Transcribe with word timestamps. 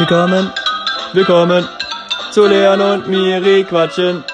Willkommen, 0.00 0.50
willkommen 1.12 1.68
zu 2.30 2.46
Leon 2.46 2.80
und 2.80 3.08
Miri 3.08 3.64
quatschen. 3.64 4.24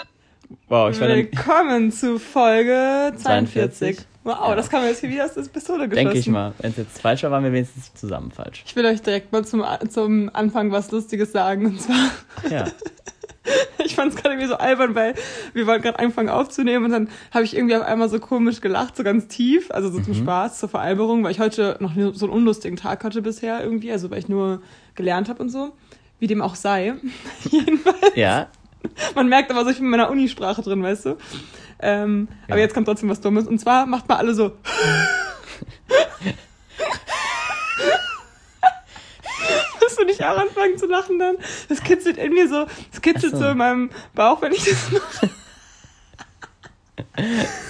Wow, 0.69 0.93
ich 0.93 1.01
war 1.01 1.09
Willkommen 1.09 1.91
zu 1.91 2.21
Folge 2.21 3.13
42. 3.17 3.97
42. 3.97 4.07
Wow, 4.23 4.55
das 4.55 4.71
kann 4.71 4.83
man 4.83 4.91
jetzt 4.91 5.01
hier 5.01 5.11
wieder 5.11 5.25
aus 5.25 5.35
der 5.35 5.43
Pistole 5.43 5.89
geschossen. 5.89 6.05
denke 6.07 6.19
ich 6.21 6.29
mal, 6.29 6.53
wenn 6.59 6.71
es 6.71 6.77
jetzt 6.77 7.01
falsch 7.01 7.25
war, 7.25 7.33
waren 7.33 7.43
wir 7.43 7.53
wenigstens 7.53 7.93
zusammen 7.95 8.31
falsch. 8.31 8.63
Ich 8.65 8.77
will 8.77 8.87
euch 8.87 9.03
direkt 9.03 9.33
mal 9.33 9.45
zum, 9.45 9.65
zum 9.91 10.31
Anfang 10.33 10.71
was 10.71 10.93
Lustiges 10.93 11.33
sagen. 11.33 11.67
Und 11.67 11.83
zwar, 11.83 12.11
Ja, 12.49 12.67
ich 13.85 13.95
fand 13.95 14.11
es 14.13 14.17
gerade 14.17 14.35
irgendwie 14.35 14.49
so 14.49 14.57
albern, 14.57 14.95
weil 14.95 15.15
wir 15.55 15.67
wollten 15.67 15.83
gerade 15.83 15.99
anfangen 15.99 16.29
aufzunehmen 16.29 16.85
und 16.87 16.91
dann 16.93 17.09
habe 17.33 17.45
ich 17.45 17.57
irgendwie 17.57 17.77
auf 17.77 17.83
einmal 17.83 18.09
so 18.09 18.19
komisch 18.21 18.61
gelacht, 18.61 18.97
so 18.97 19.03
ganz 19.05 19.29
tief, 19.29 19.71
also 19.71 19.91
so 19.91 20.01
zum 20.01 20.15
Mhm. 20.15 20.19
Spaß, 20.23 20.59
zur 20.59 20.69
Veralberung, 20.69 21.23
weil 21.25 21.31
ich 21.33 21.41
heute 21.41 21.77
noch 21.81 21.93
so 22.15 22.27
einen 22.27 22.35
unlustigen 22.35 22.77
Tag 22.77 23.05
hatte 23.05 23.23
bisher 23.23 23.63
irgendwie, 23.63 23.93
also 23.93 24.11
weil 24.11 24.19
ich 24.19 24.29
nur 24.29 24.63
gelernt 24.95 25.29
habe 25.29 25.43
und 25.43 25.49
so. 25.51 25.73
Wie 26.19 26.27
dem 26.27 26.41
auch 26.43 26.55
sei. 26.55 26.95
Jedenfalls. 27.51 28.15
ja, 28.15 28.47
Man 29.15 29.29
merkt 29.29 29.51
aber 29.51 29.65
so, 29.65 29.71
ich 29.71 29.77
bin 29.77 29.85
in 29.87 29.91
meiner 29.91 30.11
Unisprache 30.11 30.63
drin, 30.63 30.83
weißt 30.83 31.05
du? 31.07 31.17
Ähm, 31.79 32.29
Aber 32.49 32.57
Ja. 32.57 32.63
jetzt 32.63 32.73
kommt 32.75 32.87
trotzdem 32.87 33.11
was 33.11 33.21
Dummes. 33.21 33.47
Und 33.47 33.59
zwar 33.59 33.85
macht 33.85 34.09
man 34.09 34.17
alle 34.19 34.33
so. 34.35 34.53
Musst 39.87 40.01
du 40.01 40.05
nicht 40.05 40.25
auch 40.25 40.37
anfangen 40.37 40.77
zu 40.77 40.87
lachen 40.87 41.21
dann? 41.21 41.37
Das 41.69 41.81
kitzelt 41.81 42.19
in 42.19 42.33
mir 42.33 42.49
so, 42.49 42.67
das 42.91 43.01
kitzelt 43.01 43.35
so. 43.35 43.39
so. 43.39 43.49
in 43.51 43.59
meinem 43.59 43.91
Bauch, 44.17 44.43
wenn 44.43 44.53
ich 44.53 44.65
das 44.65 44.91
mache. 44.91 45.31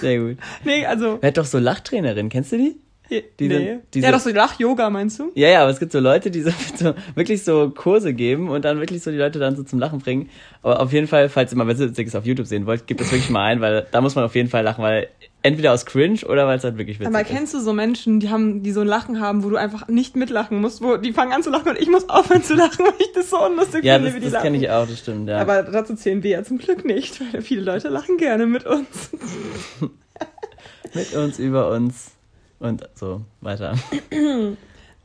sehr 0.00 0.18
gut. 0.18 0.38
Nee, 0.64 0.86
also. 0.86 1.18
Wer 1.20 1.28
hat 1.28 1.36
doch 1.36 1.44
so 1.44 1.58
Lachtrainerin, 1.58 2.30
kennst 2.30 2.52
du 2.52 2.56
die? 2.56 2.80
Diese- 3.10 3.55
nee. 3.55 3.78
diese- 3.95 4.06
ja, 4.06 4.12
doch 4.12 4.19
so 4.20 4.30
Lach-Yoga, 4.30 4.91
meinst 4.91 5.19
du? 5.20 5.30
Ja, 5.34 5.48
ja, 5.48 5.62
aber 5.62 5.70
es 5.70 5.78
gibt 5.78 5.92
so 5.92 6.01
Leute, 6.01 6.30
die 6.30 6.43
so, 6.43 6.51
so 6.76 6.95
wirklich 7.15 7.45
so 7.45 7.71
Kurse 7.71 8.13
geben 8.15 8.48
und 8.48 8.65
dann 8.65 8.80
wirklich 8.80 9.02
so 9.02 9.10
die 9.10 9.16
Leute 9.16 9.38
dann 9.38 9.54
so 9.57 9.63
zum 9.63 9.79
Lachen 9.79 10.01
bringen. 10.01 10.29
Aber 10.63 10.80
auf 10.80 10.93
jeden 10.93 11.07
Fall, 11.07 11.29
falls 11.29 11.52
ihr 11.52 11.59
mal 11.59 11.66
was 11.68 11.79
Witziges 11.79 12.15
auf 12.16 12.26
YouTube 12.26 12.46
sehen 12.46 12.66
wollt, 12.66 12.87
gebt 12.87 13.01
das 13.01 13.13
wirklich 13.13 13.30
mal 13.30 13.45
ein, 13.45 13.60
weil 13.60 13.87
da 13.93 14.01
muss 14.01 14.15
man 14.16 14.24
auf 14.24 14.35
jeden 14.35 14.48
Fall 14.48 14.65
lachen, 14.65 14.82
weil 14.82 15.09
entweder 15.43 15.73
aus 15.73 15.87
Cringe 15.87 16.18
oder 16.29 16.48
weil 16.48 16.59
es 16.59 16.65
halt 16.65 16.76
wirklich 16.79 16.98
witzig 16.98 17.15
Aber 17.15 17.21
ist. 17.23 17.29
kennst 17.29 17.54
du 17.54 17.60
so 17.60 17.73
Menschen, 17.73 18.18
die 18.18 18.30
haben, 18.30 18.65
die 18.65 18.73
so 18.73 18.80
ein 18.80 18.88
Lachen 18.88 19.20
haben, 19.20 19.45
wo 19.45 19.51
du 19.51 19.57
einfach 19.57 19.87
nicht 19.87 20.16
mitlachen 20.16 20.60
musst, 20.60 20.82
wo 20.82 20.96
die 20.96 21.13
fangen 21.13 21.32
an 21.32 21.45
zu 21.45 21.51
lachen 21.51 21.68
und 21.68 21.79
ich 21.80 21.88
muss 21.88 22.09
aufhören 22.09 22.43
zu 22.43 22.54
lachen, 22.54 22.85
weil 22.87 22.95
ich 22.98 23.13
das 23.13 23.30
so 23.30 23.38
unlustig 23.46 23.85
Ja, 23.85 23.95
finde, 23.95 24.09
das, 24.09 24.16
wie 24.16 24.20
die 24.20 24.24
das 24.24 24.32
lachen. 24.32 24.43
kenne 24.45 24.57
ich 24.57 24.68
auch, 24.70 24.88
das 24.88 24.98
stimmt, 24.98 25.29
ja. 25.29 25.38
Aber 25.38 25.63
dazu 25.63 25.95
zählen 25.95 26.24
wir 26.24 26.30
ja 26.32 26.43
zum 26.43 26.59
Glück 26.59 26.85
nicht, 26.85 27.20
weil 27.32 27.43
viele 27.43 27.60
Leute 27.63 27.88
lachen 27.88 28.16
gerne 28.16 28.46
mit 28.46 28.66
uns. 28.66 29.10
Mit 30.95 31.13
uns, 31.15 31.38
über 31.38 31.70
uns 31.70 32.13
und 32.59 32.88
so 32.95 33.23
weiter. 33.40 33.74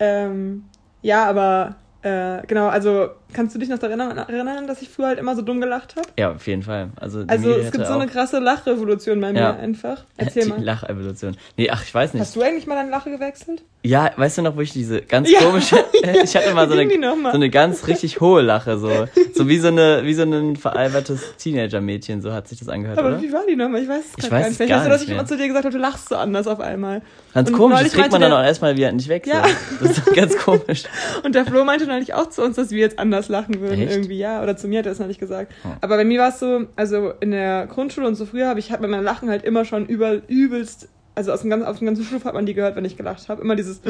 Ähm, 0.03 0.63
ja, 1.03 1.29
aber 1.29 1.75
äh, 2.01 2.41
genau, 2.47 2.69
also 2.69 3.11
kannst 3.33 3.55
du 3.55 3.59
dich 3.59 3.69
noch 3.69 3.79
daran 3.79 3.99
erinnern, 4.17 4.67
dass 4.67 4.81
ich 4.81 4.89
früher 4.89 5.07
halt 5.07 5.19
immer 5.19 5.35
so 5.35 5.41
dumm 5.41 5.61
gelacht 5.61 5.95
habe? 5.95 6.07
Ja, 6.17 6.31
auf 6.31 6.45
jeden 6.47 6.63
Fall. 6.63 6.89
Also, 6.99 7.23
Also 7.27 7.51
es 7.51 7.71
gibt 7.71 7.85
so 7.87 7.93
eine 7.93 8.07
krasse 8.07 8.39
Lachrevolution 8.39 9.19
bei 9.21 9.33
mir 9.33 9.39
Ja. 9.39 9.55
einfach. 9.55 10.03
Erzähl 10.17 10.43
die 10.43 10.49
mal. 10.49 10.61
Lachevolution. 10.63 11.35
Nee, 11.57 11.69
ach, 11.69 11.83
ich 11.83 11.93
weiß 11.93 12.13
nicht. 12.13 12.21
Hast 12.21 12.35
du 12.35 12.41
eigentlich 12.41 12.67
mal 12.67 12.75
deine 12.75 12.89
Lache 12.91 13.09
gewechselt? 13.11 13.63
Ja, 13.83 14.11
weißt 14.15 14.37
du 14.37 14.41
noch, 14.43 14.55
wo 14.55 14.61
ich 14.61 14.73
diese 14.73 15.01
ganz 15.01 15.29
Ja. 15.31 15.39
komische, 15.39 15.83
ich 16.23 16.35
hatte 16.35 16.53
mal 16.53 16.67
so 16.69 16.75
eine, 16.77 16.85
mal? 17.15 17.31
so 17.31 17.35
eine 17.37 17.49
ganz 17.49 17.87
richtig 17.87 18.21
hohe 18.21 18.41
Lache, 18.41 18.77
so, 18.77 19.07
so 19.33 19.47
wie 19.47 19.57
so 19.57 19.69
eine, 19.69 20.01
wie 20.03 20.13
so 20.13 20.21
ein 20.23 20.55
veralbertes 20.55 21.35
Teenager-Mädchen, 21.37 22.21
so 22.21 22.31
hat 22.31 22.47
sich 22.47 22.59
das 22.59 22.69
angehört, 22.69 22.99
Aber 22.99 23.09
oder? 23.09 23.21
wie 23.21 23.33
war 23.33 23.41
die 23.49 23.55
nochmal? 23.55 23.81
Ich 23.81 23.89
weiß 23.89 24.03
es 24.17 24.23
Ich 24.25 24.31
weiß 24.31 24.41
gar 24.41 24.47
nicht. 24.47 24.57
Vielleicht 24.57 24.71
weißt 24.73 24.85
du, 24.85 24.89
dass 24.89 25.01
ich 25.03 25.09
immer 25.09 25.25
zu 25.25 25.35
dir 25.37 25.47
gesagt 25.47 25.65
habe, 25.65 25.73
du 25.73 25.81
lachst 25.81 26.09
so 26.09 26.15
anders 26.15 26.47
auf 26.47 26.59
einmal. 26.59 27.01
Ganz 27.33 27.49
Und 27.49 27.55
komisch, 27.55 27.81
das 27.81 27.93
kriegt 27.93 28.11
man 28.11 28.21
dann 28.21 28.33
auch 28.33 28.43
erstmal 28.43 28.75
wieder 28.75 28.91
nicht 28.91 29.07
weg, 29.07 29.23
so. 29.25 29.31
Ja. 29.31 29.43
Das 29.81 29.97
ist 29.97 30.13
ganz 30.13 30.37
komisch. 30.37 30.83
Und 31.23 31.33
der 31.33 31.45
Flo 31.45 31.63
meinte 31.63 31.87
neulich 31.87 32.13
auch 32.13 32.29
zu 32.29 32.43
uns, 32.43 32.57
dass 32.57 32.71
wir 32.71 32.79
jetzt 32.79 32.99
anders 32.99 33.20
lachen 33.29 33.59
würden 33.61 33.79
Echt? 33.81 33.91
irgendwie, 33.91 34.17
ja. 34.17 34.41
Oder 34.43 34.55
zu 34.57 34.67
mir 34.67 34.79
hat 34.79 34.85
er 34.85 34.91
es 34.93 34.99
neulich 34.99 35.19
gesagt. 35.19 35.53
Oh. 35.65 35.69
Aber 35.81 35.97
bei 35.97 36.05
mir 36.05 36.19
war 36.19 36.29
es 36.29 36.39
so, 36.39 36.65
also 36.75 37.11
in 37.19 37.31
der 37.31 37.67
Grundschule 37.67 38.07
und 38.07 38.15
so 38.15 38.25
früher 38.25 38.47
habe 38.47 38.59
ich, 38.59 38.71
hat 38.71 38.81
man 38.81 38.89
mein 38.89 39.03
Lachen 39.03 39.29
halt 39.29 39.43
immer 39.43 39.65
schon 39.65 39.85
über, 39.85 40.21
übelst, 40.27 40.87
also 41.13 41.33
aus 41.33 41.41
dem 41.41 41.49
ganzen, 41.49 41.65
auf 41.67 41.77
dem 41.79 41.87
ganzen 41.87 42.05
Schulhof 42.05 42.23
hat 42.25 42.33
man 42.33 42.45
die 42.45 42.53
gehört, 42.53 42.75
wenn 42.77 42.85
ich 42.85 42.95
gelacht 42.97 43.27
habe. 43.29 43.41
Immer 43.41 43.55
dieses, 43.55 43.81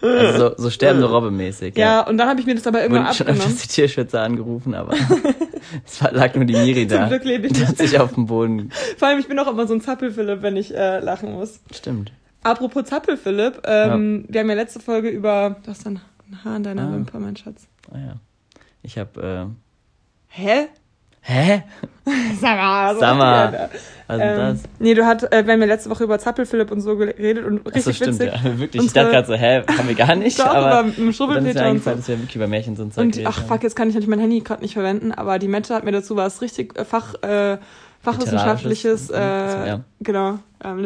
Also 0.00 0.38
so, 0.50 0.54
so 0.56 0.70
sterbende 0.70 1.08
Robbe-mäßig, 1.10 1.76
ja. 1.76 2.06
und 2.06 2.18
dann 2.18 2.28
habe 2.28 2.40
ich 2.40 2.46
mir 2.46 2.54
das 2.54 2.66
aber 2.66 2.82
irgendwann 2.82 3.12
schon 3.14 3.26
abgenommen. 3.26 3.52
öfters 3.52 3.62
die 3.62 3.68
Tierschützer 3.68 4.22
angerufen, 4.22 4.74
aber 4.74 4.94
es 5.86 6.02
war, 6.02 6.12
lag 6.12 6.34
nur 6.34 6.44
die 6.44 6.54
Miri 6.54 6.86
Zum 6.86 6.98
da. 6.98 7.08
Glück 7.08 7.24
lebe 7.24 7.46
ich 7.48 7.52
nicht. 7.58 7.76
sich 7.78 7.98
auf 7.98 8.14
dem 8.14 8.26
Boden, 8.26 8.70
Vor 8.96 9.08
allem, 9.08 9.18
ich 9.18 9.26
bin 9.28 9.38
auch 9.40 9.48
immer 9.50 9.66
so 9.66 9.74
ein 9.74 9.80
Zappelphilipp, 9.80 10.42
wenn 10.42 10.56
ich 10.56 10.74
äh, 10.74 11.00
lachen 11.00 11.32
muss. 11.32 11.60
stimmt. 11.74 12.12
Apropos 12.44 12.84
Zappelphilipp, 12.84 13.62
ähm, 13.64 14.24
wir 14.28 14.40
haben 14.40 14.48
ja 14.48 14.54
letzte 14.54 14.78
Folge 14.78 15.08
über, 15.08 15.56
du 15.64 15.70
hast 15.70 15.84
ein 15.86 16.00
Haar 16.44 16.56
in 16.56 16.62
deiner 16.62 16.82
Ah. 16.88 16.92
Wimper, 16.92 17.18
mein 17.18 17.34
Schatz. 17.36 17.66
Ah 17.90 17.98
ja. 17.98 18.14
Ich 18.82 18.98
hab, 18.98 19.16
äh, 19.16 19.46
Hä? 20.28 20.68
hä? 21.20 21.62
Sag 22.40 22.56
mal, 22.56 22.94
so 22.94 23.00
Sag 23.00 23.16
mal. 23.18 23.70
Was 24.06 24.18
Ähm, 24.20 24.36
das? 24.38 24.62
nee, 24.78 24.94
du 24.94 25.04
hat, 25.04 25.30
äh, 25.32 25.44
wir 25.46 25.52
haben 25.52 25.60
ja 25.60 25.66
letzte 25.66 25.90
Woche 25.90 26.04
über 26.04 26.18
Zappelphilipp 26.18 26.70
und 26.70 26.80
so 26.80 26.96
geredet 26.96 27.44
und 27.44 27.58
richtig 27.66 27.76
Achso, 27.76 27.92
stimmt, 27.92 28.20
witzig. 28.20 28.32
ja. 28.44 28.58
Wirklich. 28.58 28.84
Ich 28.84 28.92
dachte 28.92 29.10
gerade 29.10 29.26
so, 29.26 29.34
hä, 29.34 29.62
haben 29.76 29.88
wir 29.88 29.94
gar 29.94 30.14
nicht, 30.16 30.38
Doch, 30.38 30.46
aber. 30.46 30.84
mir 30.84 31.12
Schrubbelpeter 31.12 31.48
und 31.48 31.54
so. 31.56 31.60
eingefallen, 31.64 31.98
dass 31.98 32.08
wir 32.08 32.18
wirklich 32.18 32.36
über 32.36 32.46
Märchen 32.46 32.76
so 32.76 32.86
Zeug 32.86 33.04
Und 33.04 33.12
geredet 33.12 33.34
ach 33.36 33.44
fuck, 33.46 33.62
jetzt 33.62 33.76
kann 33.76 33.88
ich 33.88 33.94
natürlich 33.94 34.08
mein 34.08 34.20
Handy 34.20 34.40
gerade 34.40 34.62
nicht 34.62 34.72
verwenden, 34.74 35.12
aber 35.12 35.38
die 35.38 35.48
Mette 35.48 35.74
hat 35.74 35.84
mir 35.84 35.92
dazu 35.92 36.16
was 36.16 36.40
richtig 36.40 36.78
äh, 36.78 36.84
Fach, 36.86 37.14
äh, 37.22 37.58
fachwissenschaftliches, 38.00 39.08
Literarisches, 39.08 39.64
äh, 39.64 39.68
ja. 39.68 39.80
genau, 40.00 40.38
ähm, 40.64 40.78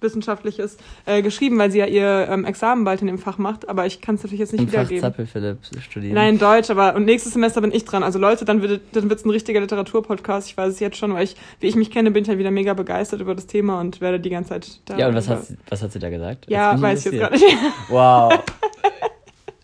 Literaturwissenschaftliches 0.00 0.76
äh, 1.06 1.22
geschrieben, 1.22 1.58
weil 1.58 1.70
sie 1.70 1.78
ja 1.78 1.86
ihr 1.86 2.28
ähm, 2.30 2.44
Examen 2.44 2.84
bald 2.84 3.00
in 3.00 3.06
dem 3.06 3.18
Fach 3.18 3.38
macht, 3.38 3.68
aber 3.68 3.86
ich 3.86 4.00
kann 4.00 4.16
es 4.16 4.22
natürlich 4.22 4.40
jetzt 4.40 4.52
nicht 4.52 4.62
Im 4.62 4.68
Fach 4.68 4.74
wiedergeben. 4.80 5.00
Zappel 5.00 5.26
Philipp 5.26 5.58
studieren. 5.80 6.14
Nein, 6.14 6.38
Deutsch, 6.38 6.70
aber 6.70 6.94
und 6.94 7.04
nächstes 7.04 7.32
Semester 7.32 7.60
bin 7.60 7.72
ich 7.72 7.84
dran. 7.84 8.02
Also 8.02 8.18
Leute, 8.18 8.44
dann 8.44 8.62
wird 8.62 8.82
dann 8.92 9.08
wird's 9.08 9.24
ein 9.24 9.30
richtiger 9.30 9.60
Literaturpodcast. 9.60 10.48
Ich 10.48 10.56
weiß 10.56 10.72
es 10.74 10.80
jetzt 10.80 10.96
schon, 10.98 11.14
weil 11.14 11.24
ich, 11.24 11.36
wie 11.60 11.66
ich 11.66 11.76
mich 11.76 11.90
kenne, 11.90 12.10
bin 12.10 12.22
ich 12.22 12.28
halt 12.28 12.38
wieder 12.38 12.50
mega 12.50 12.74
begeistert 12.74 13.20
über 13.20 13.34
das 13.34 13.46
Thema 13.46 13.80
und 13.80 14.00
werde 14.00 14.20
die 14.20 14.30
ganze 14.30 14.50
Zeit 14.50 14.80
da. 14.84 14.98
Ja, 14.98 15.08
und 15.08 15.14
was 15.14 15.28
hat, 15.28 15.44
sie- 15.46 15.56
was 15.68 15.82
hat 15.82 15.92
sie 15.92 15.98
da 15.98 16.10
gesagt? 16.10 16.46
Ja, 16.48 16.80
weiß 16.80 17.06
ich 17.06 17.12
jetzt 17.12 17.20
gar 17.20 17.30
nicht. 17.30 17.44
Wow. 17.88 18.42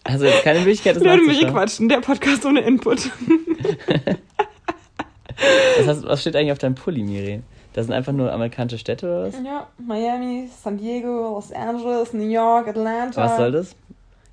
Also 0.05 0.27
keine 0.43 0.59
Möglichkeit, 0.61 0.97
das 0.97 1.03
Blöde 1.03 1.23
mich 1.23 1.47
quatschen, 1.47 1.89
der 1.89 1.99
Podcast 2.01 2.45
ohne 2.45 2.61
Input. 2.63 3.11
Was, 5.79 5.87
hast, 5.87 6.05
was 6.05 6.21
steht 6.21 6.37
eigentlich 6.37 6.53
auf 6.53 6.59
deinem 6.59 6.75
Pulli, 6.77 7.03
Miri? 7.03 7.43
Das 7.73 7.87
sind 7.87 7.95
einfach 7.95 8.13
nur 8.13 8.33
amerikanische 8.33 8.79
Städte 8.79 9.07
oder 9.07 9.27
was? 9.29 9.35
Ja, 9.45 9.67
Miami, 9.79 10.49
San 10.63 10.77
Diego, 10.77 11.35
Los 11.35 11.53
Angeles, 11.53 12.13
New 12.13 12.29
York, 12.29 12.69
Atlanta. 12.69 13.23
Was 13.23 13.37
soll 13.37 13.53
das? 13.53 13.75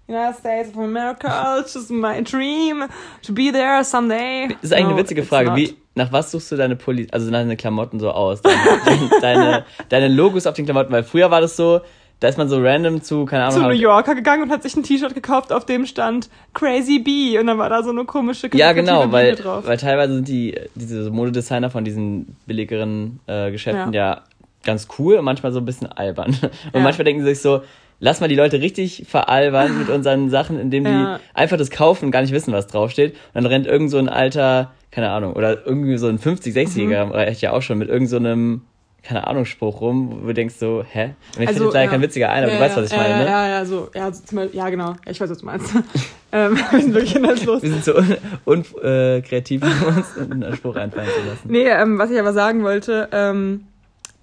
United 0.08 0.36
States 0.40 0.70
of 0.70 0.80
America, 0.80 1.60
it's 1.60 1.76
just 1.76 1.92
my 1.92 2.20
dream 2.24 2.86
to 3.22 3.32
be 3.32 3.52
there 3.52 3.84
someday. 3.84 4.48
Das 4.48 4.64
ist 4.64 4.74
eigentlich 4.74 4.86
No, 4.86 4.90
eine 4.94 4.98
witzige 4.98 5.24
Frage. 5.24 5.56
Wie, 5.56 5.78
nach 5.94 6.12
was 6.12 6.32
suchst 6.32 6.52
du 6.52 6.56
deine 6.56 6.76
Pulli, 6.76 7.08
also 7.12 7.30
deine 7.30 7.56
Klamotten 7.56 8.00
so 8.00 8.10
aus? 8.10 8.42
Deine, 8.42 9.10
deine, 9.22 9.66
deine 9.90 10.08
Logos 10.08 10.48
auf 10.48 10.56
den 10.56 10.66
Klamotten? 10.66 10.92
Weil 10.92 11.04
früher 11.04 11.30
war 11.30 11.42
das 11.42 11.56
so, 11.56 11.82
da 12.20 12.28
ist 12.28 12.38
man 12.38 12.50
so 12.50 12.60
random 12.62 13.02
zu, 13.02 13.26
keine 13.26 13.46
Ahnung. 13.46 13.62
zu 13.62 13.68
New 13.68 13.74
Yorker 13.74 14.14
gegangen 14.16 14.44
und 14.44 14.52
hat 14.52 14.64
sich 14.64 14.76
ein 14.76 14.84
T-Shirt 14.84 15.14
gekauft, 15.16 15.54
auf 15.54 15.66
dem 15.66 15.86
stand 15.86 16.30
Crazy 16.54 17.00
Bee 17.00 17.40
und 17.40 17.48
dann 17.48 17.58
war 17.58 17.70
da 17.70 17.82
so 17.84 17.92
eine 17.92 18.04
komische 18.06 18.50
Ja, 18.54 18.74
genau, 18.74 19.12
weil, 19.12 19.36
drauf. 19.36 19.66
weil 19.66 19.78
teilweise 19.78 20.16
sind 20.16 20.28
die, 20.28 20.60
diese 20.76 21.10
Modedesigner 21.12 21.70
von 21.70 21.86
diesen 21.86 22.36
billigeren 22.46 23.20
äh, 23.28 23.52
Geschäften 23.52 23.94
ja. 23.94 24.24
ganz 24.66 24.88
cool 24.98 25.16
und 25.16 25.26
manchmal 25.26 25.52
so 25.54 25.60
ein 25.60 25.66
bisschen 25.66 25.88
albern. 25.88 26.30
Und 26.42 26.52
Ja. 26.74 26.80
manchmal 26.82 27.06
denken 27.06 27.24
sie 27.24 27.30
sich 27.30 27.42
so, 27.42 27.62
lass 28.02 28.20
mal 28.20 28.28
die 28.28 28.36
Leute 28.36 28.60
richtig 28.62 29.06
veralbern 29.08 29.78
mit 29.80 29.90
unseren 29.90 30.30
Sachen, 30.30 30.60
indem 30.60 30.84
die 30.84 30.90
Ja. 30.92 31.20
einfach 31.34 31.58
das 31.58 31.72
kaufen 31.72 32.06
und 32.06 32.12
gar 32.12 32.22
nicht 32.22 32.34
wissen, 32.34 32.52
was 32.54 32.68
draufsteht. 32.68 33.14
Und 33.14 33.20
dann 33.36 33.46
rennt 33.46 33.66
irgend 33.68 33.92
so 33.92 33.98
ein 33.98 34.10
alter, 34.10 34.72
keine 34.92 35.10
Ahnung, 35.12 35.34
oder 35.34 35.66
irgendwie 35.66 35.98
so 35.98 36.08
ein 36.08 36.20
50-, 36.20 36.54
60-Jähriger, 36.54 37.06
Mhm. 37.06 37.12
reicht 37.12 37.42
ja 37.42 37.54
auch 37.54 37.62
schon, 37.62 37.78
mit 37.78 37.88
irgend 37.90 38.10
so 38.10 38.18
einem, 38.18 38.62
keine 39.04 39.28
Ahnung, 39.28 39.46
Spruch 39.46 39.82
rum, 39.82 40.20
wo 40.22 40.28
du 40.28 40.34
denkst 40.34 40.56
so, 40.56 40.84
hä? 40.88 41.16
Und 41.36 41.44
ich 41.44 41.48
Also, 41.48 41.54
finde 41.54 41.64
jetzt 41.66 41.74
leider 41.74 41.86
ja. 41.86 41.92
kein 41.92 42.02
witziger 42.02 42.30
ein, 42.30 42.44
aber 42.44 42.54
ja, 42.54 42.58
du 42.58 42.64
weißt, 42.66 42.78
was 42.78 42.92
ich 42.92 42.98
meine, 42.98 43.18
ne? 43.18 43.26
Ja, 43.26 43.48
ja, 43.48 43.66
so, 43.66 43.90
ja, 43.94 44.12
so 44.12 44.42
ja, 44.52 44.70
genau. 44.70 44.96
Ich 45.06 45.20
weiß, 45.20 45.30
was 45.30 45.38
du 45.38 45.46
meinst. 45.46 45.74
ähm, 46.32 46.58
wir 46.72 46.82
sind 46.82 46.94
wirklich 46.94 47.16
inhaltslos. 47.16 47.62
Wir 47.62 47.70
sind 47.70 47.84
so 47.86 47.96
un, 47.96 48.18
un, 48.46 48.66
äh, 48.84 49.22
uns 49.22 50.18
einen 50.18 50.56
Spruch 50.56 50.76
einfallen 50.76 51.08
zu 51.08 51.30
lassen. 51.30 51.48
Nee, 51.48 51.68
ähm, 51.70 51.98
was 51.98 52.12
ich 52.12 52.20
aber 52.20 52.34
sagen 52.34 52.64
wollte, 52.64 53.10
ähm, 53.12 53.66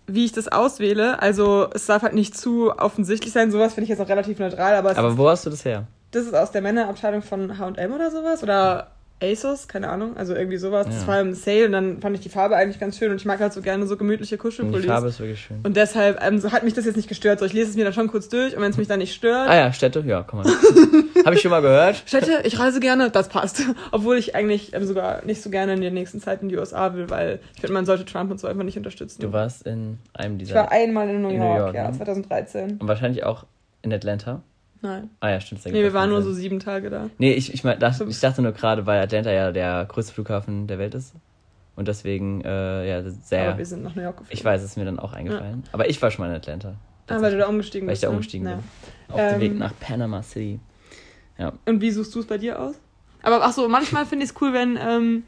wie 0.06 0.24
ich 0.24 0.32
das 0.32 0.48
auswähle, 0.48 1.20
also 1.20 1.68
es 1.74 1.86
darf 1.86 2.02
halt 2.02 2.14
nicht 2.14 2.36
zu 2.36 2.72
offensichtlich 2.76 3.32
sein, 3.32 3.50
sowas 3.50 3.74
finde 3.74 3.84
ich 3.84 3.90
jetzt 3.90 4.00
auch 4.00 4.08
relativ 4.08 4.38
neutral, 4.38 4.74
aber, 4.74 4.96
Aber 4.96 5.18
wo 5.18 5.28
hast 5.28 5.46
du 5.46 5.50
das 5.50 5.64
her? 5.64 5.86
das 6.12 6.24
ist 6.24 6.34
aus 6.34 6.50
der 6.52 6.62
Männerabteilung 6.62 7.22
von 7.22 7.58
H&M 7.58 7.92
oder 7.92 8.10
sowas 8.10 8.42
oder 8.42 8.88
ASOS, 9.22 9.66
keine 9.66 9.88
Ahnung, 9.88 10.16
also 10.16 10.34
irgendwie 10.34 10.58
sowas. 10.58 10.86
Das 10.86 11.02
Ja. 11.02 11.06
war 11.06 11.20
im 11.20 11.32
Sale 11.32 11.66
und 11.66 11.72
dann 11.72 12.00
fand 12.02 12.14
ich 12.16 12.20
die 12.22 12.28
Farbe 12.28 12.54
eigentlich 12.56 12.78
ganz 12.78 12.98
schön 12.98 13.10
und 13.10 13.16
ich 13.16 13.24
mag 13.24 13.40
halt 13.40 13.52
so 13.52 13.62
gerne 13.62 13.86
so 13.86 13.96
gemütliche 13.96 14.34
Und 14.34 14.38
die 14.38 14.42
Kuschelpullis. 14.42 14.86
Farbe 14.86 15.08
ist 15.08 15.20
wirklich 15.20 15.40
schön. 15.40 15.60
Und 15.62 15.74
deshalb 15.76 16.22
ähm, 16.22 16.38
so 16.38 16.52
hat 16.52 16.64
mich 16.64 16.74
das 16.74 16.84
jetzt 16.84 16.96
nicht 16.96 17.08
gestört. 17.08 17.38
So, 17.38 17.46
ich 17.46 17.54
lese 17.54 17.70
es 17.70 17.76
mir 17.76 17.84
dann 17.84 17.94
schon 17.94 18.08
kurz 18.08 18.28
durch 18.28 18.54
und 18.56 18.62
wenn 18.62 18.70
es 18.70 18.76
mich 18.76 18.88
dann 18.88 18.98
nicht 18.98 19.14
stört, 19.14 19.48
Ah 19.48 19.54
ja, 19.56 19.72
Städte, 19.72 20.04
ja, 20.06 20.22
komm 20.22 20.42
mal. 20.42 20.52
Habe 21.24 21.34
ich 21.34 21.40
schon 21.40 21.50
mal 21.50 21.62
gehört. 21.62 22.02
Städte, 22.06 22.40
ich 22.44 22.58
reise 22.58 22.78
gerne, 22.78 23.10
das 23.10 23.28
passt. 23.28 23.62
Obwohl 23.90 24.16
ich 24.18 24.34
eigentlich 24.34 24.74
ähm, 24.74 24.84
sogar 24.84 25.24
nicht 25.24 25.40
so 25.42 25.48
gerne 25.50 25.72
in 25.72 25.80
der 25.80 25.90
nächsten 25.90 26.20
Zeit 26.20 26.42
in 26.42 26.48
die 26.50 26.56
USA 26.56 26.94
will, 26.94 27.08
weil 27.08 27.40
ich 27.54 27.60
finde, 27.62 27.72
man 27.72 27.86
sollte 27.86 28.04
Trump 28.04 28.30
und 28.30 28.38
so 28.38 28.46
einfach 28.48 28.64
nicht 28.64 28.76
unterstützen. 28.76 29.22
Du 29.22 29.32
warst 29.32 29.66
in 29.66 29.98
einem 30.12 30.34
ich 30.36 30.40
dieser. 30.48 30.56
war 30.56 30.72
einmal 30.72 31.08
in 31.08 31.22
New 31.22 31.30
In 31.30 31.36
York, 31.38 31.48
New 31.52 31.56
York, 31.58 31.74
ja, 31.74 31.90
ne? 31.90 31.96
2013. 31.96 32.76
und 32.80 32.86
wahrscheinlich 32.86 33.24
auch 33.24 33.44
in 33.82 33.92
Atlanta. 33.92 34.42
Nein. 34.86 35.10
Ah 35.20 35.30
ja, 35.30 35.40
stimmt. 35.40 35.64
das 35.64 35.72
Nee, 35.72 35.82
wir 35.82 35.92
waren 35.92 36.10
nur 36.10 36.22
so 36.22 36.32
sieben 36.32 36.60
Tage 36.60 36.90
da. 36.90 37.10
Nee, 37.18 37.32
ich, 37.32 37.52
ich, 37.52 37.64
mein, 37.64 37.78
dachte, 37.80 38.04
ich 38.08 38.20
dachte 38.20 38.40
nur 38.40 38.52
gerade, 38.52 38.86
weil 38.86 39.02
Atlanta 39.02 39.32
ja 39.32 39.50
der 39.50 39.84
größte 39.88 40.12
Flughafen 40.12 40.68
der 40.68 40.78
Welt 40.78 40.94
ist. 40.94 41.12
Und 41.74 41.88
deswegen, 41.88 42.40
äh, 42.42 42.88
ja, 42.88 43.02
sehr. 43.10 43.48
Aber 43.50 43.58
wir 43.58 43.66
sind 43.66 43.82
nach 43.82 43.94
New 43.96 44.02
York 44.02 44.18
geflogen. 44.18 44.36
Ich 44.38 44.44
weiß, 44.44 44.62
es 44.62 44.70
ist 44.70 44.76
mir 44.76 44.84
dann 44.84 44.98
auch 45.00 45.12
eingefallen. 45.12 45.64
Aber 45.72 45.90
ich 45.90 46.00
war 46.00 46.10
schon 46.10 46.24
mal 46.24 46.30
in 46.30 46.36
Atlanta. 46.36 46.76
Ah, 47.08 47.20
weil 47.20 47.32
du 47.32 47.38
da 47.38 47.46
umgestiegen 47.48 47.86
Weil 47.88 47.92
bist. 47.92 48.02
ich 48.02 48.06
da 48.06 48.10
ne? 48.10 48.16
umgestiegen 48.16 48.48
Ja. 48.48 48.54
bin. 48.54 48.64
Auf 49.14 49.32
dem 49.32 49.40
Weg 49.40 49.52
Ähm, 49.52 49.58
nach 49.58 49.72
Panama 49.80 50.22
City. 50.22 50.60
Ja. 51.38 51.52
Und 51.66 51.80
wie 51.80 51.90
suchst 51.90 52.14
du 52.14 52.20
es 52.20 52.26
bei 52.26 52.38
dir 52.38 52.60
aus? 52.60 52.76
Aber 53.22 53.40
ach 53.42 53.52
so, 53.52 53.68
manchmal 53.68 54.06
finde 54.06 54.24
ich 54.24 54.30
es 54.30 54.40
cool, 54.40 54.52
wenn, 54.52 54.78
ähm, 54.80 55.24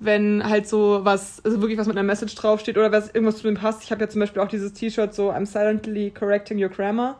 wenn 0.00 0.42
halt 0.48 0.66
so 0.68 1.00
was, 1.04 1.44
also 1.44 1.60
wirklich 1.60 1.78
was 1.78 1.86
mit 1.86 1.96
einer 1.96 2.06
Message 2.06 2.34
draufsteht 2.34 2.76
oder 2.76 2.90
was 2.90 3.08
irgendwas 3.08 3.36
zu 3.36 3.44
dem 3.44 3.54
passt. 3.54 3.82
Ich 3.84 3.90
habe 3.90 4.00
ja 4.00 4.08
zum 4.08 4.20
Beispiel 4.20 4.42
auch 4.42 4.48
dieses 4.48 4.72
T-Shirt 4.72 5.14
so 5.14 5.30
I'm 5.30 5.46
silently 5.46 6.10
correcting 6.10 6.62
your 6.62 6.70
grammar. 6.70 7.18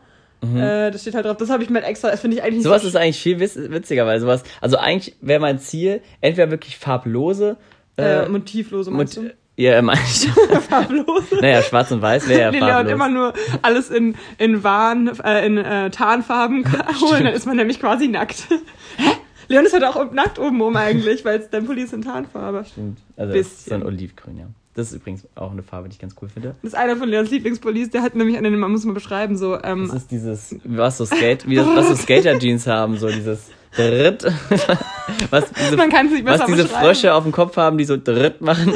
Äh, 0.57 0.91
das 0.91 1.01
steht 1.01 1.15
halt 1.15 1.25
drauf. 1.25 1.37
Das 1.37 1.49
habe 1.49 1.63
ich 1.63 1.69
mir 1.69 1.79
halt 1.79 1.87
extra, 1.87 2.11
das 2.11 2.19
finde 2.21 2.37
ich 2.37 2.43
eigentlich 2.43 2.55
nicht 2.55 2.63
Mhm. 2.65 2.69
Sowas 2.69 2.81
so 2.83 2.87
ist 2.89 2.95
eigentlich 2.95 3.19
viel 3.19 3.37
witz- 3.37 3.69
witziger, 3.71 4.05
weil 4.05 4.19
sowas, 4.19 4.43
also 4.61 4.77
eigentlich 4.77 5.15
wäre 5.21 5.39
mein 5.39 5.59
Ziel, 5.59 6.01
entweder 6.21 6.51
wirklich 6.51 6.77
farblose, 6.77 7.57
äh, 7.97 8.25
äh, 8.25 8.29
motivlose 8.29 8.91
meinst 8.91 9.17
Mot- 9.17 9.27
du? 9.27 9.33
ja, 9.61 9.81
meine 9.81 9.99
ich. 10.01 10.27
Farblose. 10.69 11.37
naja, 11.41 11.61
schwarz 11.61 11.91
und 11.91 12.01
weiß 12.01 12.27
wäre 12.27 12.41
ja 12.41 12.51
Nee, 12.51 12.59
Leon 12.59 12.69
farblos. 12.69 12.91
immer 12.93 13.09
nur 13.09 13.33
alles 13.61 13.89
in, 13.89 14.15
in 14.37 14.63
Warn, 14.63 15.11
äh, 15.23 15.45
in 15.45 15.57
äh, 15.57 15.89
Tarnfarben 15.91 16.65
holen, 17.01 17.23
dann 17.23 17.33
ist 17.33 17.45
man 17.45 17.55
nämlich 17.57 17.79
quasi 17.79 18.07
nackt. 18.07 18.47
Hä? 18.97 19.11
Leon 19.47 19.65
ist 19.65 19.73
halt 19.73 19.83
auch 19.83 20.11
nackt 20.11 20.39
oben 20.39 20.59
rum 20.61 20.75
eigentlich, 20.75 21.23
weil 21.23 21.39
es 21.39 21.49
dein 21.51 21.65
Pulli 21.65 21.83
ist 21.83 21.93
in 21.93 22.01
Tarnfarbe. 22.01 22.65
Stimmt. 22.69 22.97
Also 23.15 23.31
Bisschen. 23.33 23.69
so 23.69 23.75
ein 23.75 23.83
Olivgrün, 23.83 24.37
ja. 24.39 24.45
Das 24.75 24.87
ist 24.87 24.93
übrigens 24.97 25.23
auch 25.35 25.51
eine 25.51 25.63
Farbe, 25.63 25.87
die 25.87 25.93
ich 25.93 25.99
ganz 25.99 26.15
cool 26.21 26.27
finde. 26.27 26.55
Das 26.61 26.73
ist 26.73 26.77
einer 26.77 26.97
von 26.97 27.07
Leons 27.07 27.31
Lieblingspullis, 27.31 27.91
der 27.91 28.01
hat 28.01 28.13
nämlich 28.13 28.37
einen, 28.37 28.59
man 28.59 28.71
muss 28.71 28.83
mal 28.83 28.93
beschreiben, 28.93 29.37
so, 29.37 29.57
ähm, 29.63 29.87
Das 29.87 30.03
ist 30.03 30.11
dieses, 30.11 30.55
was 30.65 30.97
so 30.97 31.05
Skate, 31.05 31.47
wie 31.47 31.55
das, 31.55 31.65
was 31.67 31.87
so 31.87 31.95
Skater-Jeans 32.03 32.67
haben, 32.67 32.97
so 32.97 33.07
dieses 33.09 33.49
Dritt. 33.75 34.23
Was 35.29 35.51
diese, 35.51 35.75
Man 35.75 35.89
kann 35.89 36.07
es 36.07 36.13
nicht 36.13 36.25
besser 36.25 36.39
was 36.39 36.47
diese. 36.47 36.67
Frösche 36.67 37.13
auf 37.13 37.23
dem 37.23 37.31
Kopf 37.31 37.57
haben, 37.57 37.77
die 37.77 37.83
so 37.83 37.97
Dritt 37.97 38.41
machen. 38.41 38.73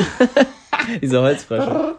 diese 1.02 1.22
Holzfrösche. 1.22 1.96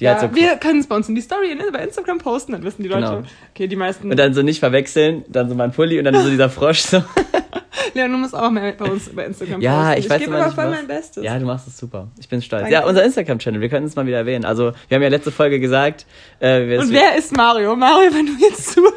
Die 0.00 0.04
ja, 0.06 0.18
halt 0.18 0.32
so 0.32 0.34
wir 0.34 0.56
können 0.56 0.80
es 0.80 0.86
bei 0.86 0.96
uns 0.96 1.08
in 1.08 1.14
die 1.14 1.20
Story 1.20 1.56
bei 1.72 1.84
Instagram 1.84 2.18
posten, 2.18 2.52
dann 2.52 2.62
wissen 2.64 2.82
die 2.82 2.88
Leute. 2.88 3.02
Genau. 3.02 3.22
Okay, 3.54 3.68
die 3.68 3.76
meisten. 3.76 4.10
und 4.10 4.16
dann 4.16 4.32
so 4.34 4.42
nicht 4.42 4.58
verwechseln, 4.58 5.24
dann 5.28 5.48
so 5.48 5.54
mein 5.54 5.72
Pulli 5.72 5.98
und 5.98 6.04
dann 6.06 6.14
so 6.14 6.28
dieser 6.30 6.48
Frosch 6.48 6.80
so. 6.80 7.02
Leon, 7.94 8.12
du 8.12 8.18
musst 8.18 8.34
auch 8.34 8.50
mehr 8.50 8.72
bei 8.72 8.84
uns 8.86 9.08
bei 9.10 9.26
Instagram 9.26 9.60
Ja, 9.60 9.86
posten. 9.88 10.00
ich 10.00 10.10
weiß 10.10 10.18
gebe 10.20 10.34
immer 10.34 10.50
voll 10.50 10.70
mein 10.70 10.86
Bestes. 10.86 11.22
Ja, 11.24 11.38
du 11.38 11.44
machst 11.44 11.66
es 11.66 11.76
super. 11.76 12.08
Ich 12.18 12.28
bin 12.28 12.40
stolz. 12.40 12.62
Danke. 12.62 12.74
Ja, 12.74 12.86
unser 12.86 13.04
Instagram-Channel, 13.04 13.60
wir 13.60 13.68
können 13.68 13.86
es 13.86 13.96
mal 13.96 14.06
wieder 14.06 14.18
erwähnen. 14.18 14.44
Also, 14.44 14.72
wir 14.88 14.94
haben 14.94 15.02
ja 15.02 15.08
letzte 15.08 15.30
Folge 15.32 15.60
gesagt, 15.60 16.06
äh, 16.40 16.78
Und 16.78 16.92
wer 16.92 17.16
ist 17.16 17.36
Mario? 17.36 17.76
Mario, 17.76 18.12
wenn 18.12 18.26
du 18.26 18.32
jetzt 18.40 18.72
zuhörst. 18.72 18.94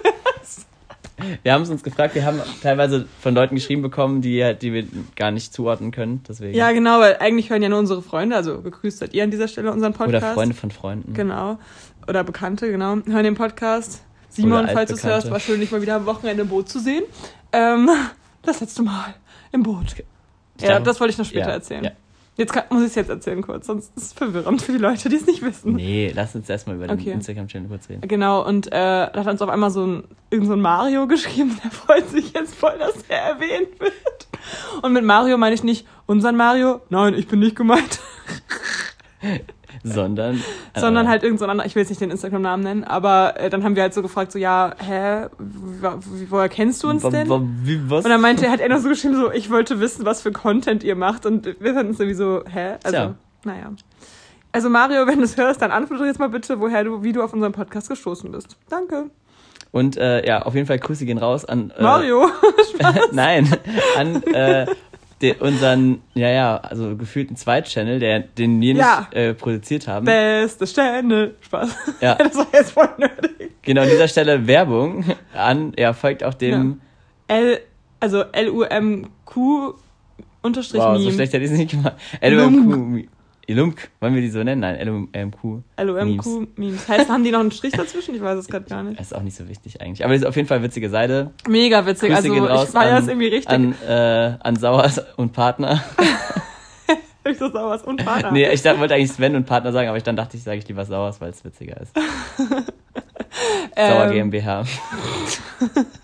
Wir 1.43 1.53
haben 1.53 1.61
es 1.61 1.69
uns 1.69 1.83
gefragt, 1.83 2.15
wir 2.15 2.25
haben 2.25 2.41
teilweise 2.61 3.05
von 3.21 3.35
Leuten 3.35 3.55
geschrieben 3.55 3.81
bekommen, 3.81 4.21
die, 4.21 4.55
die 4.59 4.73
wir 4.73 4.85
gar 5.15 5.31
nicht 5.31 5.53
zuordnen 5.53 5.91
können. 5.91 6.23
Deswegen. 6.27 6.57
Ja, 6.57 6.71
genau, 6.71 6.99
weil 6.99 7.17
eigentlich 7.19 7.49
hören 7.49 7.61
ja 7.61 7.69
nur 7.69 7.79
unsere 7.79 8.01
Freunde, 8.01 8.35
also 8.35 8.61
gegrüßt 8.61 8.99
seid 8.99 9.13
ihr 9.13 9.23
an 9.23 9.31
dieser 9.31 9.47
Stelle 9.47 9.71
unseren 9.71 9.93
Oder 9.93 10.05
Podcast. 10.05 10.33
Freunde 10.33 10.55
von 10.55 10.71
Freunden. 10.71 11.13
Genau. 11.13 11.59
Oder 12.07 12.23
Bekannte, 12.23 12.69
genau. 12.69 12.97
Hören 13.05 13.23
den 13.23 13.35
Podcast. 13.35 14.03
Simon, 14.29 14.63
Oder 14.63 14.73
falls 14.73 14.89
du 14.89 14.95
es 14.95 15.03
hörst, 15.03 15.29
war 15.29 15.39
schön, 15.39 15.59
dich 15.59 15.71
mal 15.71 15.81
wieder 15.81 15.95
am 15.95 16.05
Wochenende 16.05 16.41
im 16.41 16.49
Boot 16.49 16.67
zu 16.67 16.79
sehen. 16.79 17.03
Ähm, 17.51 17.89
das 18.41 18.61
letzte 18.61 18.81
Mal 18.81 19.13
im 19.51 19.63
Boot. 19.63 19.95
Ja, 20.59 20.79
das 20.79 20.99
wollte 20.99 21.11
ich 21.11 21.17
noch 21.17 21.25
später 21.25 21.49
Ja, 21.49 21.53
erzählen. 21.53 21.83
ja. 21.83 21.91
Jetzt 22.35 22.51
kann, 22.51 22.63
muss 22.71 22.81
ich 22.81 22.87
es 22.87 22.95
jetzt 22.95 23.09
erzählen 23.09 23.41
kurz, 23.43 23.67
sonst 23.67 23.95
ist 23.95 24.03
es 24.07 24.13
verwirrend 24.13 24.59
für 24.61 24.71
die 24.71 24.79
Leute, 24.79 25.07
die 25.07 25.17
es 25.17 25.27
nicht 25.27 25.43
wissen. 25.43 25.73
Nee, 25.73 26.11
lass 26.15 26.33
uns 26.33 26.49
erstmal 26.49 26.77
über 26.77 26.87
den 26.87 26.99
Okay. 26.99 27.11
Instagram-Channel 27.11 27.69
kurz 27.69 27.87
reden. 27.89 28.07
Genau, 28.07 28.43
und 28.43 28.67
äh, 28.67 28.71
da 28.71 29.11
hat 29.13 29.27
uns 29.27 29.41
auf 29.43 29.49
einmal 29.49 29.69
so 29.69 29.85
ein, 29.85 30.03
irgend 30.31 30.47
so 30.47 30.53
ein 30.53 30.61
Mario 30.61 31.05
geschrieben, 31.07 31.59
der 31.63 31.69
freut 31.69 32.09
sich 32.09 32.33
jetzt 32.33 32.55
voll, 32.55 32.73
dass 32.79 33.03
er 33.07 33.19
erwähnt 33.19 33.79
wird. 33.79 33.93
Und 34.81 34.93
mit 34.93 35.03
Mario 35.03 35.37
meine 35.37 35.53
ich 35.53 35.63
nicht 35.63 35.85
unseren 36.07 36.35
Mario, 36.35 36.81
nein, 36.89 37.13
ich 37.13 37.27
bin 37.27 37.39
nicht 37.39 37.55
gemeint, 37.55 37.99
Sondern. 39.83 40.41
sondern 40.75 41.05
äh, 41.05 41.09
halt 41.09 41.23
irgend 41.23 41.39
so 41.39 41.45
ein 41.45 41.51
anderer, 41.51 41.67
ich 41.67 41.75
will 41.75 41.81
jetzt 41.81 41.89
nicht 41.89 42.01
den 42.01 42.11
Instagram-Namen 42.11 42.63
nennen, 42.63 42.83
aber 42.83 43.39
äh, 43.39 43.49
dann 43.49 43.63
haben 43.63 43.75
wir 43.75 43.83
halt 43.83 43.93
so 43.93 44.01
gefragt, 44.01 44.31
so, 44.31 44.39
ja, 44.39 44.73
hä, 44.77 45.27
woher 46.29 46.49
kennst 46.49 46.83
du 46.83 46.89
uns 46.89 47.03
denn? 47.03 47.29
wie, 47.63 47.89
was? 47.89 48.05
Und 48.05 48.11
dann 48.11 48.21
meinte 48.21 48.45
er, 48.45 48.51
hat 48.51 48.59
er 48.59 48.69
noch 48.69 48.79
so 48.79 48.89
geschrieben, 48.89 49.15
so, 49.15 49.31
ich 49.31 49.49
wollte 49.49 49.79
wissen, 49.79 50.05
was 50.05 50.21
für 50.21 50.31
Content 50.31 50.83
ihr 50.83 50.95
macht. 50.95 51.25
Und 51.25 51.45
wir 51.45 51.73
fanden 51.73 51.91
es 51.91 51.99
irgendwie 51.99 52.17
so, 52.17 52.43
hä? 52.49 52.75
Also, 52.83 52.97
Tja. 52.97 53.15
naja. 53.43 53.73
Also 54.53 54.69
Mario, 54.69 55.07
wenn 55.07 55.17
du 55.17 55.23
es 55.23 55.35
hörst, 55.35 55.61
dann 55.61 55.71
antworte 55.71 56.05
jetzt 56.05 56.19
mal 56.19 56.29
bitte, 56.29 56.59
woher 56.59 56.83
du, 56.83 57.03
wie 57.03 57.11
du 57.11 57.23
auf 57.23 57.33
unseren 57.33 57.51
Podcast 57.53 57.89
gestoßen 57.89 58.31
bist. 58.31 58.55
Danke. 58.69 59.09
Und 59.71 59.97
äh, 59.97 60.25
ja, 60.25 60.43
auf 60.43 60.53
jeden 60.53 60.67
Fall 60.67 60.77
Grüße 60.77 61.05
gehen 61.05 61.17
raus 61.17 61.43
an. 61.43 61.73
Äh, 61.75 61.81
Mario. 61.81 62.29
Nein, 63.11 63.51
an 63.97 64.21
äh, 64.21 64.67
de, 65.21 65.35
unseren, 65.39 66.01
ja, 66.13 66.29
ja, 66.29 66.57
also 66.57 66.95
gefühlten 66.97 67.35
Zweitchannel, 67.35 67.99
der, 67.99 68.19
den 68.19 68.59
wir 68.59 68.73
nicht 68.73 68.81
Ja. 68.83 69.07
äh, 69.11 69.33
produziert 69.33 69.87
haben. 69.87 70.05
Beste 70.05 70.67
Sterne. 70.67 71.35
Spaß. 71.41 71.75
Ja. 72.01 72.15
Das 72.17 72.35
war 72.35 72.47
jetzt 72.53 72.71
voll 72.71 72.89
nerdig. 72.97 73.51
Genau, 73.61 73.81
an 73.83 73.89
dieser 73.89 74.07
Stelle 74.07 74.45
Werbung 74.47 75.05
an, 75.33 75.73
ja, 75.77 75.93
folgt 75.93 76.23
auch 76.23 76.33
dem. 76.33 76.81
L, 77.27 77.59
also 77.99 78.23
L-U-M-Q 78.31 79.73
unterstrich 80.41 80.81
Wow, 80.81 80.97
so 80.97 81.11
schlecht 81.11 81.31
hätte 81.33 81.45
ich 81.45 81.51
es 81.51 81.57
nicht 81.57 81.71
gemacht. 81.71 81.95
LUMQ. 82.21 83.07
LUMQ, 83.49 83.89
wollen 83.99 84.15
wir 84.15 84.21
die 84.21 84.29
so 84.29 84.41
nennen? 84.41 84.61
Nein, 84.61 84.79
LUMQ. 84.87 85.63
L-U-M-Q 85.75 86.47
Memes. 86.55 86.87
Heißt, 86.87 87.09
haben 87.09 87.23
die 87.23 87.31
noch 87.31 87.41
einen 87.41 87.51
Strich 87.51 87.73
dazwischen? 87.73 88.15
Ich 88.15 88.21
weiß 88.21 88.37
es 88.37 88.47
gerade 88.47 88.65
gar 88.65 88.83
nicht. 88.83 88.99
Das 88.99 89.07
ist 89.07 89.13
auch 89.13 89.21
nicht 89.21 89.35
so 89.35 89.49
wichtig 89.49 89.81
eigentlich. 89.81 90.03
Aber 90.05 90.13
das 90.13 90.21
ist 90.21 90.27
auf 90.27 90.35
jeden 90.35 90.47
Fall 90.47 90.63
witzige 90.63 90.89
Seite. 90.89 91.31
Mega 91.47 91.85
witzig. 91.85 92.09
Grüße 92.09 92.23
also 92.23 92.33
gehen 92.33 92.45
raus 92.45 92.67
ich 92.67 92.69
feiere 92.69 92.99
es 92.99 93.07
irgendwie 93.07 93.27
richtig. 93.27 93.49
An, 93.49 93.75
äh, 93.85 94.37
an 94.39 94.55
Sauers 94.55 95.01
und 95.17 95.33
Partner. 95.33 95.83
ich 97.29 97.37
so 97.37 97.49
sauer 97.49 97.79
und 97.85 98.03
Partner. 98.03 98.31
Nee, 98.31 98.49
ich 98.49 98.61
dachte, 98.61 98.79
wollte 98.79 98.93
eigentlich 98.95 99.11
Sven 99.11 99.35
und 99.35 99.45
Partner 99.45 99.71
sagen, 99.71 99.89
aber 99.89 99.97
ich 99.97 100.03
dann 100.03 100.15
dachte 100.15 100.37
ich, 100.37 100.43
sage 100.43 100.59
ich 100.59 100.67
lieber 100.67 100.85
Sauers, 100.85 101.19
weil 101.19 101.31
es 101.31 101.43
witziger 101.43 101.81
ist. 101.81 101.93
Sauer 103.75 104.05
Ähm, 104.05 104.11
GmbH. 104.11 104.63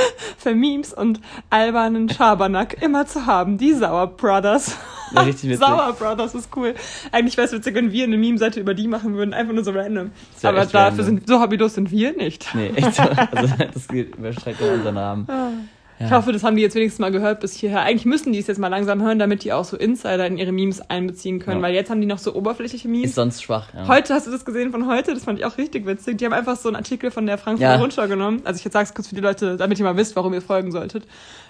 für 0.38 0.54
Memes 0.54 0.92
und 0.92 1.20
albernen 1.50 2.08
Schabernack 2.08 2.80
immer 2.82 3.06
zu 3.06 3.26
haben. 3.26 3.58
Die 3.58 3.72
Sauer 3.74 4.06
Brothers. 4.08 4.76
Ja, 5.14 5.22
richtig 5.22 5.50
witzig. 5.50 5.58
Sauer 5.66 5.92
Brothers 5.92 6.34
ist 6.34 6.48
cool. 6.56 6.74
Eigentlich 7.12 7.36
wäre 7.36 7.46
es 7.46 7.52
witzig, 7.52 7.74
wenn 7.74 7.92
wir 7.92 8.04
eine 8.04 8.16
Meme-Seite 8.18 8.60
über 8.60 8.74
die 8.74 8.88
machen 8.88 9.14
würden. 9.14 9.34
Einfach 9.34 9.52
nur 9.54 9.64
so 9.64 9.70
random. 9.70 10.10
Aber 10.42 10.60
dafür 10.60 10.80
random. 10.80 11.04
sind, 11.04 11.28
so 11.28 11.40
hobbylos 11.40 11.74
sind 11.74 11.90
wir 11.90 12.12
nicht. 12.16 12.48
Nee, 12.54 12.72
echt 12.74 12.94
so. 12.94 13.02
Also, 13.02 13.54
das 13.72 13.88
geht- 13.88 14.16
überstreckt 14.16 14.60
ja 14.60 14.72
unseren 14.72 15.26
Ich 15.98 16.10
hoffe, 16.10 16.32
das 16.32 16.44
haben 16.44 16.56
die 16.56 16.62
jetzt 16.62 16.74
wenigstens 16.74 16.98
mal 17.00 17.10
gehört 17.10 17.40
bis 17.40 17.54
hierher. 17.54 17.80
Eigentlich 17.82 18.04
müssen 18.04 18.32
die 18.32 18.38
es 18.38 18.46
jetzt 18.46 18.58
mal 18.58 18.68
langsam 18.68 19.02
hören, 19.02 19.18
damit 19.18 19.44
die 19.44 19.52
auch 19.52 19.64
so 19.64 19.76
Insider 19.76 20.26
in 20.26 20.36
ihre 20.36 20.52
Memes 20.52 20.80
einbeziehen 20.90 21.38
können. 21.38 21.58
Ja. 21.58 21.62
Weil 21.62 21.74
jetzt 21.74 21.90
haben 21.90 22.00
die 22.00 22.06
noch 22.06 22.18
so 22.18 22.34
oberflächliche 22.34 22.88
Memes. 22.88 23.10
Ist 23.10 23.14
sonst 23.14 23.42
schwach. 23.42 23.68
Ja. 23.74 23.88
Heute 23.88 24.12
hast 24.14 24.26
du 24.26 24.30
das 24.30 24.44
gesehen 24.44 24.70
von 24.70 24.86
heute, 24.86 25.14
das 25.14 25.24
fand 25.24 25.38
ich 25.38 25.44
auch 25.44 25.56
richtig 25.56 25.86
witzig. 25.86 26.18
Die 26.18 26.24
haben 26.24 26.32
einfach 26.32 26.56
so 26.56 26.68
einen 26.68 26.76
Artikel 26.76 27.10
von 27.10 27.26
der 27.26 27.38
Frankfurter 27.38 27.74
Ja. 27.74 27.80
Rundschau 27.80 28.06
genommen. 28.08 28.42
Also 28.44 28.58
ich 28.58 28.64
jetzt 28.64 28.74
sag's 28.74 28.94
kurz 28.94 29.08
für 29.08 29.14
die 29.14 29.20
Leute, 29.20 29.56
damit 29.56 29.78
ihr 29.78 29.84
mal 29.84 29.96
wisst, 29.96 30.16
warum 30.16 30.34
ihr 30.34 30.42
folgen 30.42 30.70
solltet. 30.70 31.06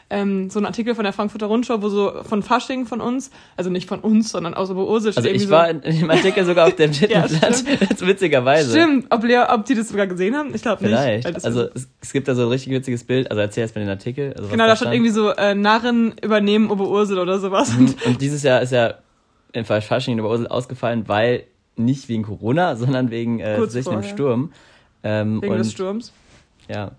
Ähm, 0.08 0.50
so 0.50 0.60
ein 0.60 0.66
Artikel 0.66 0.94
von 0.94 1.02
der 1.02 1.12
Frankfurter 1.12 1.46
Rundschau, 1.46 1.82
wo 1.82 1.88
so 1.88 2.22
von 2.22 2.44
Fasching 2.44 2.86
von 2.86 3.00
uns, 3.00 3.32
also 3.56 3.70
nicht 3.70 3.88
von 3.88 3.98
uns, 3.98 4.30
sondern 4.30 4.54
bei 4.54 4.60
Ursel 4.60 5.10
steht 5.10 5.24
Also 5.24 5.34
ich 5.34 5.42
so, 5.42 5.50
war 5.50 5.68
in, 5.68 5.80
dem 5.80 6.08
Artikel 6.08 6.44
sogar 6.44 6.68
auf 6.68 6.76
dem 6.76 6.92
Titelblatt. 6.92 7.64
Jetzt 7.80 8.06
witzigerweise. 8.06 8.70
Stimmt, 8.70 9.06
ob, 9.10 9.24
Lea, 9.24 9.42
ob 9.48 9.64
die 9.64 9.74
das 9.74 9.88
sogar 9.88 10.06
gesehen 10.06 10.36
haben? 10.36 10.54
Ich 10.54 10.62
glaube 10.62 10.84
nicht. 10.84 10.96
Vielleicht. 10.96 11.44
Also 11.44 11.62
es, 11.74 11.88
es 12.00 12.12
gibt 12.12 12.28
da 12.28 12.36
so 12.36 12.42
ein 12.42 12.48
richtig 12.48 12.72
witziges 12.72 13.02
Bild. 13.02 13.32
Also 13.32 13.40
erzähl 13.40 13.62
erst 13.62 13.74
mal 13.74 13.80
den 13.80 13.90
Artikel. 13.90 14.35
Also 14.36 14.48
genau, 14.48 14.66
da 14.66 14.76
stand 14.76 14.94
irgendwie 14.94 15.12
so, 15.12 15.30
äh, 15.30 15.54
Narren 15.54 16.14
übernehmen 16.22 16.70
Oberursel 16.70 17.18
oder 17.18 17.38
sowas. 17.38 17.72
Mhm. 17.76 17.94
Und 18.04 18.20
dieses 18.20 18.42
Jahr 18.42 18.62
ist 18.62 18.72
ja 18.72 18.94
in 19.52 19.64
Fasching 19.64 20.14
in 20.14 20.20
Oberursel 20.20 20.46
ausgefallen, 20.46 21.08
weil 21.08 21.44
nicht 21.76 22.08
wegen 22.08 22.22
Corona, 22.22 22.76
sondern 22.76 23.10
wegen 23.10 23.40
äh, 23.40 23.54
einem 23.54 23.68
vorher. 23.68 24.02
Sturm. 24.02 24.52
Ähm, 25.02 25.40
Wegen 25.42 25.52
und, 25.52 25.58
des 25.58 25.72
Sturms. 25.72 26.12
Ja. 26.68 26.92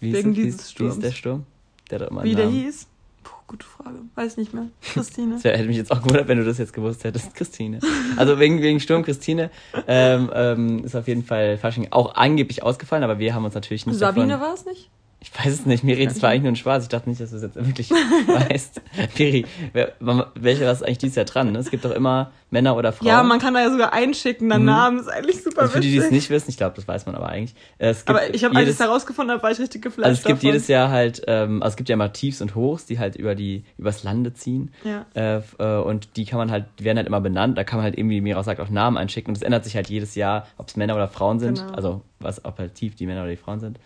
Wie 0.00 0.12
Wegen 0.12 0.30
wie 0.30 0.44
dieses 0.44 0.62
ist, 0.62 0.80
wie 0.80 0.86
ist 0.86 1.02
der 1.02 1.12
Sturms. 1.12 1.44
Sturm? 1.44 1.46
Der 1.90 2.00
hat 2.00 2.10
immer 2.10 2.24
Wie 2.24 2.34
der 2.34 2.48
hieß? 2.48 2.86
Puh, 3.22 3.34
gute 3.46 3.66
Frage. 3.66 3.98
Weiß 4.14 4.36
nicht 4.36 4.54
mehr. 4.54 4.68
Christine. 4.80 5.34
Das 5.34 5.44
hätte 5.44 5.64
mich 5.64 5.76
jetzt 5.76 5.92
auch 5.92 6.00
gewundert, 6.00 6.28
wenn 6.28 6.38
du 6.38 6.44
das 6.44 6.58
jetzt 6.58 6.72
gewusst 6.72 7.04
hättest, 7.04 7.34
Christine. 7.34 7.80
Also 8.16 8.38
wegen, 8.38 8.62
wegen 8.62 8.80
Sturm 8.80 9.02
Christine 9.02 9.50
ähm, 9.86 10.30
ähm, 10.34 10.84
ist 10.84 10.96
auf 10.96 11.06
jeden 11.06 11.24
Fall 11.24 11.58
Fasching 11.58 11.88
auch 11.90 12.14
angeblich 12.14 12.62
ausgefallen, 12.62 13.04
aber 13.04 13.18
wir 13.18 13.34
haben 13.34 13.44
uns 13.44 13.54
natürlich 13.54 13.84
nicht 13.86 13.98
Sabine 13.98 14.40
war 14.40 14.54
es 14.54 14.64
nicht? 14.64 14.88
Ich 15.24 15.30
weiß 15.38 15.52
es 15.52 15.66
nicht, 15.66 15.84
mir 15.84 15.96
redet 15.96 16.14
es 16.14 16.18
zwar 16.20 16.30
eigentlich 16.30 16.42
nur 16.42 16.52
ein 16.52 16.56
Spaß, 16.56 16.82
ich 16.82 16.88
dachte 16.88 17.08
nicht, 17.08 17.20
dass 17.20 17.30
du 17.30 17.36
es 17.36 17.42
jetzt 17.42 17.54
wirklich 17.54 17.90
weißt. 18.26 18.80
Piri, 19.14 19.46
wer, 19.72 19.92
welche 20.34 20.66
was 20.66 20.78
ist 20.80 20.82
eigentlich 20.86 20.98
dieses 20.98 21.14
Jahr 21.16 21.24
dran? 21.26 21.52
Ne? 21.52 21.58
Es 21.60 21.70
gibt 21.70 21.84
doch 21.84 21.92
immer 21.92 22.32
Männer 22.50 22.76
oder 22.76 22.92
Frauen. 22.92 23.06
Ja, 23.08 23.22
man 23.22 23.38
kann 23.38 23.54
da 23.54 23.60
ja 23.60 23.70
sogar 23.70 23.92
einschicken, 23.92 24.48
dann 24.48 24.62
Mhm. 24.62 24.66
Namen, 24.66 24.98
ist 24.98 25.08
eigentlich 25.08 25.42
super 25.42 25.62
also 25.62 25.74
für 25.74 25.80
die, 25.80 25.90
die 25.92 25.96
es 25.98 26.10
nicht 26.10 26.28
wissen, 26.28 26.50
ich 26.50 26.56
glaube, 26.56 26.74
das 26.74 26.88
weiß 26.88 27.06
man 27.06 27.14
aber 27.14 27.28
eigentlich. 27.28 27.54
Äh, 27.78 27.90
Es 27.90 28.04
gibt 28.04 28.10
Aber 28.10 28.34
ich 28.34 28.42
habe, 28.44 28.54
als 28.56 28.62
ich 28.62 28.66
jedes, 28.68 28.80
es 28.80 28.86
herausgefunden 28.86 29.32
habe, 29.32 29.42
war 29.44 29.52
ich 29.52 29.60
richtig 29.60 29.80
geflasht 29.82 30.06
also 30.06 30.18
es 30.18 30.24
gibt 30.24 30.38
davon. 30.38 30.46
jedes 30.48 30.66
Jahr 30.68 30.90
halt, 30.90 31.22
ähm, 31.28 31.62
also 31.62 31.72
es 31.74 31.76
gibt 31.76 31.88
ja 31.88 31.94
immer 31.94 32.12
Tiefs 32.12 32.42
und 32.42 32.54
Hochs, 32.56 32.84
die 32.86 32.98
halt 32.98 33.14
über 33.16 33.34
die 33.36 33.64
übers 33.78 34.02
Lande 34.02 34.34
ziehen. 34.34 34.72
Ja. 34.84 35.06
Äh, 35.14 35.40
äh, 35.58 35.80
und 35.82 36.16
die 36.16 36.24
kann 36.24 36.38
man 36.38 36.50
halt, 36.50 36.64
die 36.80 36.84
werden 36.84 36.98
halt 36.98 37.06
immer 37.06 37.20
benannt. 37.20 37.56
Da 37.56 37.62
kann 37.64 37.78
man 37.78 37.84
halt 37.84 37.96
irgendwie, 37.96 38.16
wie 38.16 38.20
Mira 38.22 38.42
sagt, 38.42 38.60
auch 38.60 38.70
Namen 38.70 38.96
einschicken. 38.98 39.30
Und 39.30 39.36
es 39.36 39.42
ändert 39.42 39.64
sich 39.64 39.76
halt 39.76 39.88
jedes 39.88 40.14
Jahr, 40.16 40.46
ob 40.58 40.68
es 40.68 40.76
Männer 40.76 40.94
oder 40.96 41.06
Frauen 41.08 41.38
sind. 41.38 41.60
Genau. 41.60 41.72
Also 41.74 42.02
was, 42.18 42.44
ob 42.44 42.58
halt 42.58 42.74
tief 42.74 42.96
die 42.96 43.06
Männer 43.06 43.22
oder 43.22 43.30
die 43.30 43.36
Frauen 43.36 43.60
sind. 43.60 43.78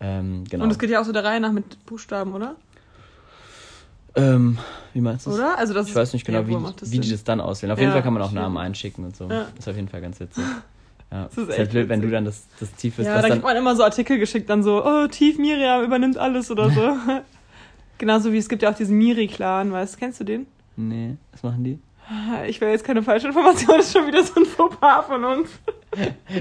Ähm, 0.00 0.44
genau. 0.48 0.64
Und 0.64 0.70
es 0.70 0.78
geht 0.78 0.90
ja 0.90 1.00
auch 1.00 1.04
so 1.04 1.12
der 1.12 1.24
Reihe 1.24 1.40
nach 1.40 1.52
mit 1.52 1.84
Buchstaben, 1.86 2.32
oder? 2.34 2.56
ähm, 4.14 4.58
wie 4.94 5.00
meinst 5.00 5.26
du 5.26 5.30
Oder? 5.32 5.58
Also 5.58 5.74
das 5.74 5.88
Ich 5.88 5.94
weiß 5.94 6.12
nicht 6.12 6.24
genau, 6.26 6.46
wie, 6.46 6.56
wie 6.90 6.98
die 6.98 7.10
das 7.10 7.24
dann 7.24 7.40
auswählen. 7.40 7.72
Auf 7.72 7.78
jeden 7.78 7.90
Ja, 7.90 7.94
Fall 7.94 8.02
kann 8.02 8.14
man 8.14 8.22
auch. 8.22 8.32
Namen 8.32 8.56
einschicken 8.56 9.04
und 9.04 9.16
so. 9.16 9.24
Ja. 9.24 9.46
Das 9.54 9.60
ist 9.60 9.68
auf 9.68 9.76
jeden 9.76 9.88
Fall 9.88 10.00
ganz 10.00 10.20
witzig. 10.20 10.44
Ja, 11.10 11.24
Das 11.24 11.38
ist 11.38 11.48
ist, 11.48 11.58
halt 11.58 11.70
blöd, 11.70 11.88
wenn 11.88 12.02
du 12.02 12.10
dann 12.10 12.26
das, 12.26 12.46
das 12.60 12.70
Tief 12.74 12.98
ist. 12.98 13.06
Ja, 13.06 13.14
da 13.14 13.22
dann, 13.22 13.30
kriegt 13.30 13.42
man 13.42 13.56
immer 13.56 13.74
so 13.74 13.82
Artikel 13.82 14.18
geschickt, 14.18 14.50
dann 14.50 14.62
so, 14.62 14.84
oh, 14.84 15.06
Tief 15.06 15.38
Miriam 15.38 15.82
übernimmt 15.82 16.18
alles 16.18 16.50
oder 16.50 16.68
so. 16.68 16.96
Genauso 17.96 18.30
wie 18.30 18.36
es 18.36 18.46
gibt 18.46 18.60
ja 18.60 18.70
auch 18.70 18.74
diesen 18.74 18.98
Miri-Clan, 18.98 19.72
weißt 19.72 19.94
du, 19.94 19.98
kennst 20.00 20.20
du 20.20 20.24
den? 20.24 20.46
nee, 20.76 21.16
was 21.32 21.42
machen 21.42 21.64
die? 21.64 21.78
Ich 22.46 22.60
will 22.60 22.68
jetzt 22.70 22.84
keine 22.84 23.02
falsche 23.02 23.26
Information, 23.28 23.76
das 23.76 23.86
ist 23.88 23.92
schon 23.96 24.06
wieder 24.06 24.22
so 24.24 24.40
ein 24.40 24.46
Fauxpas 24.46 25.06
von 25.06 25.24
uns. 25.24 25.50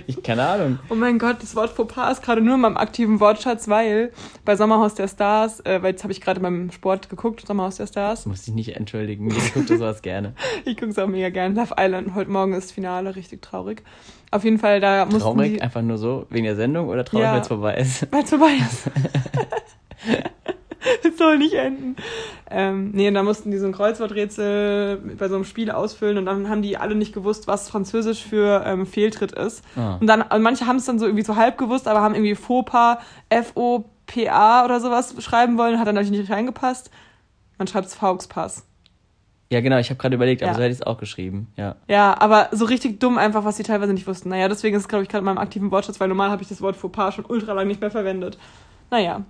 Ich, 0.07 0.21
keine 0.23 0.45
Ahnung. 0.45 0.77
Oh 0.89 0.95
mein 0.95 1.17
Gott, 1.19 1.37
das 1.41 1.55
Wort 1.55 1.69
Fauxpas 1.69 2.11
ist 2.17 2.21
gerade 2.21 2.41
nur 2.41 2.55
in 2.55 2.61
meinem 2.61 2.75
aktiven 2.75 3.21
Wortschatz, 3.21 3.69
weil 3.69 4.11
bei 4.43 4.57
Sommerhaus 4.57 4.93
der 4.95 5.07
Stars, 5.07 5.61
äh, 5.61 5.81
weil 5.81 5.91
jetzt 5.91 6.03
habe 6.03 6.11
ich 6.11 6.19
gerade 6.19 6.41
beim 6.41 6.69
Sport 6.69 7.09
geguckt, 7.09 7.47
Sommerhaus 7.47 7.77
der 7.77 7.87
Stars. 7.87 8.19
Das 8.19 8.25
muss 8.25 8.45
ich 8.47 8.53
nicht 8.53 8.75
entschuldigen. 8.75 9.31
Ich 9.37 9.53
gucke 9.53 9.77
sowas 9.77 10.01
gerne. 10.01 10.33
Ich 10.65 10.75
gucke 10.75 10.91
es 10.91 10.99
auch 10.99 11.07
mega 11.07 11.29
gern. 11.29 11.55
Love 11.55 11.75
Island, 11.79 12.13
heute 12.13 12.29
Morgen 12.29 12.53
ist 12.53 12.73
Finale, 12.73 13.15
richtig 13.15 13.41
traurig. 13.41 13.83
Auf 14.31 14.43
jeden 14.43 14.59
Fall, 14.59 14.81
da 14.81 15.05
mussten 15.05 15.21
Traurig, 15.21 15.53
die, 15.53 15.61
einfach 15.61 15.81
nur 15.81 15.97
so, 15.97 16.25
wegen 16.29 16.43
der 16.45 16.57
Sendung 16.57 16.89
oder 16.89 17.05
traurig, 17.05 17.23
Ja. 17.25 17.33
weil 17.33 17.41
es 17.41 17.47
vorbei 17.47 17.75
ist? 17.75 18.11
weil 18.11 18.23
es 18.23 18.29
vorbei 18.29 18.51
ist. 18.59 18.91
Es 21.03 21.17
soll 21.17 21.37
nicht 21.37 21.53
enden. 21.53 21.95
Ähm, 22.49 22.91
nee, 22.93 23.07
und 23.07 23.13
da 23.13 23.23
mussten 23.23 23.51
die 23.51 23.57
so 23.57 23.65
ein 23.65 23.73
Kreuzworträtsel 23.73 24.97
bei 25.17 25.27
so 25.27 25.35
einem 25.35 25.43
Spiel 25.45 25.71
ausfüllen 25.71 26.17
und 26.17 26.25
dann 26.25 26.49
haben 26.49 26.61
die 26.61 26.77
alle 26.77 26.95
nicht 26.95 27.13
gewusst, 27.13 27.47
was 27.47 27.69
Französisch 27.69 28.23
für 28.23 28.63
ähm, 28.65 28.85
Fehltritt 28.85 29.31
ist. 29.33 29.63
Ah. 29.75 29.95
Und 29.99 30.07
dann, 30.07 30.21
und 30.21 30.41
manche 30.41 30.65
haben 30.65 30.77
es 30.77 30.85
dann 30.85 30.99
so 30.99 31.05
irgendwie 31.05 31.23
so 31.25 31.35
halb 31.35 31.57
gewusst, 31.57 31.87
aber 31.87 32.01
haben 32.01 32.15
irgendwie 32.15 32.35
Fauxpas, 32.35 32.97
F-O-P-A 33.29 34.65
oder 34.65 34.79
sowas 34.79 35.15
schreiben 35.23 35.57
wollen, 35.57 35.79
hat 35.79 35.87
dann 35.87 35.95
natürlich 35.95 36.19
nicht 36.21 36.31
reingepasst. 36.31 36.91
Man 37.57 37.67
schreibt 37.67 37.87
es 37.87 37.95
Fauxpass. 37.95 38.63
Ja, 39.49 39.61
genau, 39.61 39.77
ich 39.77 39.89
habe 39.89 39.97
gerade 39.97 40.15
überlegt, 40.15 40.43
aber 40.43 40.51
Ja. 40.51 40.55
so 40.57 40.61
hätte 40.61 40.73
ich 40.73 40.79
es 40.81 40.85
auch 40.85 40.97
geschrieben. 40.97 41.47
Ja. 41.55 41.75
Ja, 41.87 42.19
aber 42.19 42.49
so 42.51 42.65
richtig 42.65 42.99
dumm 42.99 43.17
einfach, 43.17 43.45
was 43.45 43.55
die 43.55 43.63
teilweise 43.63 43.93
nicht 43.93 44.05
wussten. 44.05 44.29
Naja, 44.29 44.49
deswegen 44.49 44.75
ist 44.75 44.83
es, 44.83 44.87
glaube 44.89 45.03
ich, 45.03 45.09
gerade 45.09 45.19
in 45.19 45.25
meinem 45.25 45.37
aktiven 45.37 45.71
Wortschatz, 45.71 45.99
weil 46.01 46.09
normal 46.09 46.29
habe 46.31 46.41
ich 46.43 46.49
das 46.49 46.61
Wort 46.61 46.75
Fauxpas 46.75 47.15
schon 47.15 47.25
ultra 47.25 47.53
lang 47.53 47.67
nicht 47.67 47.79
mehr 47.79 47.91
verwendet. 47.91 48.37
Naja. 48.91 49.21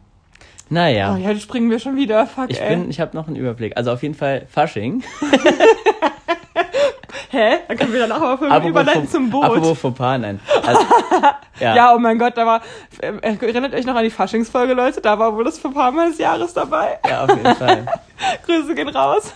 Naja. 0.69 1.15
Oh, 1.15 1.17
ja, 1.17 1.35
springen 1.37 1.69
wir 1.71 1.79
schon 1.79 1.95
wieder. 1.95 2.25
Fuck, 2.27 2.49
Ich 2.49 2.59
ey. 2.61 2.69
bin, 2.75 2.89
ich 2.89 2.99
habe 2.99 3.15
noch 3.15 3.27
einen 3.27 3.35
Überblick. 3.37 3.77
Also 3.77 3.91
auf 3.91 4.01
jeden 4.03 4.15
Fall 4.15 4.45
Fasching. 4.49 5.03
Hä? 7.29 7.57
Da 7.67 7.75
können 7.75 7.91
wir 7.93 7.99
dann 7.99 8.11
auch 8.13 8.19
mal 8.19 8.37
von 8.37 8.47
Apropos 8.47 8.69
überleiten 8.69 9.07
zum 9.09 9.29
Boot. 9.29 9.43
Apropos 9.43 9.77
Fauxpas, 9.79 10.17
nein. 10.17 10.39
Also, 10.65 10.81
ja. 11.59 11.75
ja. 11.75 11.93
oh 11.93 11.99
mein 11.99 12.17
Gott, 12.17 12.37
da 12.37 12.45
war. 12.45 12.61
äh, 13.01 13.11
Erinnert 13.21 13.73
euch 13.73 13.85
noch 13.85 13.95
an 13.95 14.03
die 14.03 14.09
Faschingsfolge, 14.09 14.73
Leute? 14.73 15.01
Da 15.01 15.19
war 15.19 15.35
wohl 15.35 15.43
das 15.43 15.59
Fauxpas 15.59 15.91
meines 15.91 16.17
Jahres 16.17 16.53
dabei. 16.53 16.97
ja, 17.07 17.25
auf 17.25 17.29
jeden 17.29 17.55
Fall. 17.55 17.85
Grüße 18.45 18.73
gehen 18.75 18.87
raus. 18.89 19.33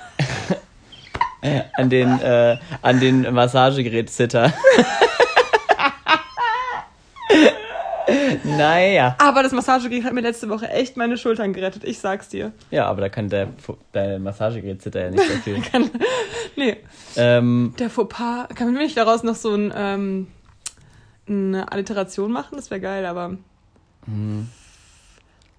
An 1.76 1.90
den, 1.90 2.20
äh, 2.22 2.58
an 2.82 3.00
den 3.00 3.34
Massagegerät-Sitter. 3.34 4.54
naja. 8.44 9.16
Aber 9.20 9.44
das 9.44 9.52
Massagegerät 9.52 10.04
hat 10.04 10.14
mir 10.14 10.22
letzte 10.22 10.50
Woche 10.50 10.70
echt 10.70 10.98
meine 10.98 11.18
Schultern 11.18 11.54
gerettet. 11.54 11.84
Ich 11.84 12.00
sag's 12.00 12.30
dir. 12.30 12.52
Ja, 12.72 12.86
aber 12.88 13.02
da 13.02 13.10
kann 13.10 13.30
der, 13.30 13.48
der 13.94 14.20
Massagegerät-Sitter 14.20 15.02
ja 15.06 15.10
nicht 15.12 15.24
so 15.24 15.34
viel. 15.38 15.62
Nee, 16.56 16.78
ähm, 17.16 17.74
der 17.80 17.90
Fauxpas. 17.90 18.48
Kann 18.56 18.74
man 18.74 18.82
nicht 18.84 18.98
daraus 18.98 19.24
noch 19.24 19.36
so 19.36 19.54
ein, 19.56 19.74
ähm, 19.76 20.28
eine 21.28 21.72
Alliteration 21.72 22.32
machen? 22.32 22.56
Das 22.58 22.70
wäre 22.70 22.82
geil, 22.82 23.06
aber. 23.06 23.38
hm, 24.06 24.50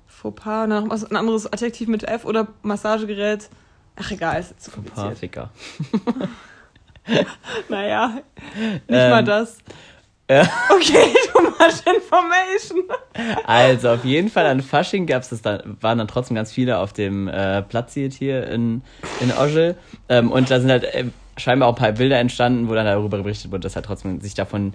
Fauxpas, 0.06 0.68
dann 0.68 0.85
noch 0.85 0.90
was- 0.90 1.04
ein 1.11 1.16
anderes 1.16 1.50
Adjektiv 1.52 1.88
mit 1.88 2.04
F 2.04 2.25
oder 2.26 2.49
Massagegerät. 2.62 3.49
Ach, 3.97 4.11
egal, 4.11 4.40
ist 4.40 4.50
jetzt 4.50 4.64
zu 4.64 4.71
Fauxpas, 4.71 4.94
kompliziert. 4.94 5.18
Ficker. 5.18 5.50
Naja, 7.68 8.18
nicht 8.54 8.82
Ähm, 8.88 9.11
mal 9.11 9.25
das. 9.25 9.59
Okay, 10.71 11.15
too 11.33 11.43
much 11.43 11.83
information. 11.87 12.83
Also 13.45 13.91
auf 13.91 14.05
jeden 14.05 14.29
Fall 14.29 14.47
an 14.47 14.61
Fasching 14.62 15.07
gab's 15.07 15.29
das 15.31 15.43
dann, 15.43 15.77
waren 15.81 15.99
dann 15.99 16.09
trotzdem 16.09 16.35
ganz 16.35 16.53
viele 16.53 16.79
auf 16.79 16.93
dem 16.93 17.29
äh, 17.29 17.62
Platz 17.62 17.95
hier- 17.95 18.11
hier 18.11 18.47
in, 18.49 18.83
in 19.21 19.31
Oschel. 19.33 19.77
Ähm, 20.09 20.31
und 20.33 20.51
da 20.51 20.61
sind 20.61 20.71
halt 20.71 20.85
äh, 20.85 21.05
scheinbar 21.37 21.69
auch 21.69 21.73
ein 21.75 21.79
paar 21.79 21.93
Bilder 21.93 22.19
entstanden, 22.19 22.69
wo 22.69 22.75
dann 22.75 22.87
darüber 22.87 23.19
berichtet 23.19 23.51
wurde, 23.53 23.61
dass 23.62 23.77
halt 23.77 23.87
trotzdem 23.87 24.21
sich 24.21 24.35
davon 24.35 24.75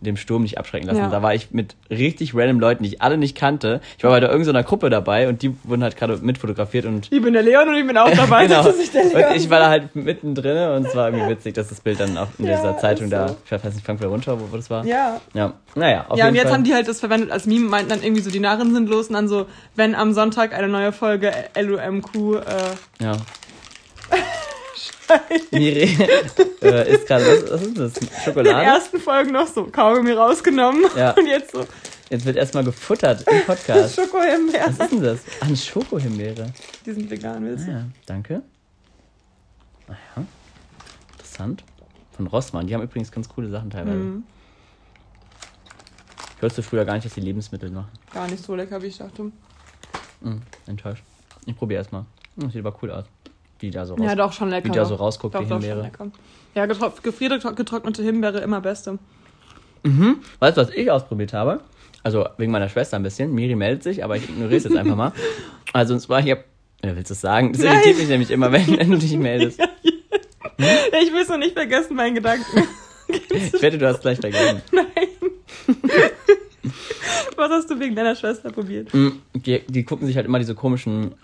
dem 0.00 0.16
Sturm 0.18 0.42
nicht 0.42 0.58
abschrecken 0.58 0.86
lassen. 0.86 0.98
Ja. 1.00 1.08
Da 1.08 1.22
war 1.22 1.34
ich 1.34 1.52
mit 1.52 1.74
richtig 1.88 2.34
random 2.34 2.60
Leuten, 2.60 2.82
die 2.82 2.90
ich 2.90 3.02
alle 3.02 3.16
nicht 3.16 3.34
kannte. 3.36 3.80
Ich 3.96 4.04
war 4.04 4.10
bei 4.10 4.20
da 4.20 4.28
irgendeiner 4.28 4.62
Gruppe 4.62 4.90
dabei 4.90 5.26
und 5.26 5.40
die 5.42 5.56
wurden 5.64 5.82
halt 5.82 5.96
gerade 5.96 6.18
mitfotografiert 6.18 6.84
und 6.84 7.10
Ich 7.10 7.22
bin 7.22 7.32
der 7.32 7.42
Leon 7.42 7.66
und 7.68 7.76
ich 7.76 7.86
bin 7.86 7.96
auch 7.96 8.10
dabei. 8.14 8.46
genau. 8.46 8.62
Das 8.62 8.76
ist 8.76 8.92
der 8.94 9.04
Leon. 9.04 9.30
Und 9.30 9.36
ich 9.36 9.48
war 9.48 9.58
da 9.60 9.70
halt 9.70 9.96
mittendrin 9.96 10.68
und 10.76 10.86
es 10.86 10.94
war 10.94 11.08
irgendwie 11.08 11.30
witzig, 11.30 11.54
dass 11.54 11.68
das 11.68 11.80
Bild 11.80 11.98
dann 11.98 12.16
auch 12.18 12.28
in 12.38 12.44
Ja, 12.46 12.56
dieser 12.56 12.76
Zeitung 12.78 13.04
ist 13.06 13.12
da, 13.12 13.28
so. 13.28 13.36
ich 13.44 13.50
weiß 13.52 13.64
nicht, 13.74 13.86
Frankfurter 13.86 14.10
Rundschau, 14.12 14.38
wo, 14.38 14.52
wo 14.52 14.56
das 14.56 14.68
war. 14.68 14.84
ja. 14.84 15.18
Ja, 15.32 15.54
naja, 15.74 16.04
auf 16.08 16.18
ja, 16.18 16.26
jeden 16.26 16.28
und 16.28 16.34
jetzt 16.36 16.44
Fall. 16.48 16.52
haben 16.54 16.64
die 16.64 16.74
halt 16.74 16.88
das 16.88 17.00
verwendet 17.00 17.30
als 17.30 17.46
Meme, 17.46 17.66
meinten 17.68 17.88
dann 17.88 18.02
irgendwie 18.02 18.22
so, 18.22 18.30
die 18.30 18.40
Narren 18.40 18.74
sind 18.74 18.88
los 18.90 19.08
und 19.08 19.14
dann 19.14 19.28
so, 19.28 19.46
wenn 19.76 19.94
am 19.94 20.12
Sonntag 20.12 20.52
eine 20.54 20.68
neue 20.68 20.92
Folge 20.92 21.32
LUMQ, 21.58 22.14
äh, 22.36 22.42
Ja. 23.02 23.12
Miri 25.52 25.82
äh, 26.62 26.94
ist 26.94 27.06
gerade, 27.06 27.24
was, 27.26 27.50
was 27.50 27.62
ist 27.62 27.78
das? 27.78 27.96
in 27.98 28.06
den 28.08 28.16
Schokolade? 28.24 28.64
ersten 28.64 28.98
Folgen 29.00 29.32
noch 29.32 29.46
so 29.46 29.64
Kaugummi 29.66 30.12
rausgenommen 30.12 30.84
Ja. 30.96 31.12
und 31.12 31.26
jetzt 31.26 31.52
so 31.52 31.66
Jetzt 32.08 32.24
wird 32.24 32.36
erstmal 32.36 32.62
gefuttert 32.62 33.24
im 33.28 33.42
Podcast. 33.44 33.96
Schokohimbeer. 33.96 34.66
Was 34.66 34.78
ist 34.78 34.92
denn 34.92 35.02
das? 35.02 35.18
Ah, 35.40 35.46
eine 35.46 35.56
Schokohimbeere. 35.56 36.52
Die 36.84 36.92
sind 36.92 37.10
vegan, 37.10 37.44
willst 37.44 37.66
du? 37.66 37.72
Naja, 37.72 37.86
danke. 38.06 38.42
Naja, 39.88 40.26
interessant. 41.12 41.64
Von 42.16 42.28
Rossmann. 42.28 42.66
Die 42.68 42.74
haben 42.74 42.82
übrigens 42.82 43.10
ganz 43.10 43.28
coole 43.28 43.48
Sachen 43.50 43.70
teilweise. 43.70 43.96
Mhm. 43.98 44.22
Ich 46.36 46.42
wusste 46.42 46.62
früher 46.62 46.84
gar 46.84 46.94
nicht, 46.94 47.06
dass 47.06 47.14
die 47.14 47.20
Lebensmittel 47.22 47.70
machen. 47.70 47.90
Gar 48.14 48.28
nicht 48.28 48.44
so 48.44 48.54
lecker, 48.54 48.80
wie 48.82 48.86
ich 48.86 48.98
dachte. 48.98 49.32
Mhm, 50.20 50.42
enttäuscht. 50.66 51.02
Ich 51.46 51.56
probiere 51.56 51.80
erstmal. 51.80 52.04
Sieht 52.52 52.64
aber 52.64 52.76
cool 52.82 52.90
aus. 52.92 53.04
Wie 53.60 53.70
da 53.70 53.86
so 53.86 53.94
raus, 53.94 54.04
Ja, 54.04 54.14
doch, 54.14 54.32
schon 54.32 54.50
lecker. 54.50 54.64
wie 54.66 54.70
die 54.70 54.76
da 54.76 54.84
so 54.84 54.94
rausguckt, 54.96 55.34
doch, 55.34 55.40
die 55.42 55.48
doch, 55.48 55.60
Himbeere. 55.60 55.90
Ja, 56.54 56.66
gefrierte, 56.66 57.54
getrocknete 57.54 58.02
Himbeere 58.02 58.40
immer 58.40 58.60
beste. 58.60 58.98
Mhm. 59.82 60.18
Weißt 60.40 60.56
du, 60.56 60.62
was 60.62 60.70
ich 60.70 60.90
ausprobiert 60.90 61.32
habe? 61.32 61.60
Also 62.02 62.26
wegen 62.38 62.52
meiner 62.52 62.68
Schwester 62.68 62.96
ein 62.96 63.02
bisschen. 63.02 63.32
Miri 63.34 63.54
meldet 63.54 63.82
sich, 63.82 64.04
aber 64.04 64.16
ich 64.16 64.28
ignoriere 64.28 64.56
es 64.56 64.64
jetzt 64.64 64.76
einfach 64.76 64.96
mal. 64.96 65.12
Also 65.72 65.92
und 65.92 66.00
zwar, 66.00 66.20
ich 66.20 66.30
hab, 66.30 66.44
ja, 66.82 66.96
willst 66.96 67.10
du 67.10 67.14
es 67.14 67.20
sagen? 67.20 67.52
Das 67.52 67.60
Nein. 67.62 67.74
irritiert 67.74 67.98
mich 67.98 68.08
nämlich 68.08 68.30
immer, 68.30 68.50
wenn, 68.50 68.78
wenn 68.78 68.90
du 68.90 68.96
dich 68.96 69.14
meldest. 69.18 69.60
Ich 70.58 71.12
will 71.12 71.20
es 71.20 71.28
noch 71.28 71.36
nicht 71.36 71.52
vergessen, 71.52 71.96
meinen 71.96 72.14
Gedanken. 72.14 72.44
Ich 73.08 73.62
wette, 73.62 73.78
du 73.78 73.86
hast 73.86 74.00
gleich 74.00 74.18
vergessen. 74.18 74.62
Was 77.36 77.50
hast 77.50 77.70
du 77.70 77.78
wegen 77.78 77.94
deiner 77.94 78.14
Schwester 78.16 78.50
probiert? 78.50 78.92
Mhm. 78.94 79.20
Die, 79.34 79.60
die 79.68 79.84
gucken 79.84 80.06
sich 80.06 80.16
halt 80.16 80.26
immer 80.26 80.38
diese 80.38 80.54
komischen 80.54 81.14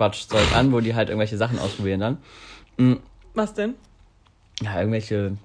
YouTube-Quatschzeug 0.00 0.56
an, 0.56 0.72
wo 0.72 0.80
die 0.80 0.94
halt 0.94 1.08
irgendwelche 1.08 1.36
Sachen 1.36 1.58
ausprobieren 1.58 2.00
dann. 2.00 2.18
Mhm. 2.78 3.00
Was 3.34 3.54
denn? 3.54 3.74
Ja, 4.62 4.78
irgendwelche 4.78 5.36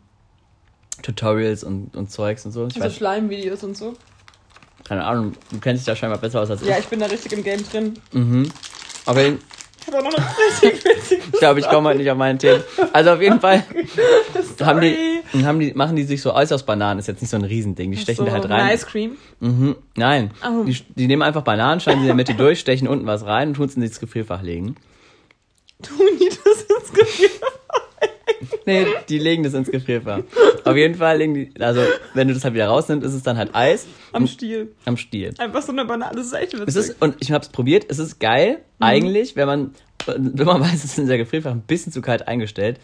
Tutorials 1.02 1.64
und, 1.64 1.96
und 1.96 2.12
Zeugs 2.12 2.46
und 2.46 2.52
so. 2.52 2.68
Ich 2.68 2.82
Also 2.82 2.96
Schleimvideos 2.96 3.64
und 3.64 3.78
so. 3.78 3.96
keine 4.84 5.04
Ahnung, 5.04 5.34
du 5.52 5.60
kennst 5.60 5.82
dich 5.82 5.86
da 5.86 5.96
scheinbar 5.96 6.20
besser 6.20 6.42
aus 6.42 6.50
als 6.50 6.62
ich. 6.62 6.68
Ja, 6.68 6.78
ich 6.78 6.88
bin 6.88 7.00
da 7.00 7.06
richtig 7.08 7.34
im 7.34 7.44
Game 7.44 7.64
drin. 7.70 7.94
Mhm. 8.12 8.50
Aber 9.06 9.22
ich 9.88 9.88
Ich 9.88 9.94
habe 9.94 10.08
auch 10.08 10.12
noch 10.12 10.18
eine 10.18 10.28
richtig 10.38 10.86
witzige 10.86 11.26
glaube, 11.46 11.60
ich 11.60 11.70
komme 11.70 11.90
heute 11.90 12.00
nicht 12.00 12.10
auf 12.10 12.18
meine 12.18 12.38
Themen. 12.38 12.64
Also 12.92 13.12
auf 13.12 13.22
jeden 13.22 13.40
Fall 13.40 13.64
haben 14.62 14.82
die, 14.82 15.22
haben 15.44 15.60
die, 15.60 15.74
machen 15.74 15.96
die 15.96 16.04
sich 16.04 16.22
so 16.22 16.34
Eis 16.34 16.52
aus 16.52 16.64
Bananen. 16.64 17.00
Ist 17.00 17.08
jetzt 17.08 17.22
nicht 17.22 17.30
so 17.30 17.38
ein 17.38 17.44
Riesending. 17.44 17.92
Die 17.92 17.98
stechen 17.98 18.26
so, 18.26 18.26
da 18.26 18.32
halt 18.32 18.50
rein. 18.50 18.74
Ice 18.74 18.86
Cream. 18.86 19.18
Mhm. 19.40 19.76
Nein. 19.96 20.32
Oh. 20.44 20.64
Die, 20.64 20.76
die 20.96 21.08
nehmen 21.08 21.22
einfach 21.22 21.44
Bananen, 21.44 21.80
schneiden 21.80 22.00
sie 22.00 22.06
in 22.06 22.08
der 22.08 22.16
Mitte 22.16 22.34
durch, 22.34 22.60
stechen 22.60 22.88
unten 22.88 23.06
was 23.06 23.26
rein 23.26 23.50
und 23.50 23.54
tun 23.56 23.66
es 23.66 23.76
ins 23.76 24.00
Gefrierfach 24.00 24.42
legen. 24.42 24.76
Tun 25.84 25.98
die 26.20 26.30
das 26.30 26.64
ins 26.64 26.94
Gefrier? 26.94 27.30
Nee, 28.66 28.86
die 29.10 29.20
legen 29.20 29.44
das 29.44 29.54
ins 29.54 29.70
Gefrierfach. 29.70 30.22
Auf 30.64 30.76
jeden 30.76 30.96
Fall 30.96 31.18
legen 31.18 31.34
die, 31.34 31.52
also 31.60 31.82
wenn 32.14 32.28
du 32.28 32.34
das 32.34 32.44
halt 32.44 32.54
wieder 32.54 32.68
rausnimmst, 32.68 33.06
ist 33.06 33.14
es 33.14 33.24
dann 33.24 33.38
halt 33.38 33.54
Eis 33.54 33.86
Am 34.12 34.28
Stiel. 34.28 34.74
am 34.86 34.98
Stiel. 34.98 35.34
Einfach 35.38 35.62
so 35.62 35.72
eine 35.72 35.86
Banane. 35.86 36.16
Das 36.16 36.28
ist 36.28 36.34
echt 36.34 36.54
witzig. 36.54 36.68
Es 36.68 36.76
ist, 36.76 37.02
und 37.02 37.16
ich 37.20 37.32
hab's 37.32 37.50
probiert, 37.50 37.86
es 37.90 38.00
ist 38.00 38.20
geil, 38.20 38.60
eigentlich, 38.80 39.36
wenn 39.36 39.48
man, 39.48 39.74
wenn 40.06 40.46
man 40.46 40.62
weiß, 40.62 40.74
es 40.76 40.86
ist 40.86 41.00
in 41.00 41.08
der 41.08 41.18
Gefrierfach 41.18 41.52
ein 41.52 41.62
bisschen 41.62 41.92
zu 41.92 42.02
kalt 42.02 42.28
eingestellt. 42.28 42.80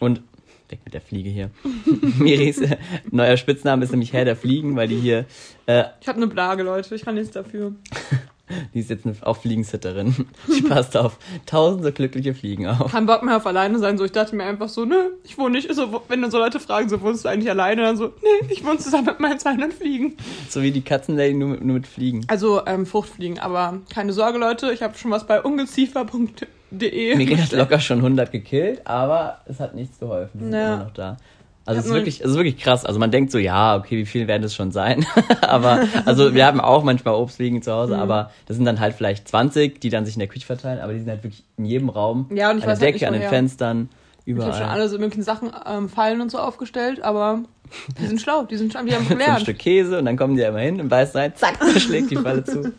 Und, 0.00 0.22
weg 0.68 0.80
mit 0.84 0.94
der 0.94 1.00
Fliege 1.00 1.30
hier. 1.30 1.50
Miris 2.18 2.58
äh, 2.60 2.76
neuer 3.10 3.36
Spitzname 3.36 3.84
ist 3.84 3.90
nämlich 3.90 4.12
Herr 4.12 4.24
der 4.24 4.36
Fliegen, 4.36 4.76
weil 4.76 4.88
die 4.88 4.96
hier, 4.96 5.26
äh, 5.66 5.84
ich 6.00 6.08
habe 6.08 6.16
eine 6.18 6.26
Blage, 6.26 6.62
Leute. 6.62 6.94
Ich 6.94 7.04
kann 7.04 7.14
nichts 7.14 7.32
dafür. 7.32 7.74
Die 8.74 8.80
ist 8.80 8.90
jetzt 8.90 9.06
eine, 9.06 9.14
auch 9.22 9.36
Fliegensitterin. 9.36 10.26
Die 10.54 10.62
passt 10.62 10.96
auf 10.96 11.18
tausende 11.46 11.92
glückliche 11.92 12.34
Fliegen 12.34 12.66
auf. 12.66 12.92
Kein 12.92 13.06
Bock 13.06 13.22
mehr 13.22 13.36
auf 13.36 13.46
alleine 13.46 13.78
sein. 13.78 13.98
So, 13.98 14.04
ich 14.04 14.12
dachte 14.12 14.34
mir 14.36 14.44
einfach 14.44 14.68
so, 14.68 14.84
nö, 14.84 14.96
ich 15.24 15.36
wohne 15.38 15.50
nicht. 15.56 15.72
So, 15.74 16.02
wenn 16.08 16.22
dann 16.22 16.30
so 16.30 16.38
Leute 16.38 16.60
fragen, 16.60 16.88
so 16.88 17.00
wohnst 17.00 17.24
du 17.24 17.28
eigentlich 17.28 17.50
alleine? 17.50 17.82
Dann 17.82 17.96
so, 17.96 18.06
nee, 18.22 18.48
ich 18.50 18.64
wohne 18.64 18.78
zusammen 18.78 19.06
mit 19.06 19.20
meinen 19.20 19.38
200 19.38 19.72
Fliegen. 19.72 20.16
So 20.48 20.62
wie 20.62 20.70
die 20.70 20.82
Katzenlady 20.82 21.34
nur 21.34 21.48
mit, 21.50 21.64
nur 21.64 21.74
mit 21.74 21.86
Fliegen. 21.86 22.24
Also 22.28 22.64
ähm, 22.66 22.86
Fruchtfliegen, 22.86 23.38
aber 23.38 23.78
keine 23.92 24.12
Sorge, 24.12 24.38
Leute, 24.38 24.72
ich 24.72 24.82
habe 24.82 24.96
schon 24.96 25.10
was 25.10 25.26
bei 25.26 25.40
ungeziefer.de. 25.42 27.16
Miri 27.16 27.36
hat 27.36 27.52
locker 27.52 27.80
schon 27.80 27.98
100 27.98 28.32
gekillt, 28.32 28.86
aber 28.86 29.38
es 29.46 29.60
hat 29.60 29.74
nichts 29.74 29.98
geholfen. 29.98 30.38
Die 30.38 30.44
sind 30.44 30.52
Ja. 30.54 30.74
immer 30.74 30.84
noch 30.84 30.92
da. 30.94 31.16
Also 31.66 31.78
es 31.78 31.84
ist 31.86 31.90
nur- 31.90 31.98
wirklich, 32.00 32.20
es 32.20 32.26
ist 32.30 32.36
wirklich 32.36 32.58
krass. 32.58 32.84
Also 32.84 33.00
man 33.00 33.10
denkt 33.10 33.30
so, 33.30 33.38
ja, 33.38 33.76
okay, 33.76 33.96
wie 33.96 34.04
viel 34.06 34.26
werden 34.28 34.42
das 34.42 34.54
schon 34.54 34.70
sein? 34.70 35.06
aber, 35.40 35.84
also 36.04 36.34
wir 36.34 36.44
haben 36.46 36.60
auch 36.60 36.84
manchmal 36.84 37.14
Obstfliegen 37.14 37.62
zu 37.62 37.70
Mhm. 37.70 37.74
Hause, 37.74 37.98
aber 37.98 38.30
das 38.46 38.56
sind 38.56 38.66
dann 38.66 38.80
halt 38.80 38.94
vielleicht 38.94 39.28
20, 39.28 39.80
die 39.80 39.88
dann 39.88 40.04
sich 40.04 40.14
in 40.14 40.18
der 40.20 40.28
Küche 40.28 40.44
verteilen, 40.46 40.80
aber 40.80 40.92
die 40.92 40.98
sind 41.00 41.08
halt 41.08 41.22
wirklich 41.24 41.42
in 41.56 41.64
jedem 41.64 41.88
Raum. 41.88 42.26
Ja, 42.34 42.50
und 42.50 42.58
ich 42.58 42.64
an 42.64 42.70
weiß 42.70 42.78
der 42.80 42.86
halt 42.88 42.94
Decke, 43.00 43.10
nicht, 43.10 43.14
an 43.14 43.20
den. 43.20 43.28
Fenstern, 43.30 43.88
Ich 44.26 44.34
habe 44.34 44.42
schon 44.42 44.50
überall. 44.60 44.70
alle 44.70 44.88
so 44.88 44.98
möglichen 44.98 45.22
Sachen, 45.22 45.50
ähm, 45.66 45.88
Fallen 45.88 46.20
und 46.20 46.30
so 46.30 46.38
aufgestellt, 46.38 47.02
aber 47.02 47.40
die 47.98 48.06
sind 48.08 48.20
schlau, 48.20 48.44
die 48.44 48.56
sind 48.56 48.70
schlau, 48.72 48.82
die 48.84 48.94
haben 48.94 49.04
so 49.08 49.12
ein 49.14 49.18
gelernt. 49.18 49.40
Stück 49.40 49.58
Käse 49.58 49.98
und 49.98 50.04
dann 50.04 50.16
kommen 50.18 50.34
die 50.36 50.42
ja 50.42 50.48
immer 50.50 50.58
hin 50.60 50.80
und 50.82 50.88
beißen 50.90 51.18
rein, 51.18 51.32
zack, 51.34 51.58
schlägt 51.80 52.10
die 52.10 52.16
Falle 52.16 52.44
zu. 52.44 52.72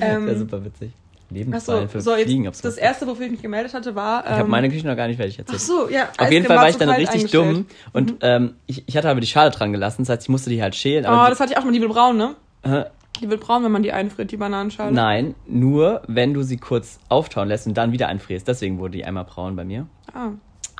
Ähm, 0.00 0.26
Wäre 0.26 0.38
super 0.38 0.64
witzig. 0.64 0.90
Lebensfallen 1.30 1.88
für 1.88 2.00
so 2.00 2.14
jetzt 2.16 2.26
Fliegen. 2.26 2.48
ob's 2.48 2.60
das 2.62 2.76
erste, 2.76 3.06
wofür 3.06 3.26
ich 3.26 3.32
mich 3.32 3.42
gemeldet 3.42 3.74
hatte, 3.74 3.94
war. 3.94 4.24
Ich 4.24 4.30
habe 4.30 4.42
ähm, 4.44 4.50
meine 4.50 4.68
Küche 4.70 4.86
noch 4.86 4.96
gar 4.96 5.08
nicht 5.08 5.16
fertig 5.18 5.34
Ach 5.36 5.40
erzählt. 5.40 5.60
so, 5.60 5.88
ja. 5.90 6.08
Auf 6.18 6.30
jeden 6.30 6.46
Fall 6.46 6.56
war 6.56 6.68
ich 6.68 6.76
dann 6.76 6.90
richtig 6.90 7.30
dumm 7.30 7.66
und 7.92 8.14
ähm, 8.22 8.54
ich, 8.66 8.86
ich 8.88 8.96
hatte 8.96 9.08
aber 9.10 9.20
die 9.20 9.26
Schale 9.26 9.50
dran 9.50 9.72
gelassen, 9.72 10.02
das 10.02 10.08
heißt, 10.10 10.22
ich 10.22 10.28
musste 10.28 10.50
die 10.50 10.62
halt 10.62 10.74
schälen. 10.74 11.04
Oh, 11.06 11.26
das 11.28 11.38
hatte 11.40 11.52
ich 11.52 11.58
auch 11.58 11.64
mal, 11.64 11.72
die 11.72 11.80
wird 11.80 11.92
braun, 11.92 12.16
ne? 12.16 12.34
die, 12.64 12.70
äh, 12.70 12.84
Die 13.20 13.28
wird 13.30 13.40
braun, 13.40 13.62
wenn 13.64 13.72
man 13.72 13.82
die 13.82 13.92
einfriert, 13.92 14.30
die 14.30 14.36
Bananenschale. 14.36 14.92
nein, 14.92 15.34
nur 15.46 16.02
wenn 16.06 16.32
du 16.34 16.42
sie 16.42 16.56
kurz 16.56 16.98
auftauen 17.08 17.48
lässt 17.48 17.66
und 17.66 17.74
dann 17.74 17.92
wieder 17.92 18.08
einfrierst. 18.08 18.46
Deswegen 18.48 18.78
wurde 18.78 18.92
die 18.92 19.04
einmal 19.04 19.24
braun 19.24 19.54
bei 19.56 19.64
mir. 19.64 19.86
Ah. 20.14 20.28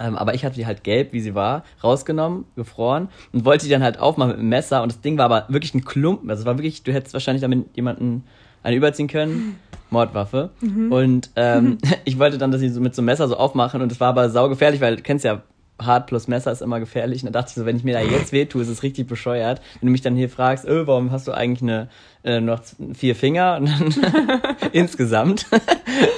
Ähm, 0.01 0.17
aber 0.17 0.35
ich 0.35 0.45
hatte 0.45 0.55
die 0.55 0.65
halt 0.65 0.85
gelb, 0.85 1.13
wie 1.13 1.21
sie 1.21 1.35
war, 1.35 1.65
rausgenommen, 1.83 2.45
gefroren 2.55 3.09
und 3.33 3.45
wollte 3.45 3.65
die 3.67 3.71
dann 3.73 3.83
halt 3.83 3.99
aufmachen 3.99 4.31
mit 4.31 4.39
dem 4.39 4.49
Messer. 4.49 4.83
Und 4.85 4.93
das 4.93 5.01
Ding 5.01 5.19
war 5.19 5.25
aber 5.25 5.47
wirklich 5.49 5.75
ein 5.75 5.85
Klumpen. 5.85 6.31
Also 6.31 6.43
es 6.43 6.47
war 6.47 6.57
wirklich, 6.57 6.85
du 6.85 6.93
hättest 6.93 7.15
wahrscheinlich 7.15 7.43
damit 7.43 7.77
jemanden 7.77 8.23
eine 8.63 8.77
überziehen 8.77 9.09
können. 9.09 9.59
Mordwaffe. 9.91 10.51
Und 10.61 11.31
ähm, 11.37 11.79
ich 12.05 12.19
wollte 12.19 12.39
dann, 12.39 12.51
dass 12.51 12.61
sie 12.61 12.69
so 12.69 12.81
mit 12.81 12.95
so 12.95 13.01
einem 13.01 13.07
Messer 13.07 13.29
so 13.29 13.37
aufmachen 13.37 13.81
und 13.81 13.91
es 13.91 14.01
war 14.01 14.09
aber 14.09 14.29
saugefährlich, 14.29 14.81
weil 14.81 14.97
du 14.97 15.03
kennst 15.03 15.25
ja, 15.25 15.43
hart 15.81 16.09
plus 16.09 16.27
Messer 16.29 16.51
ist 16.51 16.61
immer 16.61 16.81
gefährlich. 16.81 17.23
Und 17.23 17.33
da 17.33 17.41
dachte 17.41 17.51
ich 17.51 17.55
so, 17.55 17.65
wenn 17.65 17.77
ich 17.77 17.85
mir 17.85 17.95
da 17.95 18.01
jetzt 18.01 18.33
weh 18.33 18.45
tue, 18.47 18.63
ist 18.63 18.69
es 18.69 18.83
richtig 18.83 19.07
bescheuert. 19.07 19.61
Wenn 19.81 19.87
du 19.87 19.93
mich 19.93 20.03
dann 20.03 20.17
hier 20.17 20.29
fragst, 20.29 20.67
öh, 20.67 20.87
warum 20.87 21.11
hast 21.13 21.29
du 21.29 21.33
eigentlich 21.33 21.63
eine, 21.63 21.89
äh, 22.25 22.41
noch 22.41 22.61
vier 22.95 23.15
Finger 23.15 23.57
und 23.61 23.69
dann 23.69 24.41
insgesamt. 24.73 25.47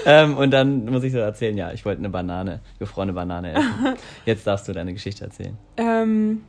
ähm, 0.06 0.36
und 0.36 0.50
dann 0.50 0.86
muss 0.86 1.04
ich 1.04 1.12
so 1.12 1.18
erzählen, 1.18 1.56
ja, 1.56 1.72
ich 1.72 1.84
wollte 1.84 1.98
eine 1.98 2.10
Banane, 2.10 2.60
gefrorene 2.78 3.12
Banane 3.12 3.52
essen. 3.52 3.96
Jetzt 4.24 4.46
darfst 4.46 4.66
du 4.66 4.72
deine 4.72 4.94
Geschichte 4.94 5.24
erzählen. 5.24 5.56
Ähm, 5.76 6.40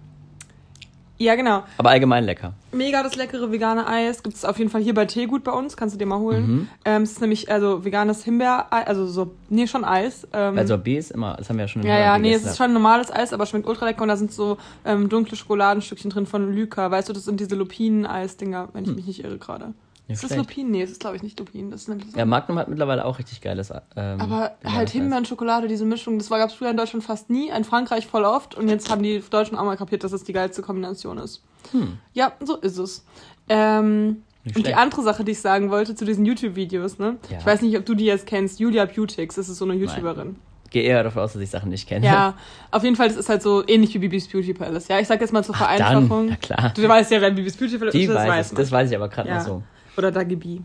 ja, 1.21 1.35
genau. 1.35 1.63
Aber 1.77 1.89
allgemein 1.89 2.23
lecker. 2.23 2.53
Mega 2.71 3.03
das 3.03 3.15
leckere 3.15 3.51
vegane 3.51 3.87
Eis. 3.87 4.23
Gibt 4.23 4.35
es 4.35 4.45
auf 4.45 4.57
jeden 4.57 4.69
Fall 4.69 4.81
hier 4.81 4.93
bei 4.93 5.05
Teegut 5.05 5.43
bei 5.43 5.51
uns. 5.51 5.77
Kannst 5.77 5.95
du 5.95 5.99
dir 5.99 6.05
mal 6.05 6.19
holen. 6.19 6.47
Mhm. 6.47 6.67
Ähm, 6.85 7.01
es 7.03 7.11
ist 7.11 7.21
nämlich 7.21 7.51
also 7.51 7.85
veganes 7.85 8.23
Himbeer, 8.23 8.71
also 8.71 9.05
so, 9.05 9.31
nee, 9.49 9.67
schon 9.67 9.83
Eis. 9.83 10.27
Ähm, 10.33 10.57
Also 10.57 10.77
B 10.77 10.97
ist 10.97 11.11
immer, 11.11 11.35
das 11.37 11.49
haben 11.49 11.57
wir 11.57 11.65
ja 11.65 11.67
schon 11.67 11.81
im 11.83 11.87
ja, 11.87 11.99
ja, 11.99 12.17
nee, 12.17 12.33
es 12.33 12.45
ist 12.45 12.57
schon 12.57 12.73
normales 12.73 13.11
Eis, 13.13 13.33
aber 13.33 13.45
schmeckt 13.45 13.67
ultra 13.67 13.85
lecker 13.85 14.01
und 14.01 14.07
da 14.07 14.15
sind 14.15 14.31
so 14.31 14.57
ähm, 14.85 15.09
dunkle 15.09 15.35
Schokoladenstückchen 15.37 16.09
drin 16.11 16.25
von 16.25 16.53
Lyka. 16.53 16.89
Weißt 16.89 17.09
du, 17.09 17.13
das 17.13 17.25
sind 17.25 17.39
diese 17.39 17.55
Lupinen-Eis-Dinger, 17.55 18.69
wenn 18.73 18.83
ich 18.85 18.95
mich 18.95 19.05
nicht 19.05 19.23
irre 19.23 19.37
gerade. 19.37 19.73
Ist 20.13 20.23
das. 20.23 20.35
Lupinen? 20.35 20.71
Nee, 20.71 20.81
es 20.83 20.91
ist 20.91 20.99
glaube 20.99 21.15
ich 21.15 21.23
nicht 21.23 21.39
Lupinen. 21.39 21.71
Das 21.71 21.81
ist 21.81 21.87
nämlich 21.89 22.11
so. 22.11 22.17
Ja, 22.17 22.25
Magnum 22.25 22.57
hat 22.59 22.67
mittlerweile 22.67 23.05
auch 23.05 23.19
richtig 23.19 23.41
geiles. 23.41 23.71
Ähm, 23.95 24.19
aber 24.21 24.51
halt 24.63 24.87
Eis. 24.87 24.91
Himbeer 24.91 25.17
und 25.17 25.27
Schokolade, 25.27 25.67
diese 25.67 25.85
Mischung, 25.85 26.17
das 26.17 26.29
gab 26.29 26.49
es 26.49 26.55
früher 26.55 26.69
in 26.69 26.77
Deutschland 26.77 27.03
fast 27.03 27.29
nie, 27.29 27.49
in 27.49 27.63
Frankreich 27.63 28.07
voll 28.07 28.23
oft 28.25 28.55
und 28.55 28.69
jetzt 28.69 28.89
haben 28.89 29.03
die 29.03 29.23
Deutschen 29.29 29.57
auch 29.57 29.65
mal 29.65 29.77
kapiert, 29.77 30.03
dass 30.03 30.11
es 30.11 30.23
die 30.23 30.33
geilste 30.33 30.61
Kombination 30.61 31.17
ist. 31.17 31.41
Hm. 31.71 31.97
Ja, 32.13 32.33
so 32.43 32.57
ist 32.57 32.77
es. 32.77 33.05
Ähm, 33.49 34.23
und 34.55 34.65
die 34.65 34.73
andere 34.73 35.03
Sache, 35.03 35.23
die 35.23 35.33
ich 35.33 35.39
sagen 35.41 35.69
wollte 35.69 35.93
zu 35.93 36.03
diesen 36.05 36.25
YouTube-Videos, 36.25 36.97
ne? 36.97 37.17
Ja. 37.29 37.37
Ich 37.39 37.45
weiß 37.45 37.61
nicht, 37.61 37.77
ob 37.77 37.85
du 37.85 37.93
die 37.93 38.05
jetzt 38.05 38.25
kennst. 38.25 38.59
Julia 38.59 38.85
Beautix, 38.85 39.35
das 39.35 39.49
ist 39.49 39.57
so 39.57 39.65
eine 39.65 39.75
YouTuberin. 39.75 40.35
Gehe 40.71 40.83
eher 40.83 41.03
davon 41.03 41.21
aus, 41.21 41.33
dass 41.33 41.41
ich 41.41 41.49
Sachen 41.49 41.69
nicht 41.69 41.87
kenne. 41.87 42.05
Ja, 42.05 42.35
auf 42.71 42.83
jeden 42.83 42.95
Fall, 42.95 43.09
das 43.09 43.17
ist 43.17 43.27
halt 43.27 43.41
so 43.43 43.61
ähnlich 43.67 43.93
wie 43.93 43.99
Bibis 43.99 44.27
Beauty 44.29 44.53
Palace. 44.53 44.87
Ja, 44.87 44.99
ich 44.99 45.07
sag 45.07 45.19
jetzt 45.19 45.33
mal 45.33 45.43
zur 45.43 45.53
Ach, 45.55 45.67
dann, 45.67 45.77
Vereinfachung. 45.77 46.25
na 46.29 46.35
klar. 46.37 46.71
Du 46.73 46.87
weißt 46.87 47.11
ja, 47.11 47.19
wer 47.19 47.31
Bibis 47.31 47.57
Beauty 47.57 47.77
Palace 47.77 47.91
Die 47.91 48.03
ist, 48.03 48.07
das 48.09 48.15
weiß 48.17 48.27
weiß 48.29 48.51
ich, 48.51 48.57
das 48.57 48.71
weiß 48.71 48.89
ich 48.89 48.95
aber 48.95 49.09
gerade 49.09 49.27
Ja. 49.29 49.37
noch 49.39 49.45
so. 49.45 49.63
Oder 50.01 50.11
Dagi 50.11 50.35
B. 50.35 50.59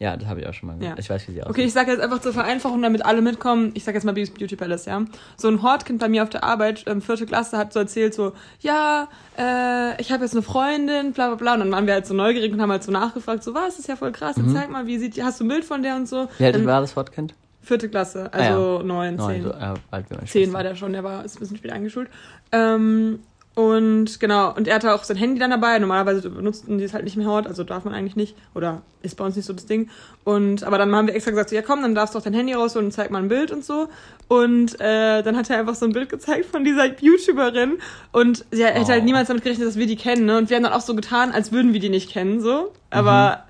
Ja, 0.00 0.16
das 0.16 0.28
habe 0.28 0.40
ich 0.40 0.46
auch 0.48 0.52
schon 0.52 0.66
mal 0.66 0.76
gehört. 0.76 0.98
Ja. 0.98 1.00
Ich 1.02 1.08
weiß, 1.08 1.28
wie 1.28 1.32
sie 1.32 1.40
aussieht. 1.42 1.50
Okay, 1.50 1.64
ich 1.64 1.72
sage 1.72 1.92
jetzt 1.92 2.00
einfach 2.00 2.20
zur 2.20 2.32
Vereinfachung, 2.32 2.82
damit 2.82 3.04
alle 3.04 3.22
mitkommen. 3.22 3.70
Ich 3.74 3.84
sage 3.84 3.96
jetzt 3.96 4.04
mal 4.04 4.12
Beauty 4.12 4.56
Palace, 4.56 4.86
ja. 4.86 5.04
So 5.36 5.46
ein 5.48 5.62
Hortkind 5.62 6.00
bei 6.00 6.08
mir 6.08 6.24
auf 6.24 6.30
der 6.30 6.42
Arbeit, 6.42 6.82
ähm, 6.88 7.00
vierte 7.00 7.26
Klasse, 7.26 7.56
hat 7.56 7.72
so 7.72 7.78
erzählt 7.78 8.12
so, 8.12 8.32
ja, 8.58 9.06
äh, 9.38 10.00
ich 10.02 10.10
habe 10.10 10.24
jetzt 10.24 10.32
eine 10.34 10.42
Freundin, 10.42 11.12
bla 11.12 11.28
bla 11.28 11.36
bla. 11.36 11.54
Und 11.54 11.60
dann 11.60 11.70
waren 11.72 11.86
wir 11.86 11.94
halt 11.94 12.06
so 12.06 12.12
neugierig 12.14 12.52
und 12.52 12.60
haben 12.60 12.72
halt 12.72 12.82
so 12.82 12.90
nachgefragt, 12.90 13.44
so, 13.44 13.54
was, 13.54 13.78
ist 13.78 13.86
ja 13.86 13.94
voll 13.94 14.10
krass, 14.10 14.36
jetzt 14.36 14.52
zeig 14.52 14.68
mal, 14.68 14.86
wie 14.88 14.98
sieht 14.98 15.14
die, 15.14 15.22
hast 15.22 15.38
du 15.38 15.44
ein 15.44 15.48
Bild 15.48 15.64
von 15.64 15.82
der 15.84 15.94
und 15.94 16.08
so. 16.08 16.26
Wie 16.38 16.44
alt 16.44 16.56
Dann- 16.56 16.66
war 16.66 16.80
das 16.80 16.96
Wortkind? 16.96 17.34
Vierte 17.62 17.88
Klasse, 17.88 18.28
Ah, 18.32 18.42
ja. 18.42 18.50
also 18.50 18.82
neun, 18.82 19.14
Neun, 19.14 19.30
zehn. 19.32 19.42
so 19.44 19.50
äh, 19.50 19.74
alt 19.90 20.06
wie 20.10 20.26
Zehn 20.26 20.52
war 20.52 20.62
der 20.64 20.74
schon, 20.74 20.92
der 20.92 21.02
war 21.02 21.24
ist 21.24 21.36
ein 21.36 21.38
bisschen 21.38 21.56
später 21.56 21.74
eingeschult. 21.74 22.10
Ähm, 22.52 23.20
und 23.56 24.18
genau, 24.18 24.52
und 24.52 24.66
er 24.66 24.74
hatte 24.74 24.92
auch 24.92 25.04
sein 25.04 25.16
Handy 25.16 25.38
dann 25.38 25.50
dabei. 25.50 25.78
Normalerweise 25.78 26.28
benutzten 26.28 26.78
die 26.78 26.84
es 26.84 26.92
halt 26.92 27.04
nicht 27.04 27.16
mehr 27.16 27.26
Hort, 27.28 27.46
also 27.46 27.62
darf 27.62 27.84
man 27.84 27.94
eigentlich 27.94 28.16
nicht. 28.16 28.34
Oder 28.52 28.82
ist 29.02 29.16
bei 29.16 29.24
uns 29.24 29.36
nicht 29.36 29.44
so 29.46 29.52
das 29.52 29.66
Ding. 29.66 29.90
Und 30.24 30.64
aber 30.64 30.76
dann 30.76 30.92
haben 30.94 31.06
wir 31.06 31.14
extra 31.14 31.30
gesagt, 31.30 31.50
so, 31.50 31.54
ja 31.56 31.62
komm, 31.62 31.82
dann 31.82 31.94
darfst 31.94 32.14
du 32.14 32.18
auch 32.18 32.22
dein 32.22 32.34
Handy 32.34 32.52
rausholen 32.54 32.86
und 32.86 32.92
zeig 32.92 33.12
mal 33.12 33.18
ein 33.22 33.28
Bild 33.28 33.52
und 33.52 33.64
so. 33.64 33.88
Und 34.26 34.80
äh, 34.80 35.22
dann 35.22 35.36
hat 35.36 35.48
er 35.50 35.60
einfach 35.60 35.76
so 35.76 35.86
ein 35.86 35.92
Bild 35.92 36.08
gezeigt 36.08 36.46
von 36.46 36.64
dieser 36.64 36.86
YouTuberin. 37.00 37.78
Und 38.10 38.44
sie 38.50 38.64
hätte 38.64 38.80
Oh. 38.80 38.88
halt 38.88 39.04
niemals 39.04 39.28
damit 39.28 39.44
gerechnet, 39.44 39.68
dass 39.68 39.76
wir 39.76 39.86
die 39.86 39.96
kennen. 39.96 40.26
Ne? 40.26 40.36
Und 40.38 40.50
wir 40.50 40.56
haben 40.56 40.64
dann 40.64 40.72
auch 40.72 40.80
so 40.80 40.96
getan, 40.96 41.30
als 41.30 41.52
würden 41.52 41.72
wir 41.72 41.80
die 41.80 41.90
nicht 41.90 42.10
kennen. 42.10 42.40
so. 42.40 42.72
Aber 42.90 43.44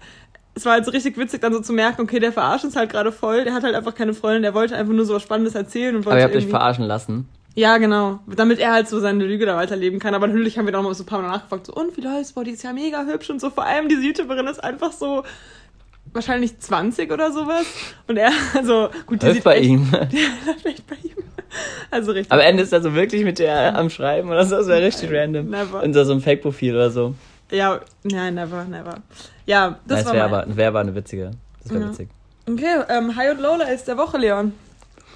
es 0.54 0.66
war 0.66 0.74
halt 0.74 0.84
so 0.84 0.90
richtig 0.90 1.16
witzig, 1.16 1.40
dann 1.40 1.52
so 1.54 1.60
zu 1.60 1.72
merken, 1.72 2.02
okay, 2.02 2.20
der 2.20 2.30
verarscht 2.32 2.64
uns 2.66 2.76
halt 2.76 2.90
gerade 2.90 3.10
voll. 3.10 3.44
Der 3.44 3.54
hat 3.54 3.62
halt 3.64 3.74
einfach 3.74 3.94
keine 3.94 4.12
Freundin, 4.12 4.42
der 4.42 4.52
wollte 4.52 4.76
einfach 4.76 4.92
nur 4.92 5.04
so 5.06 5.14
was 5.14 5.22
Spannendes 5.22 5.54
erzählen. 5.54 5.96
Und 5.96 6.04
wollte 6.04 6.10
Aber 6.10 6.18
ihr 6.20 6.24
habt 6.24 6.36
euch 6.36 6.46
verarschen 6.50 6.84
lassen. 6.84 7.26
Ja, 7.54 7.78
genau. 7.78 8.20
Damit 8.26 8.58
er 8.58 8.72
halt 8.72 8.88
so 8.88 9.00
seine 9.00 9.24
Lüge 9.24 9.46
da 9.46 9.56
weiterleben 9.56 9.98
kann. 10.00 10.14
Aber 10.14 10.26
natürlich 10.26 10.58
haben 10.58 10.66
wir 10.66 10.72
dann 10.72 10.82
noch 10.82 10.90
mal 10.90 10.94
so 10.94 11.04
ein 11.04 11.06
paar 11.06 11.22
Mal 11.22 11.28
nachgefragt, 11.28 11.66
so, 11.66 11.74
und 11.74 11.96
wie 11.96 12.00
läuft's? 12.00 12.32
Boah, 12.32 12.44
die 12.44 12.50
ist 12.52 12.62
ja 12.62 12.72
mega 12.72 13.04
hübsch 13.04 13.30
und 13.30 13.40
so. 13.40 13.50
Vor 13.50 13.64
allem 13.64 13.88
diese 13.88 14.02
YouTuberin 14.02 14.46
ist 14.46 14.62
einfach 14.62 14.92
so 14.92 15.22
wahrscheinlich 16.12 16.58
20 16.58 17.10
oder 17.12 17.32
sowas. 17.32 17.64
Und 18.08 18.16
er, 18.16 18.30
also, 18.54 18.88
gut, 19.06 19.22
die 19.22 19.26
Läuft 19.26 19.36
sieht 19.36 19.44
bei 19.44 19.56
echt, 19.56 19.64
ihm. 19.68 19.86
vielleicht 20.62 20.86
bei 20.86 20.96
ihm. 21.02 21.10
Also 21.90 22.12
richtig. 22.12 22.32
Am 22.32 22.40
Ende 22.40 22.62
ist 22.64 22.72
er 22.72 22.82
so 22.82 22.94
wirklich 22.94 23.22
mit 23.24 23.38
der 23.38 23.76
am 23.78 23.88
Schreiben 23.88 24.28
oder 24.28 24.44
so. 24.44 24.56
Das 24.56 24.66
wäre 24.66 24.82
richtig 24.82 25.10
random. 25.12 25.50
Never. 25.50 25.82
Unter 25.82 26.04
so 26.04 26.12
einem 26.12 26.20
Fake-Profil 26.20 26.74
oder 26.74 26.90
so. 26.90 27.14
Ja, 27.50 27.80
nein, 28.02 28.34
never, 28.34 28.64
never. 28.64 28.96
Ja, 29.46 29.78
das 29.86 30.04
Das 30.04 30.12
war 30.14 30.24
aber, 30.24 30.56
wär 30.56 30.68
aber 30.68 30.80
eine 30.80 30.94
witzige. 30.94 31.30
Das 31.62 31.72
wäre 31.72 31.84
Ja. 31.84 31.90
witzig. 31.90 32.08
Okay, 32.50 32.82
ähm, 32.88 33.14
Hi 33.16 33.30
und 33.30 33.40
Lola 33.40 33.64
ist 33.66 33.86
der 33.86 33.96
Woche, 33.96 34.18
Leon. 34.18 34.52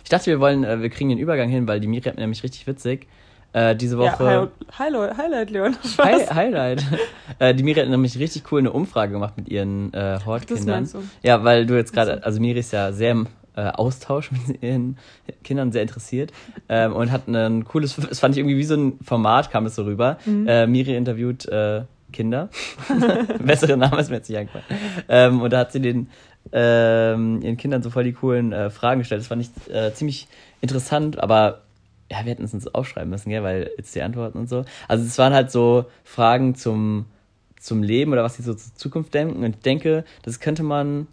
Ich 0.09 0.11
dachte, 0.11 0.31
wir 0.31 0.41
wollen, 0.41 0.65
äh, 0.65 0.81
wir 0.81 0.89
kriegen 0.89 1.11
den 1.11 1.19
Übergang 1.19 1.51
hin, 1.51 1.69
weil 1.69 1.81
die 1.81 1.87
Miri 1.87 2.05
hat 2.05 2.15
mir 2.15 2.23
nämlich 2.23 2.43
richtig 2.43 2.67
witzig. 2.67 3.07
Äh, 3.53 3.77
diese 3.77 3.97
Ja, 3.97 4.05
Woche. 4.05 4.49
Hi, 4.79 4.85
Hi, 4.87 4.91
Lo- 4.91 5.15
Highlight, 5.19 5.51
Leon. 5.51 5.77
Hi. 5.99 6.25
Highlight. 6.35 6.83
äh, 7.41 7.55
die 7.55 7.63
Miri 7.63 7.81
hat 7.81 7.91
nämlich 7.91 8.19
richtig 8.19 8.51
cool 8.51 8.61
eine 8.61 8.73
Umfrage 8.73 9.13
gemacht 9.13 9.35
mit 9.37 9.51
ihren 9.51 9.93
äh, 9.93 10.19
Hortkindern. 10.25 10.89
du. 10.91 11.03
Ja, 11.23 11.45
weil 11.45 11.67
du 11.67 11.77
jetzt 11.77 11.93
gerade, 11.93 12.13
Ach 12.13 12.19
so. 12.21 12.25
also 12.25 12.41
Miri 12.41 12.61
ist 12.61 12.73
ja 12.73 12.91
sehr 12.93 13.11
im 13.11 13.27
äh, 13.55 13.65
Austausch 13.69 14.31
mit 14.33 14.63
ihren 14.63 14.97
Kindern, 15.45 15.73
sehr 15.73 15.83
interessiert 15.83 16.33
ähm, 16.71 16.95
und 16.95 17.13
hat 17.13 17.29
ein 17.29 17.65
cooles, 17.67 17.95
das 17.97 18.19
fand 18.19 18.35
ich 18.35 18.39
irgendwie 18.39 18.57
wie 18.57 18.65
so 18.65 18.77
ein 18.77 18.99
Format, 19.05 19.51
kam 19.51 19.67
es 19.67 19.75
so 19.75 19.83
rüber. 19.83 20.17
Mhm. 20.25 20.49
Äh, 20.49 20.67
Miri 20.67 20.97
interviewt 20.97 21.45
äh, 21.51 21.83
Kinder. 22.15 22.49
Bessere 23.45 23.77
Name 23.77 24.01
ist 24.01 24.09
mir 24.09 24.17
jetzt 24.17 24.31
nicht 24.31 24.39
eingefallen. 24.39 24.65
Ähm, 25.11 25.43
und 25.43 25.53
da 25.53 25.59
hat 25.59 25.73
sie 25.73 25.81
den 25.83 26.09
ähm, 26.53 27.43
ihren 27.43 27.57
Kindern 27.57 27.83
so 27.83 27.91
voll 27.91 28.05
die 28.05 28.13
coolen 28.13 28.53
äh, 28.53 28.71
Fragen 28.71 29.01
gestellt. 29.01 29.21
Das 29.21 29.29
fand 29.29 29.43
ich 29.43 29.75
äh, 29.75 29.93
ziemlich 29.93 30.29
interessant, 30.61 31.23
aber 31.23 31.63
ja, 32.11 32.19
wir 32.25 32.31
hätten 32.31 32.45
es 32.45 32.55
uns 32.55 32.67
aufschreiben 32.67 33.11
müssen, 33.11 33.31
gell, 33.31 33.43
weil 33.43 33.71
jetzt 33.77 33.95
die 33.95 34.03
Antworten 34.03 34.39
und 34.39 34.49
so. 34.49 34.65
Also 34.89 35.05
es 35.05 35.19
waren 35.19 35.35
halt 35.35 35.51
so 35.51 35.87
Fragen 36.05 36.55
zum, 36.55 37.05
zum 37.61 37.83
Leben 37.83 38.13
oder 38.13 38.25
was 38.25 38.37
sie 38.37 38.43
so 38.43 38.55
zur 38.55 38.75
Zukunft 38.75 39.13
denken. 39.13 39.45
Und 39.45 39.57
ich 39.57 39.61
denke, 39.61 40.05
das 40.23 40.41
könnte 40.41 40.63
man, 40.63 41.07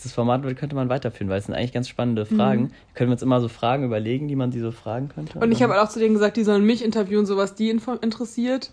das 0.00 0.12
Format 0.12 0.42
könnte 0.56 0.76
man 0.76 0.88
weiterführen, 0.88 1.28
weil 1.28 1.38
es 1.38 1.46
sind 1.46 1.54
eigentlich 1.54 1.72
ganz 1.72 1.88
spannende 1.88 2.26
Fragen. 2.26 2.70
Können 2.94 3.10
wir 3.10 3.14
uns 3.14 3.22
immer 3.22 3.40
so 3.40 3.48
Fragen 3.48 3.84
überlegen, 3.84 4.28
die 4.28 4.36
man 4.36 4.52
die 4.52 4.60
so 4.60 4.70
fragen 4.70 5.08
könnte? 5.08 5.36
Mhm. 5.36 5.42
Und 5.42 5.52
ich 5.52 5.62
habe 5.62 5.72
halt 5.72 5.82
auch 5.82 5.90
zu 5.90 5.98
denen 5.98 6.14
gesagt, 6.14 6.36
die 6.36 6.44
sollen 6.44 6.64
mich 6.64 6.84
interviewen, 6.84 7.26
so 7.26 7.36
was 7.36 7.56
die 7.56 7.70
interessiert. 7.70 8.70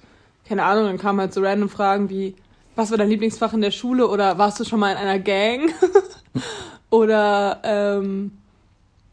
Keine 0.47 0.63
Ahnung, 0.63 0.86
dann 0.86 0.97
kamen 0.99 1.19
halt 1.19 1.33
so 1.33 1.41
random 1.41 1.69
Fragen 1.69 2.10
wie, 2.10 2.36
was 2.77 2.91
war 2.91 2.97
dein 2.97 3.09
Lieblingsfach 3.09 3.53
in 3.53 3.61
der 3.61 3.71
Schule 3.71 4.07
oder 4.07 4.37
warst 4.37 4.59
du 4.59 4.63
schon 4.63 4.79
mal 4.79 4.91
in 4.91 4.97
einer 4.97 5.19
Gang? 5.19 5.71
oder 6.89 7.59
ähm, 7.63 8.31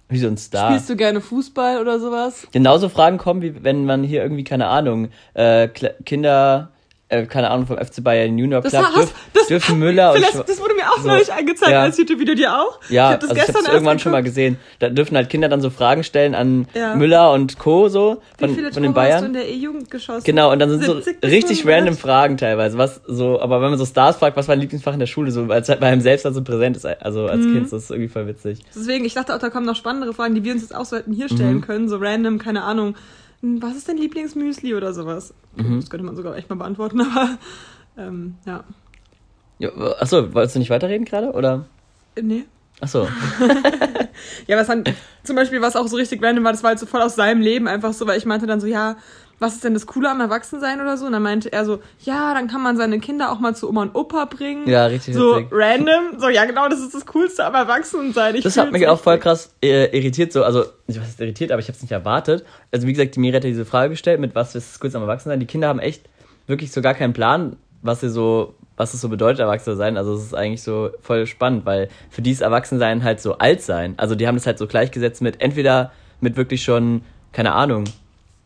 wie 0.09 0.19
so 0.19 0.29
ein 0.29 0.37
Star. 0.37 0.71
spielst 0.71 0.91
du 0.91 0.97
gerne 0.97 1.21
Fußball 1.21 1.81
oder 1.81 1.99
sowas? 1.99 2.47
Genauso 2.53 2.89
Fragen 2.89 3.19
kommen, 3.19 3.43
wie 3.43 3.65
wenn 3.65 3.87
man 3.87 4.05
hier 4.05 4.23
irgendwie, 4.23 4.45
keine 4.45 4.67
Ahnung, 4.67 5.09
äh, 5.33 5.69
Kinder 5.69 6.71
äh, 7.09 7.27
keine 7.27 7.51
Ahnung, 7.51 7.67
vom 7.67 7.77
FC 7.77 8.03
Bayern 8.03 8.37
Junior 8.39 8.61
Das, 8.63 8.73
Club 8.73 8.85
hast, 8.87 8.97
dürf, 8.97 9.15
das, 9.35 9.47
dürfen 9.49 9.79
Müller 9.79 10.13
und 10.15 10.23
das, 10.23 10.35
Schwa- 10.35 10.45
das 10.47 10.61
wurde 10.61 10.75
mir 10.75 10.91
auch 10.91 10.99
so, 10.99 11.09
neulich 11.09 11.33
angezeigt 11.33 11.71
ja. 11.73 11.83
als 11.83 11.99
YouTube-Video, 11.99 12.35
dir 12.35 12.59
auch? 12.59 12.81
Ja, 12.89 13.09
ich 13.09 13.13
hab 13.15 13.21
das 13.21 13.31
also 13.31 13.41
ich 13.41 13.47
gestern 13.47 13.65
erst 13.65 13.75
irgendwann 13.75 13.99
schon 13.99 14.13
mal 14.13 14.23
gesehen. 14.23 14.59
Da 14.79 14.89
dürfen 14.89 15.15
halt 15.17 15.29
Kinder 15.29 15.49
dann 15.49 15.61
so 15.61 15.69
Fragen 15.71 16.03
stellen 16.03 16.35
an 16.35 16.67
Ja. 16.75 16.95
Müller 16.97 17.33
und 17.33 17.59
Co. 17.59 17.89
so 17.89 18.23
Wie 18.39 18.47
von, 18.47 18.55
viele 18.55 18.73
von 18.73 18.83
den 18.83 18.95
Tore 18.95 19.05
hast 19.07 19.11
du 19.11 19.21
Bayern. 19.21 19.25
in 19.27 19.33
der 19.35 19.49
E-Jugend 19.49 19.91
geschossen? 19.91 20.25
Genau, 20.25 20.51
und 20.51 20.59
dann 20.59 20.71
sind 20.71 20.83
so 20.85 20.95
70 20.95 21.21
bis 21.21 21.31
richtig 21.31 21.59
100? 21.61 21.77
random 21.79 21.97
Fragen 21.99 22.37
teilweise. 22.39 22.79
Was 22.79 23.03
so, 23.07 23.41
aber 23.41 23.61
wenn 23.61 23.71
man 23.71 23.79
so 23.79 23.85
Stars 23.87 24.17
fragt, 24.17 24.37
was 24.37 24.49
war 24.49 24.55
dein 24.55 24.63
Lieblingsfach 24.63 24.95
in 24.95 25.01
der 25.01 25.07
Schule, 25.07 25.31
so 25.31 25.43
als 25.51 25.69
halt 25.69 25.81
bei 25.81 25.89
einem 25.89 26.01
selbst 26.01 26.25
dann 26.25 26.33
so 26.35 26.43
präsent 26.43 26.77
ist, 26.77 26.87
also 26.87 27.27
als 27.27 27.45
Mhm. 27.45 27.53
Kind, 27.55 27.73
das 27.73 27.85
ist 27.85 27.91
irgendwie 27.91 28.09
voll 28.09 28.27
witzig. 28.27 28.61
Deswegen, 28.75 29.05
ich 29.05 29.13
dachte 29.15 29.35
auch, 29.35 29.39
da 29.39 29.51
kommen 29.51 29.67
noch 29.67 29.77
spannendere 29.77 30.15
Fragen, 30.15 30.35
die 30.35 30.43
wir 30.43 30.53
uns 30.53 30.63
jetzt 30.63 30.75
auch 30.75 30.85
so 30.87 30.97
hätten 30.97 31.13
hier 31.13 31.29
stellen 31.29 31.57
Mhm. 31.57 31.61
können, 31.61 31.89
so 31.89 31.99
random, 31.99 32.39
keine 32.39 32.63
Ahnung. 32.65 32.95
Hm, 33.45 33.61
Was 33.63 33.77
ist 33.77 33.89
dein 33.91 33.99
Lieblingsmüsli 33.99 34.75
oder 34.75 34.95
sowas? 34.95 35.35
Mhm. 35.57 35.81
Das 35.81 35.91
könnte 35.91 36.07
man 36.07 36.17
sogar 36.17 36.35
echt 36.35 36.49
mal 36.49 36.57
beantworten, 36.57 37.01
aber 37.03 37.37
ähm, 37.99 38.37
ja. 38.47 38.65
Ja, 39.59 39.69
achso, 40.01 40.33
wolltest 40.33 40.55
du 40.55 40.61
nicht 40.61 40.71
weiterreden 40.71 41.05
gerade, 41.05 41.31
oder? 41.33 41.67
Äh, 42.17 42.23
Nee. 42.23 42.45
Achso. 42.81 43.07
Ja, 44.47 44.57
was 44.57 44.69
dann 44.69 44.85
zum 45.25 45.35
Beispiel, 45.37 45.61
was 45.61 45.75
auch 45.75 45.89
so 45.89 45.97
richtig 45.97 46.23
random 46.23 46.45
war, 46.45 46.53
das 46.53 46.63
war 46.63 46.69
halt 46.69 46.79
so 46.79 46.87
voll 46.87 47.03
aus 47.03 47.17
seinem 47.17 47.41
Leben 47.41 47.67
einfach 47.67 47.93
so, 47.93 48.07
weil 48.07 48.17
ich 48.17 48.27
meinte 48.27 48.47
dann 48.47 48.61
so, 48.61 48.67
ja, 48.69 48.97
was 49.39 49.55
ist 49.55 49.65
denn 49.65 49.75
das 49.75 49.87
Coole 49.87 50.11
am 50.11 50.21
Erwachsensein 50.21 50.81
oder 50.81 50.97
so? 50.97 51.07
Und 51.07 51.13
dann 51.13 51.23
meinte 51.23 51.53
er 51.53 51.65
so, 51.65 51.81
ja, 52.01 52.35
dann 52.35 52.49
kann 52.49 52.63
man 52.63 52.77
seine 52.77 53.01
Kinder 53.01 53.31
auch 53.33 53.41
mal 53.41 53.55
zu 53.55 53.69
Oma 53.69 53.83
und 53.83 53.95
Opa 53.95 54.25
bringen. 54.27 54.69
Ja, 54.69 54.87
richtig 54.87 55.15
So 55.15 55.37
witzig. 55.37 55.49
random. 55.53 56.19
So, 56.19 56.29
ja, 56.29 56.45
genau, 56.45 56.69
das 56.69 56.81
ist 56.81 56.95
das 56.95 57.05
Coolste 57.07 57.45
am 57.45 57.55
Erwachsensein. 57.55 58.35
Ich 58.37 58.45
Das 58.45 58.57
hat 58.57 58.73
mich 58.73 58.87
auch 58.87 58.99
voll 59.01 59.15
richtig. 59.15 59.25
krass 59.31 59.55
äh, 59.63 59.97
irritiert, 59.97 60.33
so, 60.33 60.45
also, 60.45 60.65
ich 60.87 60.99
weiß 60.99 61.07
nicht 61.09 61.21
irritiert, 61.21 61.53
aber 61.53 61.61
ich 61.61 61.67
habe 61.69 61.77
es 61.77 61.83
nicht 61.83 61.93
erwartet. 61.93 62.45
Also, 62.73 62.87
wie 62.87 62.93
gesagt, 62.93 63.17
die 63.17 63.21
Miri 63.21 63.35
hat 63.35 63.45
ja 63.45 63.51
diese 63.51 63.65
Frage 63.65 63.91
gestellt, 63.91 64.21
mit 64.21 64.35
was 64.35 64.55
ist 64.55 64.73
das 64.75 64.81
Coolste 64.81 64.99
am 64.99 65.05
Erwachsensein. 65.05 65.41
Die 65.41 65.47
Kinder 65.47 65.69
haben 65.69 65.79
echt 65.81 66.09
wirklich 66.47 66.73
so 66.73 66.81
gar 66.83 66.95
keinen 66.95 67.13
Plan, 67.13 67.57
was 67.83 68.01
sie 68.01 68.09
so, 68.11 68.55
was 68.77 68.95
es 68.95 69.01
so 69.01 69.09
bedeutet, 69.09 69.41
erwachsen 69.41 69.65
zu 69.73 69.77
sein. 69.77 69.97
Also, 69.97 70.15
es 70.15 70.23
ist 70.23 70.35
eigentlich 70.35 70.63
so 70.63 70.91
voll 71.01 71.27
spannend, 71.27 71.67
weil 71.67 71.89
für 72.11 72.23
die 72.23 72.31
ist 72.31 72.41
Erwachsensein 72.41 73.03
halt 73.05 73.21
so 73.21 73.39
alt 73.39 73.63
sein. 73.63 73.95
Also, 73.97 74.15
die 74.15 74.27
haben 74.27 74.37
das 74.37 74.47
halt 74.47 74.59
so 74.59 74.67
gleichgesetzt 74.67 75.23
mit, 75.23 75.41
entweder 75.41 75.93
mit 76.21 76.37
wirklich 76.37 76.63
schon, 76.63 77.03
keine 77.33 77.53
Ahnung, 77.53 77.85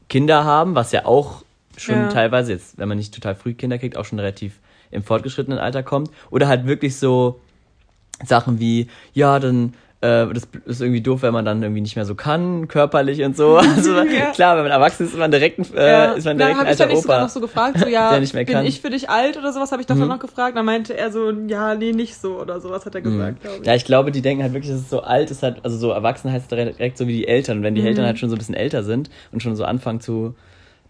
Kinder 0.08 0.44
haben, 0.44 0.74
was 0.74 0.92
ja 0.92 1.04
auch 1.04 1.44
schon 1.76 1.94
Ja. 1.94 2.08
teilweise 2.08 2.52
jetzt, 2.52 2.78
wenn 2.78 2.88
man 2.88 2.98
nicht 2.98 3.14
total 3.14 3.34
früh 3.34 3.54
Kinder 3.54 3.78
kriegt, 3.78 3.96
auch 3.96 4.04
schon 4.04 4.18
relativ 4.18 4.58
im 4.90 5.02
fortgeschrittenen 5.02 5.58
Alter 5.58 5.82
kommt. 5.82 6.10
Oder 6.30 6.48
halt 6.48 6.66
wirklich 6.66 6.96
so 6.96 7.40
Sachen 8.24 8.58
wie, 8.58 8.88
ja, 9.12 9.38
dann 9.38 9.74
äh, 10.00 10.26
das 10.32 10.46
ist 10.64 10.80
irgendwie 10.80 11.00
doof, 11.00 11.22
wenn 11.22 11.32
man 11.32 11.44
dann 11.44 11.60
irgendwie 11.62 11.80
nicht 11.80 11.96
mehr 11.96 12.04
so 12.04 12.14
kann, 12.14 12.68
körperlich 12.68 13.22
und 13.24 13.36
so. 13.36 13.58
Also 13.76 13.96
Ja. 13.96 14.30
klar, 14.32 14.56
wenn 14.56 14.62
man 14.64 14.70
erwachsen 14.72 15.06
ist, 15.06 15.12
ist 15.12 15.18
man 15.18 15.30
direkt 15.32 15.58
ein, 15.58 15.66
äh, 15.76 15.88
Ja, 15.90 16.04
ist 16.12 16.24
man 16.24 16.38
da 16.38 16.44
direkt 16.44 16.60
ein 16.60 16.66
habe 16.66 16.70
ich 16.72 16.76
dann 16.78 16.86
alter 16.88 16.94
nicht 16.94 17.02
sogar 17.02 17.16
Opa. 17.18 17.24
noch 17.24 17.30
so 17.30 17.40
gefragt, 17.40 17.78
so 17.80 17.86
ja, 17.88 18.18
bin 18.32 18.46
kann. 18.46 18.64
ich 18.64 18.80
für 18.80 18.90
dich 18.90 19.10
alt 19.10 19.36
oder 19.36 19.52
sowas, 19.52 19.72
habe 19.72 19.80
ich 19.82 19.86
doch 19.86 19.96
Mhm. 19.96 20.00
dann 20.00 20.08
noch 20.10 20.18
gefragt. 20.20 20.56
Dann 20.56 20.64
meinte 20.66 20.96
er 20.96 21.10
so, 21.10 21.30
ja, 21.30 21.74
nee, 21.74 21.92
nicht 21.92 22.14
so 22.16 22.40
oder 22.40 22.60
sowas 22.60 22.86
hat 22.86 22.94
er 22.94 23.00
gesagt, 23.00 23.40
glaube 23.40 23.58
ich. 23.62 23.66
Ja, 23.66 23.74
ich 23.74 23.84
glaube, 23.84 24.12
die 24.12 24.22
denken 24.22 24.42
halt 24.44 24.52
wirklich, 24.52 24.70
dass 24.70 24.80
es 24.82 24.90
so 24.90 25.00
alt 25.00 25.30
ist, 25.32 25.42
halt, 25.42 25.64
also 25.64 25.76
so 25.76 25.90
erwachsen 25.90 26.30
heißt 26.30 26.50
direkt, 26.50 26.78
direkt 26.78 26.96
so 26.98 27.06
wie 27.08 27.14
die 27.14 27.26
Eltern. 27.26 27.58
Und 27.58 27.62
wenn 27.64 27.74
die 27.74 27.80
Mhm. 27.82 27.88
Eltern 27.88 28.04
halt 28.06 28.18
schon 28.20 28.28
so 28.30 28.36
ein 28.36 28.38
bisschen 28.38 28.54
älter 28.54 28.84
sind 28.84 29.10
und 29.32 29.42
schon 29.42 29.56
so 29.56 29.64
anfangen 29.64 30.00
zu 30.00 30.36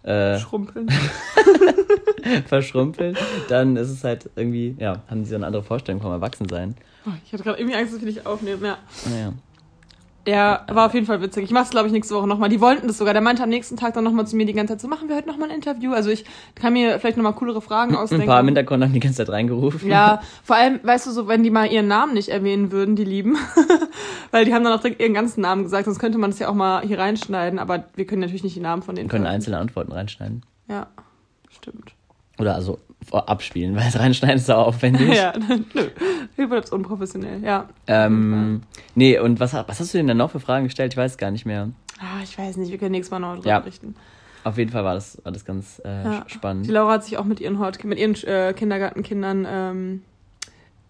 äh, 0.03 0.39
Schrumpeln. 0.39 0.89
verschrumpeln, 2.47 3.17
dann 3.49 3.77
ist 3.77 3.91
es 3.91 4.05
halt 4.05 4.29
irgendwie, 4.37 4.77
ja, 4.79 5.03
haben 5.09 5.23
die 5.23 5.29
so 5.29 5.35
eine 5.35 5.47
andere 5.47 5.63
Vorstellung 5.63 6.01
vom 6.01 6.13
Erwachsensein. 6.13 6.75
Oh, 7.09 7.13
ich 7.25 7.33
hatte 7.33 7.43
gerade 7.43 7.59
irgendwie 7.59 7.77
Angst, 7.77 7.95
dass 7.95 8.01
wir 8.01 8.07
nicht 8.07 8.27
aufnehmen, 8.27 8.63
ja. 8.65 8.79
Naja. 9.09 9.33
Ja, 10.27 10.67
war 10.69 10.85
auf 10.85 10.93
jeden 10.93 11.07
Fall 11.07 11.23
witzig. 11.23 11.45
Ich 11.45 11.53
mach's, 11.53 11.71
glaube 11.71 11.87
ich, 11.87 11.93
nächste 11.93 12.15
Woche 12.15 12.27
nochmal. 12.27 12.51
Die 12.51 12.61
wollten 12.61 12.87
das 12.87 12.99
sogar. 12.99 13.15
Der 13.15 13.23
meinte 13.23 13.43
am 13.43 13.49
nächsten 13.49 13.79
Tag 13.79 13.95
dann 13.95 14.05
nochmal 14.05 14.27
zu 14.27 14.37
mir 14.37 14.45
die 14.45 14.53
ganze 14.53 14.75
Zeit, 14.75 14.83
so 14.83 14.89
machen 14.89 15.09
wir 15.09 15.17
heute 15.17 15.27
nochmal 15.27 15.49
ein 15.49 15.55
Interview. 15.55 15.93
Also 15.93 16.11
ich 16.11 16.27
kann 16.55 16.75
mir 16.75 16.99
vielleicht 16.99 17.17
nochmal 17.17 17.33
coolere 17.33 17.63
Fragen 17.63 17.93
Ein 17.93 17.97
ausdenken. 17.97 18.27
paar 18.27 18.41
im 18.41 18.47
Hintergrund 18.47 18.85
haben 18.85 18.93
die 18.93 19.01
ganze 19.01 19.19
Zeit 19.19 19.31
reingerufen. 19.31 19.89
Ja, 19.89 20.21
vor 20.45 20.57
allem, 20.57 20.81
weißt 20.83 21.07
du, 21.07 21.13
so 21.13 21.29
wenn 21.29 21.43
die 21.45 21.51
mal 21.51 21.73
ihren 21.73 21.89
Namen 21.89 22.13
nicht 22.13 22.29
erwähnen 22.29 22.73
würden, 22.73 22.95
die 22.95 23.05
Lieben, 23.05 23.39
weil 24.31 24.45
die 24.45 24.53
haben 24.53 24.65
dann 24.65 24.75
auch 24.75 24.81
direkt 24.81 25.01
ihren 25.01 25.15
ganzen 25.15 25.41
Namen 25.41 25.63
gesagt, 25.63 25.87
sonst 25.87 25.99
könnte 25.99 26.19
man 26.19 26.31
das 26.31 26.41
ja 26.41 26.51
auch 26.51 26.55
mal 26.55 26.83
hier 26.83 26.99
reinschneiden, 26.99 27.59
aber 27.59 27.85
wir 27.95 28.07
können 28.07 28.21
natürlich 28.21 28.45
nicht 28.45 28.57
die 28.57 28.61
Namen 28.61 28.83
von 28.83 28.97
denen 28.97 29.09
Wir 29.09 29.13
können 29.13 29.27
einzelne 29.27 29.57
Antworten 29.57 29.93
reinschneiden. 29.93 30.43
Ja, 30.69 30.89
stimmt. 31.49 31.95
Oder 32.39 32.55
also 32.55 32.79
abspielen, 33.13 33.75
weil 33.77 33.89
es 33.89 33.99
reinschneiden 33.99 34.37
ist 34.37 34.51
auch 34.51 34.67
aufwendig. 34.69 35.17
ja, 35.17 35.33
nö. 35.75 35.89
Überhaupt 36.37 36.73
unprofessionell, 36.73 37.43
ja. 37.43 37.69
Ähm, 37.87 38.63
nee, 38.95 39.19
und 39.19 39.41
was, 39.41 39.55
was 39.55 39.81
hast 39.81 39.93
du 39.95 39.99
denn 39.99 40.07
dann 40.07 40.17
noch 40.19 40.31
für 40.31 40.41
Fragen 40.41 40.65
gestellt? 40.65 40.93
Ich 40.93 40.97
weiß 40.97 41.17
gar 41.19 41.31
nicht 41.31 41.47
mehr. 41.47 41.71
Ah, 42.01 42.23
ich 42.23 42.39
weiß 42.39 42.57
nicht, 42.59 42.71
wir 42.71 42.79
können 42.79 42.93
nächstes 42.93 43.11
Mal 43.11 43.19
noch 43.19 43.37
drüber 43.37 43.49
Ja. 43.49 43.61
berichten. 43.61 43.95
Auf 44.45 44.57
jeden 44.57 44.71
Fall 44.71 44.85
war 44.85 44.95
das, 44.95 45.19
war 45.25 45.33
das 45.33 45.45
ganz 45.45 45.81
äh, 45.85 46.05
Ja. 46.05 46.25
Die 46.27 46.33
spannend. 46.33 46.69
Laura 46.69 46.93
hat 46.95 47.05
sich 47.05 47.19
auch 47.19 47.25
mit 47.25 47.41
ihren, 47.41 47.59
Hort 47.59 47.83
mit 47.85 47.99
ihren 47.99 48.15
äh, 48.25 48.53
Kindergartenkindern 48.55 49.47
ähm, 49.51 50.03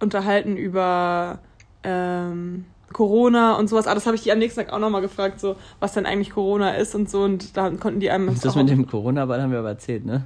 unterhalten 0.00 0.56
über 0.56 1.38
ähm, 1.82 2.66
Corona 2.92 3.54
und 3.56 3.68
sowas. 3.68 3.86
Aber 3.86 3.94
das 3.94 4.06
habe 4.06 4.16
ich 4.16 4.22
die 4.22 4.32
am 4.32 4.38
nächsten 4.38 4.60
Tag 4.60 4.72
auch 4.72 4.78
nochmal 4.78 5.00
gefragt, 5.00 5.40
so 5.40 5.56
was 5.80 5.92
denn 5.94 6.06
eigentlich 6.06 6.30
Corona 6.30 6.72
ist 6.72 6.94
und 6.94 7.08
so. 7.10 7.22
Und 7.22 7.56
da 7.56 7.70
konnten 7.70 8.00
die 8.00 8.10
einem 8.10 8.38
Das 8.40 8.54
mit 8.54 8.68
dem 8.68 8.86
Corona-Ball 8.86 9.42
haben 9.42 9.50
wir 9.52 9.58
aber 9.60 9.70
erzählt, 9.70 10.04
ne? 10.04 10.24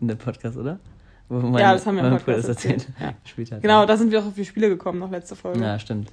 In 0.00 0.08
dem 0.08 0.18
Podcast, 0.18 0.56
oder? 0.56 0.78
Wo 1.28 1.40
mein, 1.40 1.60
Ja, 1.60 1.72
das 1.72 1.86
haben 1.86 1.96
wir 1.96 2.04
im 2.04 2.10
Podcast 2.10 2.38
das 2.40 2.48
erzählt. 2.48 2.88
erzählt. 2.88 3.00
Ja. 3.00 3.12
Gespielt 3.22 3.52
hat. 3.52 3.62
Genau, 3.62 3.86
da 3.86 3.96
sind 3.96 4.10
wir 4.10 4.20
auch 4.20 4.26
auf 4.26 4.34
die 4.34 4.44
Spiele 4.44 4.68
gekommen, 4.68 4.98
noch 4.98 5.10
letzte 5.10 5.36
Folge. 5.36 5.60
Ja, 5.60 5.78
stimmt. 5.78 6.08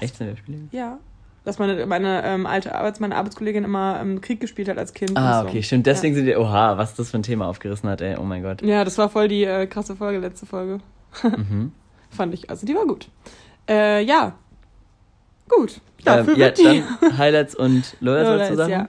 Echt 0.00 0.16
sind 0.16 0.26
wir 0.28 0.36
Spiele? 0.36 0.58
Ja. 0.72 0.98
Dass 1.44 1.58
meine, 1.58 1.86
meine 1.86 2.24
ähm, 2.24 2.44
alte 2.46 2.74
Arbeits-, 2.74 2.98
meine 2.98 3.14
Arbeitskollegin 3.16 3.62
immer 3.64 4.00
ähm, 4.00 4.20
Krieg 4.20 4.40
gespielt 4.40 4.68
hat 4.68 4.78
als 4.78 4.92
Kind. 4.94 5.12
Ah, 5.16 5.42
so. 5.42 5.48
okay, 5.48 5.62
stimmt. 5.62 5.86
Deswegen 5.86 6.14
sind 6.14 6.26
wir, 6.26 6.40
oha, 6.40 6.76
was 6.76 6.94
das 6.96 7.10
für 7.10 7.18
ein 7.18 7.22
Thema 7.22 7.46
aufgerissen 7.46 7.88
hat, 7.88 8.00
ey. 8.00 8.16
Oh 8.18 8.24
mein 8.24 8.42
Gott. 8.42 8.62
Ja, 8.62 8.84
das 8.84 8.98
war 8.98 9.08
voll 9.08 9.28
die 9.28 9.44
äh, 9.44 9.66
krasse 9.66 9.94
Folge, 9.96 10.18
letzte 10.18 10.46
Folge. 10.46 10.78
Mhm. 11.22 11.72
Fand 12.10 12.34
ich. 12.34 12.50
Also 12.50 12.66
die 12.66 12.74
war 12.74 12.86
gut. 12.86 13.08
Äh, 13.68 14.02
ja. 14.04 14.34
Gut. 15.48 15.80
Dafür 16.04 16.34
ähm, 16.34 16.40
ja, 16.40 16.46
wird 16.46 16.58
die. 16.58 16.82
dann 17.00 17.18
Highlights 17.18 17.54
und 17.54 17.96
Lowlights 18.00 18.28
Lowlights, 18.28 18.48
dazu 18.48 18.56
sagen? 18.56 18.70
ja. 18.72 18.88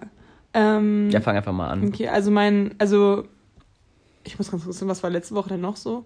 Ähm, 0.54 1.10
Ja, 1.10 1.22
fang 1.22 1.36
einfach 1.38 1.52
mal 1.54 1.68
an. 1.70 1.88
Okay, 1.88 2.08
also 2.10 2.32
mein, 2.32 2.76
also 2.80 3.26
ich 4.28 4.38
muss 4.38 4.52
ganz 4.52 4.63
kurz 4.63 4.78
sagen, 4.80 4.90
was 4.90 5.04
war 5.04 5.10
letzte 5.10 5.36
Woche 5.36 5.50
denn 5.50 5.62
noch 5.62 5.76
so? 5.76 6.06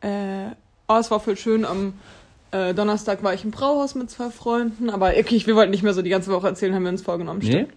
Äh, 0.00 0.50
oh, 0.88 0.96
es 0.98 1.10
war 1.10 1.20
voll 1.20 1.36
schön. 1.36 1.64
Am 1.64 1.94
äh, 2.50 2.74
Donnerstag 2.74 3.22
war 3.22 3.34
ich 3.34 3.44
im 3.44 3.50
Brauhaus 3.50 3.94
mit 3.94 4.10
zwei 4.10 4.30
Freunden, 4.30 4.90
aber 4.90 5.08
okay, 5.18 5.40
wir 5.46 5.56
wollten 5.56 5.70
nicht 5.70 5.82
mehr 5.82 5.94
so 5.94 6.02
die 6.02 6.10
ganze 6.10 6.30
Woche 6.32 6.48
erzählen, 6.48 6.74
haben 6.74 6.82
wir 6.82 6.90
uns 6.90 7.02
vorgenommen. 7.02 7.40
Nee? 7.42 7.50
stimmt. 7.50 7.72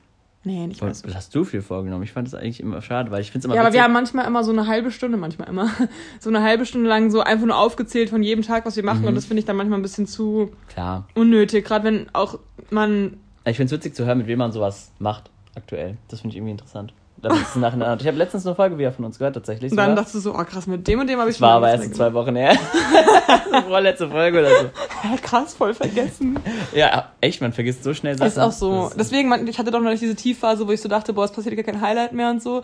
Nee, 0.48 0.68
nicht 0.68 0.80
mehr 0.80 0.92
Was 0.92 1.00
so. 1.00 1.12
hast 1.16 1.34
du 1.34 1.44
viel 1.44 1.64
vorgenommen? 1.64 2.04
Ich 2.04 2.12
fand 2.12 2.28
das 2.28 2.36
eigentlich 2.36 2.60
immer 2.60 2.80
schade, 2.84 3.10
weil 3.10 3.22
ich 3.22 3.32
finde 3.32 3.40
es 3.40 3.46
immer 3.46 3.56
Ja, 3.56 3.62
aber 3.62 3.74
wir 3.74 3.82
haben 3.82 3.94
manchmal 3.94 4.28
immer 4.28 4.44
so 4.44 4.52
eine 4.52 4.68
halbe 4.68 4.92
Stunde, 4.92 5.18
manchmal 5.18 5.50
immer, 5.50 5.72
so 6.20 6.30
eine 6.30 6.44
halbe 6.44 6.68
Stunde 6.68 6.88
lang 6.88 7.10
so 7.10 7.22
einfach 7.22 7.48
nur 7.48 7.58
aufgezählt 7.58 8.12
von 8.12 8.22
jedem 8.22 8.44
Tag, 8.44 8.64
was 8.64 8.76
wir 8.76 8.84
machen 8.84 9.02
Mhm. 9.02 9.08
und 9.08 9.16
das 9.16 9.26
finde 9.26 9.40
ich 9.40 9.46
dann 9.46 9.56
manchmal 9.56 9.80
ein 9.80 9.82
bisschen 9.82 10.06
zu 10.06 10.52
Klar. 10.68 11.08
unnötig, 11.16 11.66
gerade 11.66 11.86
wenn 11.86 12.10
auch 12.14 12.38
man 12.70 13.18
Ich 13.46 13.58
finde 13.58 13.74
es 13.74 13.80
witzig 13.80 13.96
zu 13.96 14.06
hören, 14.06 14.20
mit 14.20 14.28
wem 14.28 14.38
man 14.38 14.52
sowas 14.52 14.92
macht 15.00 15.32
aktuell. 15.56 15.98
Das 16.10 16.22
finde 16.22 16.34
ich 16.34 16.38
irgendwie 16.38 16.52
interessant. 16.52 16.94
Damit 17.26 17.42
es 17.42 17.56
nacheinander. 17.56 17.98
Ich 18.00 18.06
habe 18.08 18.18
letztens 18.18 18.46
eine 18.46 18.54
Folge 18.54 18.78
wieder 18.78 18.92
von 18.92 19.04
uns 19.04 19.18
gehört, 19.18 19.34
tatsächlich. 19.34 19.72
dann 19.72 19.86
sogar. 19.86 19.96
dachtest 19.96 20.14
du 20.14 20.20
so, 20.20 20.36
oh 20.36 20.44
krass, 20.44 20.68
mit 20.68 20.88
dem 20.88 21.00
und 21.00 21.08
dem 21.08 21.20
habe 21.20 21.32
ich 21.32 21.38
Das 21.38 21.42
war 21.42 21.54
aber 21.54 21.72
erst 21.72 21.86
in 21.86 21.94
zwei 21.94 22.14
Wochen 22.14 22.36
her. 22.36 22.56
Vorletzte 23.68 24.08
Folge 24.10 24.42
oder 24.42 24.50
so. 24.50 24.70
gemacht. 25.02 25.24
krass, 25.24 25.56
voll 25.56 25.74
vergessen. 25.74 26.38
Ja, 26.76 27.10
echt, 27.22 27.42
man 27.42 27.52
vergisst 27.52 27.84
so 27.84 27.96
schnell 27.96 28.16
Sachen. 28.16 28.28
Ist 28.28 28.38
auch 28.38 28.52
so. 28.52 28.92
Deswegen, 28.96 29.28
man, 29.28 29.48
ich 29.48 29.58
hatte 29.58 29.72
doch 29.72 29.82
noch 29.82 29.90
nicht 29.90 30.04
diese 30.04 30.16
Tiefphase, 30.16 30.68
wo 30.68 30.72
ich 30.72 30.82
so 30.82 30.88
dachte, 30.88 31.14
boah, 31.14 31.26
es 31.26 31.32
passiert 31.32 31.56
gar 31.56 31.64
kein 31.64 31.82
Highlight 31.82 32.14
mehr 32.14 32.30
und 32.30 32.44
so. 32.44 32.62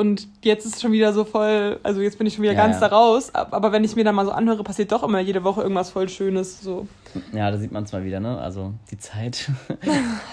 Und 0.00 0.28
jetzt 0.42 0.64
ist 0.64 0.76
es 0.76 0.80
schon 0.80 0.92
wieder 0.92 1.12
so 1.12 1.24
voll, 1.24 1.78
also 1.82 2.00
jetzt 2.00 2.16
bin 2.16 2.26
ich 2.26 2.32
schon 2.34 2.42
wieder 2.42 2.54
Ja, 2.54 2.62
ganz 2.66 2.80
ja. 2.80 2.88
da 2.88 2.96
raus. 2.96 3.34
Ab- 3.34 3.48
Aber 3.52 3.70
wenn 3.70 3.84
ich 3.84 3.94
mir 3.96 4.04
dann 4.04 4.14
mal 4.14 4.24
so 4.24 4.32
anhöre, 4.32 4.64
passiert 4.64 4.90
doch 4.92 5.02
immer 5.02 5.20
jede 5.20 5.44
Woche 5.44 5.60
irgendwas 5.60 5.90
voll 5.90 6.08
Schönes. 6.08 6.62
So 6.62 6.86
Ja, 7.34 7.50
da 7.50 7.58
sieht 7.58 7.70
man 7.70 7.84
es 7.84 7.92
mal 7.92 8.02
wieder, 8.02 8.18
ne? 8.18 8.38
Also 8.38 8.72
die 8.90 8.96
Zeit, 8.96 9.50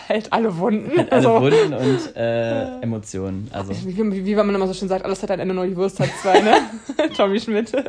hält 0.07 0.31
alle 0.37 0.57
Wunden. 0.57 0.97
alle 0.97 1.11
also, 1.11 1.41
Wunden 1.41 1.73
und 1.73 2.15
äh, 2.15 2.77
Emotionen. 2.81 3.49
Also 3.51 3.73
wie, 3.85 3.97
wie, 3.97 4.25
wie 4.25 4.35
man 4.35 4.55
immer 4.55 4.67
so 4.67 4.73
schön 4.73 4.87
sagt, 4.87 5.03
alles 5.03 5.21
hat 5.21 5.31
ein 5.31 5.41
Ende, 5.41 5.53
nur 5.53 5.65
die 5.67 5.75
Wurst 5.75 5.99
hat 5.99 6.09
zwei, 6.21 6.39
ne? 6.39 6.53
Tommy 7.17 7.37
Schmidt. 7.39 7.71
ja, 7.73 7.83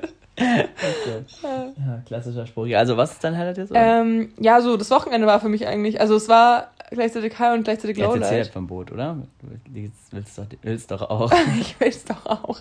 klassischer 2.06 2.46
Spruch. 2.46 2.66
Also 2.74 2.96
was 2.96 3.12
ist 3.12 3.22
dein 3.24 3.36
Highlight 3.38 3.58
jetzt? 3.58 3.72
Ähm, 3.74 4.32
ja, 4.40 4.60
so, 4.60 4.76
das 4.76 4.90
Wochenende 4.90 5.26
war 5.28 5.38
für 5.40 5.48
mich 5.48 5.64
eigentlich, 5.66 6.00
also 6.00 6.16
es 6.16 6.28
war 6.28 6.68
gleichzeitig 6.90 7.38
High 7.38 7.54
und 7.58 7.64
gleichzeitig 7.64 7.98
Jetzt 7.98 8.06
erzähl 8.06 8.20
halt 8.22 8.30
Lowlight. 8.32 8.46
vom 8.48 8.66
Boot, 8.66 8.90
oder? 8.92 9.18
Du 9.42 9.48
willst, 9.74 9.94
willst, 10.12 10.38
doch, 10.38 10.46
willst 10.62 10.90
doch 10.90 11.02
auch. 11.02 11.30
Ich 11.68 11.80
weiß 11.80 12.04
doch 12.06 12.26
auch. 12.26 12.60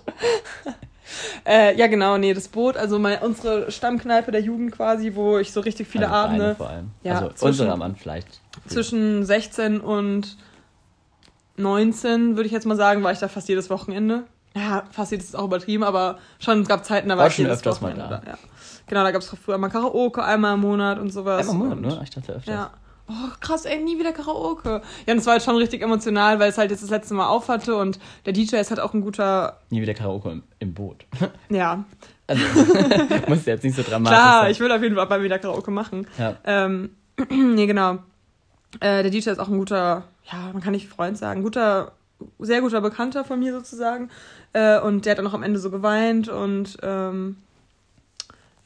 äh, 1.46 1.76
ja, 1.76 1.86
genau, 1.86 2.18
nee, 2.18 2.34
das 2.34 2.48
Boot, 2.48 2.76
also 2.76 2.98
mein, 2.98 3.18
unsere 3.20 3.70
Stammkneipe 3.70 4.30
der 4.32 4.40
Jugend 4.42 4.72
quasi, 4.72 5.14
wo 5.14 5.38
ich 5.38 5.52
so 5.52 5.60
richtig 5.60 5.88
viele 5.88 6.06
Also 6.10 6.16
Abende 6.16 6.54
vor 6.56 6.68
allem. 6.68 6.90
Ja, 7.02 7.14
also 7.14 7.28
zwischen- 7.28 7.46
unsere 7.46 7.72
am 7.72 7.82
Anfang 7.82 8.00
vielleicht. 8.00 8.40
zwischen 8.66 9.24
16 9.24 9.80
und 9.80 10.36
19, 11.56 12.36
würde 12.36 12.46
ich 12.46 12.52
jetzt 12.52 12.66
mal 12.66 12.76
sagen, 12.76 13.02
war 13.02 13.12
ich 13.12 13.18
da 13.18 13.28
fast 13.28 13.48
jedes 13.48 13.70
Wochenende. 13.70 14.24
Ja, 14.54 14.84
fast 14.90 15.10
jedes 15.12 15.26
ist 15.26 15.36
auch 15.36 15.44
übertrieben, 15.44 15.82
aber 15.84 16.18
schon, 16.38 16.62
es 16.62 16.68
gab 16.68 16.84
Zeiten, 16.84 17.08
da 17.08 17.14
war 17.16 17.22
War 17.22 17.28
ich 17.28 17.34
schon 17.34 17.44
jedes 17.44 17.58
öfters 17.58 17.80
mal 17.80 17.90
Wochenende 17.96 18.20
da. 18.24 18.30
Ja. 18.32 18.38
Genau, 18.86 19.02
da 19.02 19.10
gab 19.10 19.20
es 19.22 19.28
früher 19.28 19.58
mal 19.58 19.68
Karaoke 19.68 20.24
einmal 20.24 20.54
im 20.54 20.60
Monat 20.60 20.98
und 20.98 21.10
sowas. 21.10 21.48
Einmal 21.48 21.72
im 21.72 21.80
Monat, 21.82 21.98
ne? 21.98 22.00
Ich 22.04 22.10
dachte 22.10 22.32
öfters. 22.32 22.54
Ja. 22.54 22.70
Oh 23.08 23.30
krass, 23.40 23.64
ey, 23.64 23.82
nie 23.82 23.98
wieder 23.98 24.12
Karaoke. 24.12 24.82
Ja, 25.06 25.12
und 25.12 25.18
es 25.18 25.26
war 25.26 25.32
halt 25.32 25.42
schon 25.42 25.56
richtig 25.56 25.82
emotional, 25.82 26.38
weil 26.38 26.50
es 26.50 26.58
halt 26.58 26.70
jetzt 26.70 26.82
das 26.82 26.90
letzte 26.90 27.14
Mal 27.14 27.28
aufhatte 27.28 27.76
und 27.76 27.98
der 28.26 28.32
DJ 28.32 28.56
ist 28.56 28.70
halt 28.70 28.80
auch 28.80 28.94
ein 28.94 29.00
guter, 29.00 29.58
Nie 29.70 29.82
wieder 29.82 29.94
Karaoke 29.94 30.30
im, 30.30 30.42
im 30.58 30.74
Boot. 30.74 31.06
ja. 31.48 31.84
Also, 32.26 32.44
muss 33.28 33.46
jetzt 33.46 33.64
nicht 33.64 33.76
so 33.76 33.82
dramatisch 33.82 34.18
Klar, 34.18 34.42
sein. 34.42 34.50
ich 34.50 34.60
will 34.60 34.70
auf 34.70 34.82
jeden 34.82 34.96
Fall 34.96 35.08
mal 35.08 35.22
wieder 35.22 35.38
Karaoke 35.38 35.70
machen. 35.70 36.06
Ja. 36.18 36.36
Ähm, 36.44 36.90
nee, 37.30 37.66
genau. 37.66 37.98
Äh, 38.80 39.02
der 39.02 39.10
DJ 39.10 39.30
ist 39.30 39.40
auch 39.40 39.48
ein 39.48 39.58
guter, 39.58 40.04
ja, 40.30 40.50
man 40.52 40.60
kann 40.60 40.72
nicht 40.72 40.88
Freund 40.88 41.16
sagen, 41.16 41.42
guter, 41.42 41.92
sehr 42.38 42.60
guter 42.60 42.82
Bekannter 42.82 43.24
von 43.24 43.38
mir 43.38 43.52
sozusagen. 43.52 44.10
Äh, 44.52 44.78
und 44.80 45.06
der 45.06 45.12
hat 45.12 45.18
dann 45.18 45.26
auch 45.26 45.34
am 45.34 45.42
Ende 45.42 45.58
so 45.58 45.70
geweint 45.70 46.28
und 46.28 46.76
ähm, 46.82 47.36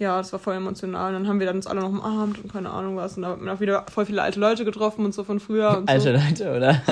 ja, 0.02 0.18
das 0.18 0.32
war 0.32 0.40
voll 0.40 0.54
emotional. 0.54 1.14
Und 1.14 1.22
dann 1.22 1.28
haben 1.28 1.38
wir 1.38 1.46
dann 1.46 1.56
uns 1.56 1.66
alle 1.66 1.80
noch 1.80 1.88
umarmt 1.88 2.42
und 2.42 2.52
keine 2.52 2.70
Ahnung 2.70 2.96
was. 2.96 3.16
Und 3.16 3.22
da 3.22 3.30
hat 3.30 3.40
man 3.40 3.54
auch 3.56 3.60
wieder 3.60 3.86
voll 3.92 4.04
viele 4.04 4.20
alte 4.20 4.40
Leute 4.40 4.64
getroffen 4.64 5.04
und 5.04 5.14
so 5.14 5.24
von 5.24 5.40
früher 5.40 5.78
und 5.78 5.88
Alte 5.88 6.18
so. 6.18 6.24
Leute, 6.24 6.56
oder? 6.56 6.82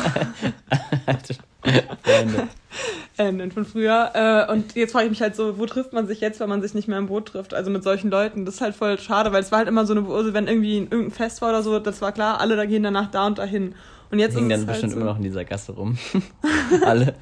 Alte 1.07 1.35
Freunde. 2.03 2.49
Äh, 3.18 3.33
nein, 3.33 3.51
von 3.51 3.66
früher. 3.66 4.11
Äh, 4.14 4.53
und 4.53 4.77
jetzt 4.77 4.92
frage 4.92 5.07
ich 5.07 5.11
mich 5.11 5.20
halt 5.20 5.35
so, 5.35 5.59
wo 5.59 5.66
trifft 5.66 5.92
man 5.92 6.07
sich 6.07 6.20
jetzt, 6.20 6.40
wenn 6.40 6.49
man 6.49 6.62
sich 6.62 6.73
nicht 6.73 6.88
mehr 6.88 6.99
im 6.99 7.09
Boot 7.09 7.27
trifft? 7.27 7.53
Also 7.53 7.70
mit 7.70 7.83
solchen 7.83 8.11
Leuten. 8.11 8.44
Das 8.44 8.55
ist 8.55 8.61
halt 8.61 8.77
voll 8.77 8.99
schade, 8.99 9.33
weil 9.33 9.42
es 9.42 9.51
war 9.51 9.59
halt 9.59 9.68
immer 9.68 9.85
so 9.85 9.94
eine, 9.94 10.09
also 10.09 10.33
wenn 10.33 10.46
irgendwie 10.46 10.79
irgendein 10.79 11.11
Fest 11.11 11.42
war 11.42 11.51
oder 11.51 11.62
so, 11.62 11.79
das 11.81 12.01
war 12.01 12.12
klar, 12.12 12.40
alle 12.40 12.57
da 12.57 12.64
gehen 12.64 12.85
danach 12.85 13.11
da 13.11 13.27
und 13.27 13.38
dahin. 13.38 13.75
Und 14.11 14.18
jetzt 14.18 14.35
Hingen 14.35 14.49
dann 14.51 14.59
halt 14.61 14.68
bestimmt 14.68 14.92
so. 14.92 14.96
immer 14.99 15.07
noch 15.11 15.16
in 15.18 15.23
dieser 15.23 15.44
Gasse 15.44 15.73
rum. 15.73 15.96
Alle. 16.85 17.14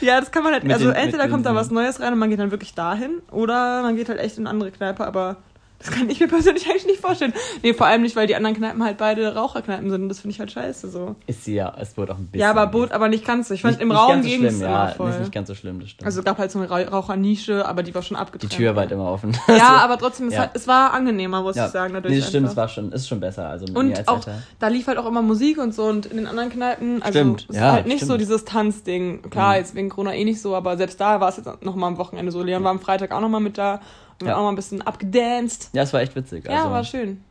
Ja, 0.00 0.20
das 0.20 0.30
kann 0.30 0.44
man 0.44 0.52
halt, 0.52 0.62
Mit 0.62 0.72
also 0.72 0.86
den- 0.86 0.94
entweder 0.94 1.28
kommt 1.28 1.44
da 1.46 1.54
was 1.54 1.70
Neues 1.70 2.00
rein 2.00 2.12
und 2.12 2.18
man 2.20 2.30
geht 2.30 2.38
dann 2.38 2.50
wirklich 2.52 2.74
dahin, 2.74 3.20
oder 3.32 3.82
man 3.82 3.96
geht 3.96 4.08
halt 4.08 4.20
echt 4.20 4.38
in 4.38 4.44
eine 4.46 4.50
andere 4.50 4.70
Kneipe, 4.70 5.04
aber 5.06 5.36
das 5.84 5.94
kann 5.94 6.08
ich 6.08 6.20
mir 6.20 6.28
persönlich 6.28 6.66
eigentlich 6.70 6.86
nicht 6.86 7.00
vorstellen. 7.00 7.32
Nee, 7.62 7.74
vor 7.74 7.86
allem 7.86 8.02
nicht, 8.02 8.16
weil 8.16 8.26
die 8.26 8.34
anderen 8.36 8.56
Kneipen 8.56 8.82
halt 8.82 8.96
beide 8.98 9.34
Raucherkneipen 9.34 9.90
sind 9.90 10.02
und 10.02 10.08
das 10.08 10.20
finde 10.20 10.32
ich 10.34 10.40
halt 10.40 10.50
scheiße 10.52 10.88
so. 10.90 11.14
Ist 11.26 11.44
sie 11.44 11.54
ja, 11.54 11.74
es 11.78 11.96
wurde 11.96 12.12
auch 12.12 12.18
ein 12.18 12.26
bisschen. 12.26 12.40
Ja, 12.40 12.50
aber 12.50 12.66
Boot, 12.66 12.92
aber 12.92 13.08
nicht 13.08 13.24
ganz 13.26 13.48
so. 13.48 13.54
Ich 13.54 13.62
fand 13.62 13.74
Nicht- 13.74 13.82
im 13.82 13.88
nicht 13.88 13.98
Raum 13.98 14.22
so 14.22 14.28
ging 14.28 14.44
es 14.44 14.60
ja, 14.60 14.88
voll. 14.88 15.10
Ist 15.10 15.20
nicht 15.20 15.32
ganz 15.32 15.48
so 15.48 15.54
schlimm, 15.54 15.80
das 15.80 15.90
stimmt. 15.90 16.06
Also 16.06 16.22
gab 16.22 16.38
halt 16.38 16.50
so 16.50 16.58
eine 16.58 16.70
Ra 16.70 16.78
Rauchernische, 16.82 17.66
aber 17.66 17.82
die 17.82 17.94
war 17.94 18.02
schon 18.02 18.16
die 18.16 18.20
abgetrennt. 18.20 18.52
Tür 18.52 18.74
war 18.74 18.82
halt 18.82 18.92
immer 18.92 19.10
offen. 19.10 19.36
Ja, 19.48 19.76
aber 19.78 19.98
trotzdem, 19.98 20.28
es, 20.28 20.34
Ja. 20.34 20.40
hat, 20.42 20.50
es 20.54 20.66
war 20.66 20.92
angenehmer, 20.94 21.42
muss 21.42 21.56
ja. 21.56 21.66
ich 21.66 21.72
sagen. 21.72 21.94
Dadurch 21.94 22.12
nee, 22.14 22.20
das 22.20 22.28
stimmt, 22.28 22.44
einfach. 22.48 22.52
es 22.52 22.56
war 22.56 22.68
schon, 22.68 22.92
ist 22.92 23.08
schon 23.08 23.20
besser. 23.20 23.48
Also 23.48 23.66
mit 23.66 23.76
Und 23.76 23.96
als 23.98 24.08
auch, 24.08 24.14
Alter. 24.16 24.42
da 24.58 24.68
lief 24.68 24.86
halt 24.86 24.98
auch 24.98 25.06
immer 25.06 25.22
Musik 25.22 25.58
und 25.58 25.74
so 25.74 25.84
und 25.84 26.06
in 26.06 26.16
den 26.16 26.26
anderen 26.26 26.50
Kneipen, 26.50 27.02
also 27.02 27.18
Stimmt, 27.18 27.46
es 27.50 27.56
ja, 27.56 27.68
ist 27.68 27.72
halt 27.74 27.86
nicht 27.86 27.96
stimmt. 27.98 28.10
so 28.12 28.16
dieses 28.16 28.44
Tanzding. 28.44 29.22
Klar, 29.30 29.50
Mhm. 29.52 29.56
jetzt 29.58 29.74
wegen 29.74 29.88
Corona 29.90 30.14
eh 30.14 30.24
nicht 30.24 30.40
so, 30.40 30.54
aber 30.54 30.76
selbst 30.76 31.00
da 31.00 31.20
war 31.20 31.28
es 31.28 31.36
jetzt 31.36 31.48
noch 31.62 31.74
mal 31.76 31.86
am 31.88 31.98
Wochenende 31.98 32.32
so. 32.32 32.42
Leon 32.42 32.64
war 32.64 32.70
am 32.70 32.80
Freitag 32.80 33.12
auch 33.12 33.20
noch 33.20 33.28
mal 33.28 33.40
mit 33.40 33.58
da 33.58 33.80
wir 34.24 34.30
Ja. 34.30 34.36
haben 34.36 34.40
auch 34.42 34.46
mal 34.46 34.52
ein 34.52 34.56
bisschen 34.56 34.82
abgedanced. 34.82 35.70
Ja, 35.72 35.82
es 35.82 35.92
war 35.92 36.00
echt 36.00 36.14
witzig. 36.16 36.44
Ja, 36.46 36.58
also, 36.58 36.70
war 36.70 36.84
schön. 36.84 37.22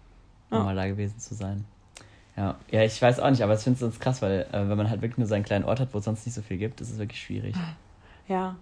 ja. 0.52 0.60
mal 0.60 0.76
da 0.76 0.88
gewesen 0.88 1.18
zu 1.20 1.34
sein. 1.36 1.66
Ja, 2.36 2.56
ja, 2.72 2.82
ich 2.84 3.00
weiß 3.00 3.20
auch 3.20 3.30
nicht, 3.30 3.44
aber 3.44 3.54
ich 3.54 3.60
finde 3.62 3.76
es 3.76 3.80
sonst 3.82 4.00
krass, 4.00 4.22
weil 4.22 4.48
äh, 4.52 4.68
wenn 4.68 4.78
man 4.78 4.90
halt 4.90 5.02
wirklich 5.02 5.20
nur 5.20 5.28
seinen 5.28 5.44
kleinen 5.44 5.66
Ort 5.66 5.80
hat, 5.80 5.94
wo 5.94 6.00
es 6.00 6.06
sonst 6.06 6.26
nicht 6.26 6.34
so 6.34 6.42
viel 6.42 6.58
gibt, 6.58 6.82
ist 6.82 6.90
es 6.92 6.98
wirklich 6.98 7.22
schwierig. 7.22 7.56
Ja. 8.28 8.56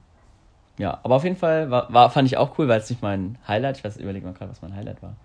Ja, 0.77 0.99
aber 1.03 1.15
auf 1.15 1.23
jeden 1.23 1.35
Fall 1.37 1.69
war, 1.69 1.91
war 1.93 2.09
fand 2.09 2.27
ich 2.27 2.37
auch 2.37 2.57
cool, 2.57 2.67
weil 2.67 2.79
es 2.79 2.89
nicht 2.89 3.01
mein 3.01 3.37
Highlight, 3.47 3.77
ich 3.77 3.83
weiß, 3.83 3.97
überlege 3.97 4.25
mal 4.25 4.33
gerade, 4.33 4.51
was 4.51 4.61
mein 4.61 4.75
Highlight 4.75 5.01
war. 5.03 5.15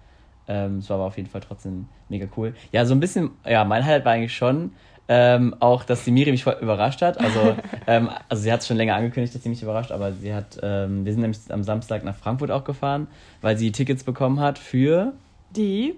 Ähm, 0.48 0.78
es 0.78 0.88
war 0.90 0.96
aber 0.96 1.06
auf 1.06 1.16
jeden 1.16 1.28
Fall 1.28 1.40
trotzdem 1.40 1.88
mega 2.08 2.26
cool. 2.36 2.54
Ja, 2.72 2.84
so 2.84 2.94
ein 2.94 3.00
bisschen, 3.00 3.30
ja, 3.44 3.64
mein 3.64 3.84
Highlight 3.84 4.04
war 4.04 4.12
eigentlich 4.12 4.36
schon 4.36 4.72
ähm, 5.08 5.54
auch, 5.60 5.84
dass 5.84 6.04
die 6.04 6.10
Miri 6.10 6.30
mich 6.30 6.44
voll 6.44 6.56
überrascht 6.60 7.02
hat. 7.02 7.20
Also, 7.20 7.56
ähm, 7.86 8.10
also 8.28 8.42
sie 8.42 8.52
hat 8.52 8.60
es 8.60 8.66
schon 8.66 8.76
länger 8.76 8.96
angekündigt, 8.96 9.34
dass 9.34 9.42
sie 9.42 9.48
mich 9.48 9.62
überrascht, 9.62 9.92
aber 9.92 10.12
sie 10.12 10.34
hat, 10.34 10.58
ähm, 10.62 11.04
wir 11.04 11.12
sind 11.12 11.22
nämlich 11.22 11.40
am 11.48 11.62
Samstag 11.62 12.04
nach 12.04 12.16
Frankfurt 12.16 12.50
auch 12.50 12.64
gefahren, 12.64 13.06
weil 13.40 13.56
sie 13.56 13.72
Tickets 13.72 14.04
bekommen 14.04 14.40
hat 14.40 14.58
für 14.58 15.12
Die? 15.54 15.94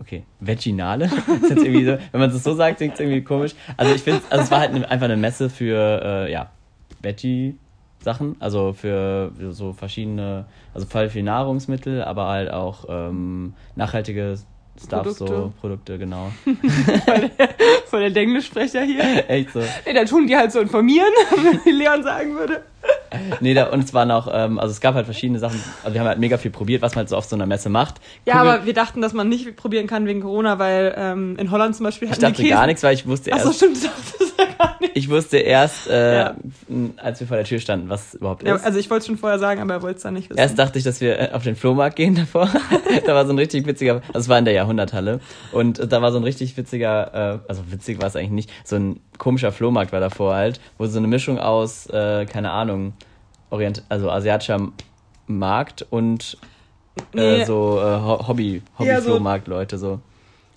Okay, 0.00 0.24
Veginale. 0.40 1.04
ist 1.42 1.50
jetzt 1.50 1.62
irgendwie 1.62 1.84
so, 1.84 1.98
wenn 2.10 2.20
man 2.20 2.30
es 2.30 2.42
so 2.42 2.54
sagt, 2.54 2.78
klingt 2.78 2.94
es 2.94 3.00
irgendwie 3.00 3.22
komisch. 3.22 3.54
Also 3.76 3.94
ich 3.94 4.02
finde, 4.02 4.22
also 4.30 4.44
es 4.44 4.50
war 4.50 4.60
halt 4.60 4.74
eine, 4.74 4.90
einfach 4.90 5.04
eine 5.04 5.16
Messe 5.16 5.50
für 5.50 6.00
äh, 6.02 6.32
ja 6.32 6.50
Veggie-Sachen, 7.02 8.36
also 8.40 8.72
für 8.72 9.32
so 9.50 9.72
verschiedene, 9.72 10.46
also 10.74 10.86
voll 10.86 11.10
viel 11.10 11.22
Nahrungsmittel, 11.22 12.02
aber 12.02 12.28
halt 12.28 12.50
auch 12.50 12.86
ähm, 12.88 13.54
nachhaltige 13.76 14.38
Stuff, 14.82 15.08
so 15.10 15.24
Produkte. 15.24 15.52
Produkte, 15.60 15.98
genau. 15.98 16.32
Voll 17.86 18.10
der 18.10 18.22
Englischsprecher 18.22 18.82
hier. 18.82 19.24
Echt 19.28 19.52
so. 19.52 19.60
Nee, 19.86 19.92
da 19.92 20.04
tun 20.04 20.26
die 20.26 20.36
halt 20.36 20.52
so 20.52 20.60
informieren, 20.60 21.12
wie 21.64 21.70
Leon 21.70 22.02
sagen 22.02 22.34
würde. 22.34 22.62
Nee, 23.40 23.54
da, 23.54 23.66
und 23.70 23.84
es 23.84 23.92
waren 23.92 24.10
auch, 24.10 24.28
ähm, 24.32 24.58
also 24.58 24.72
es 24.72 24.80
gab 24.80 24.94
halt 24.94 25.04
verschiedene 25.04 25.38
Sachen, 25.38 25.62
also 25.82 25.92
wir 25.94 26.00
haben 26.00 26.08
halt 26.08 26.18
mega 26.18 26.38
viel 26.38 26.50
probiert, 26.50 26.80
was 26.82 26.92
man 26.94 27.00
halt 27.00 27.08
so 27.10 27.16
auf 27.16 27.24
so 27.24 27.36
einer 27.36 27.46
Messe 27.46 27.68
macht. 27.68 27.96
Ja, 28.24 28.38
Kugel- 28.38 28.50
aber 28.52 28.66
wir 28.66 28.72
dachten, 28.74 29.02
dass 29.02 29.12
man 29.12 29.28
nicht 29.28 29.56
probieren 29.56 29.86
kann 29.86 30.06
wegen 30.06 30.22
Corona, 30.22 30.58
weil 30.58 30.94
ähm, 30.96 31.36
in 31.38 31.50
Holland 31.50 31.76
zum 31.76 31.84
Beispiel 31.84 32.06
ich 32.06 32.12
hatten 32.12 32.22
dachte 32.22 32.36
die 32.36 32.42
Käse. 32.44 32.54
gar 32.54 32.66
nichts, 32.66 32.82
weil 32.82 32.94
ich 32.94 33.06
wusste 33.06 33.30
erst, 33.30 33.46
Achso, 33.46 33.52
stimmt, 33.56 33.82
du 33.82 33.86
dachtest 33.88 34.34
gar 34.60 34.76
nicht. 34.80 34.96
ich 34.96 35.08
wusste 35.08 35.38
erst, 35.38 35.88
äh, 35.88 36.14
Ja. 36.20 36.34
als 36.96 37.20
wir 37.20 37.26
vor 37.26 37.36
der 37.36 37.44
Tür 37.46 37.58
standen, 37.58 37.88
was 37.88 38.14
überhaupt 38.14 38.42
Ja, 38.46 38.54
ist. 38.56 38.64
also 38.64 38.78
ich 38.78 38.88
wollte 38.90 39.00
es 39.00 39.06
schon 39.06 39.16
vorher 39.18 39.38
sagen, 39.38 39.60
aber 39.60 39.74
er 39.74 39.82
wollte 39.82 39.96
es 39.96 40.02
dann 40.02 40.14
nicht 40.14 40.30
wissen. 40.30 40.38
Erst 40.38 40.58
dachte 40.58 40.78
ich, 40.78 40.84
dass 40.84 41.00
wir 41.00 41.18
äh, 41.18 41.30
auf 41.32 41.42
den 41.42 41.56
Flohmarkt 41.56 41.96
gehen 41.96 42.14
davor. 42.14 42.48
da 43.06 43.14
war 43.14 43.26
so 43.26 43.32
ein 43.32 43.38
richtig 43.38 43.66
witziger, 43.66 44.02
das 44.12 44.28
war 44.28 44.38
in 44.38 44.44
der 44.44 44.54
Jahrhunderthalle. 44.54 45.20
Und 45.52 45.92
da 45.92 46.02
war 46.02 46.12
so 46.12 46.18
ein 46.18 46.24
richtig 46.24 46.56
witziger, 46.56 47.40
äh, 47.44 47.48
also 47.48 47.62
witzig 47.70 48.00
war 48.00 48.06
es 48.08 48.16
eigentlich 48.16 48.30
nicht, 48.30 48.50
so 48.64 48.76
ein 48.76 49.00
komischer 49.18 49.52
Flohmarkt 49.52 49.92
war 49.92 50.00
davor 50.00 50.34
halt, 50.34 50.60
wo 50.78 50.86
so 50.86 50.98
eine 50.98 51.08
Mischung 51.08 51.38
aus, 51.38 51.86
äh, 51.86 52.26
keine 52.26 52.50
Ahnung, 52.50 52.92
Orient, 53.50 53.82
also 53.88 54.10
asiatischer 54.10 54.68
Markt 55.26 55.86
und 55.90 56.38
äh, 57.14 57.38
Nee. 57.38 57.44
so 57.44 57.78
äh, 57.80 57.82
Ho- 58.00 58.28
Hobby, 58.28 58.62
Ja, 58.78 58.86
so- 59.00 59.12
Hobby-Flohmarkt-Leute 59.12 59.78
so. 59.78 60.00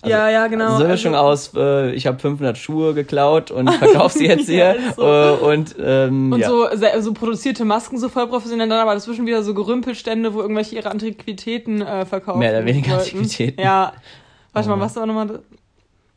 Also, 0.04 0.16
ja, 0.18 0.30
ja, 0.30 0.48
genau. 0.48 0.78
so 0.78 0.84
eine 0.84 0.94
Mischung 0.94 1.16
also- 1.16 1.26
aus, 1.28 1.52
äh, 1.56 1.92
ich 1.94 2.06
habe 2.08 2.20
500 2.20 2.58
Schuhe 2.58 2.94
geklaut 2.94 3.52
und 3.52 3.70
verkaufe 3.74 4.18
sie 4.20 4.28
jetzt 4.28 4.48
hier. 4.48 4.76
Ja, 4.76 4.94
so. 4.96 5.02
äh, 5.02 5.32
und 5.54 5.76
ähm, 5.82 6.34
Und 6.34 6.40
ja. 6.40 6.50
so, 6.50 6.68
so 7.00 7.14
produzierte 7.14 7.64
Masken 7.66 7.98
so 7.98 8.10
voll 8.10 8.28
professionell, 8.28 8.68
dann 8.70 8.80
aber 8.80 8.94
dazwischen 8.94 9.26
wieder 9.26 9.44
so 9.44 9.54
Gerümpelstände, 9.54 10.34
wo 10.34 10.42
irgendwelche 10.42 10.76
ihre 10.76 10.92
Antiquitäten 10.92 11.82
äh, 11.82 12.06
verkaufen. 12.06 12.40
Mehr 12.40 12.52
oder 12.52 12.66
weniger 12.66 12.98
wollten. 12.98 13.18
Antiquitäten. 13.18 13.62
Ja. 13.62 13.94
Warte 14.54 14.70
Oh. 14.70 14.76
mal, 14.76 14.82
was 14.86 14.96
war 14.96 15.06
nochmal? 15.06 15.40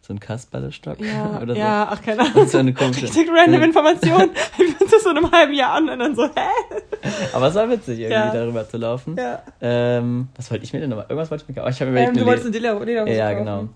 So 0.07 0.12
ein 0.14 0.21
Kasperlestock 0.21 1.01
Ja, 1.01 1.38
oder 1.42 1.55
so. 1.55 1.61
ja, 1.61 1.88
ach, 1.90 2.01
keine 2.03 2.21
Ahnung. 2.21 2.47
So 2.49 2.59
eine 2.59 2.73
komische. 2.73 3.03
Richtig 3.03 3.29
random 3.31 3.62
Information. 3.62 4.31
Wir 4.57 4.81
uns 4.81 4.90
das 4.92 5.03
so 5.03 5.11
in 5.11 5.16
einem 5.19 5.31
halben 5.33 5.53
Jahr 5.55 5.73
an 5.75 5.88
und 5.88 5.99
dann 5.99 6.14
so, 6.14 6.25
hä? 6.25 7.11
Aber 7.33 7.49
es 7.49 7.55
war 7.55 7.69
witzig, 7.69 7.99
irgendwie 7.99 8.12
Ja. 8.12 8.33
darüber 8.33 8.69
zu 8.69 8.77
laufen. 8.77 9.16
Ja. 9.19 9.42
Ähm, 9.61 10.29
was 10.37 10.51
wollte 10.51 10.64
ich 10.64 10.73
mir 10.73 10.81
denn 10.81 10.90
nochmal? 10.90 11.07
Irgendwas 11.09 11.31
wollte 11.31 11.42
ich 11.45 11.49
mir 11.49 11.55
kaufen. 11.57 11.66
Oh, 11.69 11.71
ich 11.71 11.81
habe 11.81 11.90
mir 11.90 12.01
Ähm, 12.09 12.14
du 12.14 12.25
wolltest 12.25 12.47
eine 12.47 12.57
Leder 12.57 12.85
Lederhose 12.85 13.12
Ja, 13.16 13.33
kaufen. 13.33 13.38
genau. 13.45 13.69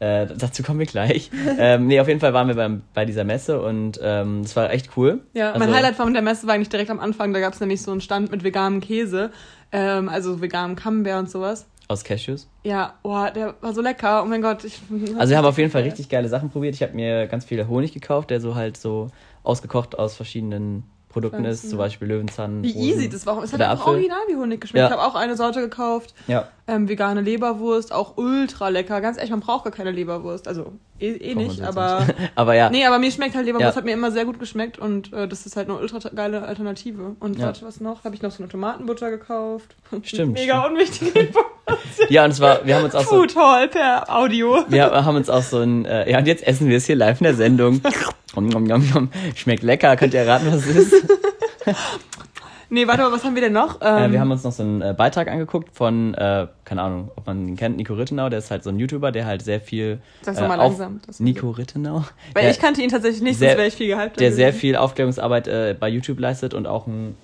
Äh, 0.00 0.26
dazu 0.36 0.62
kommen 0.62 0.80
wir 0.80 0.86
gleich. 0.86 1.30
ähm, 1.58 1.86
nee, 1.86 2.00
auf 2.00 2.08
jeden 2.08 2.20
Fall 2.20 2.34
waren 2.34 2.48
wir 2.48 2.56
beim, 2.56 2.82
bei 2.94 3.04
dieser 3.04 3.24
Messe 3.24 3.60
und 3.62 3.98
ähm, 4.02 4.40
das 4.42 4.56
war 4.56 4.70
echt 4.72 4.90
cool. 4.96 5.20
Ja, 5.34 5.52
Also- 5.52 5.60
mein 5.64 5.74
Highlight 5.74 5.94
von 5.94 6.12
der 6.12 6.22
Messe 6.22 6.46
war 6.46 6.54
eigentlich 6.54 6.68
direkt 6.68 6.90
am 6.90 6.98
Anfang. 7.00 7.32
Da 7.32 7.40
gab 7.40 7.52
es 7.52 7.60
nämlich 7.60 7.80
so 7.80 7.92
einen 7.92 8.00
Stand 8.00 8.30
mit 8.30 8.42
veganem 8.42 8.80
Käse, 8.80 9.30
ähm, 9.70 10.08
also 10.08 10.40
veganem 10.42 10.76
Camembert 10.76 11.18
und 11.20 11.30
sowas. 11.30 11.66
Aus 11.88 12.02
Cashews. 12.02 12.48
Ja, 12.62 12.94
boah, 13.02 13.30
der 13.30 13.54
war 13.60 13.74
so 13.74 13.82
lecker. 13.82 14.22
Oh 14.22 14.26
mein 14.26 14.40
Gott. 14.40 14.64
Ich, 14.64 14.80
Also 15.18 15.30
wir 15.30 15.36
haben 15.38 15.44
auf 15.44 15.58
jeden 15.58 15.70
Fall 15.70 15.82
richtig 15.82 16.08
geile 16.08 16.28
Sachen 16.28 16.48
probiert. 16.50 16.74
Ich 16.74 16.82
habe 16.82 16.94
mir 16.94 17.26
ganz 17.26 17.44
viel 17.44 17.66
Honig 17.68 17.92
gekauft, 17.92 18.30
der 18.30 18.40
so 18.40 18.54
halt 18.54 18.76
so 18.78 19.08
ausgekocht 19.42 19.98
aus 19.98 20.14
verschiedenen 20.16 20.84
Produkten 21.10 21.44
ist, 21.44 21.60
Pflanzen. 21.60 21.68
zum 21.70 21.78
Beispiel 21.78 22.08
Löwenzahn. 22.08 22.62
Wie 22.64 22.72
Rosen. 22.72 22.82
easy 22.88 23.08
das 23.08 23.24
war. 23.24 23.40
Es 23.44 23.52
hat 23.52 23.60
einfach 23.60 23.86
original 23.86 24.18
wie 24.28 24.34
Honig 24.34 24.60
geschmeckt. 24.62 24.80
Ja. 24.80 24.86
Ich 24.86 24.92
habe 24.92 25.02
auch 25.02 25.14
eine 25.14 25.36
Sorte 25.36 25.60
gekauft. 25.60 26.12
Ja, 26.26 26.48
Ähm, 26.66 26.88
vegane 26.88 27.20
Leberwurst, 27.20 27.92
auch 27.92 28.16
ultra 28.16 28.68
lecker. 28.70 29.00
Ganz 29.00 29.16
ehrlich, 29.18 29.30
man 29.30 29.38
braucht 29.40 29.62
gar 29.64 29.72
keine 29.72 29.92
Leberwurst. 29.92 30.48
Also 30.48 30.72
eh, 30.98 31.12
eh 31.12 31.34
nicht, 31.36 31.60
aber. 31.60 32.00
nicht. 32.00 32.14
aber 32.34 32.54
ja. 32.54 32.68
Nee, 32.70 32.84
aber 32.86 32.98
mir 32.98 33.12
schmeckt 33.12 33.36
halt 33.36 33.44
Leberwurst, 33.46 33.74
Ja. 33.74 33.76
hat 33.76 33.84
mir 33.84 33.92
immer 33.92 34.10
sehr 34.10 34.24
gut 34.24 34.40
geschmeckt 34.40 34.78
und 34.78 35.12
äh, 35.12 35.28
das 35.28 35.46
ist 35.46 35.54
halt 35.56 35.68
eine 35.68 35.78
ultra 35.78 35.98
geile 36.08 36.42
Alternative. 36.42 37.14
Und 37.20 37.38
Ja. 37.38 37.46
warte, 37.46 37.64
was 37.64 37.80
noch? 37.80 38.02
Habe 38.04 38.16
ich 38.16 38.22
noch 38.22 38.32
so 38.32 38.42
eine 38.42 38.50
Tomatenbutter 38.50 39.10
gekauft. 39.10 39.76
Stimmt, 40.02 40.32
Mega 40.32 40.66
unwichtige 40.66 41.16
Info. 41.16 41.38
Ja, 42.10 42.24
und 42.24 42.30
es 42.32 42.40
war, 42.40 42.64
wir 42.66 42.76
haben 42.76 42.84
uns 42.84 42.94
auch 42.94 43.02
so, 43.04 43.16
Food 43.16 43.34
Hall 43.36 43.68
per 43.68 44.04
Audio. 44.14 44.64
wir 44.68 44.90
haben 45.04 45.16
uns 45.16 45.30
auch 45.30 45.42
so 45.42 45.58
ein, 45.60 45.84
äh, 45.86 46.10
ja, 46.10 46.18
und 46.18 46.26
jetzt 46.26 46.46
essen 46.46 46.68
wir 46.68 46.76
es 46.76 46.84
hier 46.86 46.96
live 46.96 47.20
in 47.20 47.24
der 47.24 47.34
Sendung. 47.34 47.80
Schmeckt 49.34 49.62
lecker, 49.62 49.96
könnt 49.96 50.12
ihr 50.14 50.20
erraten, 50.20 50.48
was 50.52 50.66
es 50.66 50.76
ist? 50.92 50.94
Nee, 52.70 52.88
warte 52.88 53.02
mal, 53.02 53.12
was 53.12 53.22
haben 53.22 53.34
wir 53.36 53.42
denn 53.42 53.52
noch? 53.52 53.80
Äh, 53.82 54.06
Ähm, 54.06 54.12
wir 54.12 54.20
haben 54.20 54.30
uns 54.32 54.42
noch 54.42 54.50
so 54.50 54.62
einen 54.62 54.80
äh, 54.82 54.94
Beitrag 54.96 55.28
angeguckt 55.28 55.68
von, 55.76 56.14
äh, 56.14 56.48
keine 56.64 56.82
Ahnung, 56.82 57.10
ob 57.14 57.26
man 57.26 57.46
ihn 57.46 57.56
kennt, 57.56 57.76
Nico 57.76 57.94
Rittenau, 57.94 58.28
der 58.30 58.40
ist 58.40 58.50
halt 58.50 58.64
so 58.64 58.70
ein 58.70 58.78
YouTuber, 58.80 59.12
der 59.12 59.26
halt 59.26 59.42
sehr 59.42 59.60
viel. 59.60 60.00
Sag's 60.22 60.38
äh, 60.40 60.48
mal 60.48 60.56
langsam. 60.56 61.00
Nico 61.18 61.50
Rittenau? 61.50 62.04
Weil 62.32 62.50
ich 62.50 62.58
kannte 62.58 62.82
ihn 62.82 62.88
tatsächlich 62.88 63.22
nicht, 63.22 63.38
sehr- 63.38 63.50
sonst 63.50 63.58
wäre 63.58 63.68
ich 63.68 63.74
viel 63.74 63.88
gehypt. 63.88 64.18
der 64.18 64.28
gewesen. 64.30 64.36
sehr 64.36 64.52
viel 64.52 64.76
Aufklärungsarbeit 64.76 65.46
äh, 65.46 65.76
bei 65.78 65.88
YouTube 65.88 66.18
leistet 66.18 66.52
und 66.54 66.66
auch 66.66 66.86
ein 66.88 67.14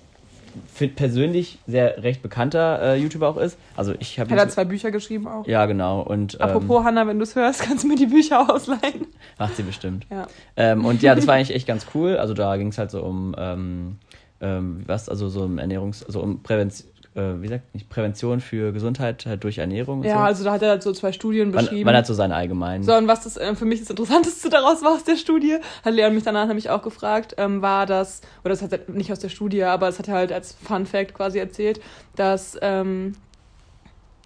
fi- 0.73 0.87
persönlich 0.87 1.57
sehr 1.67 2.03
recht 2.03 2.21
bekannter 2.21 2.81
äh, 2.81 2.95
YouTuber 2.97 3.27
auch 3.29 3.37
ist. 3.37 3.57
Also 3.75 3.93
ich 3.99 4.19
habe 4.19 4.33
Er 4.33 4.41
hat 4.41 4.51
zwei 4.51 4.65
Bücher 4.65 4.91
geschrieben 4.91 5.27
auch. 5.27 5.47
Ja, 5.47 5.65
genau. 5.65 6.01
Und 6.01 6.35
ähm, 6.35 6.41
Apropos, 6.41 6.83
Hanna, 6.83 7.07
wenn 7.07 7.17
du 7.19 7.23
es 7.23 7.35
hörst, 7.35 7.61
kannst 7.63 7.83
du 7.83 7.87
mir 7.87 7.95
die 7.95 8.05
Bücher 8.07 8.49
ausleihen. 8.53 9.07
macht 9.39 9.55
sie 9.55 9.63
bestimmt. 9.63 10.05
Ja. 10.09 10.27
Ähm, 10.55 10.85
und 10.85 11.01
ja, 11.01 11.15
das 11.15 11.27
war 11.27 11.35
eigentlich 11.35 11.55
echt 11.55 11.67
ganz 11.67 11.85
cool. 11.95 12.17
Also 12.17 12.33
da 12.33 12.55
ging 12.57 12.67
es 12.67 12.77
halt 12.77 12.91
so 12.91 13.01
um 13.03 13.35
ähm, 13.37 13.97
ähm, 14.41 14.83
was, 14.87 15.07
also 15.09 15.29
so 15.29 15.43
um 15.43 15.57
Ernährungs-, 15.59 16.05
also 16.05 16.21
um 16.21 16.41
Prävention, 16.43 16.89
wie 17.13 17.47
sagt 17.47 17.73
nicht, 17.73 17.89
Prävention 17.89 18.39
für 18.39 18.71
Gesundheit 18.71 19.25
halt 19.25 19.43
durch 19.43 19.57
Ernährung. 19.57 20.03
Ja, 20.03 20.13
so. 20.13 20.19
also 20.19 20.43
da 20.45 20.53
hat 20.53 20.61
er 20.61 20.69
halt 20.69 20.83
so 20.83 20.93
zwei 20.93 21.11
Studien 21.11 21.51
man, 21.51 21.65
beschrieben. 21.65 21.85
man 21.85 21.95
hat 21.95 22.07
so 22.07 22.13
seine 22.13 22.35
allgemeinen. 22.35 22.83
So, 22.83 22.95
und 22.95 23.07
was 23.07 23.23
das 23.23 23.37
äh, 23.37 23.53
für 23.55 23.65
mich 23.65 23.79
das 23.81 23.89
Interessanteste 23.89 24.49
daraus 24.51 24.81
war 24.81 24.93
aus 24.93 25.03
der 25.03 25.17
Studie, 25.17 25.57
hat 25.83 25.93
Leon 25.93 26.13
mich 26.13 26.23
danach 26.23 26.47
nämlich 26.47 26.69
auch 26.69 26.81
gefragt, 26.81 27.35
ähm, 27.37 27.61
war 27.61 27.85
das, 27.85 28.21
oder 28.43 28.51
das 28.51 28.61
hat 28.61 28.71
er 28.71 28.79
nicht 28.87 29.11
aus 29.11 29.19
der 29.19 29.29
Studie, 29.29 29.63
aber 29.63 29.89
es 29.89 29.99
hat 29.99 30.07
er 30.07 30.13
halt 30.15 30.31
als 30.31 30.53
Fun 30.53 30.85
Fact 30.85 31.13
quasi 31.13 31.39
erzählt, 31.39 31.81
dass, 32.15 32.57
ähm, 32.61 33.13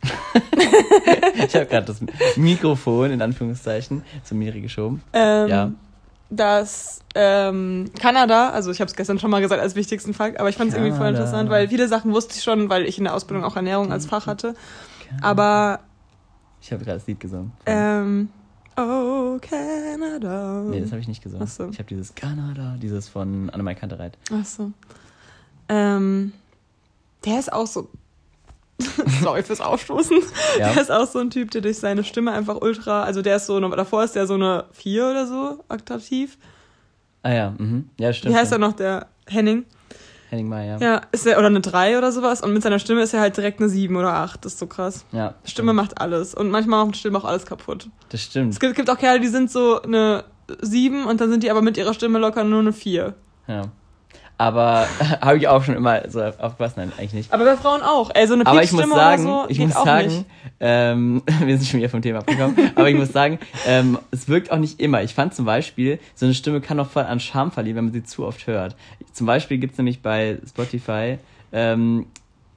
Ich 1.47 1.55
habe 1.55 1.65
gerade 1.65 1.87
das 1.87 2.01
Mikrofon 2.35 3.11
in 3.11 3.21
Anführungszeichen 3.21 4.03
zu 4.23 4.35
Miri 4.35 4.61
geschoben. 4.61 5.01
ähm, 5.13 5.47
Ja. 5.47 5.71
Dass 6.29 7.01
ähm, 7.13 7.91
Kanada, 7.99 8.49
also 8.49 8.71
ich 8.71 8.81
habe 8.81 8.89
es 8.89 8.95
gestern 8.95 9.19
schon 9.19 9.29
mal 9.31 9.41
gesagt 9.41 9.61
als 9.61 9.75
wichtigsten 9.75 10.13
Fakt, 10.13 10.39
aber 10.39 10.49
ich 10.49 10.55
fand 10.57 10.71
es 10.71 10.77
irgendwie 10.77 10.95
voll 10.97 11.07
interessant, 11.07 11.49
weil 11.49 11.67
viele 11.67 11.87
Sachen 11.87 12.11
wusste 12.13 12.35
ich 12.35 12.43
schon, 12.43 12.69
weil 12.69 12.85
ich 12.85 12.97
in 12.97 13.03
der 13.05 13.13
Ausbildung 13.13 13.43
auch 13.45 13.55
Ernährung 13.55 13.91
als 13.91 14.05
Fach 14.05 14.27
hatte. 14.27 14.55
Aber, 15.21 15.79
Ich 16.61 16.71
habe 16.71 16.83
gerade 16.83 16.97
das 16.97 17.07
Lied 17.07 17.19
gesungen. 17.19 17.51
ähm, 17.65 18.29
oh, 18.75 19.37
Canada. 19.39 20.63
nee, 20.67 20.81
das 20.81 20.91
habe 20.91 20.99
ich 20.99 21.07
nicht 21.07 21.23
gesungen. 21.23 21.45
Ach 21.47 21.51
so. 21.51 21.69
Ich 21.69 21.77
habe 21.77 21.87
dieses 21.87 22.15
Kanada, 22.15 22.75
dieses 22.81 23.07
von 23.07 23.49
Annemai 23.51 23.75
Kantereit. 23.75 24.17
Ach 24.33 24.45
so. 24.45 24.71
Ähm, 25.69 26.33
der 27.23 27.39
ist 27.39 27.53
auch 27.53 27.67
so. 27.67 27.87
Sorry 29.21 29.43
fürs 29.43 29.61
Aufstoßen. 29.61 30.19
Ja. 30.59 30.73
Der 30.73 30.81
ist 30.81 30.91
auch 30.91 31.07
so 31.07 31.19
ein 31.19 31.29
Typ, 31.29 31.51
der 31.51 31.61
durch 31.61 31.77
seine 31.77 32.03
Stimme 32.03 32.31
einfach 32.31 32.61
ultra. 32.61 33.03
Also 33.03 33.21
der 33.21 33.37
ist 33.37 33.45
so, 33.45 33.55
eine, 33.55 33.69
davor 33.69 34.03
ist 34.03 34.15
der 34.15 34.27
so 34.27 34.33
eine 34.33 34.65
4 34.73 35.07
oder 35.07 35.27
so, 35.27 35.63
aktativ. 35.69 36.37
Ah 37.23 37.33
ja, 37.33 37.53
mhm. 37.57 37.89
ja, 37.99 38.13
stimmt. 38.13 38.33
Wie 38.33 38.37
heißt 38.37 38.51
er 38.51 38.59
ja. 38.59 38.67
noch, 38.67 38.73
der 38.73 39.07
Henning? 39.27 39.65
Henning 40.29 40.49
May, 40.49 40.67
ja. 40.67 40.77
Ja, 40.77 41.01
ist 41.11 41.25
er, 41.25 41.37
oder 41.37 41.47
eine 41.47 41.61
3 41.61 41.97
oder 41.97 42.11
sowas. 42.11 42.41
Und 42.41 42.53
mit 42.53 42.63
seiner 42.63 42.79
Stimme 42.79 43.01
ist 43.01 43.13
er 43.13 43.21
halt 43.21 43.37
direkt 43.37 43.59
eine 43.59 43.69
7 43.69 43.95
oder 43.95 44.13
8. 44.13 44.43
Das 44.43 44.53
ist 44.53 44.59
so 44.59 44.67
krass. 44.67 45.05
Ja, 45.11 45.35
Stimme 45.45 45.73
macht 45.73 46.01
alles. 46.01 46.33
Und 46.33 46.49
manchmal 46.49 46.85
macht 46.85 46.97
Stimme 46.97 47.17
auch 47.17 47.25
alles 47.25 47.45
kaputt. 47.45 47.89
Das 48.09 48.21
stimmt. 48.21 48.53
Es 48.53 48.59
gibt, 48.59 48.75
gibt 48.75 48.89
auch 48.89 48.97
Kerle, 48.97 49.19
die 49.19 49.27
sind 49.27 49.49
so 49.51 49.81
eine 49.81 50.25
7 50.61 51.05
und 51.05 51.21
dann 51.21 51.29
sind 51.29 51.43
die 51.43 51.51
aber 51.51 51.61
mit 51.61 51.77
ihrer 51.77 51.93
Stimme 51.93 52.19
locker 52.19 52.43
nur 52.43 52.59
eine 52.59 52.73
4. 52.73 53.13
Ja. 53.47 53.61
Aber 54.37 54.87
habe 55.21 55.37
ich 55.37 55.47
auch 55.47 55.63
schon 55.63 55.75
immer 55.75 56.09
so 56.09 56.21
aufgepasst? 56.21 56.77
Nein, 56.77 56.91
eigentlich 56.97 57.13
nicht. 57.13 57.33
Aber 57.33 57.45
bei 57.45 57.55
Frauen 57.55 57.81
auch. 57.81 58.11
So 58.27 58.33
eine 58.33 58.45
Aber 58.45 58.63
ich 58.63 58.71
muss 58.71 58.89
sagen, 58.89 59.23
so 59.23 59.45
ich 59.47 59.59
muss 59.59 59.73
sagen, 59.73 60.25
ähm, 60.59 61.23
wir 61.43 61.57
sind 61.57 61.67
schon 61.67 61.79
wieder 61.79 61.89
vom 61.89 62.01
Thema 62.01 62.19
abgekommen, 62.19 62.55
aber 62.75 62.89
ich 62.89 62.95
muss 62.97 63.11
sagen, 63.11 63.39
ähm, 63.65 63.97
es 64.11 64.27
wirkt 64.27 64.51
auch 64.51 64.57
nicht 64.57 64.79
immer. 64.79 65.03
Ich 65.03 65.13
fand 65.13 65.33
zum 65.33 65.45
Beispiel, 65.45 65.99
so 66.15 66.25
eine 66.25 66.33
Stimme 66.35 66.61
kann 66.61 66.79
auch 66.79 66.87
voll 66.89 67.03
an 67.03 67.19
Charme 67.19 67.51
verlieren, 67.51 67.77
wenn 67.77 67.85
man 67.85 67.93
sie 67.93 68.03
zu 68.03 68.25
oft 68.25 68.45
hört. 68.47 68.75
Zum 69.13 69.25
Beispiel 69.27 69.57
gibt's 69.57 69.77
nämlich 69.77 70.01
bei 70.01 70.37
Spotify 70.47 71.17
ähm, 71.53 72.05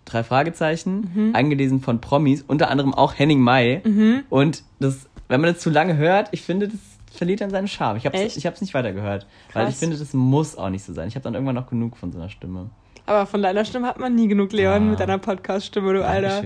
drei 0.04 0.24
Fragezeichen, 0.24 1.10
Mhm. 1.14 1.34
angelesen 1.36 1.80
von 1.80 2.00
Promis, 2.00 2.42
unter 2.46 2.70
anderem 2.70 2.94
auch 2.94 3.16
Henning 3.18 3.40
May. 3.40 3.82
Mhm. 3.84 4.22
Und 4.30 4.64
das, 4.80 5.06
wenn 5.28 5.40
man 5.40 5.52
das 5.52 5.62
zu 5.62 5.70
lange 5.70 5.96
hört, 5.96 6.28
ich 6.32 6.42
finde, 6.42 6.68
das 6.68 6.80
verliert 7.10 7.40
dann 7.40 7.50
seinen 7.50 7.68
Charme. 7.68 7.96
Ich 7.98 8.06
habe 8.06 8.16
hab's 8.18 8.60
nicht 8.60 8.74
weitergehört, 8.74 9.26
weil 9.52 9.64
ich 9.64 9.70
Krass. 9.70 9.78
finde, 9.80 9.96
das 9.98 10.12
muss 10.14 10.56
auch 10.56 10.70
nicht 10.70 10.84
so 10.84 10.92
sein. 10.92 11.08
Ich 11.08 11.14
habe 11.14 11.24
dann 11.24 11.34
irgendwann 11.34 11.54
noch 11.56 11.68
genug 11.68 11.96
von 11.96 12.12
so 12.12 12.18
einer 12.18 12.28
Stimme. 12.28 12.70
Aber 13.06 13.26
von 13.26 13.42
deiner 13.42 13.64
Stimme 13.64 13.86
hat 13.86 13.98
man 13.98 14.14
nie 14.14 14.28
genug, 14.28 14.52
Leon, 14.52 14.74
Ah. 14.74 14.90
mit 14.90 15.00
deiner 15.00 15.18
Podcast-Stimme, 15.18 15.94
du 15.94 16.04
alter. 16.06 16.42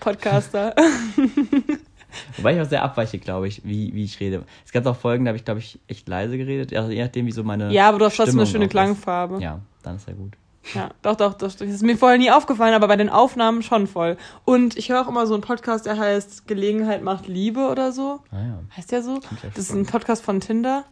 Podcaster. 0.00 0.74
Wobei 2.36 2.54
ich 2.54 2.60
auch 2.60 2.68
sehr 2.68 2.82
abweiche, 2.84 3.18
glaube 3.18 3.48
ich, 3.48 3.62
wie, 3.64 3.92
wie 3.94 4.04
ich 4.04 4.20
rede. 4.20 4.44
Es 4.64 4.70
gab 4.72 4.86
auch 4.86 4.96
Folgen, 4.96 5.24
da 5.24 5.30
habe 5.30 5.36
ich, 5.38 5.44
glaube 5.44 5.58
ich, 5.60 5.80
echt 5.88 6.08
leise 6.08 6.38
geredet. 6.38 6.72
Also 6.76 6.90
je 6.92 7.02
nachdem, 7.02 7.26
wie 7.26 7.32
so 7.32 7.42
meine. 7.42 7.72
ja, 7.72 7.88
aber 7.88 7.98
du 7.98 8.04
hast 8.04 8.16
trotzdem 8.16 8.38
eine 8.38 8.46
schöne 8.46 8.66
ist. 8.66 8.70
Klangfarbe. 8.70 9.34
Ja. 9.36 9.40
Ja, 9.40 9.60
dann 9.82 9.96
ist 9.96 10.06
ja 10.06 10.14
gut. 10.14 10.34
Doch, 11.02 11.16
doch, 11.16 11.34
das, 11.34 11.56
das 11.56 11.68
ist 11.68 11.82
mir 11.82 11.96
vorher 11.96 12.18
nie 12.18 12.30
aufgefallen, 12.30 12.74
aber 12.74 12.88
bei 12.88 12.96
den 12.96 13.10
Aufnahmen 13.10 13.62
schon 13.62 13.86
voll. 13.86 14.16
Und 14.44 14.76
ich 14.76 14.90
höre 14.90 15.02
auch 15.02 15.08
immer 15.08 15.26
so 15.26 15.34
einen 15.34 15.42
Podcast, 15.42 15.86
der 15.86 15.98
heißt 15.98 16.46
Gelegenheit 16.46 17.02
macht 17.02 17.26
Liebe 17.26 17.68
oder 17.68 17.92
so. 17.92 18.20
Ah 18.30 18.36
ja. 18.36 18.58
Heißt 18.76 18.92
der 18.92 19.02
so? 19.02 19.14
Ja 19.14 19.50
Das 19.54 19.64
ist 19.64 19.72
ein. 19.72 19.86
Podcast 19.86 20.24
von 20.24 20.40
Tinder. 20.40 20.84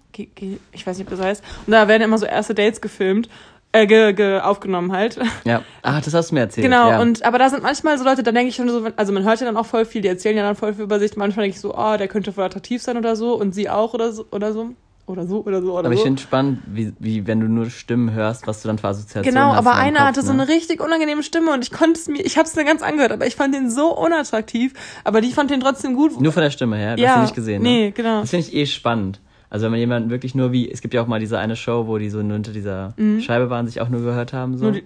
Ich 0.72 0.86
weiß 0.86 0.98
nicht, 0.98 1.06
ob 1.06 1.16
das 1.16 1.24
heißt. 1.24 1.44
Und 1.66 1.72
da 1.72 1.88
werden 1.88 2.02
immer 2.02 2.18
so 2.18 2.26
erste 2.26 2.54
Dates 2.54 2.80
gefilmt. 2.80 3.28
Äh, 3.74 3.86
ge 3.86 4.12
ge 4.12 4.40
aufgenommen 4.40 4.92
halt. 4.92 5.18
Ja. 5.44 5.62
Ah, 5.80 6.00
das 6.00 6.12
hast 6.12 6.30
du 6.30 6.34
mir 6.34 6.42
erzählt. 6.42 6.64
Genau, 6.64 6.90
ja. 6.90 7.00
und 7.00 7.24
aber 7.24 7.38
da 7.38 7.48
sind 7.48 7.62
manchmal 7.62 7.96
so 7.96 8.04
Leute, 8.04 8.22
da 8.22 8.30
denke 8.30 8.50
ich 8.50 8.54
schon 8.54 8.68
so, 8.68 8.86
also 8.96 9.12
man 9.12 9.24
hört 9.24 9.40
ja 9.40 9.46
dann 9.46 9.56
auch 9.56 9.66
voll 9.66 9.86
viel, 9.86 10.02
die 10.02 10.08
erzählen 10.08 10.36
ja 10.36 10.42
dann 10.42 10.56
voll 10.56 10.74
viel 10.74 10.84
über 10.84 10.98
sich. 10.98 11.16
Manchmal 11.16 11.44
denke 11.44 11.56
ich 11.56 11.60
so, 11.60 11.74
oh, 11.74 11.96
der 11.96 12.06
könnte 12.06 12.32
voll 12.32 12.44
attraktiv 12.44 12.82
sein 12.82 12.98
oder 12.98 13.16
so 13.16 13.34
und 13.34 13.54
sie 13.54 13.70
auch 13.70 13.94
oder 13.94 14.12
so 14.12 14.26
oder 14.30 14.52
so. 14.52 14.74
Oder 15.04 15.26
so 15.26 15.44
oder 15.44 15.60
so 15.60 15.72
oder 15.76 15.86
Aber 15.86 15.94
ich 15.94 15.98
so. 16.00 16.04
finde 16.06 16.22
spannend, 16.22 16.60
wie, 16.66 16.92
wie 17.00 17.26
wenn 17.26 17.40
du 17.40 17.48
nur 17.48 17.68
Stimmen 17.70 18.12
hörst, 18.12 18.46
was 18.46 18.62
du 18.62 18.68
dann 18.68 18.78
für 18.78 18.86
Assoziationen 18.88 19.34
Genau, 19.34 19.50
hast. 19.52 19.58
aber 19.58 19.70
in 19.72 19.76
deinem 19.76 19.86
einer 19.88 19.98
Kopf, 19.98 20.06
hatte 20.08 20.22
so 20.22 20.32
ne? 20.32 20.42
eine 20.42 20.50
richtig 20.52 20.80
unangenehme 20.80 21.22
Stimme 21.24 21.52
und 21.52 21.64
ich 21.64 21.72
konnte 21.72 21.98
es 21.98 22.06
mir, 22.06 22.24
ich 22.24 22.38
habe 22.38 22.46
es 22.46 22.54
mir 22.54 22.64
ganz 22.64 22.82
angehört, 22.82 23.10
aber 23.10 23.26
ich 23.26 23.34
fand 23.34 23.52
den 23.52 23.68
so 23.68 23.96
unattraktiv, 23.98 24.72
aber 25.04 25.20
die 25.20 25.32
fand 25.32 25.50
den 25.50 25.60
trotzdem 25.60 25.94
gut. 25.96 26.20
Nur 26.20 26.30
von 26.32 26.42
der 26.42 26.50
Stimme 26.50 26.76
her, 26.76 26.94
du 26.96 27.02
ja, 27.02 27.10
hast 27.10 27.16
ihn 27.16 27.22
nicht 27.22 27.34
gesehen. 27.34 27.62
Nee, 27.62 27.86
Ne? 27.86 27.92
genau. 27.92 28.20
Das 28.20 28.30
finde 28.30 28.46
ich 28.46 28.54
eh 28.54 28.64
spannend. 28.66 29.20
Also 29.50 29.64
wenn 29.64 29.72
man 29.72 29.80
jemanden 29.80 30.08
wirklich 30.10 30.34
nur 30.36 30.52
wie, 30.52 30.70
es 30.70 30.80
gibt 30.80 30.94
ja 30.94 31.02
auch 31.02 31.06
mal 31.08 31.18
diese 31.20 31.38
eine 31.38 31.56
Show, 31.56 31.86
wo 31.88 31.98
die 31.98 32.08
so 32.08 32.22
nur 32.22 32.34
hinter 32.34 32.52
dieser 32.52 32.94
Scheibe 33.20 33.50
waren, 33.50 33.66
sich 33.66 33.80
auch 33.80 33.88
nur 33.88 34.00
gehört 34.02 34.32
haben. 34.32 34.56
So. 34.56 34.66
Mhm. 34.66 34.72
Die- 34.74 34.84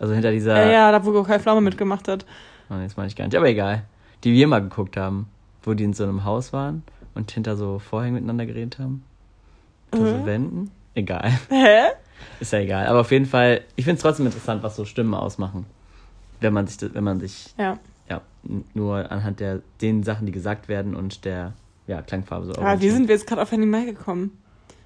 also 0.00 0.12
hinter 0.12 0.32
dieser. 0.32 0.56
Ja, 0.66 0.70
ja, 0.72 0.92
da 0.92 1.06
wo 1.06 1.22
Kai 1.22 1.38
Pflaume 1.38 1.60
mitgemacht 1.60 2.08
hat. 2.08 2.26
Oh, 2.68 2.74
das 2.82 2.96
meine 2.96 3.06
ich 3.06 3.14
gar 3.16 3.24
nicht. 3.26 3.36
Aber 3.36 3.48
egal. 3.48 3.84
Die 4.24 4.32
wir 4.32 4.48
mal 4.48 4.58
geguckt 4.60 4.96
haben, 4.96 5.28
wo 5.62 5.72
die 5.74 5.84
in 5.84 5.92
so 5.94 6.02
einem 6.02 6.24
Haus 6.24 6.52
waren 6.52 6.82
und 7.14 7.30
hinter 7.30 7.56
so 7.56 7.78
Vorhängen 7.78 8.14
miteinander 8.14 8.44
geredet 8.44 8.78
haben. 8.80 9.04
So 9.92 10.00
Mhm. 10.02 10.26
Wänden. 10.26 10.70
Egal. 10.94 11.30
Hä? 11.48 11.84
Ist 12.40 12.52
ja 12.52 12.58
egal. 12.60 12.86
Aber 12.86 13.00
auf 13.00 13.10
jeden 13.10 13.26
Fall, 13.26 13.62
ich 13.76 13.84
finde 13.84 13.96
es 13.96 14.02
trotzdem 14.02 14.26
interessant, 14.26 14.62
was 14.62 14.76
so 14.76 14.84
Stimmen 14.84 15.14
ausmachen. 15.14 15.66
Wenn 16.40 16.52
man 16.52 16.66
sich, 16.66 16.76
das- 16.78 16.94
wenn 16.94 17.04
man 17.04 17.20
sich, 17.20 17.54
Ja. 17.58 17.78
ja, 18.08 18.20
nur 18.74 19.10
anhand 19.10 19.40
der, 19.40 19.60
den 19.80 20.02
Sachen, 20.02 20.26
die 20.26 20.32
gesagt 20.32 20.68
werden 20.68 20.94
und 20.96 21.24
der, 21.24 21.52
ja, 21.86 22.02
Klangfarbe 22.02 22.46
so 22.46 22.52
Aber 22.52 22.60
wie 22.60 22.64
orientiert. 22.66 22.92
sind 22.94 23.08
wir 23.08 23.14
jetzt 23.14 23.26
gerade 23.26 23.42
auf 23.42 23.50
Henning 23.52 23.70
Mai 23.70 23.84
gekommen? 23.84 24.36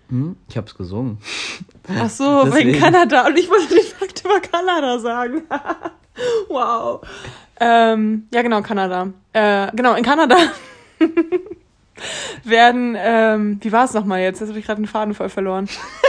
Hm? 0.08 0.36
Ich 0.48 0.56
hab's 0.56 0.74
gesungen. 0.76 1.18
Ach 1.88 2.08
so, 2.10 2.42
Deswegen. 2.44 2.70
wegen 2.70 2.80
Kanada. 2.80 3.26
Und 3.26 3.38
ich 3.38 3.48
wollte 3.50 3.74
den 3.74 3.84
Fakt 3.84 4.24
über 4.24 4.40
Kanada 4.40 4.98
sagen. 4.98 5.42
wow. 6.48 7.00
Ähm, 7.58 8.26
ja, 8.32 8.42
genau, 8.42 8.60
Kanada. 8.62 9.08
Äh, 9.32 9.68
genau, 9.74 9.94
in 9.94 10.04
Kanada 10.04 10.36
werden, 12.44 12.96
ähm, 12.98 13.58
wie 13.62 13.72
war 13.72 13.84
es 13.84 13.94
nochmal 13.94 14.20
jetzt? 14.20 14.40
Jetzt 14.40 14.48
habe 14.50 14.58
ich 14.58 14.66
gerade 14.66 14.80
den 14.82 14.86
Faden 14.86 15.14
voll 15.14 15.28
verloren. 15.28 15.68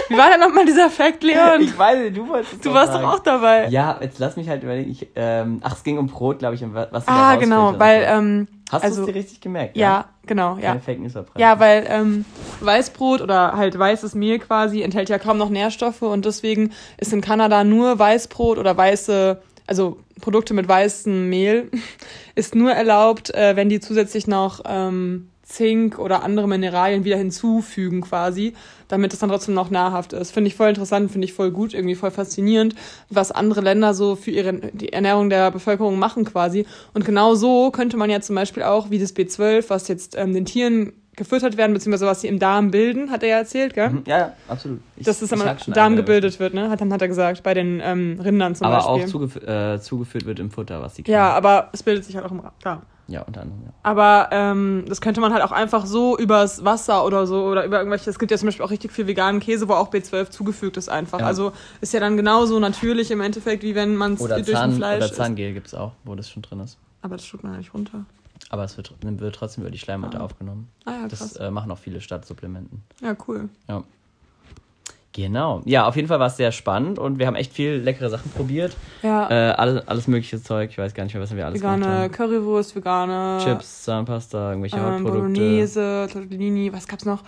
Wie 0.10 0.18
war 0.18 0.30
denn 0.30 0.40
nochmal 0.40 0.66
dieser 0.66 0.90
Fakt, 0.90 1.24
Leon? 1.24 1.62
Ich 1.62 1.78
weiß 1.78 2.00
nicht, 2.00 2.18
du 2.18 2.28
wolltest 2.28 2.54
es 2.54 2.60
Du 2.62 2.74
warst 2.74 2.94
sagen. 2.94 3.04
doch 3.04 3.14
auch 3.16 3.20
dabei. 3.20 3.68
Ja, 3.70 3.98
jetzt 4.02 4.20
lass 4.20 4.38
mich 4.38 4.48
halt 4.50 4.64
überlegen. 4.64 4.90
Ich, 4.92 5.08
ähm, 5.16 5.60
ach, 5.64 5.74
es 5.74 5.84
ging 5.84 5.98
um 5.98 6.08
Brot, 6.08 6.40
glaube 6.40 6.56
ich, 6.56 6.62
wa- 6.74 6.88
was 6.92 7.06
da 7.06 7.12
ah, 7.12 7.36
genau, 7.36 7.78
weil, 7.80 8.02
so. 8.04 8.08
ähm, 8.08 8.48
Hast 8.72 8.84
also, 8.84 8.98
du 8.98 9.08
es 9.08 9.14
dir 9.14 9.20
richtig 9.20 9.42
gemerkt? 9.42 9.78
ja, 9.78 10.06
genau, 10.26 10.56
ja. 10.58 10.70
Keine 10.70 10.82
Fake 10.82 11.00
News. 11.00 11.14
Ja, 11.38 11.60
weil 11.60 11.86
ähm, 11.90 12.26
Weißbrot 12.60 13.22
oder 13.22 13.54
halt 13.54 13.78
weißes 13.78 14.14
Mehl 14.16 14.40
quasi 14.40 14.82
enthält 14.82 15.10
ja 15.10 15.20
kaum 15.20 15.38
noch 15.38 15.50
Nährstoffe 15.50 16.02
und 16.02 16.26
deswegen 16.26 16.72
ist 16.98 17.14
in 17.14 17.22
Kanada 17.22 17.64
nur 17.64 17.98
Weißbrot 17.98 18.58
oder 18.58 18.76
weiße, 18.76 19.42
also 19.68 20.00
Produkte 20.22 20.54
mit 20.54 20.68
weißem 20.68 21.30
Mehl, 21.30 21.72
ist 22.36 22.56
nur 22.56 22.72
erlaubt, 22.72 23.34
äh, 23.34 23.56
wenn 23.56 23.70
die 23.70 23.80
zusätzlich 23.80 24.28
noch 24.28 24.62
ähm, 24.66 25.30
Zink 25.48 25.98
oder 25.98 26.24
andere 26.24 26.48
Mineralien 26.48 27.06
wieder 27.06 27.16
hinzufügen 27.18 28.02
quasi, 28.02 28.54
damit 28.90 29.14
es 29.14 29.20
dann 29.20 29.30
trotzdem 29.30 29.54
noch 29.56 29.70
nahrhaft 29.70 30.12
ist. 30.14 30.32
Finde 30.32 30.50
ich 30.50 30.56
voll 30.56 30.70
interessant, 30.70 31.10
finde 31.12 31.26
ich 31.26 31.34
voll 31.34 31.52
gut, 31.52 31.74
irgendwie 31.74 31.96
voll 31.96 32.12
faszinierend, 32.12 32.76
was 33.10 33.32
andere 33.32 33.62
Länder 33.62 33.94
so 33.94 34.16
für 34.16 34.32
ihre 34.32 34.54
die 34.54 34.92
Ernährung 34.92 35.30
der 35.30 35.52
Bevölkerung 35.52 35.98
machen 36.00 36.26
quasi. 36.26 36.66
Und 36.94 37.06
genau 37.06 37.36
so 37.36 37.72
könnte 37.72 37.96
man 37.96 38.10
ja 38.10 38.20
zum 38.20 38.36
Beispiel 38.36 38.64
auch, 38.64 38.90
wie 38.90 39.00
das 39.00 39.16
B12, 39.16 39.70
was 39.70 39.88
jetzt 39.88 40.18
ähm, 40.18 40.34
den 40.34 40.46
Tieren 40.46 40.92
gefüttert 41.16 41.58
werden, 41.58 41.74
beziehungsweise 41.74 42.06
was 42.06 42.22
sie 42.22 42.28
im 42.28 42.38
Darm 42.38 42.70
bilden, 42.70 43.10
hat 43.10 43.24
er 43.24 43.30
ja 43.30 43.38
erzählt, 43.38 43.74
gell? 43.74 43.90
Mhm, 43.90 44.04
Ja, 44.06 44.18
ja, 44.20 44.34
absolut. 44.48 44.82
Ich, 44.98 45.06
Dass 45.06 45.20
es 45.22 45.32
im 45.32 45.74
Darm 45.74 45.96
gebildet 45.96 46.40
wird, 46.40 46.54
ne? 46.54 46.70
Hat, 46.70 46.80
dann 46.82 46.94
hat 46.94 47.02
er 47.02 47.08
gesagt, 47.08 47.42
bei 47.42 47.56
den 47.56 47.82
ähm, 47.84 48.20
Rindern 48.24 48.54
zum 48.54 48.68
Aber 48.68 48.76
Beispiel. 48.86 49.04
auch 49.06 49.08
zugef 49.08 49.36
äh, 49.38 49.80
zugeführt 49.80 50.26
wird 50.26 50.40
im 50.40 50.52
Futter, 50.52 50.80
was 50.82 50.96
sie 50.96 51.02
kriegen. 51.04 51.14
ja, 51.14 51.32
aber 51.34 51.70
es 51.74 51.82
bildet 51.82 52.06
sich 52.06 52.16
halt 52.16 52.26
auch 52.26 52.32
im 52.32 52.42
Darm. 52.62 52.84
Ja, 53.10 53.22
unter 53.22 53.42
anderem, 53.42 53.62
ja. 53.64 53.70
Aber 53.84 54.28
ähm, 54.32 54.84
das 54.88 55.00
könnte 55.00 55.22
man 55.22 55.32
halt 55.34 55.42
auch 55.44 55.52
einfach 55.54 55.86
so 55.86 56.18
übers 56.18 56.66
Wasser 56.66 57.06
oder 57.06 57.26
so 57.26 57.46
oder 57.46 57.64
über 57.66 57.78
irgendwelche. 57.78 58.10
Es 58.10 58.20
gibt 58.20 58.32
ja 58.32 58.38
zum 58.38 58.48
Beispiel 58.48 58.66
auch 58.66 58.70
richtig 58.70 58.92
viel 58.92 59.08
veganen 59.08 59.40
Käse, 59.40 59.70
wo 59.70 59.74
auch 59.74 59.90
B12 59.92 60.30
zugefügt 60.30 60.76
ist 60.78 60.90
einfach. 60.90 61.20
Ja. 61.22 61.26
Also 61.26 61.54
ist 61.80 61.94
ja 61.94 62.00
dann 62.02 62.18
genauso 62.18 62.60
natürlich 62.60 63.10
im 63.12 63.22
Endeffekt, 63.22 63.64
wie 63.64 63.76
wenn 63.76 63.96
man 63.96 64.14
es 64.16 64.20
durch 64.20 64.46
Zahn, 64.46 64.72
ein 64.72 64.76
Fleisch 64.76 65.06
oder. 65.06 65.14
Zahngel 65.14 65.54
gibt's 65.54 65.74
auch, 65.74 65.94
wo 66.04 66.16
das 66.16 66.30
schon 66.30 66.42
drin 66.42 66.60
ist. 66.60 66.78
Aber 67.02 67.16
das 67.16 67.26
schluckt 67.26 67.44
man 67.46 67.54
ja 67.54 67.60
nicht 67.60 67.74
runter. 67.74 68.06
Aber 68.50 68.64
es 68.66 68.76
wird, 68.78 68.94
wird 69.02 69.36
trotzdem 69.36 69.64
über 69.64 69.72
die 69.72 69.78
Schleimhaut 69.80 70.16
Ah. 70.16 70.20
aufgenommen. 70.20 70.68
Ah 70.86 70.92
ja, 71.02 71.08
Das 71.08 71.20
krass. 71.20 71.36
äh, 71.38 71.50
machen 71.50 71.72
auch 71.72 71.78
viele 71.80 72.02
Stadtsupplementen. 72.02 72.84
Ja, 73.02 73.16
cool. 73.28 73.50
Ja. 73.68 73.84
Genau. 75.18 75.64
Ja, 75.66 75.88
auf 75.88 75.96
jeden 75.96 76.08
Fall 76.08 76.20
war 76.20 76.28
es 76.28 76.38
sehr 76.38 76.52
spannend 76.52 77.00
und 77.00 77.18
wir 77.18 77.26
haben 77.26 77.34
echt 77.36 77.52
viel 77.52 77.72
leckere 77.78 78.08
Sachen 78.12 78.30
probiert. 78.30 78.78
Ja, 79.02 79.28
Äh, 79.32 79.54
alles, 79.54 79.88
alles 79.88 80.08
mögliche 80.08 80.40
Zeug. 80.42 80.70
Ich 80.70 80.78
weiß 80.78 80.94
gar 80.94 81.06
nicht 81.06 81.16
mehr, 81.16 81.24
was 81.24 81.36
wir 81.36 81.44
alles 81.44 81.60
gemacht 81.60 81.80
vegane 81.80 81.98
haben. 82.04 82.12
Currywurst, 82.12 82.76
vegane 82.76 83.40
Chips, 83.44 83.84
Zahnpasta, 83.86 84.50
irgendwelche 84.52 84.78
ähm, 84.78 84.84
Hautprodukte. 84.84 85.18
Bolognese, 85.20 86.08
Tortellini, 86.14 86.72
was 86.72 86.88
gab's 86.88 87.06
noch? 87.06 87.24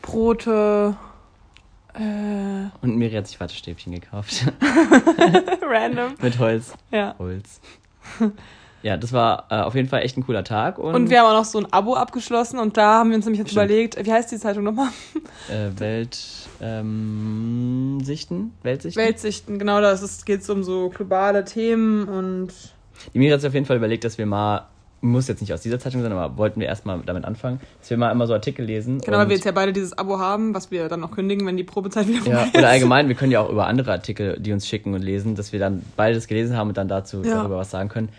Brote, 0.00 0.96
äh, 1.94 2.00
Und 2.80 2.96
Miri 2.96 3.12
hat 3.12 3.26
sich 3.26 3.38
Wattestäbchen 3.38 3.92
gekauft. 3.92 4.50
random. 5.62 6.14
Mit 6.22 6.38
Holz. 6.38 6.72
Ja. 6.90 7.14
Holz. 7.18 7.60
ja, 8.82 8.96
das 8.96 9.12
war 9.12 9.46
äh, 9.50 9.54
auf 9.60 9.74
jeden 9.74 9.88
Fall 9.88 10.02
echt 10.02 10.16
ein 10.16 10.24
cooler 10.26 10.44
Tag. 10.44 10.78
Und, 10.78 10.94
Und 10.94 11.10
wir 11.10 11.20
haben 11.20 11.26
auch 11.26 11.38
noch 11.38 11.44
so 11.44 11.58
ein 11.58 11.72
Abo 11.72 11.94
abgeschlossen 11.94 12.58
und 12.58 12.76
da 12.76 12.98
haben 12.98 13.10
wir 13.10 13.16
uns 13.16 13.24
nämlich 13.24 13.38
jetzt 13.40 13.50
Stimmt. 13.52 13.66
überlegt, 13.70 14.04
wie 14.06 14.12
heißt 14.12 14.30
die 14.32 14.38
Zeitung 14.38 14.64
nochmal? 14.64 14.88
äh, 15.48 15.78
Welt, 15.78 16.18
ähm, 16.60 17.98
Sichten? 18.02 18.52
Weltsichten? 18.62 19.00
Weltsichten, 19.02 19.58
genau, 19.58 19.80
das 19.80 20.24
geht 20.24 20.48
um 20.50 20.62
so 20.62 20.88
globale 20.90 21.44
Themen 21.44 22.08
und 22.08 22.48
Die 23.14 23.18
Miri 23.18 23.32
hat 23.32 23.40
sich 23.40 23.48
auf 23.48 23.54
jeden 23.54 23.66
Fall 23.66 23.76
überlegt, 23.76 24.04
dass 24.04 24.18
wir 24.18 24.26
mal, 24.26 24.66
muss 25.00 25.26
jetzt 25.28 25.40
nicht 25.40 25.52
aus 25.52 25.60
dieser 25.62 25.78
Zeitung 25.80 26.02
sein, 26.02 26.12
aber 26.12 26.36
wollten 26.38 26.60
wir 26.60 26.66
erstmal 26.68 27.00
damit 27.04 27.24
anfangen, 27.24 27.60
dass 27.80 27.90
wir 27.90 27.96
mal 27.96 28.10
immer 28.12 28.26
so 28.26 28.34
Artikel 28.34 28.64
lesen. 28.64 29.00
genau, 29.00 29.18
weil 29.18 29.28
wir 29.28 29.34
jetzt 29.36 29.44
ja 29.44 29.50
beide 29.52 29.72
dieses 29.72 29.96
Abo 29.98 30.18
haben, 30.18 30.54
was 30.54 30.70
wir 30.70 30.88
dann 30.88 31.00
noch 31.00 31.10
kündigen, 31.10 31.46
wenn 31.46 31.56
die 31.56 31.64
Probezeit 31.64 32.06
wieder 32.06 32.18
ja, 32.18 32.22
vorbei 32.24 32.48
ist. 32.52 32.58
oder 32.58 32.68
allgemein, 32.68 33.08
wir 33.08 33.14
können 33.16 33.32
ja 33.32 33.40
auch 33.40 33.50
über 33.50 33.66
andere 33.66 33.90
Artikel, 33.92 34.38
die 34.38 34.52
uns 34.52 34.66
schicken 34.68 34.94
und 34.94 35.02
lesen, 35.02 35.34
dass 35.34 35.52
wir 35.52 35.58
dann 35.60 35.82
beides 35.96 36.26
gelesen 36.28 36.56
haben 36.56 36.68
und 36.68 36.76
dann 36.76 36.88
dazu 36.88 37.22
Ja. 37.24 37.34
darüber 37.38 37.56
was 37.58 37.70
sagen 37.70 37.88
können, 37.88 38.10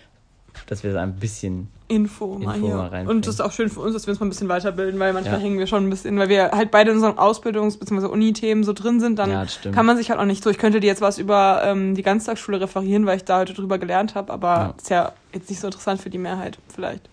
dass 0.67 0.83
wir 0.83 0.93
da 0.93 1.01
ein 1.01 1.15
bisschen 1.15 1.67
Info 1.89 2.39
mal 2.39 2.55
Info 2.55 2.67
mal 2.69 3.07
und 3.07 3.27
das 3.27 3.35
ist 3.35 3.41
auch 3.41 3.51
schön 3.51 3.69
für 3.69 3.81
uns, 3.81 3.93
dass 3.93 4.07
wir 4.07 4.11
uns 4.11 4.19
mal 4.19 4.25
ein 4.25 4.29
bisschen 4.29 4.47
weiterbilden, 4.49 4.99
weil 4.99 5.13
manchmal 5.13 5.35
Ja. 5.37 5.41
hängen 5.43 5.59
wir 5.59 5.67
schon 5.67 5.85
ein 5.85 5.89
bisschen, 5.89 6.17
weil 6.17 6.29
wir 6.29 6.51
halt 6.51 6.71
beide 6.71 6.89
in 6.91 6.95
unseren 6.97 7.17
Ausbildungs- 7.17 7.77
bzw. 7.77 8.07
Uni-Themen 8.07 8.63
so 8.63 8.73
drin 8.73 8.99
sind, 8.99 9.19
dann 9.19 9.29
Ja, 9.29 9.45
kann 9.71 9.85
man 9.85 9.97
sich 9.97 10.09
halt 10.09 10.19
auch 10.19 10.25
nicht 10.25 10.43
so. 10.43 10.49
Ich 10.49 10.57
könnte 10.57 10.79
dir 10.79 10.87
jetzt 10.87 11.01
was 11.01 11.17
über 11.19 11.61
ähm, 11.65 11.93
die 11.95 12.01
Ganztagsschule 12.01 12.59
referieren, 12.61 13.05
weil 13.05 13.17
ich 13.17 13.25
da 13.25 13.39
heute 13.39 13.53
drüber 13.53 13.77
gelernt 13.77 14.15
habe, 14.15 14.31
aber 14.33 14.47
Ja. 14.55 14.73
ist 14.77 14.89
ja 14.89 15.11
jetzt 15.33 15.49
nicht 15.49 15.59
so 15.59 15.67
interessant 15.67 16.01
für 16.01 16.09
die 16.09 16.17
Mehrheit, 16.17 16.57
vielleicht. 16.73 17.09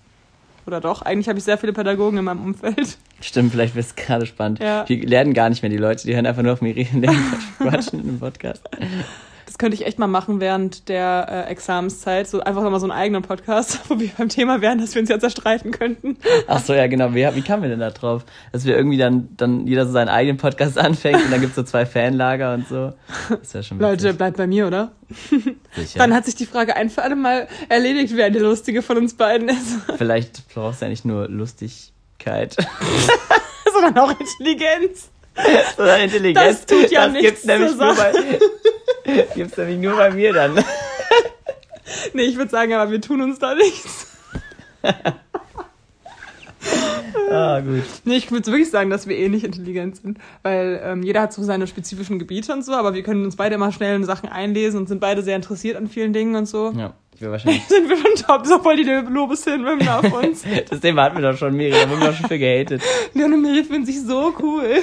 Oder 0.67 0.81
doch? 0.81 1.03
Eigentlich 1.03 1.29
habe 1.29 1.39
ich 1.39 1.45
sehr 1.45 1.59
viele 1.59 1.73
Pädagogen 1.73 2.19
in 2.19 2.25
meinem 2.25 2.45
Umfeld. 2.45 2.97
Stimmt, 3.21 3.51
vielleicht 3.53 3.75
wird 3.75 3.87
es 3.87 3.97
gerade 3.97 4.25
spannend. 4.25 4.61
Ja. 4.61 4.85
Die 4.85 5.01
lernen 5.01 5.35
gar 5.35 5.51
nicht 5.51 5.63
mehr 5.63 5.71
die 5.71 5.77
Leute, 5.79 6.07
die 6.07 6.15
hören 6.15 6.27
einfach 6.27 6.43
nur 6.43 6.53
auf 6.53 6.63
und 6.63 6.73
lernen 6.75 7.19
quatschen 7.59 8.01
im 8.09 8.19
Podcast. 8.21 8.63
Könnte 9.61 9.75
ich 9.75 9.85
echt 9.85 9.99
mal 9.99 10.07
machen 10.07 10.41
während 10.41 10.89
der 10.89 11.27
äh, 11.29 11.51
Examenszeit. 11.51 12.27
So 12.27 12.41
einfach 12.41 12.63
mal 12.63 12.81
so 12.81 12.87
einen 12.87 12.99
eigenen 12.99 13.21
Podcast, 13.21 13.81
wo 13.91 14.01
wir 14.01 14.09
beim 14.17 14.31
Thema 14.31 14.63
wären, 14.63 14.79
dass 14.79 14.95
wir 14.95 15.03
uns 15.03 15.11
ja 15.11 15.19
zerstreiten 15.19 15.71
könnten. 15.71 16.17
Ach 16.47 16.65
so, 16.65 16.73
ja, 16.73 16.87
genau. 16.87 17.13
Wie, 17.15 17.29
wie 17.35 17.43
kamen 17.43 17.65
wir 17.65 17.69
denn 17.69 17.81
da 17.81 17.91
drauf? 17.91 18.25
Dass 18.53 18.65
wir 18.65 18.75
irgendwie 18.75 18.97
dann, 18.97 19.29
dann 19.37 19.67
jeder 19.67 19.85
so 19.85 19.93
seinen 19.93 20.09
eigenen 20.09 20.39
Podcast 20.39 20.79
anfängt 20.79 21.23
und 21.23 21.31
dann 21.31 21.43
gibt's 21.43 21.57
so 21.57 21.63
zwei 21.63 21.85
Fanlager 21.85 22.55
und 22.55 22.69
so. 22.69 22.95
Das 23.29 23.53
wäre 23.53 23.63
schon 23.63 23.79
witzig. 23.79 24.03
Leute, 24.03 24.15
bleibt 24.15 24.39
bei 24.39 24.47
mir, 24.47 24.67
oder? 24.67 24.93
Sicher. 25.77 25.99
Dann 25.99 26.15
hat 26.15 26.25
sich 26.25 26.37
die 26.37 26.47
Frage 26.47 26.75
ein 26.75 26.89
für 26.89 27.03
alle 27.03 27.17
Mal 27.17 27.47
erledigt, 27.69 28.17
wer 28.17 28.31
der 28.31 28.41
Lustige 28.41 28.81
von 28.81 28.97
uns 28.97 29.13
beiden 29.13 29.51
ist. 29.51 29.77
Vielleicht 29.99 30.49
brauchst 30.55 30.81
du 30.81 30.87
ja 30.87 30.89
nicht 30.89 31.05
nur 31.05 31.29
Lustigkeit, 31.29 32.57
Sondern 33.75 33.99
auch 33.99 34.19
Intelligenz. 34.19 35.10
Sondern 35.77 36.01
Intelligenz. 36.01 36.67
Das 36.67 36.67
tut 36.67 36.91
ja 36.91 37.05
das 37.05 37.13
nichts 37.13 37.29
gibt's 37.29 37.45
nämlich 37.45 37.77
nur 37.77 37.95
bei, 37.95 38.13
gibt's 39.35 39.57
nämlich 39.57 39.79
nur 39.79 39.97
bei 39.97 40.11
mir 40.11 40.33
dann. 40.33 40.65
Nee, 42.13 42.23
ich 42.23 42.37
würde 42.37 42.51
sagen, 42.51 42.73
aber 42.73 42.91
wir 42.93 43.01
tun 43.01 43.21
uns 43.21 43.39
da 43.39 43.55
nichts. 43.55 44.17
Ah, 47.31 47.61
gut. 47.61 47.85
Nee, 48.05 48.17
ich 48.17 48.31
würde 48.31 48.47
wirklich 48.49 48.71
sagen, 48.71 48.91
dass 48.91 49.07
wir 49.07 49.17
eh 49.17 49.29
nicht 49.29 49.45
intelligent 49.45 49.97
sind. 49.97 50.19
Weil 50.43 50.81
ähm, 50.85 51.03
jeder 51.03 51.23
hat 51.23 51.33
so 51.33 51.43
seine 51.43 51.67
spezifischen 51.69 52.19
Gebiete 52.19 52.53
und 52.53 52.65
so, 52.65 52.73
aber 52.73 52.93
wir 52.93 53.03
können 53.03 53.25
uns 53.25 53.37
beide 53.37 53.55
immer 53.55 53.71
schnell 53.73 53.95
in 53.97 54.05
Sachen 54.05 54.29
einlesen 54.29 54.81
und 54.81 54.89
sind 54.89 55.01
beide 55.01 55.23
sehr 55.23 55.37
interessiert 55.37 55.77
an 55.77 55.89
vielen 55.89 56.13
Dingen 56.13 56.35
und 56.35 56.47
so. 56.47 56.73
Ja, 56.77 56.95
ich 57.21 57.23
wäre 57.23 57.33
wahrscheinlich. 57.33 57.63
Sind 57.67 57.87
wir 57.87 57.97
schon 57.99 58.15
top, 58.27 58.47
so 58.47 58.59
voll 58.61 58.77
die 58.77 58.85
Lobeshymnen 58.85 59.87
auf 59.89 60.11
uns. 60.11 60.43
Das 60.71 60.81
Thema 60.81 61.03
hatten 61.05 61.21
wir 61.21 61.31
doch 61.31 61.37
schon, 61.37 61.55
Miri, 61.55 61.73
da 61.73 61.89
wurden 61.91 62.01
wir 62.01 62.09
doch 62.09 62.17
schon 62.17 62.29
für 62.29 62.39
gehatet. 62.39 62.81
Leon 63.13 63.35
und 63.35 63.43
Miri 63.43 63.63
finden 63.63 63.85
sich 63.85 64.01
so 64.03 64.33
cool. 64.41 64.79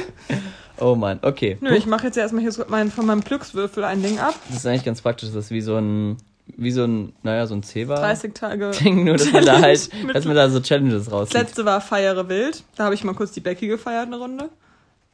Oh 0.80 0.94
Mann, 0.94 1.18
okay. 1.24 1.58
Nö, 1.62 1.74
ich 1.76 1.88
mache 1.88 2.06
jetzt 2.06 2.16
ja 2.18 2.22
erstmal 2.22 2.44
hier 2.44 2.52
so 2.52 2.64
mein, 2.68 2.92
von 2.92 3.08
meinem 3.08 3.22
Glückswürfel 3.22 3.84
ein 3.84 4.04
Ding 4.04 4.20
ab. 4.20 4.36
Das 4.50 4.58
ist 4.58 4.68
eigentlich 4.68 4.86
ganz 4.86 5.02
praktisch. 5.02 5.30
Das 5.30 5.46
ist 5.46 5.52
wie 5.52 5.62
so 5.62 5.78
ein, 5.78 6.18
wie 6.56 6.70
so 6.70 6.84
ein, 6.84 7.14
naja, 7.24 7.48
so 7.48 7.56
ein 7.56 7.64
Zebra. 7.64 7.96
30 7.96 8.36
Tage. 8.36 8.70
Ding, 8.70 9.04
nur 9.06 9.16
dass 9.18 9.32
man 9.32 9.44
da 9.44 9.60
halt, 9.60 9.90
dass 10.14 10.26
man 10.26 10.36
da 10.36 10.48
so 10.50 10.60
Challenges 10.60 11.06
Das 11.06 11.14
rauszieht. 11.14 11.34
letzte 11.42 11.66
war 11.66 11.82
Feiere 11.82 12.30
wild. 12.30 12.64
Da 12.76 12.84
habe 12.86 12.94
ich 12.94 13.04
mal 13.04 13.16
kurz 13.16 13.32
die 13.32 13.40
Becky 13.42 13.66
gefeiert, 13.68 14.06
eine 14.06 14.18
Runde. 14.18 14.50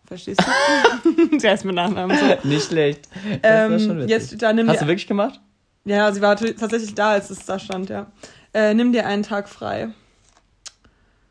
Verstehst 0.06 0.42
du? 0.42 1.40
Sie 1.40 1.48
heißt 1.50 1.64
mit 1.64 1.76
Nachnamen 1.76 2.18
so. 2.18 2.48
Nicht 2.50 2.68
schlecht. 2.68 3.08
Das 3.42 3.72
war 3.72 3.80
schon 3.80 3.90
Ähm, 3.92 3.98
witzig. 4.00 4.10
jetzt, 4.10 4.42
da 4.42 4.52
nimm 4.52 4.68
Hast 4.70 4.82
du 4.82 4.88
wirklich 4.88 5.08
gemacht? 5.08 5.40
Ja, 5.86 6.12
sie 6.12 6.22
war 6.22 6.36
tatsächlich 6.36 6.96
da, 6.96 7.12
als 7.12 7.30
es 7.30 7.46
da 7.46 7.60
stand, 7.60 7.90
ja. 7.90 8.08
Äh, 8.54 8.74
nimm 8.74 8.94
dir 8.94 9.06
einen 9.06 9.24
Tag 9.24 9.50
frei. 9.50 9.90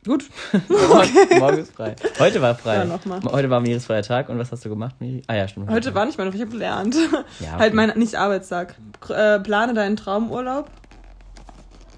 Gut. 0.05 0.25
Morgen, 0.69 1.39
morgen 1.39 1.59
ist 1.59 1.73
frei. 1.75 1.95
Heute 2.19 2.43
war 2.43 2.57
frei. 2.57 2.77
Ja, 2.77 2.85
nochmal. 2.85 3.21
Heute 3.23 3.49
war 3.51 3.61
Miris 3.61 3.87
freier 3.87 4.03
Tag. 4.03 4.29
Und 4.29 4.39
was 4.39 4.51
hast 4.51 4.65
du 4.65 4.69
gemacht, 4.69 4.97
Miri? 4.99 5.23
Ah 5.29 5.35
ja, 5.35 5.47
stimmt. 5.47 5.71
Heute 5.71 5.95
war 5.95 6.05
nicht 6.05 6.19
mehr, 6.19 6.27
ich 6.27 6.41
habe 6.41 6.51
gelernt. 6.51 6.97
Ja, 6.97 7.19
okay. 7.51 7.59
Halt 7.59 7.75
mein, 7.75 7.91
nicht 7.97 8.17
Arbeitstag. 8.17 8.75
Äh, 9.09 9.39
plane 9.39 9.75
deinen 9.75 9.97
Traumurlaub. 9.97 10.71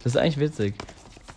Das 0.02 0.14
ist 0.14 0.20
eigentlich 0.20 0.38
witzig. 0.38 0.74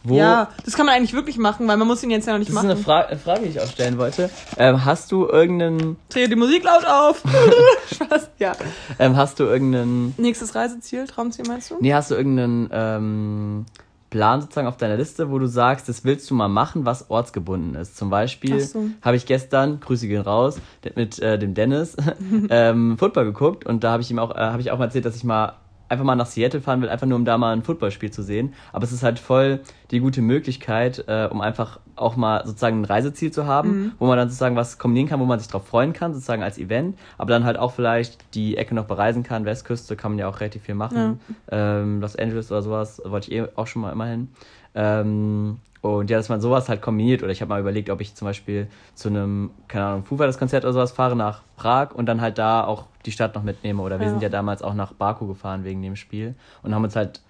Wo, 0.07 0.17
Ja, 0.17 0.49
das 0.63 0.75
kann 0.75 0.85
man 0.85 0.95
eigentlich 0.95 1.13
wirklich 1.13 1.37
machen, 1.37 1.67
weil 1.67 1.77
man 1.77 1.87
muss 1.87 2.03
ihn 2.03 2.11
jetzt 2.11 2.25
ja 2.27 2.33
noch 2.33 2.39
nicht 2.39 2.49
Das 2.49 2.55
ist 2.55 2.63
eine, 2.63 2.73
machen. 2.75 2.83
Fra 2.83 3.07
Frage, 3.17 3.41
die 3.43 3.49
ich 3.49 3.59
auch 3.61 3.67
stellen 3.67 3.97
wollte. 3.97 4.29
Ähm, 4.57 4.85
hast 4.85 5.11
du 5.11 5.27
irgendeinen, 5.27 5.97
Drehe 6.09 6.29
die 6.29 6.35
Musik 6.35 6.63
laut 6.63 6.85
auf. 6.85 7.21
Spaß. 7.93 8.29
Ja. 8.39 8.53
ähm, 8.99 9.15
hast 9.17 9.39
du 9.39 9.43
irgendeinen, 9.43 10.13
Nächstes 10.17 10.55
Reiseziel, 10.55 11.07
Traumziel 11.07 11.45
meinst 11.47 11.71
du? 11.71 11.75
nee, 11.79 11.93
hast 11.93 12.11
du 12.11 12.15
irgendeinen 12.15 12.69
ähm, 12.71 13.65
Plan 14.09 14.39
sozusagen 14.41 14.67
auf 14.67 14.77
deiner 14.77 14.95
Liste, 14.95 15.29
wo 15.29 15.37
du 15.39 15.47
sagst, 15.47 15.89
das 15.89 16.05
willst 16.05 16.29
du 16.29 16.33
mal 16.35 16.47
machen, 16.47 16.85
was 16.85 17.09
ortsgebunden 17.09 17.75
ist? 17.75 17.97
Zum 17.97 18.09
Beispiel 18.09 18.61
so. 18.61 18.85
habe 19.01 19.17
ich 19.17 19.25
gestern, 19.25 19.79
Grüße 19.81 20.07
gehen 20.07 20.21
raus, 20.21 20.59
mit 20.95 21.19
äh, 21.19 21.37
dem 21.37 21.53
Dennis 21.53 21.97
ähm, 22.49 22.97
Football 22.97 23.25
geguckt 23.25 23.65
und 23.65 23.83
da 23.83 23.91
habe 23.91 24.01
ich 24.01 24.09
ihm 24.09 24.19
auch, 24.19 24.33
äh, 24.33 24.39
habe 24.39 24.61
ich 24.61 24.71
auch 24.71 24.77
mal 24.77 24.85
erzählt, 24.85 25.05
dass 25.05 25.15
ich 25.17 25.23
mal 25.25 25.55
einfach 25.89 26.05
mal 26.05 26.15
nach 26.15 26.25
Seattle 26.25 26.61
fahren 26.61 26.81
will, 26.81 26.89
einfach 26.89 27.07
nur 27.07 27.17
um 27.17 27.25
da 27.25 27.37
mal 27.37 27.53
ein 27.53 27.63
Footballspiel 27.63 28.11
zu 28.11 28.21
sehen. 28.23 28.53
Aber 28.73 28.83
es 28.83 28.91
ist 28.91 29.03
halt 29.03 29.19
voll 29.19 29.61
die 29.91 29.99
gute 29.99 30.21
Möglichkeit, 30.21 31.03
äh, 31.07 31.27
um 31.31 31.41
einfach 31.41 31.79
auch 31.95 32.15
mal 32.15 32.45
sozusagen 32.45 32.81
ein 32.81 32.85
Reiseziel 32.85 33.31
zu 33.31 33.45
haben, 33.47 33.69
Mhm. 33.69 33.91
wo 33.99 34.05
man 34.07 34.17
dann 34.17 34.27
sozusagen 34.29 34.55
was 34.55 34.77
kombinieren 34.77 35.09
kann, 35.09 35.19
wo 35.19 35.25
man 35.25 35.39
sich 35.39 35.47
drauf 35.47 35.65
freuen 35.67 35.93
kann, 35.93 36.13
sozusagen 36.13 36.43
als 36.43 36.57
Event, 36.57 36.97
aber 37.17 37.29
dann 37.31 37.43
halt 37.45 37.57
auch 37.57 37.71
vielleicht 37.71 38.35
die 38.35 38.57
Ecke 38.57 38.75
noch 38.75 38.85
bereisen 38.85 39.23
kann. 39.23 39.45
Westküste 39.45 39.95
kann 39.95 40.11
man 40.11 40.19
ja 40.19 40.27
auch 40.27 40.39
relativ 40.39 40.63
viel 40.63 40.75
machen. 40.75 41.19
Ähm, 41.49 42.01
Los 42.01 42.15
Angeles 42.15 42.51
oder 42.51 42.61
sowas 42.61 43.01
wollte 43.05 43.31
ich 43.31 43.37
eh 43.39 43.47
auch 43.55 43.67
schon 43.67 43.81
mal 43.81 43.91
immer 43.91 44.05
hin. 44.05 44.27
Ähm, 44.75 45.57
und 45.81 46.09
ja, 46.09 46.17
dass 46.17 46.29
man 46.29 46.41
sowas 46.41 46.69
halt 46.69 46.81
kombiniert. 46.81 47.23
Oder 47.23 47.31
ich 47.31 47.41
habe 47.41 47.49
mal 47.49 47.59
überlegt, 47.61 47.89
ob 47.89 48.01
ich 48.01 48.15
zum 48.15 48.25
Beispiel 48.27 48.67
zu 48.95 49.09
einem, 49.09 49.51
keine 49.67 49.85
Ahnung, 49.85 50.03
Foo 50.05 50.17
Fighters 50.17 50.37
Konzert 50.37 50.63
oder 50.65 50.73
sowas 50.73 50.91
fahre 50.91 51.15
nach 51.15 51.41
Prag 51.55 51.91
und 51.93 52.05
dann 52.07 52.21
halt 52.21 52.37
da 52.37 52.63
auch 52.63 52.85
die 53.05 53.11
Stadt 53.11 53.35
noch 53.35 53.43
mitnehme. 53.43 53.81
Oder 53.81 53.99
wir 53.99 54.05
Ja. 54.07 54.11
sind 54.11 54.21
ja 54.23 54.29
damals 54.29 54.61
auch 54.61 54.73
nach 54.73 54.93
Baku 54.93 55.27
gefahren 55.27 55.63
wegen 55.63 55.81
dem 55.81 55.95
Spiel 55.95 56.35
und 56.63 56.73
haben 56.75 56.83
uns 56.83 56.95
halt, 56.95 57.21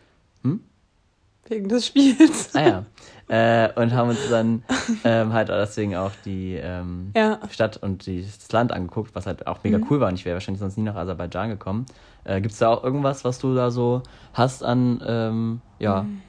Wegen 1.50 1.70
des 1.70 1.88
Spiels. 1.88 2.54
ah 2.56 2.84
ja, 3.30 3.66
äh, 3.66 3.82
und 3.82 3.94
haben 3.94 4.10
uns 4.10 4.20
dann 4.30 4.64
ähm, 5.06 5.32
halt 5.32 5.48
deswegen 5.48 5.96
auch 5.96 6.12
die 6.26 6.56
ähm, 6.56 7.12
Ja. 7.16 7.40
Stadt 7.50 7.78
und 7.78 8.06
die, 8.06 8.22
das 8.22 8.52
Land 8.52 8.74
angeguckt, 8.74 9.16
was 9.16 9.26
halt 9.28 9.48
auch 9.48 9.64
mega 9.64 9.78
Mhm. 9.78 9.86
cool 9.90 10.00
war. 10.02 10.10
Und 10.10 10.16
ich 10.16 10.26
wäre 10.26 10.34
wahrscheinlich 10.36 10.60
sonst 10.60 10.78
nie 10.78 10.84
nach 10.84 10.96
Aserbaidschan 10.96 11.48
gekommen. 11.50 11.86
Äh, 12.26 12.42
Gibt 12.42 12.52
es 12.52 12.60
da 12.60 12.68
auch 12.70 12.84
irgendwas, 12.84 13.24
was 13.24 13.40
du 13.40 13.56
da 13.56 13.72
so 13.72 14.04
hast 14.34 14.62
an, 14.62 15.02
ähm, 15.08 15.62
ja, 15.80 16.02
Mhm. 16.04 16.22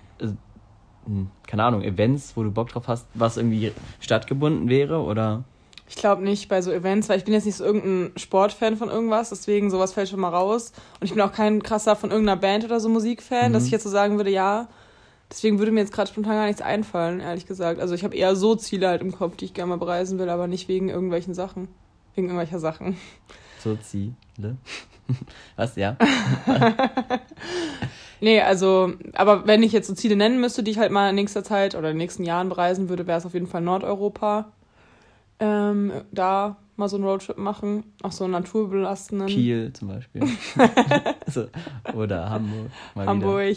Hm, 1.08 1.30
keine 1.46 1.64
Ahnung, 1.64 1.82
Events, 1.82 2.32
wo 2.36 2.42
du 2.44 2.50
Bock 2.50 2.68
drauf 2.68 2.86
hast, 2.86 3.06
was 3.14 3.36
irgendwie 3.36 3.72
stadtgebunden 4.00 4.68
wäre? 4.68 5.00
Oder? 5.02 5.42
Ich 5.88 5.96
glaube 5.96 6.22
nicht 6.22 6.48
bei 6.50 6.60
so 6.60 6.70
Events, 6.70 7.08
weil 7.08 7.16
ich 7.18 7.24
bin 7.24 7.32
jetzt 7.32 7.46
nicht 7.46 7.56
so 7.56 7.64
irgendein 7.64 8.12
Sportfan 8.18 8.76
von 8.76 8.90
irgendwas, 8.90 9.30
deswegen 9.30 9.70
sowas 9.70 9.94
fällt 9.94 10.10
schon 10.10 10.20
mal 10.20 10.28
raus. 10.28 10.72
Und 11.00 11.06
ich 11.06 11.12
bin 11.14 11.20
auch 11.22 11.32
kein 11.32 11.62
krasser 11.62 11.96
von 11.96 12.10
irgendeiner 12.10 12.38
Band 12.38 12.64
oder 12.64 12.78
so 12.78 12.88
Musikfan, 12.90 13.48
Mhm. 13.48 13.52
dass 13.54 13.64
ich 13.64 13.70
jetzt 13.70 13.84
so 13.84 13.90
sagen 13.90 14.18
würde, 14.18 14.30
ja. 14.30 14.68
Deswegen 15.30 15.58
würde 15.58 15.72
mir 15.72 15.80
jetzt 15.80 15.92
gerade 15.92 16.10
spontan 16.10 16.34
gar 16.34 16.46
nichts 16.46 16.62
einfallen, 16.62 17.20
ehrlich 17.20 17.46
gesagt. 17.46 17.80
Also 17.80 17.94
ich 17.94 18.02
habe 18.04 18.14
eher 18.16 18.34
so 18.36 18.54
Ziele 18.54 18.88
halt 18.88 19.02
im 19.02 19.12
Kopf, 19.12 19.36
die 19.36 19.44
ich 19.46 19.54
gerne 19.54 19.68
mal 19.70 19.76
bereisen 19.78 20.18
will, 20.18 20.28
aber 20.30 20.46
nicht 20.46 20.68
wegen 20.68 20.88
irgendwelchen 20.88 21.34
Sachen. 21.34 21.68
Wegen 22.14 22.28
irgendwelcher 22.28 22.58
Sachen. 22.58 22.96
So 23.62 23.76
Ziele? 23.76 24.14
was, 25.56 25.76
ja? 25.76 25.96
Nee, 28.20 28.40
also, 28.40 28.94
aber 29.14 29.46
wenn 29.46 29.62
ich 29.62 29.72
jetzt 29.72 29.86
so 29.86 29.94
Ziele 29.94 30.16
nennen 30.16 30.40
müsste, 30.40 30.62
die 30.62 30.72
ich 30.72 30.78
halt 30.78 30.90
mal 30.90 31.10
in 31.10 31.14
nächster 31.14 31.44
Zeit 31.44 31.74
oder 31.74 31.90
in 31.90 31.94
den 31.94 31.98
nächsten 31.98 32.24
Jahren 32.24 32.48
bereisen 32.48 32.88
würde, 32.88 33.06
wäre 33.06 33.18
es 33.18 33.26
auf 33.26 33.34
jeden 33.34 33.46
Fall 33.46 33.60
Nordeuropa. 33.60 34.52
Ähm, 35.38 35.92
da 36.10 36.56
mal 36.78 36.88
so 36.88 36.96
einen 36.96 37.04
Roadtrip 37.04 37.36
machen, 37.38 37.82
auch 38.02 38.12
so 38.12 38.24
einen 38.24 38.34
naturbelastenden. 38.34 39.26
Kiel 39.26 39.72
zum 39.72 39.88
Beispiel. 39.88 40.22
so, 41.26 41.46
oder 41.94 42.30
Hamburg. 42.30 42.70
Mal 42.94 43.02
Wieder. 43.02 43.10
Hamburg. 43.10 43.56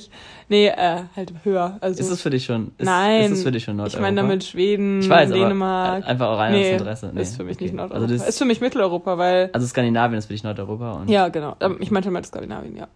Nee, 0.49 0.67
äh, 0.67 1.03
halt 1.15 1.34
höher. 1.43 1.78
Also, 1.82 1.99
Ist 1.99 2.09
es 2.09 2.22
für 2.22 2.32
dich 2.32 2.45
schon? 2.45 2.72
Ist, 2.80 2.86
nein. 2.86 3.32
Ist 3.32 3.38
es 3.38 3.43
für 3.43 3.51
dich 3.51 3.63
schon 3.63 3.76
ich 3.76 3.78
Nordeuropa? 3.78 4.01
meine 4.01 4.15
damit 4.22 4.43
Schweden, 4.43 5.01
Ich 5.01 5.09
weiß, 5.09 5.30
Dänemark. 5.30 6.05
einfach 6.07 6.30
auch 6.30 6.39
rein 6.39 6.53
nee, 6.53 6.65
aus 6.74 6.80
Interesse. 6.80 7.11
Nee, 7.13 7.22
ist 7.22 7.38
für 7.38 7.43
mich 7.43 7.57
okay. 7.57 7.65
nicht 7.65 7.76
Nordeuropa. 7.76 8.03
Also, 8.03 8.17
das, 8.17 8.28
ist 8.28 8.38
für 8.39 8.45
mich 8.45 8.59
Mitteleuropa, 8.59 9.17
weil. 9.17 9.49
also 9.53 9.67
Skandinavien 9.67 10.17
ist 10.17 10.26
für 10.26 10.34
dich 10.34 10.43
Nordeuropa. 10.43 10.93
Und 10.93 11.09
Ja, 11.09 11.30
genau. 11.30 11.55
Ähm, 11.59 11.78
Ich 11.80 11.91
meinte 11.91 12.09
mal 12.09 12.26
Skandinavien, 12.26 12.76
ja. 12.76 12.88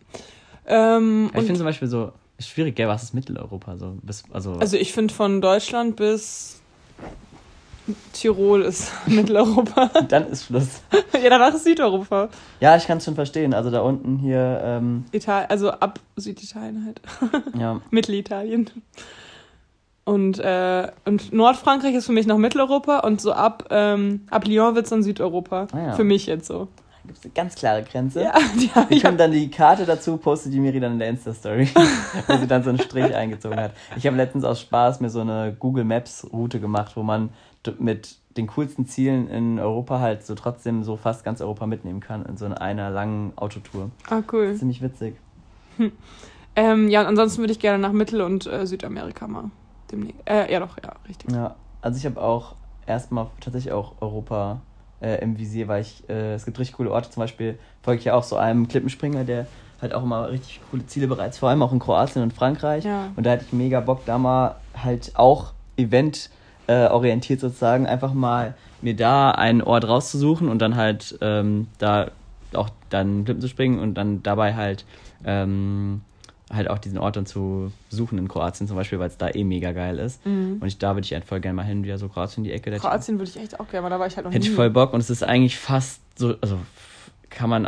Ähm, 0.65 1.29
ich 1.33 1.41
finde 1.41 1.55
zum 1.55 1.65
Beispiel 1.65 1.87
so 1.87 2.11
schwierig, 2.39 2.75
gell, 2.75 2.87
was 2.87 3.03
ist 3.03 3.13
Mitteleuropa? 3.13 3.77
So, 3.77 3.97
bis, 4.01 4.23
also, 4.31 4.53
also 4.53 4.75
ich 4.75 4.91
finde 4.91 5.13
von 5.13 5.39
Deutschland 5.39 5.95
bis 5.95 6.63
Tirol 8.13 8.63
ist 8.63 8.91
Mitteleuropa. 9.05 9.89
Dann 10.07 10.27
ist 10.27 10.45
Schluss. 10.45 10.81
ja, 11.13 11.29
danach 11.29 11.53
ist 11.53 11.63
Südeuropa. 11.63 12.29
Ja, 12.59 12.75
ich 12.75 12.87
kann 12.87 12.97
es 12.97 13.05
schon 13.05 13.15
verstehen. 13.15 13.53
Also 13.53 13.69
da 13.69 13.81
unten 13.81 14.17
hier, 14.17 14.61
ähm, 14.63 15.05
Italien, 15.11 15.49
also 15.49 15.71
ab 15.71 15.99
Süditalien 16.15 16.85
halt. 16.85 17.01
ja. 17.59 17.81
Mittelitalien. 17.91 18.69
Und, 20.03 20.39
äh, 20.39 20.91
und 21.05 21.33
Nordfrankreich 21.33 21.95
ist 21.95 22.05
für 22.05 22.11
mich 22.11 22.27
noch 22.27 22.37
Mitteleuropa 22.37 22.99
und 22.99 23.21
so 23.21 23.33
ab, 23.33 23.67
ähm, 23.71 24.21
ab 24.29 24.47
Lyon 24.47 24.75
wird 24.75 24.85
es 24.85 24.91
dann 24.91 25.01
Südeuropa. 25.01 25.67
Ah 25.71 25.79
ja. 25.79 25.91
Für 25.93 26.03
mich 26.03 26.27
jetzt 26.27 26.47
so. 26.47 26.67
Da 27.05 27.07
gibt 27.07 27.19
es 27.19 27.25
eine 27.25 27.33
ganz 27.33 27.55
klare 27.55 27.83
Grenze. 27.83 28.21
Ja, 28.23 28.33
die 28.59 28.69
hab 28.69 28.89
Wir 28.89 28.97
ich 28.97 29.03
können 29.03 29.17
dann 29.17 29.31
die 29.31 29.49
Karte 29.49 29.85
dazu, 29.85 30.17
postet 30.17 30.53
die 30.53 30.59
Miri 30.59 30.79
dann 30.79 30.93
in 30.93 30.99
der 30.99 31.09
Insta-Story, 31.09 31.69
wo 32.27 32.37
sie 32.37 32.47
dann 32.47 32.63
so 32.63 32.69
einen 32.69 32.79
Strich 32.79 33.13
eingezogen 33.15 33.59
hat. 33.59 33.71
Ich 33.95 34.05
habe 34.05 34.15
letztens 34.15 34.43
aus 34.43 34.61
Spaß 34.61 35.01
mir 35.01 35.09
so 35.09 35.21
eine 35.21 35.55
Google 35.59 35.83
Maps-Route 35.83 36.59
gemacht, 36.59 36.95
wo 36.95 37.03
man 37.03 37.29
mit 37.79 38.17
den 38.37 38.47
coolsten 38.47 38.85
Zielen 38.85 39.29
in 39.29 39.59
Europa 39.59 39.99
halt 39.99 40.25
so 40.25 40.35
trotzdem 40.35 40.83
so 40.83 40.97
fast 40.97 41.23
ganz 41.23 41.41
Europa 41.41 41.65
mitnehmen 41.67 42.01
kann 42.01 42.25
in 42.25 42.37
so 42.37 42.45
einer 42.45 42.89
langen 42.89 43.33
Autotour. 43.37 43.91
Ah, 44.09 44.21
cool. 44.31 44.55
Ziemlich 44.55 44.81
witzig. 44.81 45.15
Ähm, 46.55 46.89
ja, 46.89 47.01
und 47.01 47.07
ansonsten 47.07 47.39
würde 47.39 47.51
ich 47.51 47.59
gerne 47.59 47.79
nach 47.79 47.91
Mittel- 47.91 48.21
und 48.21 48.47
äh, 48.47 48.65
Südamerika 48.65 49.27
mal. 49.27 49.51
Demnächst. 49.91 50.21
Äh, 50.25 50.51
ja, 50.51 50.59
doch, 50.59 50.77
ja, 50.81 50.93
richtig. 51.07 51.31
Ja, 51.31 51.55
also 51.81 51.97
ich 51.97 52.05
habe 52.05 52.21
auch 52.21 52.55
erstmal 52.85 53.27
tatsächlich 53.41 53.73
auch 53.73 53.93
Europa 53.99 54.61
äh, 55.01 55.21
im 55.21 55.37
Visier, 55.37 55.67
weil 55.67 55.81
ich, 55.81 56.07
äh, 56.09 56.33
es 56.33 56.45
gibt 56.45 56.57
richtig 56.59 56.77
coole 56.77 56.91
Orte, 56.91 57.09
zum 57.09 57.21
Beispiel 57.21 57.59
folge 57.83 57.99
ich 57.99 58.05
ja 58.05 58.13
auch 58.13 58.23
so 58.23 58.37
einem 58.37 58.67
Klippenspringer, 58.67 59.23
der 59.25 59.47
halt 59.81 59.93
auch 59.93 60.03
immer 60.03 60.29
richtig 60.29 60.61
coole 60.71 60.85
Ziele 60.85 61.07
bereits, 61.07 61.37
vor 61.37 61.49
allem 61.49 61.61
auch 61.61 61.73
in 61.73 61.79
Kroatien 61.79 62.23
und 62.23 62.33
Frankreich. 62.33 62.85
Ja. 62.85 63.11
Und 63.15 63.25
da 63.25 63.31
hatte 63.31 63.45
ich 63.45 63.53
mega 63.53 63.81
Bock, 63.81 64.05
da 64.05 64.17
mal 64.17 64.55
halt 64.81 65.11
auch 65.15 65.53
Event 65.77 66.29
äh, 66.67 66.87
orientiert 66.87 67.39
sozusagen, 67.39 67.87
einfach 67.87 68.13
mal 68.13 68.55
mir 68.81 68.95
da 68.95 69.31
einen 69.31 69.61
Ort 69.61 69.87
rauszusuchen 69.87 70.49
und 70.49 70.59
dann 70.59 70.75
halt 70.75 71.17
ähm, 71.21 71.67
da 71.77 72.11
auch 72.53 72.69
dann 72.89 73.25
Klippen 73.25 73.41
zu 73.41 73.47
springen 73.47 73.79
und 73.79 73.95
dann 73.95 74.23
dabei 74.23 74.55
halt 74.55 74.85
ähm, 75.25 76.01
halt 76.51 76.69
auch 76.69 76.77
diesen 76.77 76.97
Ort 76.97 77.15
dann 77.15 77.25
zu 77.25 77.71
suchen 77.89 78.17
in 78.17 78.27
Kroatien 78.27 78.67
zum 78.67 78.77
Beispiel, 78.77 78.99
weil 78.99 79.07
es 79.07 79.17
da 79.17 79.29
eh 79.29 79.43
mega 79.43 79.71
geil 79.71 79.97
ist. 79.99 80.25
Mhm. 80.25 80.57
Und 80.59 80.67
ich, 80.67 80.77
da 80.77 80.95
würde 80.95 81.05
ich 81.05 81.13
halt 81.13 81.25
voll 81.25 81.39
gerne 81.39 81.55
mal 81.55 81.65
hin, 81.65 81.83
wieder 81.83 81.97
so 81.97 82.07
Kroatien 82.07 82.43
die 82.43 82.51
Ecke. 82.51 82.71
Kroatien 82.77 83.17
würde 83.17 83.29
ich 83.29 83.37
echt 83.37 83.59
auch 83.59 83.67
gerne, 83.67 83.83
mal, 83.83 83.89
da 83.89 83.99
war 83.99 84.07
ich 84.07 84.15
halt 84.15 84.25
noch 84.25 84.33
Hätte 84.33 84.45
nie. 84.45 84.49
ich 84.49 84.55
voll 84.55 84.69
Bock 84.69 84.93
und 84.93 84.99
es 84.99 85.09
ist 85.09 85.23
eigentlich 85.23 85.57
fast 85.57 86.01
so, 86.15 86.35
also 86.41 86.59
kann 87.29 87.49
man 87.49 87.67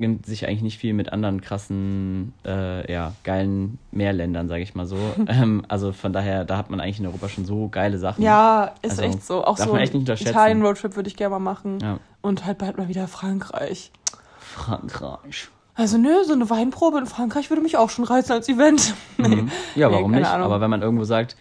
ei- 0.00 0.18
sich 0.24 0.46
eigentlich 0.46 0.62
nicht 0.62 0.78
viel 0.78 0.92
mit 0.94 1.12
anderen 1.12 1.40
krassen, 1.40 2.32
äh, 2.44 2.90
ja, 2.92 3.12
geilen 3.24 3.78
Meerländern, 3.90 4.48
sage 4.48 4.62
ich 4.62 4.74
mal 4.74 4.86
so. 4.86 4.96
ähm, 5.28 5.64
also 5.68 5.92
von 5.92 6.12
daher, 6.12 6.44
da 6.44 6.56
hat 6.56 6.70
man 6.70 6.80
eigentlich 6.80 7.00
in 7.00 7.06
Europa 7.06 7.28
schon 7.28 7.44
so 7.44 7.68
geile 7.68 7.98
Sachen. 7.98 8.22
Ja, 8.22 8.72
ist 8.82 8.92
Also, 8.92 9.02
echt 9.02 9.24
so. 9.24 9.44
Auch 9.44 9.56
so 9.58 9.72
unterschätzen. 9.72 10.30
Italien-Roadtrip 10.30 10.96
würde 10.96 11.08
ich 11.08 11.16
gerne 11.16 11.30
mal 11.30 11.38
machen. 11.40 11.78
Ja. 11.80 11.98
Und 12.20 12.44
halt 12.46 12.58
bald 12.58 12.78
mal 12.78 12.88
wieder 12.88 13.08
Frankreich. 13.08 13.90
Frankreich. 14.38 15.48
Also 15.74 15.96
nö, 15.96 16.10
so 16.26 16.34
eine 16.34 16.48
Weinprobe 16.50 16.98
in 16.98 17.06
Frankreich 17.06 17.48
würde 17.50 17.62
mich 17.62 17.76
auch 17.78 17.88
schon 17.90 18.04
reizen 18.04 18.32
als 18.32 18.48
Event. 18.48 18.94
Mhm. 19.18 19.50
Ja, 19.76 19.88
Nee, 19.88 19.94
warum 19.94 20.10
nicht? 20.10 20.26
Ahnung. 20.26 20.46
Aber 20.46 20.60
wenn 20.60 20.70
man 20.70 20.82
irgendwo 20.82 21.04
sagt, 21.04 21.36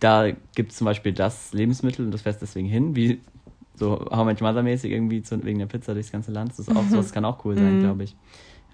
da 0.00 0.26
gibt 0.54 0.72
es 0.72 0.78
zum 0.78 0.84
Beispiel 0.84 1.12
das 1.12 1.52
Lebensmittel 1.52 2.04
und 2.04 2.12
das 2.12 2.22
fährst 2.22 2.42
deswegen 2.42 2.68
hin, 2.68 2.94
wie 2.94 3.20
so 3.82 4.06
How 4.10 4.24
Much 4.24 4.40
Mother 4.40 4.62
mäßig 4.62 4.90
irgendwie 4.92 5.22
zu, 5.22 5.42
wegen 5.44 5.58
der 5.58 5.66
Pizza 5.66 5.94
durchs 5.94 6.12
ganze 6.12 6.30
Land, 6.32 6.50
das 6.52 6.60
ist 6.60 6.70
auch 6.76 6.84
so, 6.90 6.96
das 6.96 7.12
kann 7.12 7.24
auch 7.24 7.44
cool 7.44 7.54
sein, 7.56 7.78
Mhm. 7.78 7.80
glaube 7.82 8.04
ich. 8.04 8.16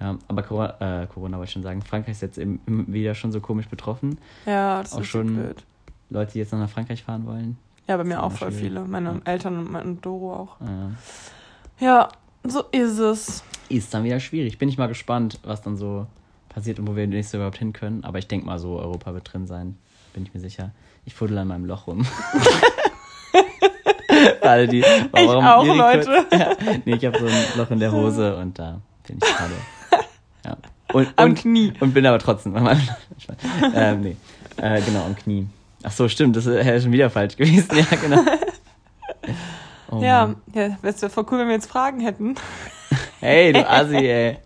Ja, 0.00 0.16
aber 0.28 0.42
Corona, 0.42 1.02
äh, 1.02 1.06
Corona 1.06 1.38
wollte 1.38 1.48
ich 1.48 1.52
schon 1.54 1.62
sagen, 1.64 1.82
Frankreich 1.82 2.12
ist 2.12 2.22
jetzt 2.22 2.38
eben 2.38 2.60
wieder 2.66 3.14
schon 3.16 3.32
so 3.32 3.40
komisch 3.40 3.68
betroffen. 3.68 4.18
Ja, 4.46 4.80
das 4.82 4.92
Auch 4.92 5.00
ist 5.00 5.06
schon- 5.08 5.26
schon 5.28 5.36
blöd. 5.36 5.64
Leute, 6.10 6.32
die 6.32 6.38
jetzt 6.38 6.52
noch 6.52 6.60
nach 6.60 6.70
Frankreich 6.70 7.02
fahren 7.02 7.26
wollen. 7.26 7.58
Ja, 7.88 7.96
bei 7.96 8.04
mir 8.04 8.22
auch 8.22 8.30
voll 8.32 8.48
schwierig. 8.52 8.66
viele. 8.68 8.84
Meine 8.84 9.08
Ja. 9.24 9.32
Eltern 9.32 9.58
und 9.58 9.72
mein 9.72 10.00
Doro 10.00 10.34
auch. 10.34 10.60
Äh, 10.60 11.84
Ja, 11.84 12.08
so 12.44 12.62
ist 12.70 12.98
es. 12.98 13.42
ist 13.68 13.92
dann 13.92 14.04
wieder 14.04 14.20
schwierig. 14.20 14.58
Bin 14.58 14.68
ich 14.68 14.78
mal 14.78 14.86
gespannt, 14.88 15.40
was 15.42 15.62
dann 15.62 15.76
so 15.76 16.06
passiert 16.48 16.78
und 16.78 16.86
wo 16.86 16.94
wir 16.96 17.06
nächstes 17.06 17.32
Jahr 17.32 17.40
überhaupt 17.40 17.58
hin 17.58 17.72
können. 17.72 18.04
Aber 18.04 18.18
ich 18.18 18.28
denke 18.28 18.46
mal 18.46 18.58
so, 18.58 18.78
Europa 18.78 19.12
wird 19.14 19.32
drin 19.32 19.46
sein. 19.46 19.76
Bin 20.14 20.22
ich 20.22 20.32
mir 20.32 20.40
sicher. 20.40 20.70
Ich 21.06 21.14
fuddel 21.14 21.38
an 21.38 21.48
meinem 21.48 21.64
Loch 21.64 21.86
rum. 21.88 22.06
Alle 24.48 24.68
die. 24.68 24.80
Ich 24.80 25.28
auch, 25.28 25.64
Leute. 25.64 26.26
ja, 26.32 26.56
nee, 26.84 26.94
ich 26.94 27.04
habe 27.04 27.18
so 27.18 27.26
ein 27.26 27.32
Loch 27.56 27.70
in 27.70 27.80
der 27.80 27.92
Hose 27.92 28.36
und 28.36 28.58
da 28.58 28.80
bin 29.06 29.18
ich 29.22 29.36
gerade. 29.36 29.54
Ja. 30.44 30.56
Und, 30.92 31.08
Am 31.16 31.30
und, 31.30 31.38
Knie. 31.38 31.72
und 31.80 31.92
bin 31.92 32.06
aber 32.06 32.18
trotzdem. 32.18 32.56
ähm, 33.74 34.00
nee. 34.00 34.16
Äh, 34.56 34.80
genau, 34.80 35.04
am 35.04 35.14
Knie. 35.16 35.46
Ach 35.82 35.92
so, 35.92 36.08
stimmt, 36.08 36.36
das 36.36 36.46
wäre 36.46 36.80
schon 36.80 36.92
wieder 36.92 37.10
falsch 37.10 37.36
gewesen. 37.36 37.76
Ja, 37.76 37.96
genau. 38.00 38.22
Oh 39.90 40.00
Ja, 40.02 40.34
ja 40.54 40.78
es 40.82 41.02
wäre 41.02 41.10
voll 41.10 41.26
cool, 41.30 41.38
wenn 41.38 41.48
wir 41.48 41.54
jetzt 41.54 41.70
Fragen 41.70 42.00
hätten. 42.00 42.34
Hey, 43.20 43.52
du 43.52 43.68
Assi, 43.68 43.96
ey. 43.96 44.38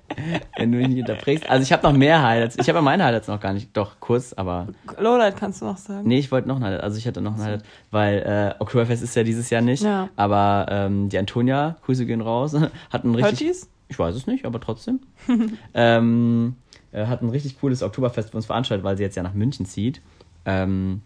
Wenn 0.57 0.73
du 0.73 0.79
mich 0.79 0.89
nicht 0.89 1.01
unterbrichst. 1.01 1.49
Also 1.49 1.62
ich 1.62 1.73
habe 1.73 1.83
noch 1.83 1.93
mehr 1.93 2.23
Highlights. 2.23 2.57
Ich 2.59 2.68
habe 2.68 2.79
ja 2.79 2.83
meine 2.83 3.05
Highlights 3.05 3.29
noch 3.29 3.41
gar 3.41 3.53
nicht. 3.53 3.77
Doch, 3.77 4.01
kurz, 4.01 4.33
aber. 4.33 4.68
Lowlight 4.99 5.37
kannst 5.37 5.61
du 5.61 5.66
noch 5.66 5.77
sagen. 5.77 6.09
Nee, 6.09 6.18
ich 6.18 6.33
wollte 6.33 6.49
noch 6.49 6.57
ein 6.57 6.64
Highlight. 6.64 6.83
Also 6.83 6.97
ich 6.97 7.07
hatte 7.07 7.20
noch 7.20 7.37
ein 7.37 7.43
Highlight, 7.43 7.64
weil 7.91 8.18
äh, 8.59 8.62
Oktoberfest 8.62 9.03
ist 9.03 9.14
ja 9.14 9.25
dieses 9.25 9.51
Jahr 9.51 9.62
nicht. 9.62 9.83
Ja. 9.83 10.09
Aber 10.16 10.66
ähm, 10.70 11.09
die 11.09 11.18
Antonia, 11.18 11.77
Grüße 11.85 12.07
gehen 12.07 12.20
raus, 12.20 12.55
hat 12.91 13.05
ein 13.05 13.14
Hört 13.14 13.33
richtig. 13.33 13.39
die's? 13.39 13.70
Ich 13.89 13.99
weiß 13.99 14.14
es 14.14 14.27
nicht, 14.27 14.47
aber 14.47 14.59
trotzdem. 14.61 15.01
ähm, 15.75 16.57
äh, 16.93 17.07
hat 17.07 17.23
ein 17.23 17.29
richtig 17.29 17.61
cooles 17.61 17.83
Oktoberfest 17.83 18.31
für 18.31 18.37
uns 18.37 18.47
veranstaltet, 18.47 18.85
weil 18.85 18.97
sie 18.97 19.03
jetzt 19.03 19.16
ja 19.16 19.23
nach 19.23 19.35
München 19.35 19.66
zieht. 19.66 20.01
Ähm, 20.47 21.03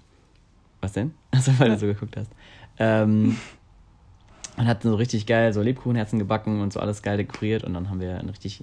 was 0.80 0.92
denn? 0.92 1.14
Also, 1.32 1.52
weil 1.58 1.70
du 1.70 1.78
so 1.78 1.86
geguckt 1.86 2.16
hast. 2.16 2.30
Ähm, 2.78 3.36
und 4.56 4.66
hat 4.66 4.82
so 4.82 4.94
richtig 4.94 5.26
geil 5.26 5.52
so 5.52 5.62
Lebkuchenherzen 5.62 6.18
gebacken 6.18 6.60
und 6.60 6.72
so 6.72 6.80
alles 6.80 7.02
geil 7.02 7.16
dekoriert 7.16 7.64
und 7.64 7.74
dann 7.74 7.90
haben 7.90 8.00
wir 8.00 8.18
einen 8.18 8.30
richtig 8.30 8.62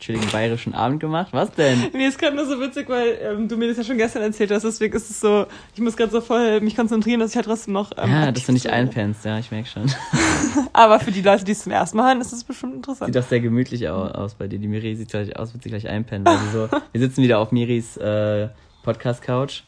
chilligen 0.00 0.30
bayerischen 0.30 0.72
Abend 0.74 0.98
gemacht. 0.98 1.28
Was 1.32 1.52
denn? 1.52 1.78
Nee, 1.92 2.06
ist 2.06 2.18
gerade 2.18 2.34
nur 2.34 2.46
so 2.46 2.58
witzig, 2.58 2.88
weil 2.88 3.18
ähm, 3.22 3.48
du 3.48 3.58
mir 3.58 3.68
das 3.68 3.76
ja 3.76 3.84
schon 3.84 3.98
gestern 3.98 4.22
erzählt 4.22 4.50
hast. 4.50 4.62
Deswegen 4.62 4.96
ist 4.96 5.10
es 5.10 5.20
so, 5.20 5.44
ich 5.74 5.80
muss 5.82 5.94
gerade 5.94 6.10
so 6.10 6.22
voll 6.22 6.62
mich 6.62 6.74
konzentrieren, 6.74 7.20
dass 7.20 7.32
ich 7.32 7.36
halt 7.36 7.44
trotzdem 7.44 7.74
noch. 7.74 7.90
Ähm, 7.98 8.10
ja, 8.10 8.32
dass 8.32 8.46
du 8.46 8.52
nicht 8.52 8.70
einpennst, 8.70 9.26
ja, 9.26 9.38
ich 9.38 9.50
merke 9.50 9.68
schon. 9.68 9.92
Aber 10.72 11.00
für 11.00 11.10
die 11.12 11.20
Leute, 11.20 11.44
die 11.44 11.52
es 11.52 11.64
zum 11.64 11.72
ersten 11.72 11.98
Mal 11.98 12.06
hören, 12.08 12.20
ist 12.22 12.32
es 12.32 12.44
bestimmt 12.44 12.76
interessant. 12.76 13.12
Sieht 13.12 13.22
doch 13.22 13.28
sehr 13.28 13.40
gemütlich 13.40 13.90
au- 13.90 14.06
aus 14.06 14.34
bei 14.36 14.48
dir. 14.48 14.58
Die 14.58 14.68
Miri 14.68 14.96
sieht 14.96 15.10
gleich 15.10 15.38
aus, 15.38 15.52
wird 15.52 15.62
sie 15.64 15.68
gleich 15.68 15.86
einpennen. 15.86 16.24
Weil 16.24 16.38
sie 16.38 16.50
so, 16.50 16.68
wir 16.92 17.00
sitzen 17.00 17.22
wieder 17.22 17.38
auf 17.38 17.52
Miris 17.52 17.98
äh, 17.98 18.48
Podcast-Couch 18.82 19.64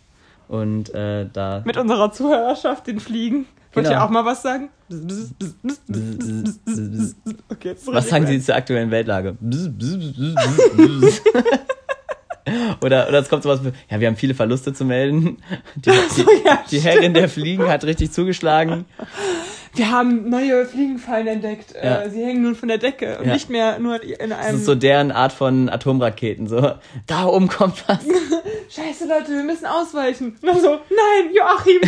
und 0.48 0.94
äh, 0.94 1.26
da. 1.30 1.60
Mit 1.66 1.76
unserer 1.76 2.10
Zuhörerschaft, 2.10 2.86
den 2.86 3.00
Fliegen. 3.00 3.44
Wollt 3.74 3.86
Genau. 3.86 3.90
ihr 3.98 4.04
auch 4.04 4.10
mal 4.10 4.24
was 4.24 4.42
sagen? 4.42 4.68
Okay, 7.48 7.74
Was 7.86 8.08
sagen 8.08 8.26
Sie 8.26 8.40
zur 8.40 8.54
aktuellen 8.56 8.90
Weltlage? 8.90 9.36
Oder, 12.82 13.08
oder 13.08 13.20
es 13.20 13.28
kommt 13.28 13.44
sowas 13.44 13.60
wie, 13.64 13.70
ja, 13.88 14.00
wir 14.00 14.08
haben 14.08 14.16
viele 14.16 14.34
Verluste 14.34 14.72
zu 14.74 14.84
melden. 14.84 15.38
Die, 15.76 15.90
die, 15.90 16.24
ja, 16.44 16.64
die 16.70 16.80
Herrin 16.80 17.14
der 17.14 17.28
Fliegen 17.28 17.68
hat 17.68 17.84
richtig 17.84 18.10
zugeschlagen. 18.10 18.84
Wir 19.74 19.90
haben 19.92 20.28
neue 20.28 20.66
Fliegenfallen 20.66 21.28
entdeckt. 21.28 21.72
Ja. 21.74 22.02
Äh, 22.02 22.10
sie 22.10 22.22
hängen 22.22 22.42
nun 22.42 22.56
von 22.56 22.68
der 22.68 22.78
Decke 22.78 23.18
und 23.20 23.26
Ja. 23.26 23.32
nicht 23.34 23.48
mehr 23.48 23.78
nur 23.78 24.02
in 24.02 24.30
Das 24.30 24.38
einem. 24.40 24.56
ist 24.58 24.64
so 24.66 24.74
deren 24.74 25.12
Art 25.12 25.32
von 25.32 25.68
Atomraketen. 25.70 26.46
So, 26.48 26.72
da 27.06 27.24
oben 27.26 27.48
kommt 27.48 27.84
was. 27.88 28.00
Scheiße, 28.70 29.06
Leute, 29.08 29.30
wir 29.30 29.44
müssen 29.44 29.64
ausweichen. 29.66 30.36
Und 30.42 30.46
dann 30.46 30.60
so, 30.60 30.70
nein, 30.72 31.32
Joachim. 31.32 31.80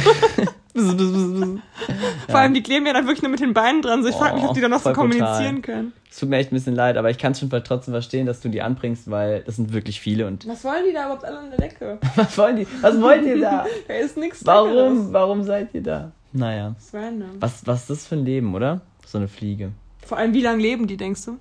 Vor 2.29 2.39
allem, 2.41 2.55
die 2.55 2.63
kleben 2.63 2.87
ja 2.87 2.93
dann 2.93 3.05
wirklich 3.07 3.23
nur 3.23 3.31
mit 3.31 3.41
den 3.41 3.55
Beinen 3.55 3.81
dran. 3.83 4.03
So, 4.03 4.09
ich 4.09 4.15
frage 4.17 4.35
mich, 4.35 4.45
Oh, 4.45 4.49
ob 4.49 4.55
die 4.55 4.61
dann 4.61 4.71
noch 4.73 4.79
so 4.81 4.93
voll 4.93 5.09
brutal. 5.09 5.19
kommunizieren 5.21 5.63
können. 5.63 5.93
Es 6.11 6.19
tut 6.19 6.29
mir 6.29 6.37
echt 6.39 6.53
ein 6.53 6.55
bisschen 6.57 6.75
leid, 6.75 6.97
aber 6.97 7.11
ich 7.11 7.19
kann 7.19 7.33
es 7.33 7.41
schon 7.41 7.49
trotzdem 7.51 7.93
verstehen, 7.93 8.27
dass 8.27 8.41
du 8.41 8.49
die 8.49 8.63
anbringst, 8.63 9.11
weil 9.11 9.43
das 9.43 9.57
sind 9.57 9.73
wirklich 9.73 10.01
viele 10.01 10.27
und 10.27 10.47
Was 10.49 10.65
wollen 10.65 10.85
die 10.89 10.93
da 10.93 11.05
überhaupt 11.07 11.25
alle 11.25 11.39
an 11.39 11.51
der 11.51 11.59
Decke? 11.59 11.99
was 12.17 12.37
wollen 12.39 12.57
die? 12.57 12.67
Was 12.81 13.01
wollt 13.01 13.25
ihr 13.25 13.41
da? 13.41 13.67
Da 13.89 13.95
ist 13.95 14.17
nichts 14.17 14.45
Warum? 14.47 15.13
Warum 15.13 15.43
seid 15.45 15.75
ihr 15.75 15.83
da? 15.83 16.13
Naja. 16.33 16.75
Das 16.77 16.87
ist 16.87 16.95
random. 16.95 17.29
Was, 17.41 17.67
was 17.67 17.81
ist 17.83 17.91
das 17.91 18.07
für 18.07 18.17
ein 18.17 18.25
Leben, 18.25 18.55
oder? 18.55 18.81
So 19.07 19.19
eine 19.19 19.29
Fliege. 19.29 19.71
Vor 20.05 20.19
allem, 20.19 20.35
wie 20.35 20.43
lange 20.43 20.61
leben 20.61 20.87
die, 20.87 20.97
denkst 20.97 21.25
du? 21.27 21.39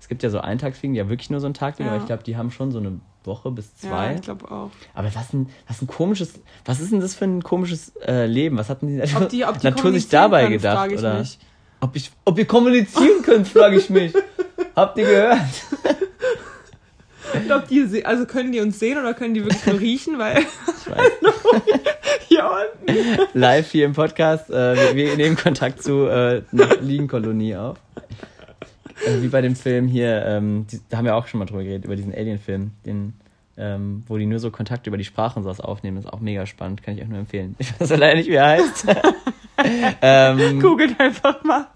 Es 0.00 0.08
gibt 0.08 0.22
ja 0.22 0.30
so 0.30 0.40
Eintagsfliegen, 0.40 0.94
die 0.94 0.98
ja 0.98 1.08
wirklich 1.08 1.30
nur 1.30 1.40
so 1.40 1.46
einen 1.46 1.54
Tag 1.54 1.78
leben, 1.78 1.88
Ja. 1.88 1.94
aber 1.94 2.02
ich 2.02 2.06
glaube, 2.06 2.22
die 2.22 2.36
haben 2.36 2.50
schon 2.52 2.70
so 2.70 2.78
eine 2.78 3.00
Woche 3.26 3.50
bis 3.50 3.66
Ja, 3.82 3.88
zwei. 3.90 4.14
ich 4.14 4.22
glaube 4.22 4.50
auch. 4.50 4.70
aber 4.94 5.14
was 5.14 5.32
ein, 5.32 5.48
was 5.68 5.82
ein 5.82 5.86
komisches, 5.86 6.34
was 6.64 6.80
ist 6.80 6.92
denn 6.92 7.00
das 7.00 7.14
für 7.14 7.24
ein 7.24 7.42
komisches 7.42 7.92
äh, 8.06 8.26
Leben? 8.26 8.56
Was 8.58 8.68
hatten 8.68 8.86
die, 8.86 9.02
Ob 9.16 9.28
die, 9.28 9.44
ob 9.44 9.58
die 9.58 9.66
Natur 9.66 9.92
sich 9.92 10.08
dabei 10.08 10.42
können, 10.44 10.52
gedacht? 10.58 10.90
ich 10.92 10.98
oder? 10.98 11.18
mich. 11.18 11.38
Ob, 11.80 11.94
ich, 11.96 12.10
ob 12.24 12.38
ihr 12.38 12.46
kommunizieren 12.46 13.22
könnt, 13.22 13.46
frage 13.48 13.76
ich 13.76 13.90
mich. 13.90 14.12
Habt 14.76 14.96
ihr 14.98 15.04
gehört? 15.04 15.38
Und 17.34 17.52
ob 17.52 17.68
die, 17.68 18.04
also 18.04 18.24
können 18.24 18.52
die 18.52 18.60
uns 18.60 18.78
sehen 18.78 18.98
oder 18.98 19.12
können 19.12 19.34
die 19.34 19.44
wirklich 19.44 19.66
nur 19.66 19.78
riechen, 19.80 20.18
weil 20.18 20.38
Ich 20.86 20.90
weiß. 20.90 21.12
hier 22.28 22.44
unten. 22.86 23.18
Live 23.34 23.70
hier 23.72 23.84
im 23.86 23.92
Podcast. 23.92 24.48
Äh, 24.48 24.76
wir, 24.76 24.94
wir 24.94 25.16
nehmen 25.16 25.36
Kontakt 25.36 25.82
zu 25.82 26.06
äh, 26.06 26.42
einer 26.52 26.68
Fliegenkolonie 26.78 27.56
auf. 27.56 27.76
Äh, 29.04 29.22
wie 29.22 29.28
bei 29.28 29.40
dem 29.40 29.56
Film 29.56 29.88
hier, 29.88 30.24
ähm, 30.24 30.66
die, 30.70 30.80
da 30.88 30.98
haben 30.98 31.04
wir 31.04 31.16
auch 31.16 31.26
schon 31.26 31.38
mal 31.38 31.46
drüber 31.46 31.62
geredet, 31.62 31.84
über 31.84 31.96
diesen 31.96 32.14
Alien-Film, 32.14 32.72
den, 32.84 33.14
ähm, 33.56 34.04
wo 34.06 34.16
die 34.16 34.26
nur 34.26 34.38
so 34.38 34.50
Kontakt 34.50 34.86
über 34.86 34.96
die 34.96 35.04
Sprache 35.04 35.38
und 35.38 35.44
sowas 35.44 35.60
aufnehmen. 35.60 35.98
Ist 35.98 36.12
auch 36.12 36.20
mega 36.20 36.46
spannend, 36.46 36.82
kann 36.82 36.94
ich 36.94 37.02
euch 37.02 37.08
nur 37.08 37.18
empfehlen. 37.18 37.56
Ich 37.58 37.78
weiß 37.78 37.90
leider 37.90 38.16
nicht, 38.16 38.28
wie 38.28 38.34
er 38.34 38.46
heißt. 38.46 38.86
ähm, 40.02 40.60
Googelt 40.60 40.98
einfach 40.98 41.42
mal. 41.44 41.66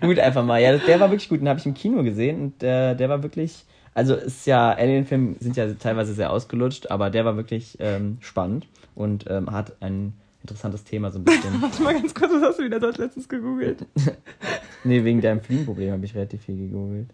gut, 0.00 0.18
einfach 0.18 0.44
mal. 0.44 0.60
Ja, 0.60 0.76
der 0.76 1.00
war 1.00 1.10
wirklich 1.10 1.28
gut. 1.28 1.40
Den 1.40 1.48
habe 1.48 1.58
ich 1.58 1.66
im 1.66 1.74
Kino 1.74 2.02
gesehen 2.02 2.40
und 2.40 2.62
der, 2.62 2.94
der 2.94 3.08
war 3.08 3.22
wirklich. 3.22 3.64
Also 3.94 4.14
ist 4.14 4.46
ja, 4.46 4.70
Alien-Filme 4.70 5.36
sind 5.40 5.56
ja 5.56 5.72
teilweise 5.74 6.14
sehr 6.14 6.30
ausgelutscht, 6.30 6.88
aber 6.88 7.10
der 7.10 7.24
war 7.24 7.36
wirklich 7.36 7.78
ähm, 7.80 8.18
spannend 8.20 8.68
und 8.94 9.24
ähm, 9.28 9.50
hat 9.50 9.72
ein 9.80 10.12
interessantes 10.42 10.84
Thema 10.84 11.10
so 11.10 11.18
ein 11.18 11.24
bisschen. 11.24 11.60
Warte 11.62 11.82
mal 11.82 11.94
ganz 11.94 12.14
kurz, 12.14 12.32
was 12.32 12.42
hast 12.42 12.58
du 12.58 12.64
wieder 12.64 12.80
dort 12.80 12.98
letztens 12.98 13.28
gegoogelt? 13.28 13.86
nee, 14.84 15.04
wegen 15.04 15.20
deinem 15.20 15.40
Fliegenproblem 15.40 15.92
habe 15.92 16.04
ich 16.04 16.14
relativ 16.14 16.42
viel 16.42 16.56
gegoogelt. 16.56 17.08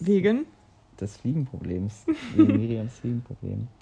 Wegen? 0.00 0.46
Des 1.00 1.16
Fliegenproblems. 1.16 2.04
Wegen 2.34 2.56
Miriams 2.56 2.94
Fliegenproblem. 2.98 3.68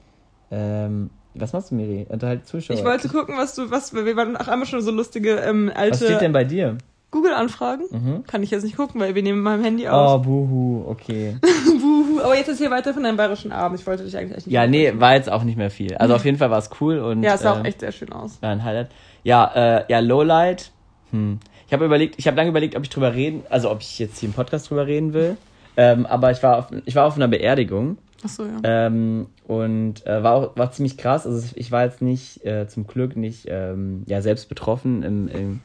Ähm, 0.53 1.11
was 1.35 1.53
machst 1.53 1.71
du, 1.71 1.77
Miri? 1.77 2.07
Unterhalt 2.09 2.45
Zuschauer. 2.45 2.77
Ich 2.77 2.85
wollte 2.85 3.09
gucken, 3.09 3.37
was 3.37 3.55
du, 3.55 3.71
was, 3.71 3.95
wir 3.95 4.17
waren 4.17 4.37
auch 4.37 4.49
einmal 4.49 4.67
schon 4.67 4.83
so 4.83 4.91
lustige 4.91 5.37
ähm, 5.37 5.71
alte 5.73 5.93
Was 5.93 6.05
steht 6.05 6.21
denn 6.21 6.33
bei 6.33 6.43
dir? 6.43 6.77
Google-Anfragen. 7.11 7.85
Mhm. 7.91 8.25
Kann 8.27 8.43
ich 8.43 8.51
jetzt 8.51 8.63
nicht 8.63 8.77
gucken, 8.77 9.01
weil 9.01 9.15
wir 9.15 9.23
nehmen 9.23 9.41
meinem 9.41 9.65
Handy 9.65 9.87
Oh, 9.89 9.93
auf. 9.93 10.23
buhu, 10.23 10.85
okay. 10.87 11.37
Buhu. 11.65 12.21
Aber 12.23 12.37
jetzt 12.37 12.49
ist 12.49 12.59
hier 12.59 12.71
weiter 12.71 12.95
von 12.95 13.03
deinem 13.03 13.17
bayerischen 13.17 13.53
Abend. 13.53 13.81
Ich 13.81 13.87
wollte 13.87 14.05
dich 14.05 14.17
eigentlich 14.17 14.37
echt 14.37 14.47
nicht 14.47 14.55
Ja, 14.55 14.67
nee, 14.67 14.93
war 14.97 15.15
jetzt 15.15 15.31
auch 15.31 15.43
nicht 15.43 15.57
mehr 15.57 15.71
viel. 15.71 15.97
Also 15.97 16.15
auf 16.15 16.25
jeden 16.25 16.39
Fall 16.39 16.51
war 16.51 16.59
es 16.59 16.71
cool 16.81 16.99
und. 16.99 17.23
Ja, 17.23 17.35
es 17.35 17.41
sah 17.43 17.53
auch 17.53 17.59
ähm, 17.59 17.65
echt 17.65 17.81
sehr 17.81 17.93
schön 17.93 18.13
aus. 18.13 18.39
Ja, 18.43 18.51
ein 18.51 18.63
Highlight. 18.65 18.91
Ja, 19.25 19.79
äh, 19.79 19.85
ja, 19.89 19.99
Lowlight. 20.01 20.71
Hm. 21.11 21.39
Ich 21.67 21.73
habe 21.73 21.85
überlegt, 21.85 22.17
ich 22.19 22.27
habe 22.27 22.37
lange 22.37 22.51
überlegt, 22.51 22.77
ob 22.77 22.83
ich 22.83 22.91
drüber 22.91 23.15
reden, 23.15 23.43
also 23.49 23.71
ob 23.71 23.81
ich 23.81 23.99
jetzt 23.99 24.19
hier 24.19 24.29
im 24.29 24.33
Podcast 24.33 24.71
drüber 24.71 24.87
reden 24.87 25.13
will. 25.13 25.37
Ähm, 25.77 26.05
aber 26.07 26.31
ich 26.33 26.43
war 26.43 26.59
auf, 26.59 26.67
ich 26.85 26.95
war 26.97 27.07
auf 27.07 27.15
einer 27.17 27.29
Beerdigung 27.29 27.97
Achso, 28.25 28.45
ja. 28.45 28.59
ähm, 28.65 29.29
und 29.47 30.05
äh, 30.07 30.23
war 30.23 30.35
auch 30.35 30.57
war 30.57 30.73
ziemlich 30.73 30.99
krass. 30.99 31.27
Also 31.27 31.49
ich 31.55 31.71
war 31.71 31.85
jetzt 31.85 32.03
nicht 32.03 32.45
äh, 32.45 32.67
zum 32.69 32.87
Glück 32.87 33.17
nicht 33.17 33.47
ähm, 33.49 34.03
ja 34.07 34.21
selbst 34.21 34.49
betroffen 34.49 35.03
im, 35.05 35.29
im 35.29 35.61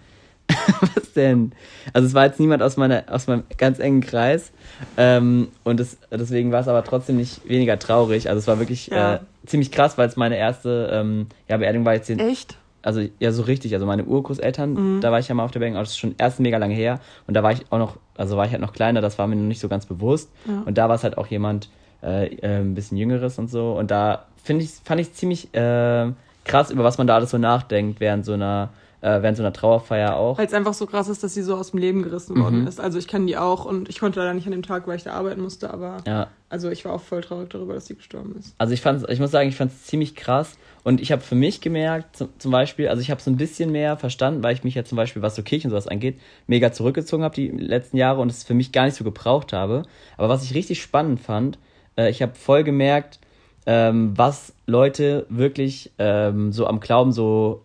was 0.95 1.13
denn? 1.13 1.51
Also 1.93 2.07
es 2.07 2.13
war 2.13 2.25
jetzt 2.25 2.39
niemand 2.39 2.61
aus 2.61 2.77
meiner 2.77 3.03
aus 3.09 3.27
meinem 3.27 3.43
ganz 3.57 3.79
engen 3.79 4.01
Kreis 4.01 4.51
ähm, 4.97 5.49
und 5.63 5.79
das, 5.79 5.97
deswegen 6.11 6.51
war 6.51 6.61
es 6.61 6.67
aber 6.67 6.83
trotzdem 6.83 7.17
nicht 7.17 7.47
weniger 7.47 7.79
traurig. 7.79 8.29
Also 8.29 8.39
es 8.39 8.47
war 8.47 8.59
wirklich 8.59 8.87
Ja. 8.87 9.15
äh, 9.15 9.19
ziemlich 9.45 9.71
krass, 9.71 9.97
weil 9.97 10.07
es 10.07 10.15
meine 10.15 10.37
erste 10.37 10.89
ähm, 10.91 11.27
ja, 11.47 11.57
Beerdigung 11.57 11.85
war 11.85 11.93
jetzt 11.93 12.09
den, 12.09 12.19
Echt? 12.19 12.57
also 12.81 13.01
ja, 13.19 13.31
so 13.31 13.43
richtig. 13.43 13.73
Also 13.73 13.85
meine 13.85 14.03
Urgroßeltern, 14.03 14.73
Mhm. 14.97 15.01
da 15.01 15.11
war 15.11 15.19
ich 15.19 15.27
ja 15.27 15.35
mal 15.35 15.43
auf 15.45 15.51
der 15.51 15.59
Beerdigung, 15.59 15.81
das 15.81 15.91
ist 15.91 15.97
schon 15.99 16.15
erst 16.17 16.39
mega 16.39 16.57
lange 16.57 16.75
her. 16.75 16.99
Und 17.27 17.33
da 17.35 17.43
war 17.43 17.51
ich 17.51 17.61
auch 17.71 17.79
noch, 17.79 17.97
also 18.17 18.37
war 18.37 18.45
ich 18.45 18.51
halt 18.51 18.61
noch 18.61 18.73
kleiner, 18.73 19.01
das 19.01 19.17
war 19.17 19.27
mir 19.27 19.35
noch 19.35 19.43
nicht 19.47 19.59
so 19.61 19.67
ganz 19.69 19.85
bewusst. 19.85 20.29
Ja. 20.47 20.63
Und 20.65 20.77
da 20.77 20.89
war 20.89 20.95
es 20.95 21.03
halt 21.03 21.17
auch 21.17 21.27
jemand 21.27 21.69
äh, 22.03 22.27
äh, 22.35 22.59
ein 22.59 22.75
bisschen 22.75 22.97
Jüngeres 22.97 23.39
und 23.39 23.49
so. 23.49 23.73
Und 23.73 23.89
da 23.91 24.25
finde 24.43 24.63
ich, 24.63 24.71
fand 24.83 25.01
ich 25.01 25.13
ziemlich 25.13 25.53
äh, 25.55 26.07
krass, 26.43 26.69
über 26.69 26.83
was 26.83 26.97
man 26.99 27.07
da 27.07 27.15
alles 27.15 27.31
so 27.31 27.37
nachdenkt 27.39 27.99
während 27.99 28.25
so 28.25 28.33
einer, 28.33 28.69
äh, 29.05 29.21
während 29.21 29.37
so 29.37 29.43
einer 29.43 29.53
Trauerfeier 29.53 30.15
auch. 30.15 30.37
Weil 30.39 30.47
es 30.47 30.53
einfach 30.53 30.73
so 30.73 30.87
krass 30.87 31.07
ist, 31.09 31.23
dass 31.23 31.33
sie 31.35 31.43
so 31.43 31.55
aus 31.55 31.71
dem 31.71 31.79
Leben 31.79 32.01
gerissen 32.01 32.39
worden 32.41 32.61
Mhm. 32.61 32.67
ist. 32.67 32.79
Also 32.79 32.97
ich 32.97 33.07
kenne 33.07 33.27
die 33.27 33.37
auch 33.37 33.65
und 33.65 33.87
ich 33.87 33.99
konnte 33.99 34.19
leider 34.19 34.33
nicht 34.33 34.45
an 34.47 34.51
dem 34.51 34.63
Tag, 34.63 34.87
weil 34.87 34.97
ich 34.97 35.03
da 35.03 35.11
arbeiten 35.13 35.41
musste, 35.41 35.71
aber 35.71 35.97
Ja, 36.07 36.27
also 36.49 36.69
ich 36.71 36.85
war 36.85 36.93
auch 36.93 37.01
voll 37.01 37.21
traurig 37.21 37.49
darüber, 37.51 37.73
dass 37.75 37.85
sie 37.85 37.95
gestorben 37.95 38.35
ist. 38.39 38.55
also 38.57 38.73
ich 38.73 38.81
fand's, 38.81 39.05
ich 39.07 39.19
muss 39.19 39.29
sagen, 39.31 39.47
ich 39.49 39.55
fand 39.55 39.71
es 39.71 39.83
ziemlich 39.83 40.15
krass. 40.15 40.57
Und 40.83 41.01
ich 41.01 41.11
habe 41.11 41.21
für 41.21 41.35
mich 41.35 41.61
gemerkt, 41.61 42.15
zum, 42.17 42.29
zum 42.39 42.51
Beispiel, 42.51 42.87
also 42.87 43.01
ich 43.01 43.09
habe 43.11 43.19
so 43.21 43.29
ein 43.31 43.37
bisschen 43.37 43.71
mehr 43.71 43.97
verstanden, 43.97 44.43
weil 44.43 44.53
ich 44.55 44.63
mich 44.63 44.75
ja 44.75 44.83
zum 44.83 44.95
Beispiel, 44.97 45.21
was 45.21 45.35
so 45.35 45.41
Kirchen 45.43 45.67
und 45.67 45.71
sowas 45.71 45.87
angeht, 45.87 46.19
mega 46.47 46.71
zurückgezogen 46.71 47.23
habe 47.23 47.33
die 47.35 47.47
letzten 47.49 47.97
Jahre 47.97 48.21
und 48.21 48.29
es 48.31 48.43
für 48.43 48.53
mich 48.53 48.71
gar 48.71 48.85
nicht 48.85 48.95
so 48.95 49.03
gebraucht 49.03 49.51
habe. 49.53 49.83
Aber 50.17 50.29
was 50.29 50.43
ich 50.43 50.53
richtig 50.53 50.81
spannend 50.81 51.19
fand, 51.19 51.57
äh, 51.97 52.09
ich 52.09 52.21
habe 52.21 52.33
voll 52.35 52.63
gemerkt, 52.63 53.19
ähm, 53.67 54.13
was 54.15 54.53
Leute 54.67 55.25
wirklich 55.29 55.91
ähm, 55.97 56.51
so 56.51 56.67
am 56.67 56.79
Glauben 56.79 57.11
so 57.11 57.61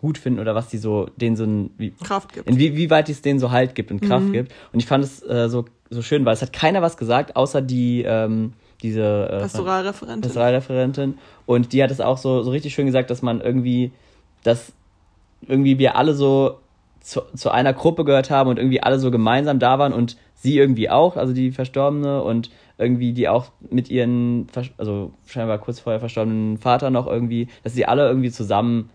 gut 0.00 0.18
finden 0.18 0.40
oder 0.40 0.54
was 0.54 0.68
die 0.68 0.78
so, 0.78 1.08
denen 1.16 1.36
so 1.36 1.44
ein, 1.44 1.70
wie, 1.78 1.92
Kraft 1.92 2.32
gibt. 2.32 2.48
inwieweit 2.48 3.08
es 3.08 3.22
denen 3.22 3.38
so 3.38 3.50
Halt 3.50 3.74
gibt 3.74 3.90
und 3.90 4.00
Kraft 4.00 4.28
Mhm. 4.28 4.32
gibt. 4.32 4.52
Und 4.72 4.80
ich 4.80 4.86
fand 4.86 5.04
es 5.04 5.22
äh, 5.22 5.48
so, 5.48 5.64
so 5.90 6.02
schön, 6.02 6.24
weil 6.24 6.34
es 6.34 6.42
hat 6.42 6.52
keiner 6.52 6.82
was 6.82 6.96
gesagt, 6.96 7.36
außer 7.36 7.62
die, 7.62 8.02
ähm, 8.06 8.52
diese 8.82 9.28
äh, 9.30 9.38
Pastoralreferentin. 9.40 10.20
Pastoralreferentin. 10.20 11.18
Und 11.46 11.72
die 11.72 11.82
hat 11.82 11.90
es 11.90 12.00
auch 12.00 12.18
so, 12.18 12.42
so 12.42 12.50
richtig 12.50 12.74
schön 12.74 12.86
gesagt, 12.86 13.10
dass 13.10 13.22
man 13.22 13.40
irgendwie, 13.40 13.92
dass 14.44 14.72
irgendwie 15.46 15.78
wir 15.78 15.96
alle 15.96 16.14
so 16.14 16.58
zu, 17.00 17.22
zu 17.34 17.50
einer 17.50 17.72
Gruppe 17.72 18.04
gehört 18.04 18.30
haben 18.30 18.50
und 18.50 18.58
irgendwie 18.58 18.82
alle 18.82 18.98
so 18.98 19.10
gemeinsam 19.10 19.58
da 19.58 19.78
waren 19.78 19.92
und 19.92 20.16
sie 20.34 20.58
irgendwie 20.58 20.90
auch, 20.90 21.16
also 21.16 21.32
die 21.32 21.50
Verstorbene 21.50 22.22
und 22.22 22.50
irgendwie 22.76 23.12
die 23.12 23.28
auch 23.28 23.46
mit 23.70 23.90
ihren, 23.90 24.46
also 24.76 25.12
scheinbar 25.26 25.58
kurz 25.58 25.80
vorher 25.80 25.98
verstorbenen 26.00 26.58
Vater 26.58 26.90
noch 26.90 27.06
irgendwie, 27.06 27.48
dass 27.64 27.74
sie 27.74 27.86
alle 27.86 28.06
irgendwie 28.06 28.30
zusammen 28.30 28.90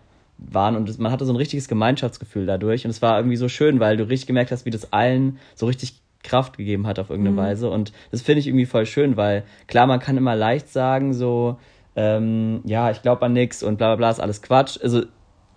waren 0.50 0.76
und 0.76 0.88
es- 0.88 0.98
man 0.98 1.10
hatte 1.12 1.24
so 1.24 1.32
ein 1.32 1.36
richtiges 1.36 1.68
Gemeinschaftsgefühl 1.68 2.46
dadurch 2.46 2.84
und 2.84 2.90
es 2.90 3.02
war 3.02 3.18
irgendwie 3.18 3.36
so 3.36 3.48
schön, 3.48 3.80
weil 3.80 3.96
du 3.96 4.04
richtig 4.08 4.26
gemerkt 4.26 4.50
hast, 4.52 4.64
wie 4.66 4.70
das 4.70 4.92
allen 4.92 5.38
so 5.54 5.66
richtig 5.66 6.00
Kraft 6.22 6.56
gegeben 6.56 6.86
hat 6.86 6.98
auf 6.98 7.10
irgendeine 7.10 7.36
Mhm. 7.36 7.40
Weise 7.40 7.70
und 7.70 7.92
das 8.10 8.22
finde 8.22 8.40
ich 8.40 8.46
irgendwie 8.46 8.66
voll 8.66 8.86
schön, 8.86 9.16
weil 9.16 9.44
klar, 9.66 9.86
man 9.86 10.00
kann 10.00 10.16
immer 10.16 10.34
leicht 10.34 10.68
sagen 10.70 11.12
so, 11.12 11.58
ähm, 11.96 12.60
ja, 12.64 12.90
ich 12.90 13.02
glaube 13.02 13.24
an 13.26 13.32
nix 13.34 13.62
und 13.62 13.76
bla 13.76 13.88
bla 13.88 13.96
bla 13.96 14.10
ist 14.10 14.20
alles 14.20 14.42
Quatsch. 14.42 14.78
Also 14.82 15.02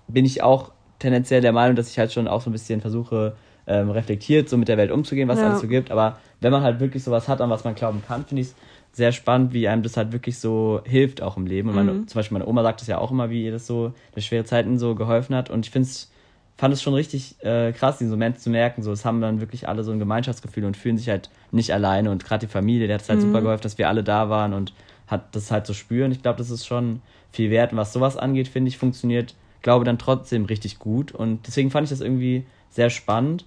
bin 0.08 0.26
ich 0.26 0.44
auch 0.44 0.72
tendenziell 1.00 1.42
der 1.42 1.52
Meinung, 1.54 1.76
dass 1.76 1.90
ich 1.90 1.98
halt 2.00 2.12
schon 2.12 2.28
auch 2.28 2.42
so 2.42 2.50
ein 2.50 2.54
bisschen 2.54 2.82
versuche, 2.82 3.36
ähm, 3.66 3.90
reflektiert 3.90 4.48
so 4.50 4.58
mit 4.58 4.68
der 4.68 4.78
Welt 4.78 4.92
umzugehen, 4.92 5.28
was 5.28 5.38
es 5.38 5.42
Ja. 5.42 5.48
alles 5.48 5.60
so 5.62 5.68
gibt. 5.68 5.92
Aber 5.92 6.18
wenn 6.40 6.52
man 6.52 6.64
halt 6.64 6.80
wirklich 6.80 7.04
sowas 7.04 7.28
hat, 7.28 7.42
an 7.42 7.50
was 7.50 7.64
man 7.64 7.76
glauben 7.76 8.02
kann, 8.02 8.26
finde 8.26 8.42
ich 8.42 8.48
es 8.50 8.56
sehr 8.98 9.12
spannend, 9.12 9.54
wie 9.54 9.68
einem 9.68 9.84
das 9.84 9.96
halt 9.96 10.12
wirklich 10.12 10.40
so 10.40 10.82
hilft 10.84 11.22
auch 11.22 11.38
im 11.38 11.46
Leben. 11.46 11.70
Und 11.70 11.76
meine, 11.76 11.94
Mhm. 11.94 12.08
zum 12.08 12.18
Beispiel 12.20 12.38
meine 12.40 12.48
Oma 12.50 12.64
sagt 12.64 12.82
es 12.82 12.88
ja 12.88 12.98
auch 12.98 13.12
immer, 13.12 13.30
wie 13.30 13.46
ihr 13.46 13.52
das 13.52 13.68
so 13.68 13.94
durch 14.14 14.26
schwere 14.26 14.44
Zeiten 14.44 14.80
so 14.80 14.96
geholfen 14.96 15.36
hat. 15.36 15.50
Und 15.52 15.66
ich 15.66 15.72
finde 15.72 15.88
es 15.88 16.12
fand 16.58 16.74
es 16.74 16.82
schon 16.82 16.96
richtig 16.96 17.36
äh, 17.44 17.72
krass, 17.72 18.00
diesen 18.00 18.10
Moment 18.10 18.40
zu 18.40 18.50
merken. 18.50 18.82
So, 18.82 18.92
es 18.92 19.06
haben 19.06 19.22
dann 19.22 19.40
wirklich 19.40 19.70
alle 19.70 19.84
so 19.84 19.92
ein 19.92 20.00
Gemeinschaftsgefühl 20.00 20.66
und 20.66 20.76
fühlen 20.76 20.98
sich 20.98 21.10
halt 21.10 21.30
nicht 21.52 21.72
alleine. 21.72 22.10
Und 22.10 22.26
gerade 22.26 22.48
die 22.48 22.52
Familie, 22.52 22.88
der 22.88 22.96
hat 22.96 23.04
es 23.04 23.10
halt 23.10 23.20
Mhm. 23.20 23.26
super 23.28 23.42
geholfen, 23.44 23.62
dass 23.62 23.78
wir 23.78 23.88
alle 23.88 24.04
da 24.04 24.30
waren 24.32 24.56
und 24.56 24.74
hat 25.06 25.36
das 25.36 25.52
halt 25.52 25.68
so 25.68 25.74
spüren. 25.76 26.12
Ich 26.12 26.24
glaube, 26.24 26.40
das 26.40 26.50
ist 26.50 26.66
schon 26.66 27.02
viel 27.32 27.52
wert. 27.52 27.72
Und 27.74 27.78
was 27.78 27.94
sowas 27.94 28.18
angeht, 28.18 28.48
finde 28.48 28.70
ich, 28.70 28.80
funktioniert, 28.80 29.36
glaube 29.62 29.86
dann 29.86 30.00
trotzdem 30.00 30.46
richtig 30.46 30.80
gut. 30.80 31.12
Und 31.12 31.46
deswegen 31.46 31.70
fand 31.70 31.84
ich 31.84 31.92
das 31.92 32.02
irgendwie 32.02 32.48
sehr 32.72 32.90
spannend. 32.90 33.46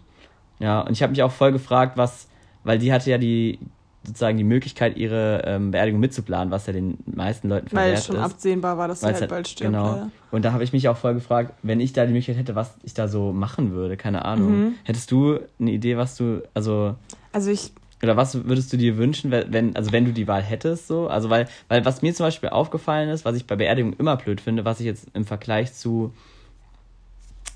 Ja, 0.60 0.80
und 0.82 0.92
ich 0.92 1.02
habe 1.02 1.10
mich 1.10 1.24
auch 1.24 1.32
voll 1.32 1.50
gefragt, 1.50 1.96
was, 1.96 2.28
weil 2.62 2.78
die 2.78 2.92
hatte 2.92 3.10
ja 3.10 3.18
die 3.18 3.58
sozusagen 4.02 4.38
die 4.38 4.44
Möglichkeit, 4.44 4.96
ihre 4.96 5.42
ähm, 5.44 5.70
Beerdigung 5.72 6.00
mitzuplanen, 6.00 6.50
was 6.50 6.66
ja 6.66 6.72
den 6.72 6.96
meisten 7.06 7.48
Leuten 7.48 7.66
Weil 7.66 7.82
verwehrt 7.96 7.98
es 7.98 8.06
schon 8.06 8.16
ist. 8.16 8.22
absehbar 8.22 8.78
war, 8.78 8.88
dass 8.88 9.00
sie 9.00 9.06
halt 9.06 9.20
halt- 9.20 9.30
bald 9.30 9.48
stirbt. 9.48 9.72
Genau. 9.74 10.06
Und 10.30 10.44
da 10.44 10.52
habe 10.52 10.64
ich 10.64 10.72
mich 10.72 10.88
auch 10.88 10.96
voll 10.96 11.14
gefragt, 11.14 11.52
wenn 11.62 11.80
ich 11.80 11.92
da 11.92 12.06
die 12.06 12.12
Möglichkeit 12.12 12.36
hätte, 12.38 12.54
was 12.54 12.74
ich 12.82 12.94
da 12.94 13.08
so 13.08 13.32
machen 13.32 13.72
würde, 13.72 13.96
keine 13.98 14.24
Ahnung. 14.24 14.52
Mhm. 14.58 14.74
Hättest 14.84 15.10
du 15.10 15.38
eine 15.60 15.70
Idee, 15.70 15.96
was 15.98 16.16
du, 16.16 16.42
also, 16.54 16.94
Also 17.32 17.50
ich, 17.50 17.72
oder 18.02 18.16
was 18.16 18.46
würdest 18.46 18.72
du 18.72 18.78
dir 18.78 18.96
wünschen, 18.96 19.30
wenn- 19.30 19.76
also 19.76 19.92
wenn 19.92 20.06
du 20.06 20.12
die 20.12 20.26
Wahl 20.26 20.42
hättest, 20.42 20.86
so? 20.86 21.08
Also, 21.08 21.28
weil, 21.28 21.46
weil 21.68 21.84
was 21.84 22.00
mir 22.00 22.14
zum 22.14 22.24
Beispiel 22.24 22.48
aufgefallen 22.48 23.10
ist, 23.10 23.26
was 23.26 23.36
ich 23.36 23.46
bei 23.46 23.56
Beerdigungen 23.56 23.98
immer 23.98 24.16
blöd 24.16 24.40
finde, 24.40 24.64
was 24.64 24.80
ich 24.80 24.86
jetzt 24.86 25.08
im 25.12 25.26
Vergleich 25.26 25.74
zu 25.74 26.14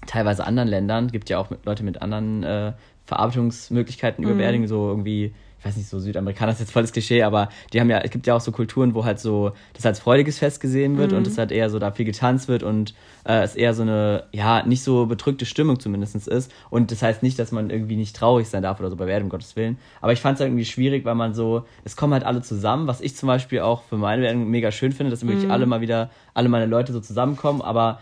teilweise 0.06 0.46
anderen 0.46 0.68
Ländern, 0.68 1.08
gibt 1.10 1.30
ja 1.30 1.38
auch 1.38 1.48
Leute 1.64 1.82
mit 1.82 2.02
anderen 2.02 2.42
äh, 2.42 2.72
Verarbeitungsmöglichkeiten 3.06 4.22
über 4.24 4.34
Mhm. 4.34 4.38
Beerdigungen, 4.38 4.68
so 4.68 4.88
irgendwie, 4.88 5.34
ich 5.64 5.68
weiß 5.70 5.76
nicht, 5.78 5.88
so 5.88 5.98
Südamerikaner 5.98 6.52
ist 6.52 6.60
jetzt 6.60 6.72
volles 6.72 6.92
Klischee, 6.92 7.22
aber 7.22 7.48
die 7.72 7.80
haben 7.80 7.88
ja, 7.88 7.98
es 8.00 8.10
gibt 8.10 8.26
ja 8.26 8.34
auch 8.34 8.40
so 8.42 8.52
Kulturen, 8.52 8.94
wo 8.94 9.06
halt 9.06 9.18
so 9.18 9.52
das 9.72 9.86
als 9.86 9.98
freudiges 9.98 10.38
Fest 10.38 10.60
gesehen 10.60 10.98
wird 10.98 11.12
Mhm. 11.12 11.18
und 11.18 11.26
es 11.26 11.38
halt 11.38 11.50
eher 11.52 11.70
so 11.70 11.78
da 11.78 11.90
viel 11.90 12.04
getanzt 12.04 12.48
wird 12.48 12.62
und 12.62 12.92
äh, 13.24 13.40
es 13.42 13.56
eher 13.56 13.72
so 13.72 13.80
eine, 13.80 14.24
ja, 14.30 14.62
nicht 14.66 14.82
so 14.82 15.06
bedrückte 15.06 15.46
Stimmung 15.46 15.80
zumindest 15.80 16.16
ist. 16.28 16.52
Und 16.68 16.90
das 16.90 17.00
heißt 17.02 17.22
nicht, 17.22 17.38
dass 17.38 17.50
man 17.50 17.70
irgendwie 17.70 17.96
nicht 17.96 18.14
traurig 18.14 18.46
sein 18.46 18.62
darf 18.62 18.78
oder 18.78 18.90
so 18.90 18.96
bei 18.96 19.06
Beerdigung, 19.06 19.28
um 19.28 19.30
Gottes 19.30 19.56
Willen. 19.56 19.78
Aber 20.02 20.12
ich 20.12 20.20
fand 20.20 20.38
es 20.38 20.44
irgendwie 20.44 20.66
schwierig, 20.66 21.06
weil 21.06 21.14
man 21.14 21.32
so, 21.32 21.64
es 21.84 21.96
kommen 21.96 22.12
halt 22.12 22.24
alle 22.24 22.42
zusammen, 22.42 22.86
was 22.86 23.00
ich 23.00 23.16
zum 23.16 23.28
Beispiel 23.28 23.60
auch 23.60 23.84
für 23.84 23.96
meine 23.96 24.20
Beerdigung 24.20 24.50
mega 24.50 24.70
schön 24.70 24.92
finde, 24.92 25.10
dass 25.12 25.22
wirklich 25.26 25.44
Mhm. 25.46 25.50
alle 25.50 25.64
mal 25.64 25.80
wieder, 25.80 26.10
alle 26.34 26.50
meine 26.50 26.66
Leute 26.66 26.92
so 26.92 27.00
zusammenkommen, 27.00 27.62
aber 27.62 28.00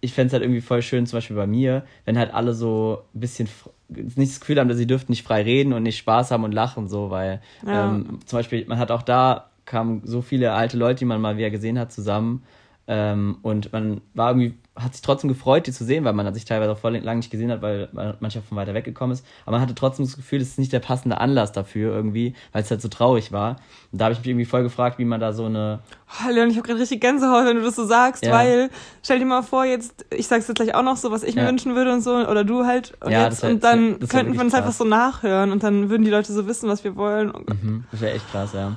ich 0.00 0.12
fände 0.12 0.26
es 0.26 0.32
halt 0.32 0.42
irgendwie 0.42 0.60
voll 0.60 0.82
schön, 0.82 1.06
zum 1.06 1.16
Beispiel 1.18 1.36
bei 1.36 1.46
mir, 1.46 1.84
wenn 2.06 2.18
halt 2.18 2.34
alle 2.34 2.54
so 2.54 3.04
ein 3.14 3.20
bisschen 3.20 3.48
nicht 3.88 4.32
das 4.32 4.40
Gefühl 4.40 4.58
haben, 4.58 4.68
dass 4.68 4.78
sie 4.78 4.86
dürften 4.86 5.12
nicht 5.12 5.22
frei 5.22 5.42
reden 5.42 5.72
und 5.72 5.82
nicht 5.82 5.98
Spaß 5.98 6.30
haben 6.30 6.44
und 6.44 6.52
lachen, 6.52 6.88
so, 6.88 7.10
weil 7.10 7.40
Ja. 7.66 7.86
ähm, 7.86 8.20
zum 8.24 8.38
Beispiel, 8.38 8.64
man 8.66 8.78
hat 8.78 8.90
auch 8.90 9.02
da, 9.02 9.50
kamen 9.66 10.02
so 10.04 10.20
viele 10.22 10.52
alte 10.52 10.76
Leute, 10.76 11.00
die 11.00 11.04
man 11.06 11.20
mal 11.20 11.36
wieder 11.36 11.50
gesehen 11.50 11.78
hat, 11.78 11.92
zusammen 11.92 12.42
ähm, 12.86 13.38
und 13.42 13.72
man 13.72 14.00
war 14.14 14.30
irgendwie, 14.30 14.54
hat 14.76 14.92
sich 14.92 15.02
trotzdem 15.02 15.28
gefreut, 15.28 15.68
die 15.68 15.72
zu 15.72 15.84
sehen, 15.84 16.04
weil 16.04 16.14
man 16.14 16.34
sich 16.34 16.44
teilweise 16.44 16.72
auch 16.72 16.78
voll 16.78 16.96
lange 16.96 17.18
nicht 17.18 17.30
gesehen 17.30 17.48
hat, 17.52 17.62
weil 17.62 17.88
man 17.92 18.14
manchmal 18.18 18.42
von 18.42 18.56
weiter 18.58 18.74
weggekommen 18.74 19.14
ist, 19.14 19.24
aber 19.46 19.52
man 19.52 19.60
hatte 19.60 19.74
trotzdem 19.76 20.04
das 20.04 20.16
Gefühl, 20.16 20.40
es 20.40 20.48
ist 20.48 20.58
nicht 20.58 20.72
der 20.72 20.80
passende 20.80 21.18
Anlass 21.20 21.52
dafür 21.52 21.94
irgendwie, 21.94 22.34
weil 22.52 22.62
es 22.64 22.70
halt 22.72 22.82
so 22.82 22.88
traurig 22.88 23.30
war. 23.30 23.56
Und 23.92 24.00
da 24.00 24.06
habe 24.06 24.14
ich 24.14 24.18
mich 24.18 24.26
irgendwie 24.26 24.46
voll 24.46 24.64
gefragt, 24.64 24.98
wie 24.98 25.04
man 25.04 25.20
da 25.20 25.32
so 25.32 25.44
eine, 25.44 25.78
oh 26.26 26.28
Leon, 26.30 26.50
ich 26.50 26.56
habe 26.56 26.66
gerade 26.66 26.80
richtig 26.80 27.00
Gänsehaut, 27.00 27.44
wenn 27.46 27.56
du 27.56 27.62
das 27.62 27.76
so 27.76 27.84
sagst, 27.86 28.24
Ja. 28.26 28.32
weil 28.32 28.68
stell 29.04 29.20
dir 29.20 29.26
mal 29.26 29.42
vor, 29.42 29.64
jetzt, 29.64 30.06
ich 30.10 30.26
sag's 30.26 30.48
jetzt 30.48 30.56
gleich 30.56 30.74
auch 30.74 30.82
noch 30.82 30.96
so, 30.96 31.12
was 31.12 31.22
ich 31.22 31.36
mir 31.36 31.42
Ja. 31.42 31.48
wünschen 31.48 31.76
würde 31.76 31.92
und 31.92 32.00
so, 32.00 32.16
oder 32.16 32.42
du 32.42 32.66
halt, 32.66 32.94
und 33.00 33.12
Ja, 33.12 33.24
jetzt, 33.24 33.34
das 33.34 33.42
wär- 33.44 33.50
und 33.50 33.62
dann 33.62 34.00
das 34.00 34.12
wär 34.12 34.20
könnten 34.22 34.34
wir 34.36 34.40
uns 34.44 34.54
einfach 34.54 34.72
so 34.72 34.82
nachhören 34.84 35.52
und 35.52 35.62
dann 35.62 35.88
würden 35.88 36.02
die 36.02 36.10
Leute 36.10 36.32
so 36.32 36.48
wissen, 36.48 36.68
was 36.68 36.82
wir 36.82 36.96
wollen. 36.96 37.28
Mhm, 37.62 37.84
das 37.92 38.00
wäre 38.00 38.14
echt 38.16 38.28
krass, 38.32 38.50
ja. 38.54 38.72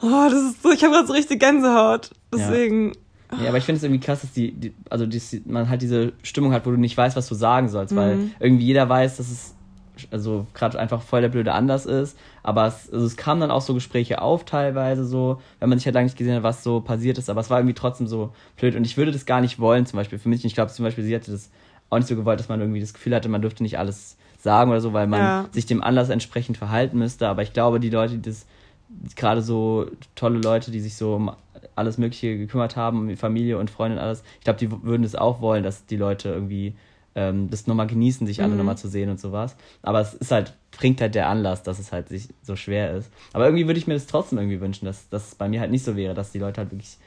Oh, 0.00 0.28
das 0.30 0.40
ist 0.42 0.62
so, 0.62 0.70
ich 0.72 0.82
habe 0.82 0.94
gerade 0.94 1.06
so 1.06 1.12
richtig 1.12 1.38
Gänsehaut. 1.40 2.10
Deswegen, 2.32 2.92
Ja, 3.40 3.48
aber 3.48 3.58
ich 3.58 3.64
finde 3.64 3.78
es 3.78 3.82
irgendwie 3.82 4.00
krass, 4.00 4.20
dass 4.20 4.32
die, 4.32 4.52
die 4.52 4.74
also 4.90 5.06
die, 5.06 5.20
man 5.46 5.68
halt 5.68 5.82
diese 5.82 6.12
Stimmung 6.22 6.52
hat, 6.52 6.66
wo 6.66 6.70
du 6.70 6.76
nicht 6.76 6.96
weißt, 6.96 7.16
was 7.16 7.28
du 7.28 7.34
sagen 7.34 7.68
sollst, 7.68 7.94
mhm. 7.94 7.96
weil 7.96 8.18
irgendwie 8.40 8.66
jeder 8.66 8.88
weiß, 8.88 9.16
dass 9.16 9.30
es 9.30 9.54
also 10.10 10.46
gerade 10.54 10.78
einfach 10.78 11.02
voll 11.02 11.20
der 11.20 11.28
blöde 11.28 11.52
anders 11.52 11.86
ist. 11.86 12.18
Aber 12.42 12.66
es, 12.66 12.92
also 12.92 13.06
es 13.06 13.16
kamen 13.16 13.40
dann 13.40 13.50
auch 13.50 13.60
so 13.60 13.74
Gespräche 13.74 14.20
auf 14.20 14.44
teilweise 14.44 15.04
so, 15.04 15.40
wenn 15.60 15.68
man 15.68 15.78
sich 15.78 15.86
halt 15.86 15.94
lange 15.94 16.06
nicht 16.06 16.18
gesehen 16.18 16.34
hat, 16.34 16.42
was 16.42 16.64
so 16.64 16.80
passiert 16.80 17.18
ist. 17.18 17.30
Aber 17.30 17.40
es 17.40 17.50
war 17.50 17.58
irgendwie 17.58 17.74
trotzdem 17.74 18.06
so 18.06 18.32
blöd 18.56 18.74
und 18.74 18.84
ich 18.84 18.96
würde 18.96 19.12
das 19.12 19.26
gar 19.26 19.40
nicht 19.40 19.58
wollen 19.58 19.86
zum 19.86 19.98
Beispiel 19.98 20.18
für 20.18 20.28
mich. 20.28 20.44
Ich 20.44 20.54
glaube 20.54 20.72
zum 20.72 20.84
Beispiel, 20.84 21.04
sie 21.04 21.14
hätte 21.14 21.30
das 21.30 21.50
auch 21.90 21.98
nicht 21.98 22.08
so 22.08 22.16
gewollt, 22.16 22.40
dass 22.40 22.48
man 22.48 22.60
irgendwie 22.60 22.80
das 22.80 22.94
Gefühl 22.94 23.14
hatte, 23.14 23.28
man 23.28 23.42
dürfte 23.42 23.62
nicht 23.62 23.78
alles 23.78 24.16
sagen 24.38 24.70
oder 24.70 24.80
so, 24.80 24.92
weil 24.92 25.06
man 25.06 25.20
ja. 25.20 25.48
sich 25.52 25.66
dem 25.66 25.82
Anlass 25.82 26.08
entsprechend 26.08 26.56
verhalten 26.56 26.98
müsste. 26.98 27.28
Aber 27.28 27.42
ich 27.42 27.52
glaube, 27.52 27.78
die 27.78 27.90
Leute, 27.90 28.14
die 28.14 28.30
das 28.30 28.46
gerade 29.14 29.42
so 29.42 29.86
tolle 30.14 30.38
Leute, 30.38 30.70
die 30.70 30.80
sich 30.80 30.96
so 30.96 31.34
alles 31.74 31.98
Mögliche 31.98 32.36
gekümmert 32.36 32.76
haben, 32.76 33.00
um 33.00 33.08
die 33.08 33.16
Familie 33.16 33.58
und 33.58 33.70
Freunde 33.70 33.96
und 33.96 34.02
alles, 34.02 34.22
ich 34.38 34.44
glaube, 34.44 34.58
die 34.58 34.70
würden 34.70 35.02
das 35.02 35.14
auch 35.14 35.40
wollen, 35.40 35.62
dass 35.62 35.86
die 35.86 35.96
Leute 35.96 36.30
irgendwie 36.30 36.74
ähm, 37.14 37.50
das 37.50 37.66
nochmal 37.66 37.86
genießen, 37.86 38.26
sich 38.26 38.42
alle 38.42 38.52
mhm. 38.52 38.58
nochmal 38.58 38.78
zu 38.78 38.88
sehen 38.88 39.10
und 39.10 39.20
sowas. 39.20 39.56
Aber 39.82 40.00
es 40.00 40.14
ist 40.14 40.30
halt, 40.30 40.54
bringt 40.70 41.00
halt 41.00 41.14
der 41.14 41.28
Anlass, 41.28 41.62
dass 41.62 41.78
es 41.78 41.92
halt 41.92 42.08
sich 42.08 42.28
so 42.42 42.56
schwer 42.56 42.94
ist. 42.94 43.10
Aber 43.32 43.46
irgendwie 43.46 43.66
würde 43.66 43.78
ich 43.78 43.86
mir 43.86 43.94
das 43.94 44.06
trotzdem 44.06 44.38
irgendwie 44.38 44.60
wünschen, 44.60 44.86
dass 44.86 45.08
das 45.08 45.34
bei 45.34 45.48
mir 45.48 45.60
halt 45.60 45.70
nicht 45.70 45.84
so 45.84 45.96
wäre, 45.96 46.14
dass 46.14 46.32
die 46.32 46.38
Leute 46.38 46.60
halt 46.60 46.72
wirklich 46.72 46.98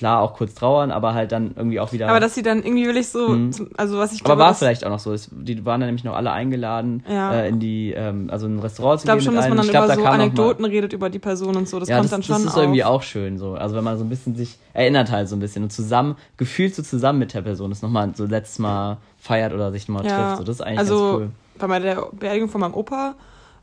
klar 0.00 0.22
auch 0.22 0.34
kurz 0.34 0.54
trauern, 0.54 0.90
aber 0.90 1.14
halt 1.14 1.30
dann 1.30 1.52
irgendwie 1.54 1.78
auch 1.78 1.92
wieder. 1.92 2.08
Aber 2.08 2.20
dass 2.20 2.34
sie 2.34 2.42
dann 2.42 2.64
irgendwie 2.64 2.88
will 2.88 2.96
ich 2.96 3.08
so, 3.08 3.28
mhm. 3.28 3.52
also 3.76 3.98
was 3.98 4.12
ich 4.12 4.24
glaube. 4.24 4.42
Aber 4.42 4.48
war 4.48 4.54
vielleicht 4.54 4.84
auch 4.84 4.90
noch 4.90 4.98
so. 4.98 5.14
Die 5.30 5.64
waren 5.66 5.80
dann 5.80 5.88
nämlich 5.88 6.04
noch 6.04 6.14
alle 6.16 6.32
eingeladen 6.32 7.04
ja. 7.08 7.34
äh, 7.34 7.48
in 7.48 7.60
die, 7.60 7.92
ähm, 7.92 8.28
also 8.30 8.46
in 8.46 8.56
ein 8.56 8.58
Restaurant 8.60 9.00
zu 9.00 9.06
gehen. 9.06 9.18
Ich 9.18 9.24
glaube 9.24 9.36
schon, 9.36 9.36
dass 9.36 9.48
man 9.48 9.58
dann 9.58 9.68
glaub, 9.68 9.84
über 9.84 9.94
da 9.94 10.00
so 10.00 10.06
Anekdoten 10.06 10.64
redet 10.64 10.94
über 10.94 11.10
die 11.10 11.18
Person 11.18 11.54
und 11.54 11.68
so. 11.68 11.78
Das 11.78 11.90
ja, 11.90 11.96
kommt 11.96 12.06
das, 12.06 12.10
dann 12.10 12.22
schon. 12.22 12.36
Das 12.36 12.44
ist 12.44 12.56
auf. 12.56 12.62
irgendwie 12.62 12.82
auch 12.82 13.02
schön 13.02 13.38
so. 13.38 13.52
Also 13.52 13.76
wenn 13.76 13.84
man 13.84 13.98
so 13.98 14.04
ein 14.04 14.08
bisschen 14.08 14.34
sich 14.34 14.58
erinnert 14.72 15.10
halt 15.10 15.28
so 15.28 15.36
ein 15.36 15.40
bisschen 15.40 15.62
und 15.62 15.70
zusammen, 15.70 16.16
gefühlt 16.38 16.74
so 16.74 16.82
zusammen 16.82 17.18
mit 17.18 17.34
der 17.34 17.42
Person 17.42 17.68
das 17.68 17.82
nochmal 17.82 18.10
so 18.14 18.24
letztes 18.24 18.58
Mal 18.58 18.96
feiert 19.18 19.52
oder 19.52 19.70
sich 19.70 19.86
nochmal 19.86 20.06
ja. 20.06 20.16
trifft. 20.16 20.38
So, 20.38 20.44
das 20.44 20.56
ist 20.56 20.62
eigentlich 20.62 20.78
also, 20.78 21.18
ganz 21.18 21.30
cool. 21.60 21.68
Bei 21.68 21.78
der 21.78 22.08
Beerdigung 22.18 22.48
von 22.48 22.62
meinem 22.62 22.74
Opa 22.74 23.14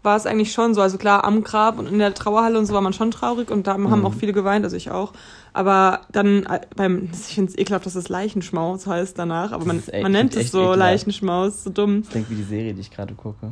war 0.08 0.16
es 0.16 0.26
eigentlich 0.26 0.54
schon 0.54 0.74
so. 0.74 0.82
Also 0.82 0.98
klar, 0.98 1.26
am 1.26 1.44
Grab 1.44 1.78
und 1.78 1.88
in 1.88 2.00
der 2.00 2.14
Trauerhalle 2.14 2.58
und 2.58 2.66
so 2.66 2.74
war 2.74 2.82
man 2.82 2.94
schon 2.94 3.12
traurig 3.12 3.52
und 3.52 3.68
da 3.68 3.78
mhm. 3.78 3.92
haben 3.92 4.06
auch 4.06 4.14
viele 4.14 4.32
geweint, 4.32 4.64
also 4.64 4.76
ich 4.76 4.90
auch. 4.90 5.12
Aber 5.54 6.02
dann 6.12 6.46
äh, 6.46 6.62
beim, 6.76 7.10
ich 7.12 7.36
finde 7.36 7.52
es 7.52 7.58
ekelhaft, 7.58 7.86
dass 7.86 7.94
das 7.94 8.08
Leichenschmaus 8.08 8.88
heißt 8.88 9.20
danach, 9.20 9.52
aber 9.52 9.66
man, 9.66 9.84
man 10.02 10.12
nennt 10.14 10.36
es 10.36 10.52
so 10.52 10.60
ekelhaft. 10.60 10.80
Leichenschmaus, 10.80 11.66
so 11.66 11.70
dumm. 11.70 12.02
Das 12.04 12.12
klingt 12.12 12.30
wie 12.30 12.36
die 12.36 12.44
Serie, 12.44 12.74
die 12.74 12.82
ich 12.82 12.90
gerade 12.90 13.14
gucke. 13.16 13.52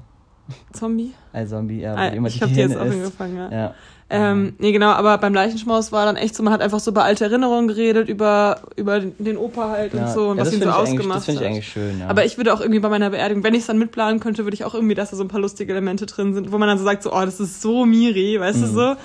Zombie? 0.72 1.14
Ein 1.34 1.47
Zombie, 1.47 1.82
ja. 1.82 1.95
Ah, 1.95 2.14
ich 2.14 2.41
habe 2.41 2.53
die 2.53 2.60
jetzt 2.60 2.78
auch 2.78 2.82
angefangen, 2.82 3.36
ja. 3.36 3.51
ja. 3.51 3.74
Ähm, 4.08 4.53
nee, 4.60 4.72
genau, 4.72 4.91
aber 4.91 5.18
beim 5.18 5.34
Leichenschmaus 5.34 5.91
war 5.91 6.06
dann 6.06 6.16
echt 6.16 6.36
so, 6.36 6.43
man 6.43 6.53
hat 6.53 6.62
einfach 6.62 6.80
so 6.80 6.91
über 6.91 7.03
alte 7.03 7.24
Erinnerungen 7.24 7.68
geredet, 7.68 8.08
über, 8.08 8.60
über 8.76 8.99
den 8.99 9.36
Opa 9.36 9.70
halt 9.70 9.95
ja. 9.95 10.06
und 10.06 10.14
so 10.14 10.28
und 10.28 10.38
ja, 10.38 10.45
was 10.45 10.53
ihn 10.53 10.62
so 10.62 10.70
ausgemacht 10.70 11.10
hat. 11.10 11.16
Das 11.16 11.26
finde 11.26 11.41
ich 11.41 11.47
eigentlich 11.47 11.68
schön, 11.68 11.99
ja. 11.99 12.08
Aber 12.08 12.24
ich 12.24 12.38
würde 12.38 12.53
auch 12.53 12.62
irgendwie 12.62 12.80
bei 12.80 12.89
meiner 12.89 13.10
Beerdigung, 13.10 13.43
wenn 13.43 13.56
ich 13.56 13.62
es 13.62 13.68
dann 13.68 13.80
mitplanen 13.80 14.20
könnte, 14.20 14.43
würde 14.43 14.53
ich 14.53 14.64
auch 14.64 14.76
irgendwie, 14.76 14.93
dass 14.93 15.10
da 15.10 15.18
so 15.18 15.24
ein 15.24 15.28
paar 15.28 15.39
lustige 15.39 15.72
Elemente 15.72 16.06
drin 16.06 16.36
sind, 16.36 16.51
wo 16.51 16.60
man 16.60 16.68
dann 16.70 16.78
so 16.78 16.84
sagt, 16.84 17.01
so, 17.01 17.12
oh, 17.14 17.26
das 17.26 17.39
ist 17.39 17.64
so 17.64 17.86
Miri, 17.86 18.39
weißt 18.39 18.60
mhm. 18.60 18.62
du 18.62 18.68
so? 18.68 18.95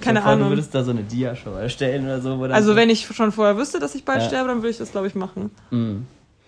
Keine 0.00 0.24
Ahnung. 0.24 0.44
Du 0.44 0.56
würdest 0.56 0.74
da 0.74 0.84
so 0.84 0.90
eine 0.90 1.02
Dia-Show 1.02 1.52
erstellen 1.52 2.04
oder 2.04 2.20
so. 2.20 2.42
also 2.42 2.76
wenn 2.76 2.88
ich 2.88 3.06
schon 3.06 3.32
vorher 3.32 3.58
wüsste, 3.58 3.78
dass 3.78 3.94
ich 3.94 4.04
bald 4.04 4.22
ja. 4.22 4.28
sterbe, 4.28 4.48
dann 4.48 4.58
würde 4.58 4.70
ich 4.70 4.78
das, 4.78 4.90
glaube 4.90 5.06
ich, 5.06 5.14
machen. 5.14 5.50
Mhm. 5.70 6.06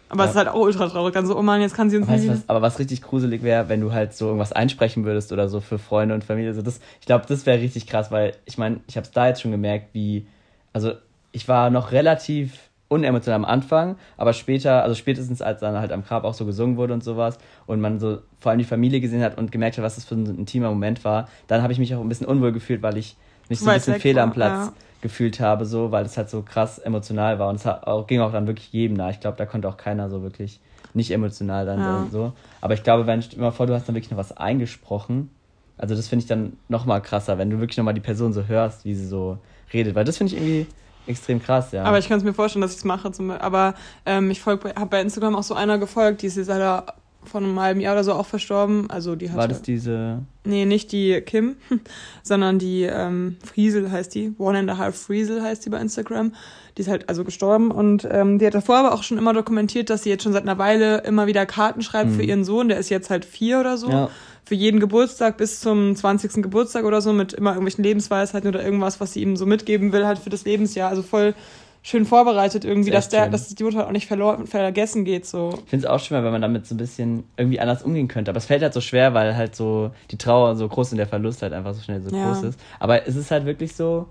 Aber 0.09 0.24
es 0.24 0.30
ist 0.30 0.36
halt 0.36 0.48
auch 0.48 0.61
ultra 0.61 0.88
traurig. 0.88 1.14
Dann 1.14 1.26
so, 1.26 1.36
oh 1.36 1.42
Mann, 1.42 1.61
jetzt 1.61 1.74
kann 1.74 1.90
sie 1.90 1.96
uns 1.96 2.09
nicht. 2.09 2.28
Was, 2.28 2.48
aber 2.48 2.62
was 2.62 2.78
richtig 2.78 3.02
gruselig 3.02 3.42
wäre, 3.42 3.68
wenn 3.68 3.80
du 3.80 3.92
halt 3.92 4.14
so 4.14 4.26
irgendwas 4.26 4.52
einsprechen 4.52 5.04
würdest 5.04 5.32
oder 5.32 5.48
so 5.48 5.61
für 5.61 5.78
Freunde 5.78 6.14
und 6.14 6.24
Familie. 6.24 6.50
Also 6.50 6.62
das, 6.62 6.80
ich 7.00 7.06
glaube, 7.06 7.24
das 7.28 7.46
wäre 7.46 7.61
richtig 7.61 7.86
krass, 7.86 8.11
weil 8.11 8.34
ich 8.46 8.59
meine, 8.59 8.80
ich 8.86 8.96
habe 8.96 9.04
es 9.04 9.11
da 9.12 9.28
jetzt 9.28 9.42
schon 9.42 9.50
gemerkt, 9.50 9.88
wie. 9.92 10.26
Also 10.72 10.92
ich 11.32 11.48
war 11.48 11.70
noch 11.70 11.92
relativ 11.92 12.68
unemotional 12.88 13.36
am 13.36 13.44
Anfang, 13.44 13.96
aber 14.16 14.32
später, 14.32 14.82
also 14.82 14.94
spätestens 14.94 15.42
als 15.42 15.61
dann 15.61 15.76
halt 15.76 15.92
am 15.92 16.04
Grab 16.04 16.24
auch 16.24 16.34
so 16.34 16.46
gesungen 16.46 16.76
wurde 16.76 16.94
und 16.94 17.04
sowas 17.04 17.38
und 17.66 17.80
man 17.80 18.00
so 18.00 18.18
vor 18.40 18.50
allem 18.50 18.59
die 18.59 18.64
Familie 18.64 19.00
gesehen 19.00 19.22
hat 19.22 19.36
und 19.36 19.52
gemerkt 19.52 19.76
hat, 19.76 19.84
was 19.84 19.96
das 19.96 20.04
für 20.04 20.14
ein 20.14 20.26
intimer 20.38 20.70
Moment 20.70 21.04
war, 21.04 21.28
dann 21.48 21.62
habe 21.62 21.72
ich 21.72 21.78
mich 21.78 21.94
auch 21.94 22.00
ein 22.00 22.09
bisschen 22.09 22.26
unwohl 22.26 22.52
gefühlt, 22.52 22.82
weil 22.82 22.96
ich 22.96 23.16
mich 23.48 23.61
so 23.61 23.68
ein 23.68 23.74
bisschen 23.74 23.94
fehl 23.96 24.18
am 24.18 24.32
Platz 24.32 24.66
ja. 24.66 24.72
Gefühlt 25.01 25.40
habe, 25.40 25.64
so, 25.64 25.92
weil 25.92 26.05
es 26.05 26.16
halt 26.16 26.28
so 26.30 26.42
krass 26.42 26.78
emotional 26.78 27.38
war. 27.38 27.49
Und 27.49 27.57
es 27.57 27.66
auch, 27.66 28.07
ging 28.07 28.20
auch 28.20 28.32
dann 28.32 28.46
wirklich 28.46 28.72
jedem 28.72 28.96
nah. 28.96 29.11
Ich 29.11 29.20
glaube, 29.20 29.36
da 29.36 29.46
konnte 29.46 29.68
auch 29.68 29.76
keiner 29.76 30.11
so 30.11 30.22
wirklich 30.22 30.61
nicht 30.94 31.11
emotional 31.11 31.66
dann 31.66 31.78
ja. 31.78 32.07
so. 32.11 32.32
Aber 32.61 32.74
ich 32.74 32.82
glaube, 32.82 33.07
wenn 33.07 33.22
immer 33.36 33.53
vor, 33.53 33.66
du 33.66 33.74
hast 33.74 33.88
dann 33.88 33.94
wirklich 33.94 34.11
noch 34.11 34.18
was 34.18 34.36
eingesprochen. 34.36 35.30
Also 35.76 35.94
das 35.94 36.09
finde 36.09 36.24
ich 36.24 36.28
dann 36.28 36.55
nochmal 36.68 37.01
krasser, 37.01 37.38
wenn 37.38 37.51
du 37.51 37.61
wirklich 37.61 37.76
nochmal 37.76 37.94
die 37.94 38.01
Person 38.01 38.32
so 38.32 38.44
hörst, 38.46 38.84
wie 38.84 38.94
sie 38.94 39.07
so 39.07 39.38
redet. 39.72 39.94
Weil 39.94 40.05
das 40.05 40.16
finde 40.16 40.34
ich 40.34 40.40
irgendwie 40.40 40.66
extrem 41.07 41.40
krass, 41.40 41.72
ja. 41.72 41.84
Aber 41.84 41.99
ich 41.99 42.09
kann 42.09 42.18
es 42.18 42.24
mir 42.24 42.34
vorstellen, 42.34 42.62
dass 42.62 42.72
ich 42.72 42.78
es 42.78 42.84
mache. 42.84 43.12
Zum, 43.12 43.30
aber 43.30 43.74
ähm, 44.05 44.30
ich 44.30 44.44
habe 44.44 44.86
bei 44.90 45.01
Instagram 45.01 45.36
auch 45.36 45.42
so 45.42 45.55
einer 45.55 45.78
gefolgt, 45.78 46.22
die 46.22 46.26
ist 46.26 46.36
leider 46.49 46.86
von 47.24 47.44
einem 47.44 47.60
halben 47.60 47.80
Jahr 47.80 47.94
oder 47.94 48.04
so 48.04 48.12
auch 48.12 48.26
verstorben. 48.26 48.90
Also 48.90 49.16
die 49.16 49.28
hatte, 49.28 49.38
War 49.38 49.48
das 49.48 49.62
diese? 49.62 50.22
Nee, 50.44 50.64
nicht 50.64 50.92
die 50.92 51.20
Kim, 51.20 51.56
sondern 52.22 52.58
die 52.58 52.82
ähm, 52.82 53.36
Friesel 53.44 53.90
heißt 53.90 54.14
die. 54.14 54.34
One 54.38 54.58
and 54.58 54.70
a 54.70 54.78
Half 54.78 54.96
Friesel 54.96 55.42
heißt 55.42 55.64
die 55.64 55.70
bei 55.70 55.80
Instagram. 55.80 56.32
Die 56.76 56.82
ist 56.82 56.88
halt 56.88 57.08
also 57.08 57.24
gestorben 57.24 57.70
und 57.70 58.06
ähm, 58.10 58.38
die 58.38 58.46
hat 58.46 58.54
davor 58.54 58.78
aber 58.78 58.92
auch 58.92 59.02
schon 59.02 59.18
immer 59.18 59.32
dokumentiert, 59.32 59.90
dass 59.90 60.04
sie 60.04 60.10
jetzt 60.10 60.22
schon 60.22 60.32
seit 60.32 60.42
einer 60.42 60.58
Weile 60.58 60.98
immer 60.98 61.26
wieder 61.26 61.44
Karten 61.44 61.82
schreibt 61.82 62.10
mhm. 62.10 62.14
für 62.14 62.22
ihren 62.22 62.44
Sohn. 62.44 62.68
Der 62.68 62.78
ist 62.78 62.88
jetzt 62.88 63.10
halt 63.10 63.24
vier 63.24 63.60
oder 63.60 63.76
so. 63.76 63.90
Ja. 63.90 64.10
Für 64.44 64.54
jeden 64.54 64.80
Geburtstag 64.80 65.36
bis 65.36 65.60
zum 65.60 65.94
20. 65.94 66.42
Geburtstag 66.42 66.84
oder 66.84 67.02
so 67.02 67.12
mit 67.12 67.34
immer 67.34 67.50
irgendwelchen 67.50 67.84
Lebensweisheiten 67.84 68.48
oder 68.48 68.64
irgendwas, 68.64 68.98
was 68.98 69.12
sie 69.12 69.20
ihm 69.20 69.36
so 69.36 69.44
mitgeben 69.44 69.92
will, 69.92 70.06
halt 70.06 70.18
für 70.18 70.30
das 70.30 70.44
Lebensjahr. 70.46 70.88
Also 70.88 71.02
voll 71.02 71.34
schön 71.89 72.05
vorbereitet 72.05 72.66
irgendwie, 72.66 72.91
das 72.91 73.05
dass 73.05 73.09
der, 73.11 73.22
schön. 73.24 73.32
dass 73.32 73.55
die 73.55 73.64
Mutter 73.64 73.86
auch 73.86 73.93
nicht 73.93 74.07
verloren, 74.07 74.47
vergessen 74.47 75.07
geht. 75.07 75.24
So. 75.24 75.51
Ich 75.64 75.70
finde 75.70 75.86
es 75.86 75.91
auch 75.91 75.99
schön, 75.99 76.22
wenn 76.22 76.32
man 76.32 76.43
damit 76.43 76.66
so 76.66 76.74
ein 76.74 76.78
bisschen 76.78 77.24
irgendwie 77.39 77.61
anders 77.61 77.82
umgehen 77.82 78.09
könnte. 78.09 78.30
Aber 78.30 78.36
es 78.36 78.45
fällt 78.45 78.62
halt 78.62 78.74
so 78.74 78.82
schwer, 78.82 79.14
weil 79.14 79.34
halt 79.34 79.57
so 79.57 79.91
die 80.11 80.18
Trauer 80.18 80.55
so 80.57 80.68
groß 80.68 80.93
und 80.93 80.99
der 80.99 81.07
Verlust 81.07 81.41
halt 81.41 81.55
einfach 81.55 81.72
so 81.72 81.80
schnell 81.80 82.03
so 82.03 82.14
ja. 82.14 82.26
groß 82.26 82.43
ist. 82.43 82.61
Aber 82.78 83.07
es 83.09 83.16
ist 83.16 83.30
halt 83.30 83.47
wirklich 83.47 83.74
so, 83.74 84.07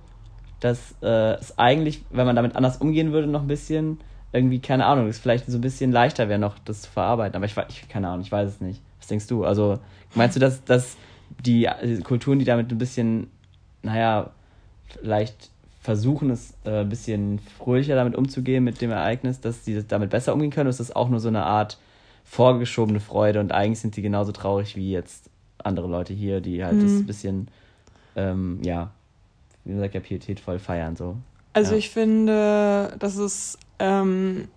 dass 0.60 0.96
äh, 1.04 1.36
es 1.36 1.60
eigentlich, 1.60 2.04
wenn 2.10 2.26
man 2.26 2.36
damit 2.36 2.56
anders 2.56 2.78
umgehen 2.78 3.12
würde, 3.12 3.28
noch 3.28 3.42
ein 3.42 3.48
bisschen 3.48 4.00
irgendwie, 4.34 4.60
keine 4.60 4.88
Ahnung, 4.88 5.08
es 5.08 5.20
vielleicht 5.20 5.46
so 5.46 5.58
ein 5.58 5.62
bisschen 5.62 5.92
leichter 5.92 6.30
wäre, 6.30 6.40
noch 6.40 6.58
das 6.58 6.82
zu 6.82 6.90
verarbeiten. 6.90 7.36
Aber 7.36 7.46
ich, 7.46 7.56
ich 7.70 7.88
keine 7.90 8.08
Ahnung, 8.08 8.22
ich 8.22 8.32
weiß 8.32 8.50
es 8.50 8.60
nicht. 8.60 8.82
Was 9.00 9.08
denkst 9.08 9.28
du? 9.28 9.46
Also, 9.46 9.78
meinst 10.16 10.36
du, 10.36 10.40
dass, 10.40 10.64
dass 10.64 10.98
die 11.46 11.70
Kulturen, 12.04 12.40
die 12.40 12.46
damit 12.46 12.72
ein 12.72 12.78
bisschen, 12.80 13.30
naja, 13.84 14.32
vielleicht 14.88 15.52
versuchen, 15.88 16.32
es 16.32 16.54
äh, 16.66 16.82
ein 16.82 16.90
bisschen 16.90 17.40
fröhlicher 17.40 17.96
damit 17.96 18.14
umzugehen 18.14 18.62
mit 18.62 18.82
dem 18.82 18.92
Ereignis, 18.92 19.40
dass 19.40 19.64
sie 19.64 19.82
damit 19.88 20.10
besser 20.10 20.34
umgehen 20.34 20.52
können? 20.52 20.68
Oder 20.68 20.72
ist 20.72 20.82
das 20.82 20.94
auch 20.94 21.08
nur 21.08 21.22
so 21.22 21.30
eine 21.30 21.46
Art 21.46 21.78
vorgeschobene 22.26 23.00
Freude 23.00 23.40
und 23.40 23.54
eigentlich 23.54 23.80
sind 23.80 23.96
sie 23.96 24.02
genauso 24.02 24.34
traurig 24.34 24.76
wie 24.76 24.92
jetzt 24.92 25.30
andere 25.60 25.88
Leute 25.88 26.14
hier, 26.14 26.42
die 26.42 26.66
halt 26.66 26.76
mhm. 26.76 26.82
das 26.82 26.92
ein 26.92 27.06
bisschen, 27.06 27.48
ähm, 28.18 28.60
ja, 28.64 28.92
wie 29.64 29.76
gesagt, 29.76 29.94
ja, 29.94 30.02
pietätvoll 30.02 30.60
feiern. 30.60 30.98
So. 30.98 31.16
Also 31.54 31.72
ja. 31.72 31.78
ich 31.78 31.90
finde, 31.90 32.94
dass 33.00 33.16
es 33.16 33.58
ähm, 33.80 34.50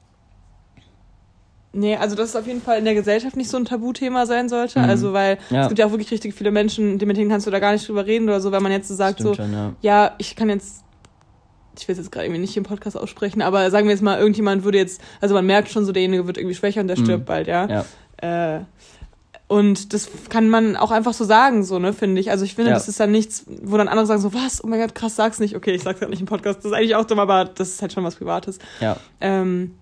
Nee, 1.72 1.94
also 1.94 2.16
dass 2.16 2.30
es 2.30 2.34
auf 2.34 2.48
jeden 2.48 2.60
Fall 2.60 2.78
in 2.80 2.84
der 2.84 2.94
Gesellschaft 2.94 3.36
nicht 3.36 3.48
so 3.48 3.56
ein 3.56 3.64
Tabuthema 3.64 4.26
sein 4.26 4.48
sollte. 4.48 4.80
Mhm. 4.80 4.86
Also 4.86 5.12
weil 5.12 5.38
ja. 5.50 5.62
es 5.62 5.68
gibt 5.68 5.78
ja 5.78 5.86
auch 5.86 5.92
wirklich 5.92 6.10
richtig 6.10 6.34
viele 6.34 6.50
Menschen, 6.50 6.96
mit 6.96 7.16
denen 7.16 7.30
kannst 7.30 7.46
du 7.46 7.52
da 7.52 7.60
gar 7.60 7.70
nicht 7.70 7.86
drüber 7.86 8.04
reden 8.04 8.24
oder 8.24 8.40
so, 8.40 8.50
wenn 8.50 8.64
man 8.64 8.72
jetzt 8.72 8.88
so 8.88 8.96
sagt, 8.96 9.20
so, 9.20 9.34
schon, 9.34 9.52
ja. 9.52 9.72
ja, 9.80 10.14
ich 10.18 10.34
kann 10.34 10.48
jetzt 10.48 10.82
ich 11.78 11.86
will 11.88 11.92
es 11.92 11.98
jetzt 11.98 12.12
gerade 12.12 12.26
irgendwie 12.26 12.40
nicht 12.40 12.56
im 12.56 12.64
Podcast 12.64 12.96
aussprechen, 12.96 13.42
aber 13.42 13.70
sagen 13.70 13.86
wir 13.86 13.92
jetzt 13.92 14.02
mal, 14.02 14.18
irgendjemand 14.18 14.64
würde 14.64 14.78
jetzt, 14.78 15.00
also 15.20 15.34
man 15.34 15.46
merkt 15.46 15.70
schon 15.70 15.84
so, 15.84 15.92
derjenige 15.92 16.26
wird 16.26 16.38
irgendwie 16.38 16.54
schwächer 16.54 16.80
und 16.80 16.88
der 16.88 16.98
mhm. 16.98 17.04
stirbt 17.04 17.26
bald, 17.26 17.46
ja. 17.46 17.84
ja. 18.22 18.56
Äh, 18.56 18.64
und 19.50 19.92
das 19.92 20.08
kann 20.28 20.48
man 20.48 20.76
auch 20.76 20.92
einfach 20.92 21.12
so 21.12 21.24
sagen, 21.24 21.64
so, 21.64 21.80
ne, 21.80 21.92
finde 21.92 22.20
ich. 22.20 22.30
Also 22.30 22.44
ich 22.44 22.54
finde, 22.54 22.70
ja. 22.70 22.76
das 22.76 22.86
ist 22.86 23.00
dann 23.00 23.10
nichts, 23.10 23.46
wo 23.48 23.76
dann 23.76 23.88
andere 23.88 24.06
sagen 24.06 24.20
so, 24.20 24.32
was, 24.32 24.62
oh 24.62 24.68
mein 24.68 24.78
Gott, 24.78 24.94
krass, 24.94 25.16
sag's 25.16 25.40
nicht. 25.40 25.56
Okay, 25.56 25.72
ich 25.72 25.82
sag's 25.82 25.98
gerade 25.98 26.10
nicht 26.10 26.20
im 26.20 26.26
Podcast, 26.26 26.60
das 26.60 26.66
ist 26.66 26.72
eigentlich 26.72 26.94
auch 26.94 27.04
dumm, 27.04 27.18
aber 27.18 27.46
das 27.46 27.70
ist 27.70 27.82
halt 27.82 27.92
schon 27.92 28.04
was 28.04 28.14
Privates. 28.14 28.60
Ja. 28.80 28.96
Ähm, 29.20 29.74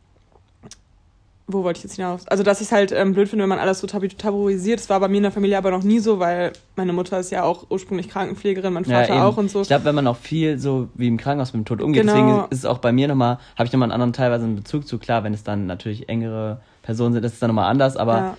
wo 1.50 1.64
wollte 1.64 1.78
ich 1.78 1.84
jetzt 1.84 1.96
hinaus? 1.96 2.28
Also, 2.28 2.42
dass 2.42 2.60
ich 2.60 2.66
es 2.66 2.72
halt 2.72 2.92
ähm, 2.92 3.14
blöd 3.14 3.28
finde, 3.28 3.42
wenn 3.42 3.48
man 3.48 3.58
alles 3.58 3.80
so 3.80 3.86
tabu 3.86 4.06
tabuisiert. 4.06 4.78
Das 4.78 4.90
war 4.90 5.00
bei 5.00 5.08
mir 5.08 5.16
in 5.16 5.22
der 5.24 5.32
Familie 5.32 5.56
aber 5.56 5.70
noch 5.70 5.82
nie 5.82 5.98
so, 5.98 6.18
weil 6.18 6.52
meine 6.76 6.92
Mutter 6.92 7.18
ist 7.18 7.30
ja 7.30 7.42
auch 7.42 7.66
ursprünglich 7.70 8.08
Krankenpflegerin, 8.10 8.72
mein 8.72 8.84
Vater 8.84 9.14
ja, 9.14 9.26
auch 9.26 9.38
und 9.38 9.50
so. 9.50 9.62
Ich 9.62 9.68
glaube, 9.68 9.86
wenn 9.86 9.94
man 9.94 10.06
auch 10.06 10.16
viel 10.16 10.58
so 10.58 10.88
wie 10.94 11.08
im 11.08 11.16
Krankenhaus 11.16 11.54
mit 11.54 11.64
dem 11.64 11.64
Tod 11.64 11.80
umgeht, 11.80 12.02
genau. 12.02 12.12
deswegen 12.12 12.44
ist 12.50 12.58
es 12.58 12.64
auch 12.66 12.78
bei 12.78 12.92
mir 12.92 13.08
nochmal, 13.08 13.38
habe 13.56 13.66
ich 13.66 13.72
nochmal 13.72 13.86
einen 13.86 13.92
anderen 13.92 14.12
teilweise 14.12 14.44
einen 14.44 14.56
Bezug 14.56 14.86
zu. 14.86 14.98
Klar, 14.98 15.24
wenn 15.24 15.32
es 15.32 15.42
dann 15.42 15.66
natürlich 15.66 16.10
engere 16.10 16.60
Personen 16.82 17.14
sind, 17.14 17.24
ist 17.24 17.32
es 17.32 17.38
dann 17.38 17.48
nochmal 17.48 17.70
anders, 17.70 17.96
aber 17.96 18.16
ja. 18.16 18.36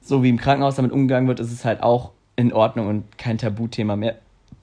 so 0.00 0.22
wie 0.22 0.30
im 0.30 0.38
Krankenhaus 0.38 0.76
damit 0.76 0.92
umgegangen 0.92 1.28
wird, 1.28 1.40
ist 1.40 1.52
es 1.52 1.66
halt 1.66 1.82
auch 1.82 2.12
in 2.36 2.54
Ordnung 2.54 2.86
und 2.88 3.18
kein 3.18 3.36
Tabuthema 3.36 3.96
mehr. 3.96 4.16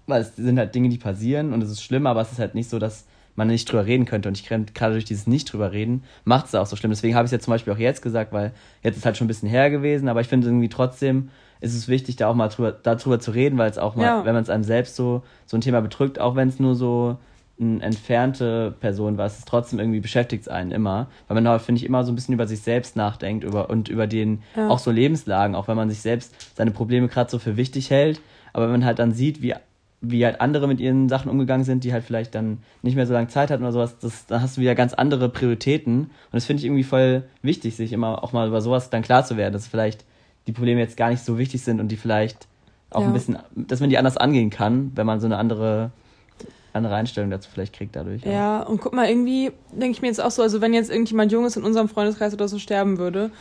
Weil 0.08 0.22
es 0.22 0.36
sind 0.36 0.58
halt 0.58 0.74
Dinge, 0.74 0.90
die 0.90 0.98
passieren 0.98 1.54
und 1.54 1.62
es 1.62 1.70
ist 1.70 1.84
schlimm, 1.84 2.08
aber 2.08 2.22
es 2.22 2.32
ist 2.32 2.40
halt 2.40 2.56
nicht 2.56 2.70
so, 2.70 2.80
dass 2.80 3.06
man 3.36 3.48
nicht 3.48 3.70
drüber 3.72 3.86
reden 3.86 4.06
könnte. 4.06 4.30
Und 4.30 4.40
ich 4.40 4.48
gerade 4.48 4.94
durch 4.94 5.06
dieses 5.06 5.28
nicht 5.28 5.52
drüber 5.52 5.72
reden, 5.72 6.04
macht 6.24 6.48
es 6.48 6.56
auch 6.56 6.66
so 6.66 6.76
schlimm. 6.76 6.92
Deswegen 6.92 7.16
habe 7.16 7.26
ich 7.26 7.30
es 7.30 7.34
ja 7.34 7.40
zum 7.40 7.52
Beispiel 7.52 7.74
auch 7.74 7.78
jetzt 7.78 8.02
gesagt, 8.02 8.34
weil 8.34 8.54
jetzt 8.82 8.98
ist 8.98 9.06
halt 9.06 9.18
schon 9.18 9.26
ein 9.26 9.28
bisschen 9.28 9.50
her 9.50 9.70
gewesen, 9.70 10.08
aber 10.08 10.22
ich 10.22 10.28
finde 10.28 10.48
irgendwie 10.48 10.70
trotzdem 10.70 11.30
ist 11.62 11.74
es 11.74 11.88
wichtig, 11.88 12.18
da 12.18 12.28
auch 12.28 12.36
mal 12.36 12.50
drüber, 12.50 12.72
darüber 12.72 13.20
zu 13.20 13.32
reden, 13.32 13.58
weil 13.58 13.70
es 13.70 13.78
auch 13.78 13.96
mal, 13.96 14.04
ja. 14.04 14.26
wenn 14.26 14.34
man 14.34 14.44
es 14.44 14.50
einem 14.50 14.64
selbst 14.64 14.96
so, 14.96 15.24
so 15.46 15.58
ein 15.58 15.62
Thema 15.62 15.82
bedrückt, 15.82 16.20
auch 16.20 16.36
wenn 16.36 16.50
es 16.50 16.60
nur 16.60 16.76
so 16.76 17.18
eine 17.60 17.82
entfernte 17.82 18.76
Person 18.82 19.18
war, 19.18 19.26
es 19.26 19.40
ist 19.40 19.48
trotzdem 19.48 19.80
irgendwie 19.80 20.02
beschäftigt 20.02 20.50
einen 20.50 20.72
immer, 20.72 21.08
weil 21.28 21.36
man 21.36 21.46
da, 21.46 21.58
finde 21.58 21.80
ich, 21.80 21.86
immer 21.86 22.04
so 22.04 22.12
ein 22.12 22.16
bisschen 22.16 22.34
über 22.34 22.48
sich 22.48 22.60
selbst 22.60 22.98
nachdenkt 22.98 23.46
über, 23.46 23.70
und 23.70 23.88
über 23.88 24.08
den, 24.08 24.44
ja. 24.56 24.68
auch 24.68 24.80
so 24.80 24.92
Lebenslagen, 24.92 25.56
auch 25.56 25.68
wenn 25.68 25.78
man 25.78 25.90
sich 25.90 26.02
selbst 26.02 26.36
seine 26.56 26.72
Probleme 26.72 27.08
gerade 27.08 27.32
so 27.32 27.40
für 27.40 27.56
wichtig 27.56 27.90
hält, 27.90 28.22
aber 28.52 28.66
wenn 28.66 28.74
man 28.74 28.86
halt 28.86 29.00
dann 29.00 29.14
sieht, 29.14 29.42
wie, 29.42 29.56
wie 30.02 30.26
halt 30.26 30.42
andere 30.42 30.68
mit 30.68 30.80
ihren 30.80 31.10
Sachen 31.10 31.32
umgegangen 31.32 31.64
sind, 31.64 31.84
die 31.84 31.94
halt 31.94 32.04
vielleicht 32.04 32.36
dann 32.36 32.60
nicht 32.82 32.96
mehr 32.96 33.08
so 33.08 33.14
lange 33.14 33.28
Zeit 33.28 33.50
hatten 33.50 33.64
oder 33.64 33.72
sowas, 33.72 33.98
das, 34.00 34.26
dann 34.28 34.42
hast 34.42 34.58
du 34.58 34.62
wieder 34.62 34.76
ganz 34.76 34.94
andere 34.94 35.30
Prioritäten 35.30 36.02
und 36.02 36.10
das 36.34 36.46
finde 36.46 36.60
ich 36.60 36.66
irgendwie 36.66 36.84
voll 36.84 37.24
wichtig, 37.42 37.76
sich 37.76 37.94
immer 37.94 38.24
auch 38.24 38.34
mal 38.34 38.48
über 38.48 38.62
sowas 38.62 38.90
dann 38.90 39.02
klar 39.02 39.26
zu 39.26 39.38
werden, 39.38 39.54
dass 39.54 39.68
vielleicht 39.68 40.06
die 40.48 40.52
Probleme 40.52 40.80
jetzt 40.80 40.98
gar 40.98 41.10
nicht 41.10 41.24
so 41.24 41.38
wichtig 41.38 41.64
sind 41.64 41.80
und 41.80 41.88
die 41.88 41.98
vielleicht 41.98 42.48
auch 42.92 43.02
ja. 43.02 43.08
ein 43.08 43.14
bisschen, 43.14 43.40
dass 43.56 43.80
man 43.80 43.90
die 43.90 43.98
anders 43.98 44.18
angehen 44.18 44.50
kann, 44.50 44.92
wenn 44.96 45.08
man 45.08 45.20
so 45.20 45.26
eine 45.26 45.38
andere 45.38 45.92
andere 46.76 46.96
Einstellung 46.96 47.30
dazu 47.30 47.50
vielleicht 47.52 47.74
kriegt 47.74 47.96
dadurch. 47.96 48.24
Ja, 48.24 48.32
ja 48.32 48.62
und 48.64 48.82
guck 48.82 48.94
mal, 48.94 49.08
irgendwie 49.08 49.52
denke 49.72 49.92
ich 49.92 50.02
mir 50.02 50.10
jetzt 50.10 50.22
auch 50.22 50.32
so, 50.32 50.42
also 50.42 50.62
wenn 50.62 50.74
jetzt 50.74 50.92
irgendjemand 50.92 51.32
Junges 51.32 51.56
in 51.56 51.64
unserem 51.64 51.88
Freundeskreis 51.88 52.34
oder 52.34 52.48
so 52.48 52.60
sterben 52.60 52.98
würde, 52.98 53.32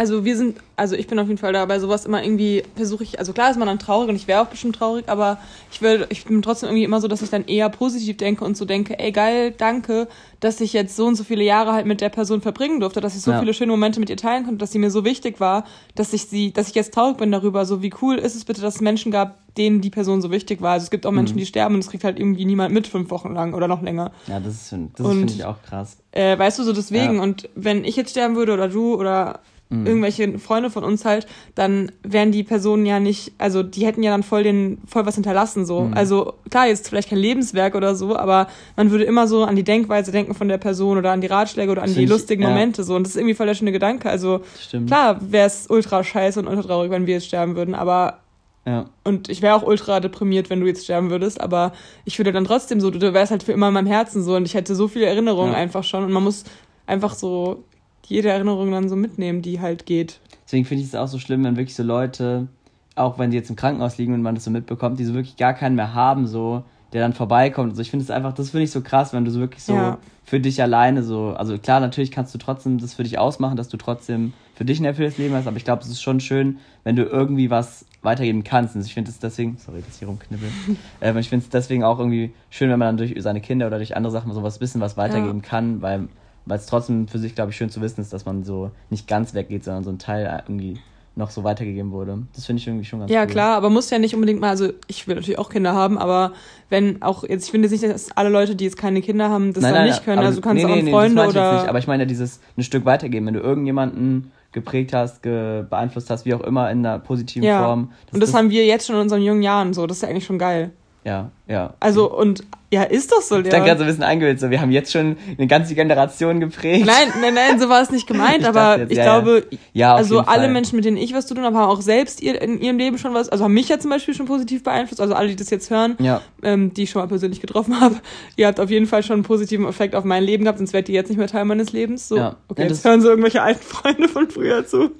also 0.00 0.24
wir 0.24 0.34
sind, 0.34 0.56
also 0.76 0.96
ich 0.96 1.06
bin 1.08 1.18
auf 1.18 1.26
jeden 1.28 1.36
Fall 1.36 1.52
da 1.52 1.66
bei 1.66 1.78
sowas 1.78 2.06
immer 2.06 2.22
irgendwie 2.22 2.62
versuche 2.74 3.04
ich, 3.04 3.18
also 3.18 3.34
klar 3.34 3.50
ist 3.50 3.58
man 3.58 3.68
dann 3.68 3.78
traurig 3.78 4.08
und 4.08 4.16
ich 4.16 4.26
wäre 4.26 4.40
auch 4.40 4.46
bestimmt 4.46 4.76
traurig, 4.76 5.04
aber 5.08 5.36
ich 5.70 5.82
will, 5.82 6.06
ich 6.08 6.24
bin 6.24 6.40
trotzdem 6.40 6.70
irgendwie 6.70 6.84
immer 6.84 7.02
so, 7.02 7.06
dass 7.06 7.20
ich 7.20 7.28
dann 7.28 7.44
eher 7.44 7.68
positiv 7.68 8.16
denke 8.16 8.42
und 8.42 8.56
so 8.56 8.64
denke, 8.64 8.98
ey 8.98 9.12
geil, 9.12 9.52
danke, 9.56 10.08
dass 10.40 10.62
ich 10.62 10.72
jetzt 10.72 10.96
so 10.96 11.04
und 11.06 11.16
so 11.16 11.24
viele 11.24 11.44
Jahre 11.44 11.74
halt 11.74 11.84
mit 11.84 12.00
der 12.00 12.08
Person 12.08 12.40
verbringen 12.40 12.80
durfte, 12.80 13.02
dass 13.02 13.14
ich 13.14 13.20
so 13.20 13.30
ja. 13.30 13.40
viele 13.40 13.52
schöne 13.52 13.72
Momente 13.72 14.00
mit 14.00 14.08
ihr 14.08 14.16
teilen 14.16 14.44
konnte, 14.44 14.56
dass 14.56 14.72
sie 14.72 14.78
mir 14.78 14.90
so 14.90 15.04
wichtig 15.04 15.38
war, 15.38 15.64
dass 15.96 16.14
ich 16.14 16.24
sie, 16.24 16.50
dass 16.50 16.68
ich 16.68 16.74
jetzt 16.74 16.94
traurig 16.94 17.18
bin 17.18 17.30
darüber, 17.30 17.66
so 17.66 17.82
wie 17.82 17.92
cool 18.00 18.16
ist 18.16 18.34
es 18.34 18.46
bitte, 18.46 18.62
dass 18.62 18.76
es 18.76 18.80
Menschen 18.80 19.12
gab, 19.12 19.36
denen 19.56 19.82
die 19.82 19.90
Person 19.90 20.22
so 20.22 20.30
wichtig 20.30 20.62
war. 20.62 20.72
Also 20.72 20.84
es 20.84 20.90
gibt 20.90 21.04
auch 21.04 21.12
Menschen, 21.12 21.34
mhm. 21.34 21.40
die 21.40 21.46
sterben 21.46 21.74
und 21.74 21.80
es 21.80 21.90
kriegt 21.90 22.04
halt 22.04 22.18
irgendwie 22.18 22.46
niemand 22.46 22.72
mit 22.72 22.86
fünf 22.86 23.10
Wochen 23.10 23.34
lang 23.34 23.52
oder 23.52 23.68
noch 23.68 23.82
länger. 23.82 24.12
Ja, 24.28 24.40
das 24.40 24.54
ist, 24.54 24.72
das 24.72 25.06
finde 25.06 25.30
ich 25.30 25.44
auch 25.44 25.60
krass. 25.62 25.98
Äh, 26.12 26.38
weißt 26.38 26.58
du, 26.58 26.62
so 26.62 26.72
deswegen. 26.72 27.16
Ja. 27.16 27.22
Und 27.22 27.50
wenn 27.54 27.84
ich 27.84 27.96
jetzt 27.96 28.12
sterben 28.12 28.34
würde 28.36 28.54
oder 28.54 28.68
du 28.68 28.94
oder 28.94 29.40
mhm. 29.70 29.86
irgendwelche 29.86 30.38
Freunde 30.38 30.70
von 30.70 30.84
uns 30.84 31.04
halt, 31.04 31.26
dann 31.54 31.90
wären 32.02 32.32
die 32.32 32.42
Personen 32.42 32.84
ja 32.84 33.00
nicht, 33.00 33.32
also 33.38 33.62
die 33.62 33.86
hätten 33.86 34.02
ja 34.02 34.10
dann 34.10 34.22
voll 34.22 34.42
den, 34.42 34.78
voll 34.86 35.06
was 35.06 35.14
hinterlassen, 35.14 35.64
so. 35.64 35.82
Mhm. 35.82 35.94
Also 35.94 36.34
klar, 36.50 36.66
jetzt 36.66 36.88
vielleicht 36.88 37.08
kein 37.08 37.18
Lebenswerk 37.18 37.74
oder 37.74 37.94
so, 37.94 38.16
aber 38.16 38.48
man 38.76 38.90
würde 38.90 39.04
immer 39.04 39.26
so 39.26 39.44
an 39.44 39.56
die 39.56 39.64
Denkweise 39.64 40.12
denken 40.12 40.34
von 40.34 40.48
der 40.48 40.58
Person 40.58 40.98
oder 40.98 41.12
an 41.12 41.20
die 41.20 41.28
Ratschläge 41.28 41.72
oder 41.72 41.82
an 41.82 41.94
die 41.94 42.06
lustigen 42.06 42.42
ich, 42.42 42.48
ja. 42.48 42.52
Momente, 42.54 42.84
so. 42.84 42.94
Und 42.94 43.04
das 43.04 43.12
ist 43.12 43.16
irgendwie 43.16 43.34
voll 43.34 43.46
der 43.46 43.54
schöne 43.54 43.72
Gedanke. 43.72 44.10
Also 44.10 44.42
Stimmt. 44.60 44.88
klar 44.88 45.18
wäre 45.20 45.46
es 45.46 45.68
ultra 45.70 46.04
scheiße 46.04 46.38
und 46.40 46.48
ultra 46.48 46.62
traurig, 46.62 46.90
wenn 46.90 47.06
wir 47.06 47.14
jetzt 47.14 47.26
sterben 47.26 47.56
würden, 47.56 47.74
aber 47.74 48.18
ja. 48.66 48.90
Und 49.04 49.30
ich 49.30 49.40
wäre 49.40 49.54
auch 49.54 49.62
ultra 49.62 50.00
deprimiert, 50.00 50.50
wenn 50.50 50.60
du 50.60 50.66
jetzt 50.66 50.84
sterben 50.84 51.10
würdest, 51.10 51.40
aber 51.40 51.72
ich 52.04 52.18
würde 52.18 52.30
dann 52.30 52.44
trotzdem 52.44 52.78
so, 52.78 52.90
du 52.90 53.14
wärst 53.14 53.30
halt 53.30 53.42
für 53.42 53.52
immer 53.52 53.68
in 53.68 53.74
meinem 53.74 53.86
Herzen 53.86 54.22
so 54.22 54.36
und 54.36 54.44
ich 54.44 54.54
hätte 54.54 54.74
so 54.74 54.86
viele 54.86 55.06
Erinnerungen 55.06 55.52
ja. 55.52 55.58
einfach 55.58 55.82
schon 55.82 56.04
und 56.04 56.12
man 56.12 56.22
muss 56.22 56.44
einfach 56.86 57.14
so 57.14 57.64
jede 58.10 58.30
Erinnerung 58.30 58.72
dann 58.72 58.88
so 58.88 58.96
mitnehmen, 58.96 59.40
die 59.40 59.60
halt 59.60 59.86
geht. 59.86 60.20
Deswegen 60.44 60.64
finde 60.64 60.82
ich 60.82 60.88
es 60.88 60.94
auch 60.94 61.08
so 61.08 61.18
schlimm, 61.18 61.44
wenn 61.44 61.56
wirklich 61.56 61.76
so 61.76 61.84
Leute, 61.84 62.48
auch 62.96 63.18
wenn 63.18 63.30
die 63.30 63.36
jetzt 63.36 63.50
im 63.50 63.56
Krankenhaus 63.56 63.98
liegen 63.98 64.12
und 64.12 64.22
man 64.22 64.34
das 64.34 64.44
so 64.44 64.50
mitbekommt, 64.50 64.98
die 64.98 65.04
so 65.04 65.14
wirklich 65.14 65.36
gar 65.36 65.54
keinen 65.54 65.76
mehr 65.76 65.94
haben, 65.94 66.26
so, 66.26 66.64
der 66.92 67.02
dann 67.02 67.12
vorbeikommt. 67.12 67.70
Also 67.70 67.82
ich 67.82 67.90
finde 67.90 68.02
es 68.02 68.10
einfach, 68.10 68.32
das 68.32 68.50
finde 68.50 68.64
ich 68.64 68.72
so 68.72 68.80
krass, 68.80 69.12
wenn 69.12 69.24
du 69.24 69.30
so 69.30 69.38
wirklich 69.38 69.62
so 69.62 69.74
ja. 69.74 69.98
für 70.24 70.40
dich 70.40 70.60
alleine 70.60 71.04
so, 71.04 71.34
also 71.36 71.56
klar, 71.56 71.78
natürlich 71.78 72.10
kannst 72.10 72.34
du 72.34 72.38
trotzdem 72.38 72.78
das 72.78 72.94
für 72.94 73.04
dich 73.04 73.18
ausmachen, 73.18 73.56
dass 73.56 73.68
du 73.68 73.76
trotzdem 73.76 74.32
für 74.56 74.64
dich 74.64 74.80
ein 74.80 74.84
erfülltes 74.84 75.16
Leben 75.16 75.34
hast, 75.34 75.46
aber 75.46 75.56
ich 75.56 75.64
glaube, 75.64 75.82
es 75.82 75.88
ist 75.88 76.02
schon 76.02 76.18
schön, 76.18 76.58
wenn 76.82 76.96
du 76.96 77.04
irgendwie 77.04 77.48
was 77.48 77.86
weitergeben 78.02 78.42
kannst. 78.42 78.74
Und 78.74 78.84
ich 78.84 78.92
finde 78.92 79.10
es 79.10 79.20
deswegen, 79.20 79.56
sorry, 79.56 79.82
dass 79.82 79.94
ich 79.94 79.98
hier 80.00 80.08
rumknibbel, 80.08 80.48
äh, 81.00 81.18
ich 81.20 81.28
finde 81.28 81.44
es 81.44 81.48
deswegen 81.48 81.84
auch 81.84 82.00
irgendwie 82.00 82.32
schön, 82.50 82.70
wenn 82.70 82.78
man 82.78 82.88
dann 82.88 82.96
durch 82.96 83.14
seine 83.22 83.40
Kinder 83.40 83.68
oder 83.68 83.76
durch 83.76 83.96
andere 83.96 84.12
Sachen 84.12 84.32
sowas 84.32 84.60
wissen, 84.60 84.80
was 84.80 84.96
weitergeben 84.96 85.42
ja. 85.42 85.48
kann, 85.48 85.80
weil 85.80 86.08
weil 86.46 86.58
es 86.58 86.66
trotzdem 86.66 87.08
für 87.08 87.18
sich, 87.18 87.34
glaube 87.34 87.50
ich, 87.50 87.56
schön 87.56 87.70
zu 87.70 87.80
wissen 87.80 88.00
ist, 88.00 88.12
dass 88.12 88.24
man 88.24 88.44
so 88.44 88.70
nicht 88.90 89.06
ganz 89.06 89.34
weggeht, 89.34 89.64
sondern 89.64 89.84
so 89.84 89.90
ein 89.90 89.98
Teil 89.98 90.42
irgendwie 90.46 90.78
noch 91.16 91.30
so 91.30 91.44
weitergegeben 91.44 91.90
wurde. 91.90 92.22
Das 92.34 92.46
finde 92.46 92.60
ich 92.60 92.66
irgendwie 92.66 92.84
schon 92.84 93.00
ganz 93.00 93.10
Ja, 93.10 93.22
cool. 93.22 93.26
klar, 93.28 93.56
aber 93.56 93.68
muss 93.68 93.90
ja 93.90 93.98
nicht 93.98 94.14
unbedingt 94.14 94.40
mal, 94.40 94.50
also 94.50 94.70
ich 94.86 95.06
will 95.06 95.16
natürlich 95.16 95.38
auch 95.38 95.50
Kinder 95.50 95.74
haben, 95.74 95.98
aber 95.98 96.32
wenn 96.68 97.02
auch 97.02 97.24
jetzt, 97.24 97.46
ich 97.46 97.50
finde 97.50 97.68
jetzt 97.68 97.80
nicht, 97.80 97.92
dass 97.92 98.16
alle 98.16 98.28
Leute, 98.28 98.54
die 98.54 98.64
jetzt 98.64 98.76
keine 98.76 99.02
Kinder 99.02 99.28
haben, 99.28 99.52
das 99.52 99.62
nein, 99.62 99.74
dann 99.74 99.82
nein, 99.82 99.90
nicht 99.90 100.04
können. 100.04 100.18
Also 100.20 100.40
du 100.40 100.46
kannst 100.46 100.64
nee, 100.64 100.70
auch 100.70 100.82
nee, 100.82 100.90
Freunde 100.90 101.22
nee, 101.22 101.28
oder. 101.28 101.54
Nicht, 101.54 101.68
aber 101.68 101.78
ich 101.78 101.86
meine 101.86 102.04
ja 102.04 102.06
dieses 102.06 102.40
ein 102.56 102.62
Stück 102.62 102.84
weitergeben, 102.84 103.26
wenn 103.26 103.34
du 103.34 103.40
irgendjemanden 103.40 104.30
geprägt 104.52 104.92
hast, 104.92 105.22
ge 105.22 105.64
beeinflusst 105.68 106.10
hast, 106.10 106.24
wie 106.24 106.34
auch 106.34 106.40
immer 106.40 106.70
in 106.70 106.84
einer 106.84 106.98
positiven 106.98 107.46
ja. 107.46 107.62
Form. 107.62 107.92
Und 108.12 108.20
das, 108.20 108.30
das 108.30 108.38
haben 108.38 108.50
wir 108.50 108.64
jetzt 108.64 108.86
schon 108.86 108.96
in 108.96 109.02
unseren 109.02 109.22
jungen 109.22 109.42
Jahren 109.42 109.74
so, 109.74 109.86
das 109.86 109.98
ist 109.98 110.02
ja 110.02 110.08
eigentlich 110.08 110.26
schon 110.26 110.38
geil. 110.38 110.72
Ja, 111.04 111.30
ja. 111.46 111.74
Also, 111.80 112.14
und 112.14 112.44
ja, 112.72 112.82
ist 112.84 113.10
doch 113.10 113.22
so, 113.22 113.36
ja. 113.36 113.42
Ich 113.42 113.48
dann 113.48 113.64
gerade 113.64 113.78
so 113.78 113.84
ein 113.84 113.88
bisschen 113.88 114.04
eingebildet, 114.04 114.38
so, 114.38 114.50
wir 114.50 114.60
haben 114.60 114.70
jetzt 114.70 114.92
schon 114.92 115.16
eine 115.36 115.46
ganze 115.46 115.74
Generation 115.74 116.38
geprägt. 116.40 116.86
Nein, 116.86 117.08
nein, 117.20 117.34
nein, 117.34 117.58
so 117.58 117.68
war 117.68 117.82
es 117.82 117.90
nicht 117.90 118.06
gemeint, 118.06 118.38
ich 118.42 118.46
aber 118.46 118.78
jetzt, 118.78 118.92
ich 118.92 118.98
ja, 118.98 119.04
glaube, 119.04 119.46
ja. 119.72 119.94
also 119.94 120.20
alle 120.20 120.42
Fall. 120.42 120.52
Menschen, 120.52 120.76
mit 120.76 120.84
denen 120.84 120.96
ich 120.96 121.14
was 121.14 121.26
zu 121.26 121.34
tun 121.34 121.42
habe, 121.44 121.56
haben 121.56 121.70
auch 121.70 121.80
selbst 121.80 122.22
ihr, 122.22 122.40
in 122.40 122.60
ihrem 122.60 122.78
Leben 122.78 122.98
schon 122.98 123.14
was, 123.14 123.28
also 123.28 123.44
haben 123.44 123.54
mich 123.54 123.68
ja 123.68 123.78
zum 123.78 123.90
Beispiel 123.90 124.14
schon 124.14 124.26
positiv 124.26 124.62
beeinflusst, 124.62 125.00
also 125.00 125.14
alle, 125.14 125.28
die 125.28 125.36
das 125.36 125.50
jetzt 125.50 125.70
hören, 125.70 125.96
ja. 125.98 126.20
ähm, 126.42 126.72
die 126.74 126.84
ich 126.84 126.90
schon 126.90 127.02
mal 127.02 127.08
persönlich 127.08 127.40
getroffen 127.40 127.80
habe, 127.80 127.96
ihr 128.36 128.46
habt 128.46 128.60
auf 128.60 128.70
jeden 128.70 128.86
Fall 128.86 129.02
schon 129.02 129.14
einen 129.14 129.22
positiven 129.24 129.66
Effekt 129.66 129.94
auf 129.94 130.04
mein 130.04 130.22
Leben 130.22 130.44
gehabt, 130.44 130.58
sonst 130.58 130.72
wärt 130.72 130.88
ihr 130.88 130.94
jetzt 130.94 131.08
nicht 131.08 131.18
mehr 131.18 131.28
Teil 131.28 131.46
meines 131.46 131.72
Lebens. 131.72 132.08
So, 132.08 132.18
ja. 132.18 132.36
okay, 132.48 132.68
jetzt 132.68 132.84
hören 132.84 133.00
so 133.00 133.08
irgendwelche 133.08 133.42
alten 133.42 133.62
Freunde 133.66 134.06
von 134.06 134.30
früher 134.30 134.66
zu. 134.66 134.90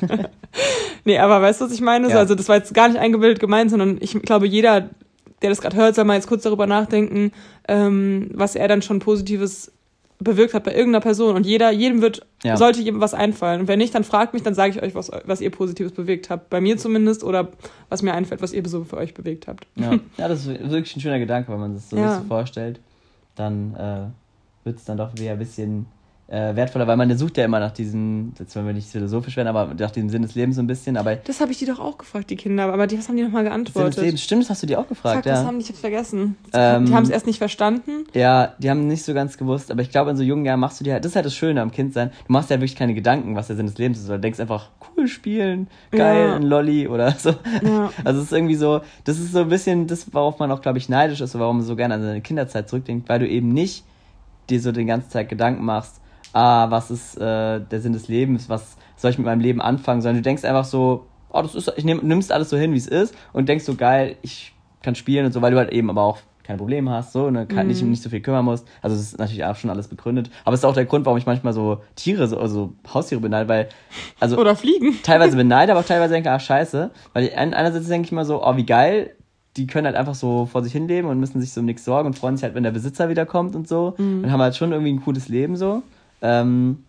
nee, 1.04 1.18
aber 1.18 1.40
weißt 1.42 1.60
du, 1.60 1.66
was 1.66 1.72
ich 1.72 1.80
meine? 1.80 2.08
Ja. 2.08 2.18
Also 2.18 2.34
das 2.34 2.48
war 2.48 2.56
jetzt 2.56 2.74
gar 2.74 2.88
nicht 2.88 2.98
eingebildet 2.98 3.40
gemeint, 3.40 3.70
sondern 3.70 3.98
ich 4.00 4.20
glaube, 4.22 4.46
jeder, 4.46 4.90
der 5.42 5.50
das 5.50 5.60
gerade 5.60 5.76
hört, 5.76 5.94
soll 5.94 6.04
mal 6.04 6.14
jetzt 6.14 6.28
kurz 6.28 6.42
darüber 6.42 6.66
nachdenken, 6.66 7.32
ähm, 7.68 8.30
was 8.32 8.56
er 8.56 8.68
dann 8.68 8.82
schon 8.82 8.98
Positives 8.98 9.72
bewirkt 10.18 10.54
hat 10.54 10.64
bei 10.64 10.72
irgendeiner 10.72 11.02
Person. 11.02 11.34
Und 11.34 11.46
jeder, 11.46 11.70
jedem 11.70 12.00
wird, 12.00 12.26
ja. 12.42 12.56
sollte 12.56 12.80
jedem 12.80 13.00
was 13.00 13.14
einfallen. 13.14 13.60
Und 13.62 13.68
wenn 13.68 13.78
nicht, 13.78 13.94
dann 13.94 14.04
fragt 14.04 14.32
mich, 14.32 14.42
dann 14.42 14.54
sage 14.54 14.70
ich 14.70 14.82
euch, 14.82 14.94
was, 14.94 15.10
was 15.24 15.40
ihr 15.40 15.50
Positives 15.50 15.92
bewegt 15.92 16.30
habt. 16.30 16.50
Bei 16.50 16.60
mir 16.60 16.76
zumindest 16.76 17.24
oder 17.24 17.48
was 17.88 18.02
mir 18.02 18.14
einfällt, 18.14 18.40
was 18.40 18.52
ihr 18.52 18.66
so 18.66 18.84
für 18.84 18.96
euch 18.96 19.14
bewegt 19.14 19.46
habt. 19.46 19.66
Ja, 19.76 19.92
ja 20.16 20.28
das 20.28 20.46
ist 20.46 20.70
wirklich 20.70 20.96
ein 20.96 21.00
schöner 21.00 21.18
Gedanke, 21.18 21.52
wenn 21.52 21.60
man 21.60 21.76
sich 21.76 21.86
so, 21.86 21.96
ja. 21.96 22.18
so 22.18 22.24
vorstellt. 22.24 22.80
Dann 23.34 23.74
äh, 23.74 24.66
wird 24.66 24.78
es 24.78 24.84
dann 24.84 24.96
doch 24.96 25.12
wieder 25.16 25.32
ein 25.32 25.38
bisschen 25.38 25.86
äh, 26.26 26.56
wertvoller, 26.56 26.86
weil 26.86 26.96
man 26.96 27.16
sucht 27.18 27.36
ja 27.36 27.44
immer 27.44 27.60
nach 27.60 27.72
diesem, 27.72 28.32
jetzt 28.38 28.56
wollen 28.56 28.66
wir 28.66 28.72
nicht 28.72 28.88
philosophisch 28.88 29.36
werden, 29.36 29.48
aber 29.48 29.74
nach 29.74 29.90
dem 29.90 30.08
Sinn 30.08 30.22
des 30.22 30.34
Lebens 30.34 30.56
so 30.56 30.62
ein 30.62 30.66
bisschen. 30.66 30.96
Aber 30.96 31.16
das 31.16 31.40
habe 31.40 31.52
ich 31.52 31.58
die 31.58 31.66
doch 31.66 31.78
auch 31.78 31.98
gefragt, 31.98 32.30
die 32.30 32.36
Kinder, 32.36 32.72
aber 32.72 32.86
die, 32.86 32.98
was 32.98 33.08
haben 33.08 33.16
die 33.16 33.22
nochmal 33.22 33.44
geantwortet? 33.44 33.94
Sinn 33.94 34.02
des 34.02 34.04
Lebens, 34.04 34.22
stimmt, 34.22 34.42
das 34.42 34.50
hast 34.50 34.62
du 34.62 34.66
die 34.66 34.76
auch 34.76 34.88
gefragt, 34.88 35.16
Fuck, 35.16 35.26
ja. 35.26 35.32
Das 35.34 35.44
haben 35.44 35.58
die, 35.58 35.64
ich 35.64 35.68
hab's 35.68 35.80
vergessen. 35.80 36.36
Ähm, 36.52 36.86
die 36.86 36.94
haben 36.94 37.04
es 37.04 37.10
erst 37.10 37.26
nicht 37.26 37.38
verstanden. 37.38 38.06
Ja, 38.14 38.54
die 38.58 38.70
haben 38.70 38.86
nicht 38.86 39.04
so 39.04 39.12
ganz 39.12 39.36
gewusst, 39.36 39.70
aber 39.70 39.82
ich 39.82 39.90
glaube, 39.90 40.10
in 40.10 40.16
so 40.16 40.22
jungen 40.22 40.46
Jahren 40.46 40.60
machst 40.60 40.80
du 40.80 40.84
dir 40.84 40.94
halt, 40.94 41.04
das 41.04 41.12
ist 41.12 41.16
halt 41.16 41.26
das 41.26 41.34
Schöne 41.34 41.60
am 41.60 41.70
Kindsein, 41.70 42.10
du 42.26 42.32
machst 42.32 42.48
ja 42.48 42.56
wirklich 42.56 42.76
keine 42.76 42.94
Gedanken, 42.94 43.36
was 43.36 43.48
der 43.48 43.56
Sinn 43.56 43.66
des 43.66 43.76
Lebens 43.76 43.98
ist, 43.98 44.06
oder 44.06 44.16
du 44.16 44.22
denkst 44.22 44.40
einfach, 44.40 44.70
cool 44.96 45.08
spielen, 45.08 45.68
geil, 45.90 46.28
ja. 46.28 46.36
ein 46.36 46.42
Lolli 46.42 46.88
oder 46.88 47.12
so. 47.12 47.30
Ja. 47.62 47.90
Also 48.04 48.20
es 48.20 48.26
ist 48.26 48.32
irgendwie 48.32 48.54
so, 48.54 48.80
das 49.04 49.18
ist 49.18 49.32
so 49.32 49.40
ein 49.40 49.48
bisschen 49.48 49.86
das, 49.86 50.12
worauf 50.12 50.38
man 50.38 50.50
auch, 50.50 50.60
glaube 50.60 50.78
ich, 50.78 50.88
neidisch 50.88 51.20
ist, 51.20 51.38
warum 51.38 51.58
man 51.58 51.66
so 51.66 51.76
gerne 51.76 51.94
an 51.94 52.02
seine 52.02 52.20
Kinderzeit 52.20 52.68
zurückdenkt, 52.68 53.08
weil 53.08 53.18
du 53.18 53.28
eben 53.28 53.48
nicht 53.48 53.84
dir 54.50 54.60
so 54.60 54.72
die 54.72 54.84
ganze 54.84 55.08
Zeit 55.08 55.28
Gedanken 55.28 55.64
machst, 55.64 56.00
ah, 56.34 56.70
was 56.70 56.90
ist 56.90 57.16
äh, 57.16 57.60
der 57.60 57.80
Sinn 57.80 57.92
des 57.92 58.08
Lebens, 58.08 58.48
was 58.48 58.76
soll 58.96 59.10
ich 59.10 59.18
mit 59.18 59.26
meinem 59.26 59.40
Leben 59.40 59.62
anfangen, 59.62 60.02
sondern 60.02 60.16
du 60.16 60.22
denkst 60.22 60.44
einfach 60.44 60.64
so, 60.64 61.06
oh, 61.30 61.42
das 61.42 61.54
ist, 61.54 61.72
ich 61.76 61.84
nehm, 61.84 62.00
nimmst 62.02 62.32
alles 62.32 62.50
so 62.50 62.56
hin, 62.56 62.72
wie 62.72 62.78
es 62.78 62.86
ist 62.86 63.14
und 63.32 63.48
denkst 63.48 63.64
so, 63.64 63.74
geil, 63.74 64.16
ich 64.22 64.52
kann 64.82 64.94
spielen 64.94 65.24
und 65.26 65.32
so, 65.32 65.40
weil 65.40 65.52
du 65.52 65.58
halt 65.58 65.72
eben 65.72 65.88
aber 65.90 66.02
auch 66.02 66.18
keine 66.44 66.58
Probleme 66.58 66.90
hast, 66.90 67.12
so, 67.12 67.30
ne, 67.30 67.46
kann, 67.46 67.66
mhm. 67.66 67.68
nicht, 67.68 67.82
nicht 67.82 68.02
so 68.02 68.10
viel 68.10 68.20
kümmern 68.20 68.44
musst. 68.44 68.68
Also, 68.82 68.94
das 68.94 69.06
ist 69.06 69.18
natürlich 69.18 69.44
auch 69.46 69.56
schon 69.56 69.70
alles 69.70 69.88
begründet. 69.88 70.30
Aber 70.44 70.52
es 70.52 70.60
ist 70.60 70.64
auch 70.64 70.74
der 70.74 70.84
Grund, 70.84 71.06
warum 71.06 71.16
ich 71.16 71.24
manchmal 71.24 71.54
so 71.54 71.78
Tiere, 71.96 72.28
so, 72.28 72.38
also 72.38 72.74
Haustiere 72.92 73.22
beneide, 73.22 73.48
weil, 73.48 73.68
also. 74.20 74.36
Oder 74.36 74.54
Fliegen. 74.54 74.94
Teilweise 75.02 75.38
beneide, 75.38 75.72
aber 75.72 75.80
auch 75.80 75.86
teilweise 75.86 76.12
denke, 76.12 76.30
ah, 76.30 76.38
scheiße. 76.38 76.90
Weil 77.14 77.24
ich, 77.24 77.36
einerseits 77.36 77.88
denke 77.88 78.06
ich 78.06 78.12
immer 78.12 78.26
so, 78.26 78.44
oh, 78.44 78.56
wie 78.56 78.66
geil, 78.66 79.16
die 79.56 79.66
können 79.66 79.86
halt 79.86 79.96
einfach 79.96 80.14
so 80.14 80.44
vor 80.44 80.62
sich 80.62 80.72
hinleben 80.72 81.10
und 81.10 81.18
müssen 81.18 81.40
sich 81.40 81.52
so 81.52 81.60
um 81.60 81.66
nichts 81.66 81.84
sorgen 81.84 82.08
und 82.08 82.18
freuen 82.18 82.36
sich 82.36 82.44
halt, 82.44 82.54
wenn 82.54 82.62
der 82.64 82.72
Besitzer 82.72 83.08
wiederkommt 83.08 83.56
und 83.56 83.66
so. 83.66 83.94
Mhm. 83.96 84.24
Und 84.24 84.30
haben 84.30 84.42
halt 84.42 84.54
schon 84.54 84.72
irgendwie 84.72 84.92
ein 84.92 85.02
cooles 85.02 85.28
Leben 85.28 85.56
so. 85.56 85.82
Ähm, 86.24 86.84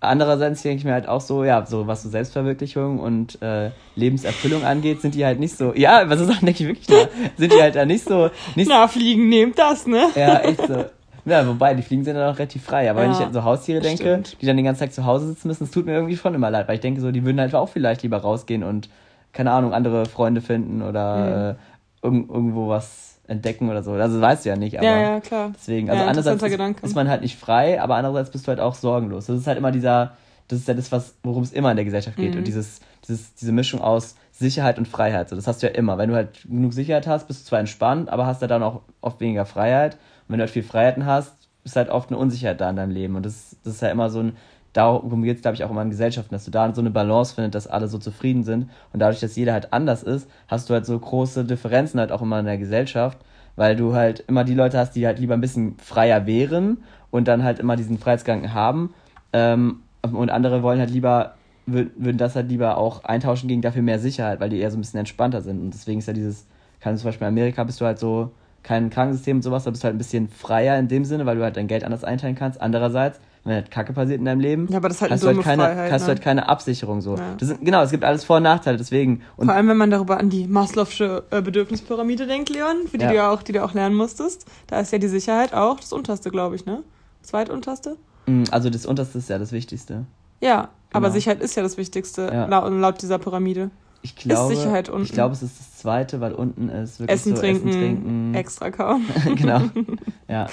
andererseits 0.00 0.62
denke 0.62 0.78
ich 0.78 0.84
mir 0.84 0.92
halt 0.92 1.08
auch 1.08 1.20
so, 1.20 1.44
ja, 1.44 1.66
so 1.66 1.86
was 1.86 2.04
so 2.04 2.08
Selbstverwirklichung 2.08 3.00
und 3.00 3.42
äh, 3.42 3.70
Lebenserfüllung 3.96 4.64
angeht, 4.64 5.00
sind 5.00 5.16
die 5.16 5.24
halt 5.24 5.40
nicht 5.40 5.56
so, 5.56 5.74
ja, 5.74 6.08
was 6.08 6.20
so 6.20 6.24
Sachen 6.24 6.46
denke 6.46 6.62
ich 6.62 6.68
wirklich 6.68 6.86
da, 6.86 7.08
sind 7.36 7.52
die 7.52 7.60
halt 7.60 7.74
da 7.74 7.84
nicht 7.84 8.04
so. 8.04 8.30
Nicht 8.54 8.68
Na, 8.70 8.86
Fliegen 8.86 9.28
nehmt 9.28 9.58
das, 9.58 9.86
ne? 9.86 10.06
Ja, 10.14 10.38
echt 10.38 10.66
so. 10.66 10.84
Ja, 11.24 11.44
wobei, 11.48 11.74
die 11.74 11.82
Fliegen 11.82 12.04
sind 12.04 12.14
dann 12.14 12.32
auch 12.32 12.38
relativ 12.38 12.62
frei. 12.62 12.88
Aber 12.88 13.00
ja, 13.00 13.06
wenn 13.06 13.12
ich 13.12 13.18
halt 13.18 13.34
so 13.34 13.42
Haustiere 13.42 13.80
denke, 13.80 14.02
stimmt. 14.02 14.36
die 14.40 14.46
dann 14.46 14.56
den 14.56 14.64
ganzen 14.64 14.84
Tag 14.84 14.92
zu 14.92 15.04
Hause 15.04 15.26
sitzen 15.26 15.48
müssen, 15.48 15.64
das 15.64 15.72
tut 15.72 15.84
mir 15.84 15.94
irgendwie 15.94 16.16
schon 16.16 16.34
immer 16.34 16.50
leid, 16.52 16.68
weil 16.68 16.76
ich 16.76 16.80
denke 16.80 17.00
so, 17.00 17.10
die 17.10 17.24
würden 17.24 17.40
halt 17.40 17.52
auch 17.54 17.68
vielleicht 17.68 18.04
lieber 18.04 18.18
rausgehen 18.18 18.62
und, 18.62 18.88
keine 19.32 19.50
Ahnung, 19.50 19.74
andere 19.74 20.06
Freunde 20.06 20.40
finden 20.40 20.82
oder 20.82 21.56
mhm. 22.04 22.12
äh, 22.14 22.24
irgendwo 22.32 22.68
was 22.68 23.15
entdecken 23.28 23.68
oder 23.68 23.82
so. 23.82 23.92
Also 23.92 24.20
weißt 24.20 24.44
du 24.44 24.50
ja 24.50 24.56
nicht, 24.56 24.78
aber 24.78 24.86
ja, 24.86 25.00
ja, 25.00 25.20
klar. 25.20 25.52
deswegen, 25.54 25.90
also 25.90 26.02
ja, 26.02 26.08
einerseits 26.08 26.42
ist, 26.42 26.82
ist, 26.82 26.94
man 26.94 27.08
halt 27.08 27.22
nicht 27.22 27.36
frei, 27.36 27.80
aber 27.80 27.96
andererseits 27.96 28.30
bist 28.30 28.46
du 28.46 28.48
halt 28.48 28.60
auch 28.60 28.74
sorgenlos. 28.74 29.26
Das 29.26 29.38
ist 29.38 29.46
halt 29.46 29.58
immer 29.58 29.72
dieser, 29.72 30.16
das 30.48 30.60
ist 30.60 30.68
ja 30.68 30.74
das, 30.74 30.92
was, 30.92 31.14
worum 31.22 31.42
es 31.42 31.52
immer 31.52 31.70
in 31.70 31.76
der 31.76 31.84
Gesellschaft 31.84 32.16
geht. 32.16 32.32
Mhm. 32.32 32.38
Und 32.38 32.46
dieses, 32.46 32.80
dieses, 33.06 33.34
diese 33.34 33.52
Mischung 33.52 33.80
aus 33.80 34.16
Sicherheit 34.32 34.78
und 34.78 34.86
Freiheit. 34.86 35.28
So, 35.28 35.36
das 35.36 35.46
hast 35.46 35.62
du 35.62 35.66
ja 35.66 35.72
immer. 35.72 35.98
Wenn 35.98 36.10
du 36.10 36.14
halt 36.14 36.42
genug 36.42 36.72
Sicherheit 36.72 37.06
hast, 37.06 37.26
bist 37.26 37.42
du 37.42 37.48
zwar 37.48 37.58
entspannt, 37.58 38.08
aber 38.10 38.26
hast 38.26 38.42
ja 38.42 38.48
dann 38.48 38.62
auch 38.62 38.82
oft 39.00 39.20
weniger 39.20 39.46
Freiheit. 39.46 39.94
Und 39.94 40.00
wenn 40.28 40.38
du 40.38 40.42
halt 40.42 40.50
viel 40.50 40.62
Freiheiten 40.62 41.06
hast, 41.06 41.34
ist 41.64 41.76
halt 41.76 41.88
oft 41.88 42.10
eine 42.10 42.18
Unsicherheit 42.18 42.60
da 42.60 42.70
in 42.70 42.76
deinem 42.76 42.90
Leben. 42.90 43.16
Und 43.16 43.26
das, 43.26 43.56
das 43.64 43.74
ist 43.74 43.82
ja 43.82 43.88
immer 43.88 44.10
so 44.10 44.20
ein, 44.20 44.36
darum 44.76 45.22
geht 45.22 45.36
es, 45.36 45.42
glaube 45.42 45.54
ich, 45.54 45.64
auch 45.64 45.70
immer 45.70 45.82
in 45.82 45.90
Gesellschaften, 45.90 46.34
dass 46.34 46.44
du 46.44 46.50
da 46.50 46.74
so 46.74 46.80
eine 46.80 46.90
Balance 46.90 47.34
findest, 47.34 47.54
dass 47.54 47.66
alle 47.66 47.88
so 47.88 47.98
zufrieden 47.98 48.44
sind. 48.44 48.68
Und 48.92 49.00
dadurch, 49.00 49.20
dass 49.20 49.36
jeder 49.36 49.52
halt 49.52 49.72
anders 49.72 50.02
ist, 50.02 50.28
hast 50.48 50.68
du 50.68 50.74
halt 50.74 50.86
so 50.86 50.98
große 50.98 51.44
Differenzen 51.44 51.98
halt 52.00 52.12
auch 52.12 52.22
immer 52.22 52.38
in 52.40 52.46
der 52.46 52.58
Gesellschaft, 52.58 53.18
weil 53.56 53.76
du 53.76 53.94
halt 53.94 54.20
immer 54.28 54.44
die 54.44 54.54
Leute 54.54 54.78
hast, 54.78 54.92
die 54.92 55.06
halt 55.06 55.18
lieber 55.18 55.34
ein 55.34 55.40
bisschen 55.40 55.76
freier 55.78 56.26
wären 56.26 56.78
und 57.10 57.26
dann 57.28 57.42
halt 57.42 57.58
immer 57.58 57.76
diesen 57.76 57.98
Freiheitsgedanken 57.98 58.52
haben. 58.52 58.92
Ähm, 59.32 59.80
und 60.02 60.30
andere 60.30 60.62
wollen 60.62 60.78
halt 60.78 60.90
lieber, 60.90 61.34
wür- 61.66 61.90
würden 61.96 62.18
das 62.18 62.36
halt 62.36 62.48
lieber 62.48 62.76
auch 62.76 63.04
eintauschen 63.04 63.48
gegen 63.48 63.62
dafür 63.62 63.82
mehr 63.82 63.98
Sicherheit, 63.98 64.40
weil 64.40 64.50
die 64.50 64.58
eher 64.58 64.70
so 64.70 64.76
ein 64.76 64.82
bisschen 64.82 65.00
entspannter 65.00 65.40
sind. 65.40 65.60
Und 65.60 65.72
deswegen 65.72 65.98
ist 66.00 66.06
ja 66.06 66.12
dieses, 66.12 66.46
kann 66.80 66.96
zum 66.96 67.06
Beispiel 67.08 67.26
in 67.26 67.32
Amerika 67.32 67.64
bist 67.64 67.80
du 67.80 67.86
halt 67.86 67.98
so 67.98 68.32
kein 68.62 68.90
Krankensystem 68.90 69.38
und 69.38 69.42
sowas, 69.42 69.64
da 69.64 69.70
bist 69.70 69.82
du 69.82 69.86
halt 69.86 69.94
ein 69.94 69.98
bisschen 69.98 70.28
freier 70.28 70.78
in 70.78 70.88
dem 70.88 71.04
Sinne, 71.04 71.24
weil 71.24 71.36
du 71.36 71.42
halt 71.42 71.56
dein 71.56 71.68
Geld 71.68 71.84
anders 71.84 72.04
einteilen 72.04 72.34
kannst. 72.34 72.60
Andererseits, 72.60 73.20
wenn 73.46 73.54
halt 73.54 73.70
Kacke 73.70 73.92
passiert 73.94 74.18
in 74.18 74.24
deinem 74.26 74.40
Leben, 74.40 74.66
Ja, 74.70 74.76
aber 74.78 74.88
das 74.88 74.98
ist 74.98 75.02
halt 75.02 75.12
hast, 75.12 75.22
eine 75.24 75.32
du 75.32 75.36
halt 75.38 75.44
keine, 75.46 75.62
Freiheit, 75.62 75.92
hast 75.92 76.02
du 76.02 76.06
ne? 76.06 76.14
halt 76.14 76.22
keine 76.22 76.48
Absicherung 76.48 77.00
so. 77.00 77.16
Ja. 77.16 77.34
Das 77.38 77.48
sind, 77.48 77.64
genau, 77.64 77.82
es 77.82 77.90
gibt 77.90 78.04
alles 78.04 78.24
Vor- 78.24 78.36
und 78.38 78.42
Nachteile, 78.42 78.76
deswegen. 78.76 79.22
Und 79.36 79.46
Vor 79.46 79.54
allem, 79.54 79.68
wenn 79.68 79.76
man 79.76 79.90
darüber 79.90 80.18
an 80.18 80.28
die 80.30 80.46
Maslow'sche 80.46 81.22
äh, 81.30 81.40
Bedürfnispyramide 81.40 82.26
denkt, 82.26 82.50
Leon, 82.50 82.86
für 82.90 82.98
die 82.98 83.04
Ja. 83.04 83.10
du 83.10 83.16
ja 83.16 83.30
auch, 83.32 83.42
die 83.42 83.52
du 83.52 83.64
auch 83.64 83.72
lernen 83.72 83.94
musstest. 83.94 84.44
Da 84.66 84.80
ist 84.80 84.92
ja 84.92 84.98
die 84.98 85.08
Sicherheit 85.08 85.54
auch 85.54 85.80
das 85.80 85.92
unterste, 85.92 86.30
glaube 86.30 86.56
ich, 86.56 86.66
ne? 86.66 86.82
Zweitunterste? 87.22 87.96
mh, 88.26 88.44
also 88.50 88.70
das 88.70 88.84
Unterste 88.86 89.18
ist 89.18 89.28
ja 89.30 89.38
das 89.38 89.52
Wichtigste. 89.52 90.04
Ja, 90.40 90.68
aber 90.92 91.06
Genau. 91.08 91.14
Sicherheit 91.14 91.40
ist 91.40 91.54
ja 91.56 91.62
das 91.62 91.76
Wichtigste 91.76 92.22
Ja. 92.32 92.46
laut, 92.46 92.72
laut 92.72 93.00
dieser 93.02 93.18
Pyramide. 93.18 93.70
Ich 94.02 94.14
glaube, 94.14 94.54
Sicherheit 94.54 94.88
unten. 94.88 95.04
ich 95.04 95.12
glaube, 95.12 95.34
es 95.34 95.42
ist 95.42 95.58
das 95.58 95.76
Zweite, 95.78 96.20
weil 96.20 96.32
unten 96.34 96.68
ist 96.68 97.00
wirklich 97.00 97.14
Essen, 97.14 97.34
so 97.34 97.40
trinken, 97.40 97.68
Essen, 97.68 97.80
trinken. 97.80 98.34
extra 98.34 98.70
kaum. 98.70 99.04
genau. 99.36 99.60
Ja. 100.28 100.34
Ja. 100.34 100.46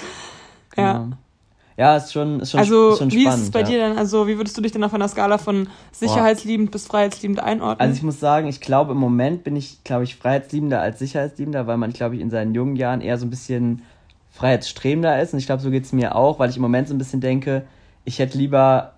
Genau. 0.74 0.82
Ja, 0.86 1.08
ist 1.76 2.12
schon, 2.12 2.40
ist 2.40 2.52
schon, 2.52 2.60
Also, 2.60 2.90
ist 2.92 2.98
schon 2.98 3.10
wie 3.10 3.22
spannend. 3.22 3.38
ist 3.38 3.44
es 3.46 3.50
bei 3.50 3.60
ja. 3.60 3.66
dir 3.66 3.78
denn? 3.78 3.98
Also, 3.98 4.26
wie 4.28 4.36
würdest 4.36 4.56
du 4.56 4.60
dich 4.62 4.70
denn 4.72 4.84
auf 4.84 4.94
einer 4.94 5.08
Skala 5.08 5.38
von 5.38 5.68
sicherheitsliebend 5.92 6.70
bis 6.70 6.86
freiheitsliebend 6.86 7.40
einordnen? 7.40 7.80
Also 7.80 7.94
ich 7.96 8.02
muss 8.04 8.20
sagen, 8.20 8.46
ich 8.46 8.60
glaube 8.60 8.92
im 8.92 8.98
Moment 8.98 9.42
bin 9.44 9.56
ich, 9.56 9.82
glaube 9.82 10.04
ich, 10.04 10.14
freiheitsliebender 10.16 10.80
als 10.80 11.00
sicherheitsliebender, 11.00 11.66
weil 11.66 11.76
man, 11.76 11.92
glaube 11.92 12.14
ich, 12.14 12.20
in 12.20 12.30
seinen 12.30 12.54
jungen 12.54 12.76
Jahren 12.76 13.00
eher 13.00 13.18
so 13.18 13.26
ein 13.26 13.30
bisschen 13.30 13.82
freiheitsstrebender 14.30 15.20
ist. 15.20 15.32
Und 15.32 15.38
ich 15.38 15.46
glaube, 15.46 15.62
so 15.62 15.70
geht 15.70 15.84
es 15.84 15.92
mir 15.92 16.14
auch, 16.14 16.38
weil 16.38 16.50
ich 16.50 16.56
im 16.56 16.62
Moment 16.62 16.88
so 16.88 16.94
ein 16.94 16.98
bisschen 16.98 17.20
denke, 17.20 17.64
ich 18.04 18.18
hätte 18.18 18.36
lieber 18.38 18.92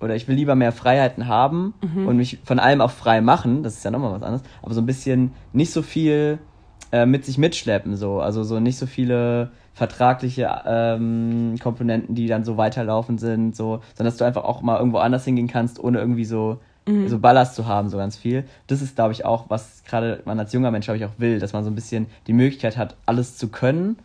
oder 0.00 0.14
ich 0.14 0.28
will 0.28 0.36
lieber 0.36 0.54
mehr 0.54 0.72
Freiheiten 0.72 1.26
haben 1.26 1.72
Mhm. 1.82 2.06
und 2.06 2.16
mich 2.18 2.38
von 2.44 2.58
allem 2.58 2.80
auch 2.82 2.90
frei 2.90 3.20
machen. 3.22 3.62
Das 3.62 3.74
ist 3.74 3.84
ja 3.84 3.90
nochmal 3.90 4.12
was 4.12 4.22
anderes. 4.22 4.42
Aber 4.62 4.74
so 4.74 4.80
ein 4.82 4.86
bisschen 4.86 5.32
nicht 5.54 5.72
so 5.72 5.80
viel 5.82 6.38
äh, 6.92 7.06
mit 7.06 7.24
sich 7.24 7.38
mitschleppen, 7.38 7.96
so. 7.96 8.20
Also 8.20 8.44
so 8.44 8.60
nicht 8.60 8.76
so 8.78 8.86
viele 8.86 9.50
vertragliche 9.76 10.48
ähm, 10.66 11.56
Komponenten, 11.62 12.14
die 12.14 12.26
dann 12.28 12.44
so 12.44 12.56
weiterlaufen 12.56 13.18
sind, 13.18 13.54
so, 13.54 13.82
sondern 13.94 14.10
dass 14.10 14.16
du 14.16 14.24
einfach 14.24 14.44
auch 14.44 14.62
mal 14.62 14.78
irgendwo 14.78 14.98
anders 14.98 15.26
hingehen 15.26 15.48
kannst, 15.48 15.78
ohne 15.78 15.98
irgendwie 15.98 16.24
so, 16.24 16.58
Mhm. 16.88 17.08
so 17.08 17.18
Ballast 17.18 17.56
zu 17.56 17.66
haben, 17.66 17.88
so 17.88 17.96
ganz 17.96 18.16
viel. 18.16 18.44
Das 18.68 18.80
ist, 18.80 18.94
glaube 18.94 19.12
ich, 19.12 19.24
auch, 19.24 19.50
was 19.50 19.82
gerade 19.84 20.22
man 20.24 20.38
als 20.38 20.52
junger 20.52 20.70
Mensch, 20.70 20.86
glaube 20.86 20.98
ich, 20.98 21.04
auch 21.04 21.18
will, 21.18 21.40
dass 21.40 21.52
man 21.52 21.64
so 21.64 21.70
ein 21.70 21.74
bisschen 21.74 22.06
die 22.28 22.32
Möglichkeit 22.32 22.76
hat, 22.76 22.96
alles 23.06 23.36
zu 23.36 23.48
können. 23.48 23.98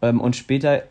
Ähm, 0.00 0.18
und 0.18 0.34
später 0.34 0.82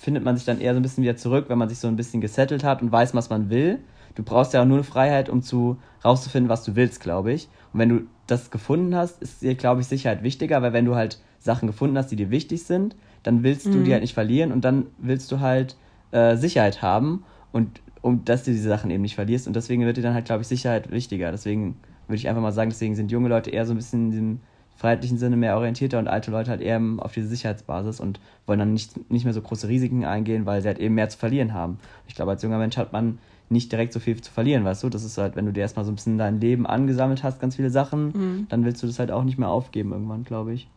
findet 0.00 0.22
man 0.24 0.36
sich 0.36 0.46
dann 0.46 0.60
eher 0.60 0.72
so 0.72 0.78
ein 0.78 0.82
bisschen 0.84 1.02
wieder 1.02 1.16
zurück, 1.16 1.46
wenn 1.48 1.58
man 1.58 1.68
sich 1.68 1.78
so 1.80 1.88
ein 1.88 1.96
bisschen 1.96 2.20
gesettelt 2.20 2.62
hat 2.62 2.80
und 2.80 2.92
weiß, 2.92 3.12
was 3.12 3.28
man 3.28 3.50
will. 3.50 3.80
Du 4.14 4.22
brauchst 4.22 4.54
ja 4.54 4.62
auch 4.62 4.66
nur 4.66 4.76
eine 4.76 4.84
Freiheit, 4.84 5.28
um 5.28 5.42
zu 5.42 5.78
rauszufinden, 6.04 6.48
was 6.48 6.62
du 6.62 6.76
willst, 6.76 7.00
glaube 7.00 7.32
ich. 7.32 7.48
Und 7.72 7.80
wenn 7.80 7.88
du 7.88 8.00
das 8.28 8.52
gefunden 8.52 8.94
hast, 8.94 9.20
ist 9.20 9.42
dir, 9.42 9.56
glaube 9.56 9.80
ich, 9.80 9.88
Sicherheit 9.88 10.22
wichtiger, 10.22 10.62
weil 10.62 10.72
wenn 10.72 10.84
du 10.84 10.94
halt 10.94 11.18
Sachen 11.40 11.66
gefunden 11.66 11.98
hast, 11.98 12.12
die 12.12 12.16
dir 12.16 12.30
wichtig 12.30 12.62
sind, 12.62 12.94
dann 13.24 13.42
willst 13.42 13.74
du 13.74 13.78
Mhm. 13.78 13.84
die 13.84 13.92
halt 13.92 14.02
nicht 14.02 14.14
verlieren 14.14 14.52
und 14.52 14.64
dann 14.64 14.86
willst 14.98 15.32
du 15.32 15.40
halt 15.40 15.76
äh, 16.12 16.36
Sicherheit 16.36 16.80
haben 16.82 17.24
und 17.50 17.80
um 18.00 18.24
dass 18.24 18.44
du 18.44 18.52
diese 18.52 18.68
Sachen 18.68 18.90
eben 18.90 19.02
nicht 19.02 19.16
verlierst 19.16 19.46
und 19.48 19.56
deswegen 19.56 19.84
wird 19.84 19.96
dir 19.96 20.02
dann 20.02 20.14
halt, 20.14 20.26
glaube 20.26 20.42
ich, 20.42 20.46
Sicherheit 20.48 20.90
wichtiger. 20.92 21.30
Deswegen 21.32 21.76
würde 22.06 22.16
ich 22.16 22.28
einfach 22.28 22.42
mal 22.42 22.52
sagen, 22.52 22.70
deswegen 22.70 22.94
sind 22.94 23.10
junge 23.10 23.28
Leute 23.28 23.50
eher 23.50 23.64
so 23.66 23.72
ein 23.72 23.76
bisschen 23.78 24.04
in 24.06 24.10
diesem 24.10 24.40
freiheitlichen 24.76 25.18
Sinne 25.18 25.36
mehr 25.36 25.56
orientierter 25.56 25.98
und 25.98 26.08
alte 26.08 26.30
Leute 26.30 26.50
halt 26.50 26.60
eher 26.60 26.80
auf 26.98 27.12
diese 27.12 27.28
Sicherheitsbasis 27.28 28.00
und 28.00 28.20
wollen 28.46 28.58
dann 28.58 28.72
nicht, 28.72 29.10
nicht 29.10 29.24
mehr 29.24 29.32
so 29.32 29.40
große 29.40 29.68
Risiken 29.68 30.04
eingehen, 30.04 30.46
weil 30.46 30.60
sie 30.60 30.68
halt 30.68 30.78
eben 30.80 30.94
mehr 30.96 31.08
zu 31.08 31.16
verlieren 31.16 31.54
haben. 31.54 31.78
Ich 32.06 32.14
glaube, 32.14 32.32
als 32.32 32.42
junger 32.42 32.58
Mensch 32.58 32.76
hat 32.76 32.92
man 32.92 33.18
nicht 33.48 33.70
direkt 33.70 33.92
so 33.92 34.00
viel 34.00 34.20
zu 34.20 34.32
verlieren, 34.32 34.64
weißt 34.64 34.82
du? 34.82 34.88
Das 34.90 35.04
ist 35.04 35.16
halt, 35.16 35.36
wenn 35.36 35.46
du 35.46 35.52
dir 35.52 35.60
erstmal 35.60 35.84
so 35.84 35.92
ein 35.92 35.94
bisschen 35.94 36.18
dein 36.18 36.40
Leben 36.40 36.66
angesammelt 36.66 37.22
hast, 37.22 37.40
ganz 37.40 37.56
viele 37.56 37.70
Sachen, 37.70 38.06
Mhm. 38.08 38.46
dann 38.48 38.64
willst 38.64 38.82
du 38.82 38.86
das 38.86 38.98
halt 38.98 39.10
auch 39.10 39.22
nicht 39.24 39.38
mehr 39.38 39.48
aufgeben 39.48 39.92
irgendwann, 39.92 40.24
glaube 40.24 40.52
ich. 40.52 40.68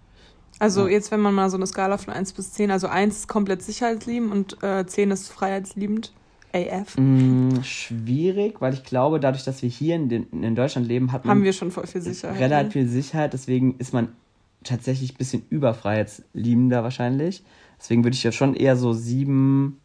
Also 0.59 0.85
Ja. 0.87 0.93
jetzt, 0.93 1.11
wenn 1.11 1.19
man 1.19 1.33
mal 1.35 1.49
so 1.49 1.57
eine 1.57 1.67
Skala 1.67 1.97
von 1.97 2.13
1 2.13 2.33
bis 2.33 2.51
10, 2.53 2.71
also 2.71 2.87
1 2.87 3.15
ist 3.15 3.27
komplett 3.27 3.61
sicherheitsliebend 3.61 4.31
und 4.31 4.63
äh, 4.63 4.85
10 4.85 5.11
ist 5.11 5.29
freiheitsliebend. 5.29 6.13
AF. 6.53 6.97
Mm, 6.97 7.61
schwierig, 7.61 8.61
weil 8.61 8.73
ich 8.73 8.83
glaube, 8.83 9.19
dadurch, 9.19 9.43
dass 9.43 9.61
wir 9.61 9.69
hier 9.69 9.95
in, 9.95 10.07
den, 10.07 10.27
in 10.31 10.55
Deutschland 10.55 10.87
leben, 10.87 11.11
hat 11.11 11.25
man 11.25 11.35
Haben 11.37 11.43
wir 11.43 11.51
schon 11.53 11.71
voll 11.71 11.85
viel 11.85 12.01
Sicherheit. 12.01 12.39
relativ 12.39 12.73
viel 12.73 12.87
Sicherheit, 12.87 13.33
deswegen 13.33 13.75
ist 13.79 13.93
man 13.93 14.07
tatsächlich 14.63 15.13
ein 15.13 15.17
bisschen 15.17 15.43
überfreiheitsliebender 15.49 16.83
wahrscheinlich. 16.83 17.43
Deswegen 17.79 18.03
würde 18.03 18.15
ich 18.15 18.23
ja 18.23 18.31
schon 18.31 18.53
eher 18.55 18.77
so 18.77 18.93
sieben 18.93 19.79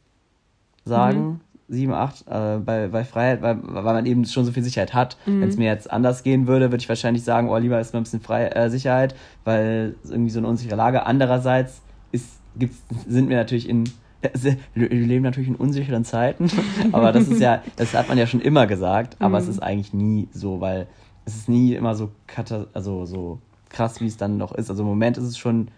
sagen, 0.85 1.41
sieben, 1.69 1.93
acht 1.93 2.25
äh, 2.29 2.59
bei, 2.59 2.89
bei 2.89 3.05
Freiheit, 3.05 3.43
weil, 3.43 3.59
weil 3.63 3.83
man 3.83 4.07
eben 4.07 4.25
schon 4.25 4.45
so 4.45 4.53
viel 4.53 4.63
Sicherheit 4.63 4.93
hat. 4.95 5.17
Wenn 5.27 5.49
es 5.49 5.57
mir 5.57 5.67
jetzt 5.67 5.91
anders 5.91 6.23
gehen 6.23 6.47
würde, 6.47 6.67
würde 6.71 6.83
ich 6.83 6.89
wahrscheinlich 6.89 7.25
sagen, 7.25 7.49
oh, 7.49 7.57
lieber 7.57 7.81
ist 7.81 7.93
mir 7.95 8.01
ein 8.01 8.05
bisschen 8.05 8.21
Frei 8.21 8.47
äh, 8.49 8.69
Sicherheit, 8.71 9.15
weil 9.45 9.95
es 10.05 10.11
irgendwie 10.11 10.31
so 10.31 10.39
eine 10.41 10.49
unsichere 10.49 10.77
Lage. 10.77 11.07
Andererseits 11.07 11.83
ist, 12.13 12.41
gibt's, 12.57 12.83
sind 13.09 13.29
wir 13.29 13.37
natürlich 13.37 13.69
in 13.69 13.85
wir 14.75 14.89
leben 14.89 15.25
natürlich 15.25 15.49
in 15.49 15.57
unsicheren 15.57 16.05
Zeiten, 16.05 16.49
aber 16.93 17.11
das 17.11 17.27
ist 17.27 17.41
ja, 17.41 17.61
das 17.75 17.93
hat 17.93 18.09
man 18.09 18.17
ja 18.19 18.27
schon 18.29 18.41
immer 18.41 18.69
gesagt, 18.69 19.17
aber 19.19 19.39
es 19.39 19.47
Mhm. 19.47 19.51
ist 19.51 19.59
eigentlich 19.61 19.93
nie 19.93 20.29
so, 20.33 20.61
weil 20.61 20.87
es 21.25 21.35
ist 21.35 21.49
nie 21.49 21.75
immer 21.75 21.97
so 21.97 22.13
also 22.73 23.05
so 23.05 23.41
krass, 23.69 24.01
wie 24.01 24.07
es 24.07 24.17
dann 24.19 24.37
noch 24.37 24.53
ist. 24.53 24.71
Also 24.71 24.83
im 24.85 24.89
Moment 24.89 25.19
ist 25.19 25.25
es 25.25 25.39
schon 25.39 25.69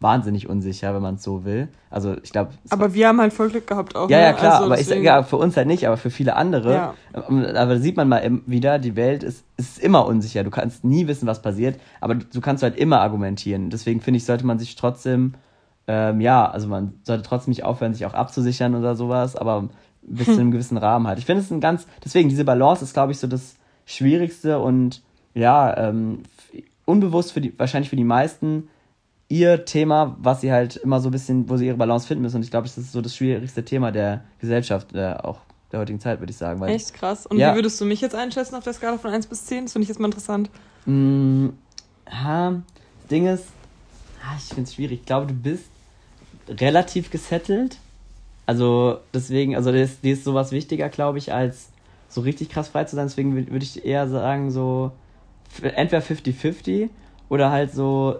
wahnsinnig 0.00 0.48
unsicher, 0.48 0.94
wenn 0.94 1.02
man 1.02 1.16
es 1.16 1.22
so 1.22 1.44
will. 1.44 1.68
Also 1.90 2.16
ich 2.22 2.32
glaube, 2.32 2.52
Aber 2.70 2.94
wir 2.94 3.08
haben 3.08 3.20
halt 3.20 3.32
voll 3.34 3.50
Glück 3.50 3.66
gehabt 3.66 3.94
auch. 3.94 4.08
ja, 4.08 4.16
ne? 4.16 4.22
ja, 4.24 4.32
klar, 4.32 4.52
Also 4.54 4.64
aber 4.66 4.74
ich, 4.80 4.86
deswegen- 4.86 5.04
ja, 5.04 5.22
für 5.22 5.36
uns 5.36 5.56
halt 5.56 5.66
nicht, 5.66 5.86
aber 5.86 5.96
für 5.98 6.08
viele 6.10 6.36
andere. 6.36 6.72
Ja. 6.72 6.94
Ähm, 7.14 7.44
Aber 7.54 7.74
da 7.74 7.76
sieht 7.80 7.96
man 7.96 8.08
mal 8.08 8.40
wieder, 8.46 8.78
die 8.78 8.96
Welt 8.96 9.22
ist, 9.22 9.44
ist 9.58 9.78
immer 9.78 10.06
unsicher. 10.06 10.42
Du 10.42 10.50
kannst 10.50 10.84
nie 10.84 11.06
wissen, 11.06 11.26
was 11.26 11.42
passiert, 11.42 11.78
aber 12.00 12.14
du, 12.14 12.40
kannst 12.40 12.62
halt 12.62 12.76
immer 12.76 13.00
argumentieren. 13.00 13.68
Deswegen 13.68 14.00
finde 14.00 14.16
ich, 14.18 14.24
sollte 14.24 14.46
man 14.46 14.58
sich 14.58 14.74
trotzdem, 14.74 15.34
ähm, 15.86 16.20
ja, 16.22 16.50
also 16.50 16.66
man 16.68 16.94
sollte 17.02 17.22
trotzdem 17.22 17.50
nicht 17.50 17.64
aufhören, 17.64 17.92
sich 17.92 18.06
auch 18.06 18.14
abzusichern 18.14 18.74
oder 18.74 18.94
sowas, 18.96 19.36
aber 19.36 19.68
bis 20.02 20.26
zu 20.26 20.40
einem 20.40 20.50
gewissen 20.50 20.78
Rahmen 20.78 21.06
halt. 21.06 21.18
Ich 21.18 21.26
finde 21.26 21.42
es 21.42 21.50
ein 21.50 21.60
ganz, 21.60 21.86
deswegen, 22.02 22.30
diese 22.30 22.44
Balance 22.46 22.82
ist, 22.82 22.94
glaube 22.94 23.12
ich, 23.12 23.18
so 23.18 23.26
das 23.26 23.56
Schwierigste 23.84 24.58
und 24.60 25.02
ja, 25.34 25.76
ähm, 25.76 26.22
unbewusst 26.86 27.32
für 27.32 27.40
die, 27.42 27.52
wahrscheinlich 27.58 27.90
für 27.90 27.96
die 27.96 28.04
meisten 28.04 28.68
ihr 29.30 29.64
Thema, 29.64 30.16
was 30.20 30.42
sie 30.42 30.52
halt 30.52 30.76
immer 30.76 31.00
so 31.00 31.08
ein 31.08 31.12
bisschen, 31.12 31.48
wo 31.48 31.56
sie 31.56 31.66
ihre 31.68 31.76
Balance 31.78 32.06
finden 32.06 32.20
müssen. 32.22 32.36
Und 32.36 32.42
ich 32.42 32.50
glaube, 32.50 32.66
das 32.66 32.76
ist 32.76 32.92
so 32.92 33.00
das 33.00 33.16
schwierigste 33.16 33.64
Thema 33.64 33.90
der 33.92 34.24
Gesellschaft, 34.40 34.92
äh, 34.94 35.14
auch 35.22 35.38
der 35.72 35.80
heutigen 35.80 36.00
Zeit, 36.00 36.18
würde 36.20 36.32
ich 36.32 36.36
sagen. 36.36 36.60
Weil, 36.60 36.74
Echt 36.74 36.92
krass. 36.92 37.26
Und 37.26 37.38
Ja. 37.38 37.52
wie 37.52 37.56
würdest 37.58 37.80
du 37.80 37.84
mich 37.86 38.00
jetzt 38.02 38.14
einschätzen 38.14 38.56
auf 38.56 38.64
der 38.64 38.72
Skala 38.74 38.98
von 38.98 39.10
1 39.12 39.26
bis 39.28 39.46
10? 39.46 39.64
Das 39.64 39.72
finde 39.72 39.84
ich 39.84 39.88
jetzt 39.88 40.00
mal 40.00 40.06
interessant. 40.08 40.50
Mh, 40.84 41.50
ha, 42.10 42.50
das 42.50 43.08
Ding 43.08 43.26
ist, 43.28 43.44
ah, 44.22 44.34
ich 44.36 44.44
finde 44.44 44.62
es 44.64 44.74
schwierig. 44.74 45.00
Ich 45.00 45.06
glaube, 45.06 45.26
du 45.28 45.34
bist 45.34 45.64
relativ 46.48 47.10
gesettelt. 47.10 47.78
Also 48.46 48.98
deswegen, 49.14 49.54
also 49.54 49.70
dir 49.70 49.84
ist, 49.84 50.02
dir 50.02 50.12
ist 50.14 50.24
sowas 50.24 50.50
wichtiger, 50.50 50.88
glaube 50.88 51.18
ich, 51.18 51.32
als 51.32 51.68
so 52.08 52.20
richtig 52.22 52.48
krass 52.48 52.66
frei 52.66 52.82
zu 52.82 52.96
sein. 52.96 53.06
Deswegen 53.06 53.32
wür- 53.36 53.50
würde 53.52 53.64
ich 53.64 53.84
eher 53.84 54.08
sagen, 54.08 54.50
so 54.50 54.90
entweder 55.62 56.02
50-50 56.02 56.88
oder 57.28 57.52
halt 57.52 57.72
so 57.72 58.16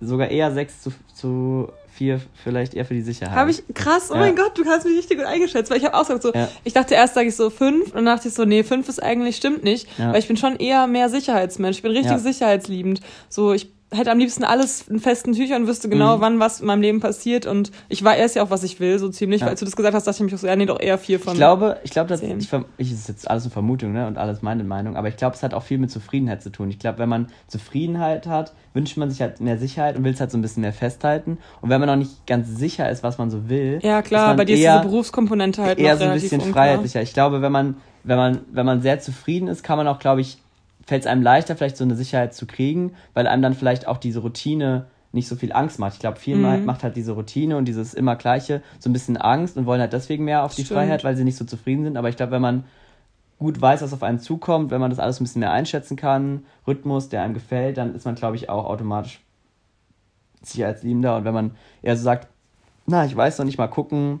sogar 0.00 0.28
eher 0.28 0.52
6 0.52 0.82
zu, 0.82 0.92
zu 1.14 1.68
4, 1.92 2.20
vielleicht 2.42 2.74
eher 2.74 2.84
für 2.86 2.94
die 2.94 3.02
Sicherheit. 3.02 3.34
Habe 3.36 3.50
ich 3.50 3.62
krass, 3.74 4.08
oh 4.10 4.14
Ja. 4.14 4.20
mein 4.20 4.36
Gott, 4.36 4.56
du 4.56 4.64
hast 4.64 4.84
mich 4.86 4.96
richtig 4.96 5.18
gut 5.18 5.26
eingeschätzt, 5.26 5.70
weil 5.70 5.78
ich 5.78 5.84
habe 5.84 5.94
auch 5.94 6.00
gesagt 6.06 6.22
so, 6.22 6.32
Ja. 6.32 6.48
ich 6.64 6.72
dachte 6.72 6.94
erst 6.94 7.14
sage 7.14 7.28
ich 7.28 7.36
so 7.36 7.50
5 7.50 7.86
und 7.88 7.94
dann 7.94 8.06
dachte 8.06 8.28
ich 8.28 8.34
so, 8.34 8.44
nee, 8.44 8.62
5 8.62 8.88
ist 8.88 9.02
eigentlich 9.02 9.36
stimmt 9.36 9.64
nicht, 9.64 9.86
Ja. 9.98 10.12
weil 10.12 10.20
ich 10.20 10.28
bin 10.28 10.36
schon 10.36 10.56
eher 10.56 10.86
mehr 10.86 11.08
Sicherheitsmensch, 11.10 11.76
ich 11.78 11.82
bin 11.82 11.92
richtig 11.92 12.18
sicherheitsliebend. 12.18 13.00
So, 13.28 13.52
ich 13.52 13.70
hätte 13.92 14.10
am 14.12 14.18
liebsten 14.18 14.44
alles 14.44 14.86
in 14.88 15.00
festen 15.00 15.32
Tüchern, 15.32 15.66
wüsste 15.66 15.88
genau, 15.88 16.16
Mhm. 16.16 16.20
wann 16.20 16.40
was 16.40 16.60
in 16.60 16.66
meinem 16.66 16.80
Leben 16.82 17.00
passiert 17.00 17.46
und 17.46 17.72
ich 17.88 18.02
weiß 18.04 18.34
ja 18.34 18.42
auch, 18.44 18.50
was 18.50 18.62
ich 18.62 18.78
will, 18.78 18.98
so 18.98 19.08
ziemlich. 19.08 19.40
Ja. 19.40 19.46
Weil 19.46 19.50
als 19.52 19.60
du 19.60 19.64
das 19.66 19.74
gesagt 19.74 19.94
hast, 19.94 20.06
dachte 20.06 20.16
ich 20.18 20.24
mich 20.24 20.34
auch 20.34 20.38
so, 20.38 20.46
ja, 20.46 20.54
nee, 20.54 20.66
doch 20.66 20.78
eher 20.80 20.96
vier 20.96 21.18
von. 21.18 21.32
Ich 21.32 21.38
glaube, 21.38 21.78
ich 21.82 21.90
glaube, 21.90 22.16
zehn. 22.16 22.38
ich, 22.38 22.48
ich 22.78 22.92
ist 22.92 23.08
jetzt 23.08 23.28
alles 23.28 23.42
eine 23.44 23.50
Vermutung, 23.50 23.92
ne, 23.92 24.06
und 24.06 24.16
alles 24.18 24.42
meine 24.42 24.62
Meinung, 24.64 24.96
aber 24.96 25.08
ich 25.08 25.16
glaube, 25.16 25.34
es 25.34 25.42
hat 25.42 25.54
auch 25.54 25.62
viel 25.64 25.78
mit 25.78 25.90
Zufriedenheit 25.90 26.42
zu 26.42 26.50
tun. 26.50 26.70
Ich 26.70 26.78
glaube, 26.78 26.98
wenn 26.98 27.08
man 27.08 27.26
Zufriedenheit 27.48 28.26
hat, 28.26 28.52
wünscht 28.74 28.96
man 28.96 29.10
sich 29.10 29.20
halt 29.20 29.40
mehr 29.40 29.58
Sicherheit 29.58 29.96
und 29.96 30.04
will 30.04 30.12
es 30.12 30.20
halt 30.20 30.30
so 30.30 30.38
ein 30.38 30.42
bisschen 30.42 30.60
mehr 30.60 30.72
festhalten. 30.72 31.38
Und 31.60 31.70
wenn 31.70 31.80
man 31.80 31.88
noch 31.88 31.96
nicht 31.96 32.26
ganz 32.26 32.48
sicher 32.48 32.88
ist, 32.90 33.02
was 33.02 33.18
man 33.18 33.30
so 33.30 33.48
will, 33.48 33.80
ja, 33.82 33.98
ist 33.98 34.06
klar, 34.08 34.36
bei 34.36 34.44
dir 34.44 34.54
ist 34.54 34.60
diese 34.60 34.80
Berufskomponente 34.82 35.62
halt 35.62 35.78
eher 35.78 35.94
noch 35.94 36.00
so 36.00 36.06
ein 36.06 36.12
bisschen 36.14 36.40
unklar. 36.40 36.54
freiheitlicher. 36.66 37.02
Ich 37.02 37.12
glaube, 37.12 37.42
wenn 37.42 37.52
man, 37.52 37.76
wenn 38.04 38.16
man, 38.16 38.38
wenn 38.52 38.64
man 38.66 38.82
sehr 38.82 39.00
zufrieden 39.00 39.48
ist, 39.48 39.62
kann 39.64 39.76
man 39.76 39.88
auch, 39.88 39.98
glaube 39.98 40.20
ich, 40.20 40.38
fällt 40.86 41.02
es 41.02 41.06
einem 41.06 41.22
leichter, 41.22 41.56
vielleicht 41.56 41.76
so 41.76 41.84
eine 41.84 41.94
Sicherheit 41.94 42.34
zu 42.34 42.46
kriegen, 42.46 42.94
weil 43.14 43.26
einem 43.26 43.42
dann 43.42 43.54
vielleicht 43.54 43.86
auch 43.86 43.98
diese 43.98 44.20
Routine 44.20 44.86
nicht 45.12 45.28
so 45.28 45.34
viel 45.36 45.52
Angst 45.52 45.78
macht. 45.78 45.94
Ich 45.94 45.98
glaube, 46.00 46.18
viel 46.18 46.36
Mhm. 46.36 46.64
macht 46.64 46.84
halt 46.84 46.96
diese 46.96 47.12
Routine 47.12 47.56
und 47.56 47.64
dieses 47.66 47.94
immer 47.94 48.16
Gleiche 48.16 48.62
so 48.78 48.88
ein 48.88 48.92
bisschen 48.92 49.16
Angst 49.16 49.56
und 49.56 49.66
wollen 49.66 49.80
halt 49.80 49.92
deswegen 49.92 50.24
mehr 50.24 50.44
auf 50.44 50.54
die 50.54 50.64
Stimmt. 50.64 50.78
Freiheit, 50.80 51.02
weil 51.04 51.16
sie 51.16 51.24
nicht 51.24 51.36
so 51.36 51.44
zufrieden 51.44 51.84
sind. 51.84 51.96
Aber 51.96 52.08
ich 52.08 52.16
glaube, 52.16 52.32
wenn 52.32 52.42
man 52.42 52.64
gut 53.38 53.60
weiß, 53.60 53.82
was 53.82 53.92
auf 53.92 54.02
einen 54.02 54.20
zukommt, 54.20 54.70
wenn 54.70 54.80
man 54.80 54.90
das 54.90 54.98
alles 55.00 55.18
ein 55.20 55.24
bisschen 55.24 55.40
mehr 55.40 55.50
einschätzen 55.50 55.96
kann, 55.96 56.44
Rhythmus, 56.66 57.08
der 57.08 57.22
einem 57.22 57.34
gefällt, 57.34 57.76
dann 57.76 57.94
ist 57.94 58.04
man, 58.04 58.14
glaube 58.14 58.36
ich, 58.36 58.48
auch 58.48 58.66
automatisch 58.66 59.20
sicherheitsliebender. 60.42 61.16
Und 61.16 61.24
wenn 61.24 61.34
man 61.34 61.50
eher 61.82 61.96
so 61.96 62.02
sagt, 62.04 62.28
na, 62.86 63.04
ich 63.04 63.16
weiß 63.16 63.38
noch 63.38 63.46
nicht 63.46 63.58
mal 63.58 63.68
gucken, 63.68 64.20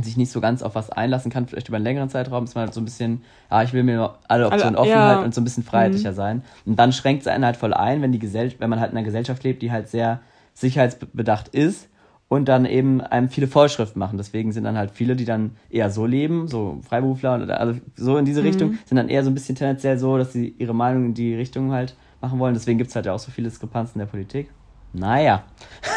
sich 0.00 0.16
nicht 0.16 0.30
so 0.30 0.40
ganz 0.40 0.62
auf 0.62 0.74
was 0.74 0.90
einlassen 0.90 1.30
kann, 1.30 1.46
vielleicht 1.46 1.68
über 1.68 1.76
einen 1.76 1.84
längeren 1.84 2.08
Zeitraum, 2.08 2.44
ist 2.44 2.54
man 2.54 2.64
halt 2.64 2.74
so 2.74 2.80
ein 2.80 2.84
bisschen, 2.84 3.22
ja, 3.50 3.62
ich 3.62 3.72
will 3.72 3.82
mir 3.82 4.14
alle 4.28 4.46
Optionen 4.46 4.76
Alle- 4.76 4.78
offen 4.78 4.90
ja. 4.90 5.08
halten 5.08 5.24
und 5.24 5.34
so 5.34 5.40
ein 5.40 5.44
bisschen 5.44 5.64
freiheitlicher 5.64 6.12
sein. 6.14 6.42
Und 6.64 6.78
dann 6.78 6.92
schränkt 6.92 7.22
es 7.22 7.28
einen 7.28 7.44
halt 7.44 7.56
voll 7.56 7.74
ein, 7.74 8.00
wenn 8.00 8.12
die 8.12 8.18
Gesell 8.18 8.52
wenn 8.58 8.70
man 8.70 8.80
halt 8.80 8.92
in 8.92 8.96
einer 8.96 9.04
Gesellschaft 9.04 9.44
lebt, 9.44 9.60
die 9.62 9.70
halt 9.70 9.88
sehr 9.88 10.20
sicherheitsbedacht 10.54 11.48
ist 11.48 11.88
und 12.28 12.46
dann 12.48 12.64
eben 12.64 13.00
einem 13.02 13.28
viele 13.28 13.46
Vorschriften 13.46 13.98
machen. 13.98 14.16
Deswegen 14.16 14.52
sind 14.52 14.64
dann 14.64 14.78
halt 14.78 14.90
viele, 14.90 15.16
die 15.16 15.26
dann 15.26 15.50
eher 15.68 15.90
so 15.90 16.06
leben, 16.06 16.48
so 16.48 16.80
Freiberufler 16.88 17.42
oder 17.42 17.60
also 17.60 17.78
so 17.94 18.16
in 18.16 18.24
diese 18.24 18.42
Richtung, 18.42 18.78
sind 18.86 18.96
dann 18.96 19.08
eher 19.10 19.22
so 19.24 19.30
ein 19.30 19.34
bisschen 19.34 19.54
tendenziell 19.56 19.98
so, 19.98 20.16
dass 20.16 20.32
sie 20.32 20.54
ihre 20.58 20.74
Meinung 20.74 21.06
in 21.06 21.14
die 21.14 21.34
Richtung 21.34 21.72
halt 21.72 21.94
machen 22.22 22.38
wollen. 22.38 22.54
Deswegen 22.54 22.78
gibt 22.78 22.88
es 22.90 22.96
halt 22.96 23.04
ja 23.06 23.12
auch 23.12 23.18
so 23.18 23.30
viele 23.30 23.48
Diskrepanzen 23.48 24.00
in 24.00 24.06
der 24.06 24.10
Politik. 24.10 24.48
Naja. 24.92 25.42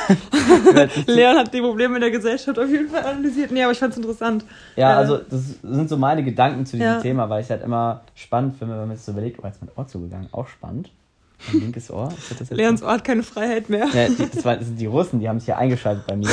Leon 1.06 1.38
hat 1.38 1.54
die 1.54 1.62
Probleme 1.62 1.96
in 1.96 2.02
der 2.02 2.12
Gesellschaft 2.12 2.58
auf 2.58 2.70
jeden 2.70 2.90
Fall 2.90 3.04
analysiert. 3.06 3.52
Nee, 3.52 3.64
aber 3.64 3.72
ich 3.72 3.80
fand's 3.80 3.98
interessant. 3.98 4.46
Ja, 4.76 4.94
Äh, 4.94 4.96
also 4.96 5.18
das 5.18 5.42
sind 5.62 5.90
so 5.90 5.98
meine 5.98 6.24
Gedanken 6.24 6.66
zu 6.66 6.78
diesem 6.78 6.94
Ja. 6.94 7.02
Thema, 7.02 7.30
weil 7.30 7.42
ich 7.42 7.50
halt 7.50 7.64
immer 7.64 8.02
spannend 8.16 8.58
finde, 8.58 8.80
wenn 8.80 8.88
man 8.88 8.96
sich 8.96 9.06
so 9.06 9.12
überlegt, 9.12 9.40
oh, 9.42 9.46
jetzt 9.46 9.56
ist 9.58 9.62
mein 9.62 9.72
Ohr 9.76 9.88
zugegangen, 9.88 10.30
auch 10.32 10.48
spannend. 10.48 10.92
Mein 11.52 11.62
linkes 11.64 11.92
Ohr. 11.92 12.12
Jetzt 12.30 12.50
Leons 12.52 12.82
Ort 12.82 13.04
keine 13.04 13.22
Freiheit 13.22 13.70
mehr. 13.70 13.88
Ja, 13.94 14.08
die, 14.08 14.30
das, 14.34 14.46
waren, 14.46 14.58
das 14.58 14.68
sind 14.68 14.80
die 14.80 14.86
Russen, 14.86 15.20
die 15.20 15.28
haben 15.28 15.40
sich 15.40 15.46
hier 15.48 15.58
eingeschaltet 15.58 16.08
bei 16.08 16.16
mir. 16.16 16.30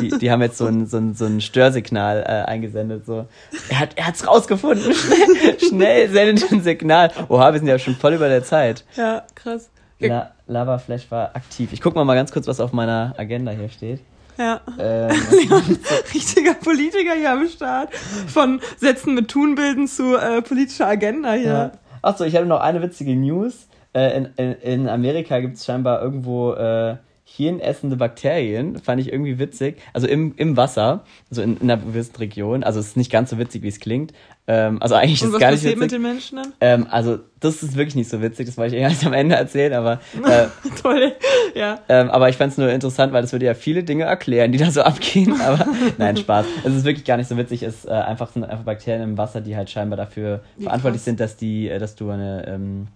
Die, 0.00 0.08
die 0.08 0.30
haben 0.30 0.40
jetzt 0.40 0.56
so 0.56 0.66
ein, 0.66 0.86
so 0.86 0.96
ein, 0.96 1.14
so 1.14 1.26
ein 1.26 1.40
Störsignal 1.42 2.22
äh, 2.22 2.50
eingesendet. 2.50 3.04
So. 3.04 3.26
Er 3.68 3.78
hat 3.80 3.90
er 3.96 4.06
hat's 4.06 4.26
rausgefunden. 4.26 4.90
Schnell, 4.94 5.60
schnell 5.60 6.08
sendet 6.08 6.50
ein 6.50 6.62
Signal. 6.62 7.10
Oha, 7.28 7.52
wir 7.52 7.58
sind 7.58 7.68
ja 7.68 7.78
schon 7.78 7.94
voll 7.94 8.14
über 8.14 8.28
der 8.28 8.42
Zeit. 8.42 8.84
Ja, 8.96 9.22
krass. 9.34 9.68
La 10.08 10.32
Lava 10.46 10.78
Flash 10.78 11.10
war 11.10 11.34
aktiv. 11.34 11.72
Ich 11.72 11.80
guck 11.80 11.94
mal, 11.94 12.04
mal 12.04 12.14
ganz 12.14 12.32
kurz, 12.32 12.46
was 12.46 12.60
auf 12.60 12.72
meiner 12.72 13.14
Agenda 13.16 13.52
hier 13.52 13.68
steht. 13.68 14.00
Ja. 14.38 14.60
Ähm, 14.78 15.10
Richtiger 16.14 16.54
Politiker 16.54 17.14
hier 17.14 17.32
am 17.32 17.46
Start. 17.48 17.94
Von 17.94 18.60
Sätzen 18.78 19.14
mit 19.14 19.28
Tunbilden 19.28 19.86
zu 19.86 20.16
äh, 20.16 20.42
politischer 20.42 20.88
Agenda 20.88 21.32
hier. 21.34 21.52
Ja. 21.52 21.72
Achso, 22.00 22.24
ich 22.24 22.34
habe 22.34 22.46
noch 22.46 22.60
eine 22.60 22.82
witzige 22.82 23.14
News. 23.14 23.68
Äh, 23.94 24.16
in, 24.16 24.28
in, 24.36 24.52
in 24.52 24.88
Amerika 24.88 25.38
gibt 25.40 25.56
es 25.56 25.64
scheinbar 25.64 26.02
irgendwo 26.02 26.52
äh, 26.54 26.96
hirnessende 27.36 27.96
Bakterien. 27.96 28.78
Fand 28.78 29.00
ich 29.00 29.10
irgendwie 29.10 29.38
witzig. 29.38 29.80
Also 29.92 30.06
im, 30.06 30.34
im 30.36 30.56
Wasser, 30.56 31.04
also 31.30 31.42
in, 31.42 31.56
in 31.56 31.70
einer 31.70 31.82
gewissen 31.82 32.16
Region. 32.16 32.62
Also 32.62 32.78
es 32.80 32.88
ist 32.88 32.96
nicht 32.96 33.10
ganz 33.10 33.30
so 33.30 33.38
witzig, 33.38 33.62
wie 33.62 33.68
es 33.68 33.80
klingt. 33.80 34.12
Ähm, 34.46 34.82
also 34.82 34.96
eigentlich 34.96 35.22
ist 35.22 35.28
es 35.28 35.32
was 35.32 35.40
gar 35.40 35.50
nicht 35.50 35.60
passiert 35.60 35.78
mit 35.78 35.92
witzig. 35.92 35.98
den 35.98 36.02
Menschen 36.02 36.36
dann? 36.36 36.52
Ähm, 36.60 36.86
also 36.90 37.20
das 37.40 37.62
ist 37.62 37.76
wirklich 37.76 37.94
nicht 37.94 38.10
so 38.10 38.20
witzig. 38.20 38.46
Das 38.46 38.58
wollte 38.58 38.76
ich 38.76 38.82
erst 38.82 39.06
am 39.06 39.14
Ende 39.14 39.36
erzählen. 39.36 39.72
Aber, 39.72 39.94
äh, 40.28 40.46
Toll. 40.82 41.12
Ja. 41.54 41.78
ähm, 41.88 42.10
aber 42.10 42.28
ich 42.28 42.36
fand 42.36 42.52
es 42.52 42.58
nur 42.58 42.70
interessant, 42.70 43.12
weil 43.12 43.22
das 43.22 43.32
würde 43.32 43.46
ja 43.46 43.54
viele 43.54 43.82
Dinge 43.82 44.04
erklären, 44.04 44.52
die 44.52 44.58
da 44.58 44.70
so 44.70 44.82
abgehen. 44.82 45.40
Aber 45.40 45.66
nein, 45.98 46.16
Spaß. 46.16 46.44
Es 46.64 46.74
ist 46.74 46.84
wirklich 46.84 47.06
gar 47.06 47.16
nicht 47.16 47.28
so 47.28 47.36
witzig. 47.38 47.62
Es 47.62 47.84
äh, 47.86 47.90
einfach 47.90 48.30
sind 48.30 48.44
einfach 48.44 48.64
Bakterien 48.64 49.02
im 49.02 49.18
Wasser, 49.18 49.40
die 49.40 49.56
halt 49.56 49.70
scheinbar 49.70 49.96
dafür 49.96 50.42
Wie 50.56 50.64
verantwortlich 50.64 51.00
krass. 51.00 51.04
sind, 51.06 51.20
dass 51.20 51.36
die, 51.36 51.68
äh, 51.68 51.78
dass 51.78 51.94
du 51.94 52.10
eine 52.10 52.46
ähm, 52.46 52.88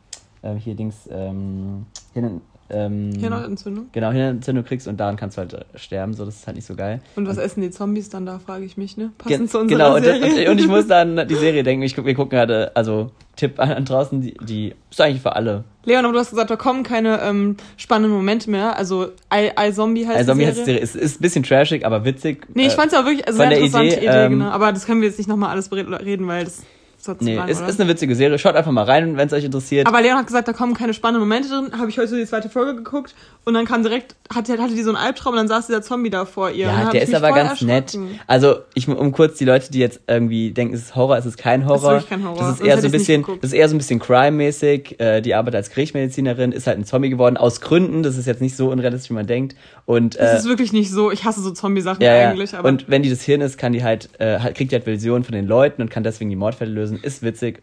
ähm, 0.43 0.57
hier 0.59 0.74
Dings 0.74 1.09
ähm, 1.11 1.87
Hirn, 2.12 2.41
ähm, 2.71 3.12
Hirnentzündung. 3.19 3.87
genau 3.93 4.11
Hirnentzündung 4.11 4.64
kriegst 4.64 4.89
und 4.89 4.99
daran 4.99 5.17
kannst 5.17 5.37
du 5.37 5.43
halt 5.43 5.55
äh, 5.55 5.64
sterben. 5.77 6.14
So, 6.14 6.25
das 6.25 6.37
ist 6.37 6.47
halt 6.47 6.57
nicht 6.57 6.67
so 6.67 6.75
geil. 6.75 7.01
Und 7.14 7.29
was 7.29 7.39
essen 7.39 7.61
die 7.62 7.71
Zombies 7.71 8.09
dann 8.09 8.27
da, 8.27 8.39
frage 8.39 8.64
ich 8.64 8.77
mich, 8.77 8.97
ne? 8.97 9.12
Passend 9.19 9.51
zu 9.51 9.59
unserer 9.61 9.79
genau, 9.79 9.97
und, 9.97 10.05
Serie. 10.05 10.47
und, 10.47 10.53
und 10.53 10.61
ich 10.61 10.67
muss 10.69 10.87
dann 10.87 11.19
an 11.19 11.29
die 11.29 11.35
Serie 11.37 11.62
denken. 11.62 11.83
Ich 11.83 11.97
wir 11.97 12.14
gucken 12.14 12.31
gerade, 12.31 12.73
also 12.75 13.11
Tipp 13.37 13.59
an, 13.61 13.71
an 13.71 13.85
draußen, 13.85 14.21
die, 14.21 14.35
die 14.43 14.75
ist 14.91 15.01
eigentlich 15.01 15.23
für 15.23 15.37
alle. 15.37 15.64
Leon, 15.85 16.05
aber 16.05 16.14
du 16.14 16.19
hast 16.19 16.31
gesagt, 16.31 16.51
da 16.51 16.57
kommen 16.57 16.83
keine 16.83 17.21
ähm, 17.23 17.57
spannenden 17.77 18.12
Momente 18.17 18.51
mehr. 18.51 18.77
Also 18.77 19.09
I, 19.33 19.51
I 19.59 19.73
Zombie 19.73 20.07
heißt 20.07 20.17
Also 20.29 20.33
die 20.33 20.39
Serie. 20.39 20.49
heißt 20.49 20.61
die 20.61 20.64
Serie, 20.64 20.81
ist, 20.81 20.97
ist 20.97 21.21
ein 21.21 21.23
bisschen 21.23 21.43
trashig, 21.45 21.85
aber 21.87 22.05
witzig. 22.05 22.47
Nee, 22.55 22.62
ich 22.67 22.73
Äh, 22.73 22.77
fand's 22.77 22.95
ja 22.95 23.05
wirklich 23.05 23.25
sehr 23.27 23.35
von 23.35 23.49
der 23.51 23.59
interessante 23.59 23.97
Idee, 23.97 24.07
Idee, 24.07 24.25
ähm, 24.25 24.33
genau. 24.33 24.47
Aber 24.51 24.73
das 24.73 24.87
können 24.87 25.01
wir 25.03 25.09
jetzt 25.09 25.19
nicht 25.19 25.29
nochmal 25.29 25.51
alles 25.51 25.71
reden, 25.71 26.27
weil 26.27 26.45
das 26.45 26.62
ist 27.09 27.18
zu 27.18 27.24
Nee, 27.24 27.40
ist, 27.48 27.61
ist 27.61 27.80
eine 27.80 27.88
witzige 27.88 28.14
Serie. 28.14 28.38
Schaut 28.38 28.54
einfach 28.57 28.72
mal 28.72 28.84
rein, 28.84 29.16
wenn 29.16 29.26
es 29.26 29.32
euch 29.32 29.44
interessiert. 29.44 29.86
Aber 29.86 30.00
Leon 30.02 30.16
hat 30.18 30.26
gesagt, 30.26 30.48
da 30.48 30.52
kommen 30.52 30.74
keine 30.74 30.94
spannenden 30.94 31.20
Momente 31.28 31.48
drin. 31.48 31.70
Habe 31.78 31.88
ich 31.90 31.98
heute 31.98 32.09
so 32.09 32.16
die 32.16 32.26
zweite 32.26 32.48
Folge 32.48 32.74
geguckt 32.76 33.14
und 33.44 33.54
dann 33.54 33.64
kam 33.64 33.82
direkt, 33.82 34.16
hatte, 34.34 34.59
hatte 34.59 34.74
die 34.74 34.82
so 34.82 34.90
einen 34.90 34.96
Albtraum 34.96 35.32
und 35.32 35.38
dann 35.38 35.48
saß 35.48 35.66
dieser 35.66 35.82
Zombie 35.82 36.11
da 36.11 36.24
vor 36.24 36.50
ihr. 36.50 36.66
Ja, 36.66 36.90
der 36.90 37.02
ist 37.02 37.14
aber 37.14 37.32
ganz 37.32 37.61
nett. 37.62 37.96
Also, 38.26 38.57
ich, 38.74 38.88
um 38.88 39.12
kurz 39.12 39.38
die 39.38 39.44
Leute, 39.44 39.70
die 39.70 39.78
jetzt 39.78 40.00
irgendwie 40.07 40.50
denken, 40.50 40.74
es 40.74 40.82
ist 40.82 40.96
Horror, 40.96 41.16
es 41.16 41.26
ist 41.26 41.36
kein 41.38 41.66
Horror. 41.66 41.92
wirklich 41.92 42.09
kein 42.11 42.24
Horror, 42.24 42.38
Das 42.38 42.48
ist 42.50 42.59
sonst 42.59 42.68
eher 42.68 42.80
so 42.80 42.86
ein 42.86 42.92
bisschen, 42.92 43.24
das 43.40 43.50
ist 43.50 43.52
eher 43.52 43.68
so 43.68 43.74
ein 43.74 43.78
bisschen 43.78 43.98
Crime-mäßig. 43.98 45.00
Äh, 45.00 45.20
die 45.22 45.34
arbeitet 45.34 45.57
als 45.57 45.70
Gerichtsmedizinerin, 45.70 46.52
ist 46.52 46.66
halt 46.66 46.78
ein 46.78 46.84
Zombie 46.84 47.11
geworden, 47.11 47.36
aus 47.36 47.61
Gründen. 47.61 48.02
Das 48.02 48.16
ist 48.16 48.26
jetzt 48.26 48.40
nicht 48.40 48.57
so 48.57 48.70
unrealistisch, 48.70 49.11
wie 49.11 49.14
man 49.14 49.26
denkt. 49.26 49.54
Und, 49.84 50.18
Das 50.18 50.32
äh, 50.34 50.36
ist 50.38 50.48
wirklich 50.48 50.72
nicht 50.72 50.90
so. 50.90 51.11
Ich 51.11 51.24
hasse 51.24 51.40
so 51.40 51.50
Zombie-Sachen 51.50 52.02
ja, 52.02 52.14
ja. 52.16 52.30
eigentlich. 52.30 52.54
Aber 52.57 52.68
Und 52.68 52.88
wenn 52.88 53.02
die 53.02 53.11
das 53.11 53.22
Hirn 53.22 53.40
ist, 53.40 53.57
kann 53.59 53.72
die 53.72 53.84
halt, 53.84 54.09
äh, 54.18 54.38
halt- 54.40 54.57
kriegt 54.57 54.72
die 54.72 54.76
halt 54.76 54.86
Visionen 54.86 55.24
von 55.24 55.32
den 55.34 55.46
Leuten 55.46 55.82
und 55.82 55.90
kann 55.90 56.02
deswegen 56.02 56.30
die 56.30 56.36
Mordfälle 56.36 56.70
lösen. 56.72 56.95
Ist 57.03 57.22
witzig. 57.22 57.62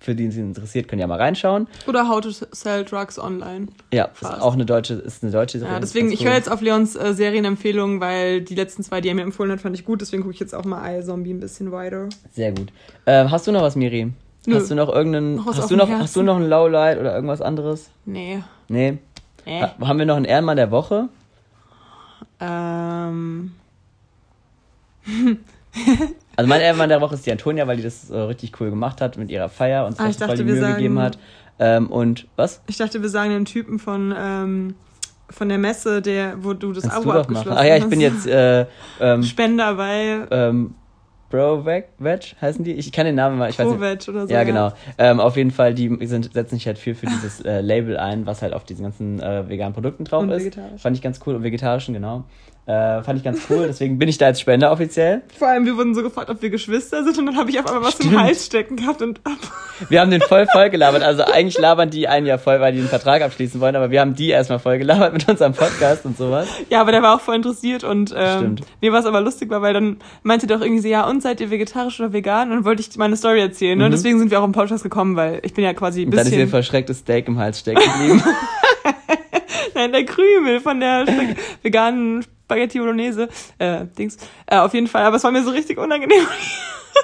Für 0.00 0.14
die, 0.14 0.24
die 0.24 0.28
es 0.28 0.36
interessiert, 0.36 0.86
können 0.86 1.00
ja 1.00 1.08
mal 1.08 1.18
reinschauen. 1.18 1.66
oder 1.88 2.08
How 2.08 2.20
to 2.20 2.30
Sell 2.30 2.84
Drugs 2.84 3.18
Online. 3.18 3.66
Ja, 3.92 4.04
ist 4.20 4.24
auch 4.24 4.52
eine 4.54 4.64
deutsche, 4.64 4.94
ist 4.94 5.24
eine 5.24 5.32
deutsche 5.32 5.58
Serie. 5.58 5.74
Ja, 5.74 5.80
deswegen, 5.80 6.12
ich 6.12 6.24
höre 6.24 6.34
jetzt 6.34 6.48
auf 6.48 6.60
Leons 6.60 6.94
äh, 6.94 7.14
Serienempfehlungen, 7.14 8.00
weil 8.00 8.42
die 8.42 8.54
letzten 8.54 8.84
zwei, 8.84 9.00
die 9.00 9.08
er 9.08 9.16
mir 9.16 9.22
empfohlen 9.22 9.50
hat, 9.50 9.60
fand 9.60 9.74
ich 9.74 9.84
gut. 9.84 10.00
Deswegen 10.00 10.22
gucke 10.22 10.34
ich 10.34 10.40
jetzt 10.40 10.54
auch 10.54 10.64
mal 10.64 11.00
I 11.00 11.02
Zombie 11.02 11.32
ein 11.34 11.40
bisschen 11.40 11.72
weiter. 11.72 12.08
Sehr 12.32 12.52
gut. 12.52 12.72
Äh, 13.06 13.24
hast 13.28 13.48
du 13.48 13.52
noch 13.52 13.62
was, 13.62 13.74
Miri? 13.74 14.12
Nö. 14.46 14.54
Hast 14.54 14.70
du 14.70 14.76
noch 14.76 14.88
irgendeinen, 14.88 15.34
Noch 15.36 15.46
hast 15.56 15.68
du 15.68 15.74
noch, 15.76 15.88
Herzen? 15.88 16.02
hast 16.04 16.14
du 16.14 16.22
noch 16.22 16.36
ein 16.36 16.48
Lowlight 16.48 16.98
oder 17.00 17.12
irgendwas 17.14 17.42
anderes? 17.42 17.90
Nee. 18.04 18.42
Nee. 18.68 18.98
Ha 19.48 19.74
haben 19.80 19.98
wir 19.98 20.06
noch 20.06 20.16
einen 20.16 20.26
Ehrenmann 20.26 20.56
der 20.58 20.70
Woche? 20.70 21.08
Ähm. 22.38 23.52
Also 26.38 26.48
mein 26.48 26.60
Ehrenmann 26.60 26.88
der 26.88 27.00
Woche 27.00 27.16
ist 27.16 27.26
die 27.26 27.32
Antonia, 27.32 27.66
weil 27.66 27.78
die 27.78 27.82
das 27.82 28.10
äh, 28.10 28.16
richtig 28.16 28.52
cool 28.60 28.70
gemacht 28.70 29.00
hat 29.00 29.18
mit 29.18 29.28
ihrer 29.28 29.48
Feier 29.48 29.86
und 29.86 29.96
sich 29.96 30.22
Ah, 30.22 30.26
voll 30.26 30.36
die 30.36 30.44
Mühe 30.44 30.60
sagen- 30.60 30.76
gegeben 30.76 31.00
hat. 31.00 31.18
Ähm, 31.58 31.88
und 31.88 32.28
was? 32.36 32.62
Ich 32.68 32.76
dachte, 32.76 33.02
wir 33.02 33.08
sagen 33.08 33.30
den 33.30 33.44
Typen 33.44 33.80
von, 33.80 34.14
ähm, 34.16 34.74
von 35.28 35.48
der 35.48 35.58
Messe, 35.58 36.00
der, 36.00 36.34
wo 36.44 36.52
du 36.52 36.72
das 36.72 36.84
Kannst 36.84 36.98
Abo 36.98 37.06
du 37.06 37.08
doch 37.18 37.28
machen. 37.28 37.36
abgeschlossen 37.38 37.58
Ach 37.60 37.64
ja, 37.64 37.76
ich 37.76 37.82
hast. 37.82 37.90
bin 37.90 38.00
jetzt 38.00 38.26
äh, 38.28 38.66
ähm, 39.00 39.24
Spender 39.24 39.74
bei 39.74 40.20
ähm, 40.30 40.74
Bro 41.30 41.66
Veg, 41.66 41.88
heißen 42.40 42.64
die? 42.64 42.72
Ich 42.74 42.90
kann 42.92 43.04
den 43.04 43.16
Namen 43.16 43.36
mal, 43.36 43.50
ich 43.50 43.58
weiß 43.58 43.66
nicht. 43.66 43.74
Provet 43.74 44.08
oder 44.08 44.26
so. 44.28 44.32
Ja, 44.32 44.44
genau. 44.44 44.72
Ähm, 44.96 45.18
auf 45.20 45.36
jeden 45.36 45.50
Fall, 45.50 45.74
die 45.74 45.98
sind, 46.06 46.32
setzen 46.32 46.54
sich 46.54 46.66
halt 46.68 46.78
viel 46.78 46.94
für 46.94 47.06
dieses 47.06 47.40
äh, 47.40 47.60
Label 47.60 47.98
ein, 47.98 48.24
was 48.24 48.40
halt 48.40 48.54
auf 48.54 48.62
diesen 48.64 48.84
ganzen 48.84 49.20
äh, 49.20 49.46
veganen 49.48 49.74
Produkten 49.74 50.04
drauf 50.04 50.22
Und 50.22 50.30
ist. 50.30 50.44
vegetarisch. 50.44 50.80
Fand 50.80 50.96
ich 50.96 51.02
ganz 51.02 51.18
cool 51.26 51.34
und 51.34 51.42
vegetarischen, 51.42 51.92
genau. 51.92 52.24
Äh, 52.68 53.02
fand 53.02 53.18
ich 53.18 53.24
ganz 53.24 53.40
cool, 53.48 53.64
deswegen 53.66 53.98
bin 53.98 54.10
ich 54.10 54.18
da 54.18 54.26
als 54.26 54.40
Spender 54.40 54.70
offiziell. 54.70 55.22
Vor 55.38 55.48
allem, 55.48 55.64
wir 55.64 55.78
wurden 55.78 55.94
so 55.94 56.02
gefragt, 56.02 56.28
ob 56.28 56.42
wir 56.42 56.50
Geschwister 56.50 57.02
sind 57.02 57.16
und 57.16 57.24
dann 57.24 57.38
habe 57.38 57.48
ich 57.48 57.58
auf 57.58 57.66
einmal 57.66 57.84
was 57.84 57.94
im 58.00 58.08
Stimmt. 58.08 58.22
Hals 58.22 58.44
stecken 58.44 58.76
gehabt 58.76 59.00
und 59.00 59.20
ab. 59.24 59.38
Wir 59.88 60.02
haben 60.02 60.10
den 60.10 60.20
voll 60.20 60.46
voll 60.52 60.68
gelabert. 60.68 61.02
Also 61.02 61.22
eigentlich 61.22 61.56
labern 61.56 61.88
die 61.88 62.08
einen 62.08 62.26
ja 62.26 62.36
voll, 62.36 62.60
weil 62.60 62.74
die 62.74 62.80
einen 62.80 62.88
Vertrag 62.88 63.22
abschließen 63.22 63.58
wollen, 63.62 63.74
aber 63.74 63.90
wir 63.90 64.02
haben 64.02 64.14
die 64.14 64.28
erstmal 64.28 64.58
voll 64.58 64.76
gelabert 64.76 65.14
mit 65.14 65.26
unserem 65.26 65.54
Podcast 65.54 66.04
und 66.04 66.18
sowas. 66.18 66.46
Ja, 66.68 66.82
aber 66.82 66.92
der 66.92 67.00
war 67.00 67.14
auch 67.16 67.22
voll 67.22 67.36
interessiert 67.36 67.84
und 67.84 68.14
ähm, 68.14 68.56
mir 68.82 68.92
was 68.92 69.06
aber 69.06 69.22
lustig 69.22 69.48
war, 69.48 69.62
weil 69.62 69.72
dann 69.72 69.96
meinte 70.22 70.46
doch 70.46 70.60
irgendwie 70.60 70.82
so, 70.82 70.88
ja, 70.88 71.08
und 71.08 71.22
seid 71.22 71.40
ihr 71.40 71.50
vegetarisch 71.50 71.98
oder 72.00 72.12
vegan? 72.12 72.50
Und 72.50 72.56
dann 72.56 72.64
wollte 72.66 72.82
ich 72.82 72.94
meine 72.98 73.16
Story 73.16 73.40
erzählen. 73.40 73.78
Ne? 73.78 73.86
Und 73.86 73.92
deswegen 73.92 74.18
sind 74.18 74.30
wir 74.30 74.40
auch 74.40 74.44
im 74.44 74.52
Podcast 74.52 74.82
gekommen, 74.82 75.16
weil 75.16 75.40
ich 75.42 75.54
bin 75.54 75.64
ja 75.64 75.72
quasi 75.72 76.02
ein 76.02 76.08
Mhm. 76.08 76.12
Und 76.12 76.16
dann 76.18 76.26
ist 76.26 76.32
ihr 76.32 76.36
bisschen... 76.36 76.50
verschrecktes 76.50 76.98
Steak 76.98 77.28
im 77.28 77.38
Hals 77.38 77.60
stecken 77.60 77.80
geblieben. 77.80 78.22
Nein, 79.74 79.92
der 79.92 80.04
Krümel 80.04 80.60
von 80.60 80.80
der 80.80 81.06
veganen 81.62 82.26
Spaghetti 82.48 82.78
Bolognese. 82.78 83.28
Äh, 83.58 83.84
Dings. 83.98 84.16
Äh, 84.46 84.56
auf 84.56 84.72
jeden 84.72 84.86
Fall. 84.86 85.04
Aber 85.04 85.16
es 85.16 85.24
war 85.24 85.30
mir 85.30 85.42
so 85.44 85.50
richtig 85.50 85.76
unangenehm. 85.78 86.22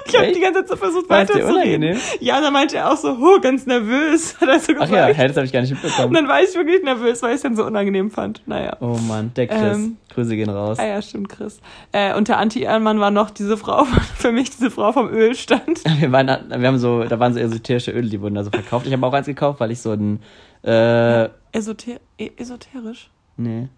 Ich 0.07 0.15
habe 0.17 0.31
die 0.31 0.41
ganze 0.41 0.59
Zeit 0.59 0.69
so 0.69 0.75
versucht 0.75 1.09
weiterzureden. 1.09 1.97
Ja, 2.19 2.41
da 2.41 2.51
meinte 2.51 2.75
er 2.77 2.91
auch 2.91 2.97
so, 2.97 3.17
oh, 3.19 3.39
ganz 3.39 3.65
nervös, 3.65 4.35
hat 4.41 4.49
er 4.49 4.59
so 4.59 4.73
Ach 4.77 4.81
gesagt. 4.81 4.91
ja, 4.91 5.05
hä, 5.07 5.27
das 5.27 5.37
habe 5.37 5.45
ich 5.45 5.53
gar 5.53 5.61
nicht 5.61 5.71
Und 5.71 5.83
mitbekommen. 5.83 6.13
dann 6.13 6.27
war 6.27 6.41
ich 6.41 6.53
wirklich 6.53 6.83
nervös, 6.83 7.21
weil 7.21 7.29
ich 7.29 7.35
es 7.37 7.41
dann 7.43 7.55
so 7.55 7.65
unangenehm 7.65 8.11
fand. 8.11 8.41
Naja. 8.45 8.75
Oh 8.81 8.97
Mann, 9.07 9.31
der 9.35 9.47
Chris. 9.47 9.77
Ähm, 9.77 9.97
Grüße 10.13 10.35
gehen 10.35 10.49
raus. 10.49 10.79
Ah 10.79 10.85
ja, 10.85 11.01
stimmt, 11.01 11.29
Chris. 11.29 11.59
Äh, 11.93 12.13
und 12.13 12.27
der 12.27 12.39
Anti-Ehrenmann 12.39 12.99
war 12.99 13.09
noch 13.09 13.29
diese 13.29 13.57
Frau, 13.57 13.85
für 14.17 14.31
mich 14.33 14.49
diese 14.49 14.69
Frau 14.69 14.91
vom 14.91 15.07
Ölstand. 15.09 15.81
Wir, 15.99 16.11
waren, 16.11 16.27
wir 16.27 16.67
haben 16.67 16.77
so, 16.77 17.03
da 17.03 17.17
waren 17.19 17.33
so 17.33 17.39
esoterische 17.39 17.91
Öle, 17.91 18.09
die 18.09 18.19
wurden 18.21 18.35
da 18.35 18.43
so 18.43 18.51
verkauft. 18.51 18.85
Ich 18.87 18.93
habe 18.93 19.05
auch 19.05 19.13
eins 19.13 19.27
gekauft, 19.27 19.59
weil 19.61 19.71
ich 19.71 19.79
so 19.79 19.91
ein, 19.93 20.19
äh, 20.63 21.29
Esoter 21.53 21.99
e 22.17 22.31
esoterisch? 22.37 23.09
nee, 23.37 23.69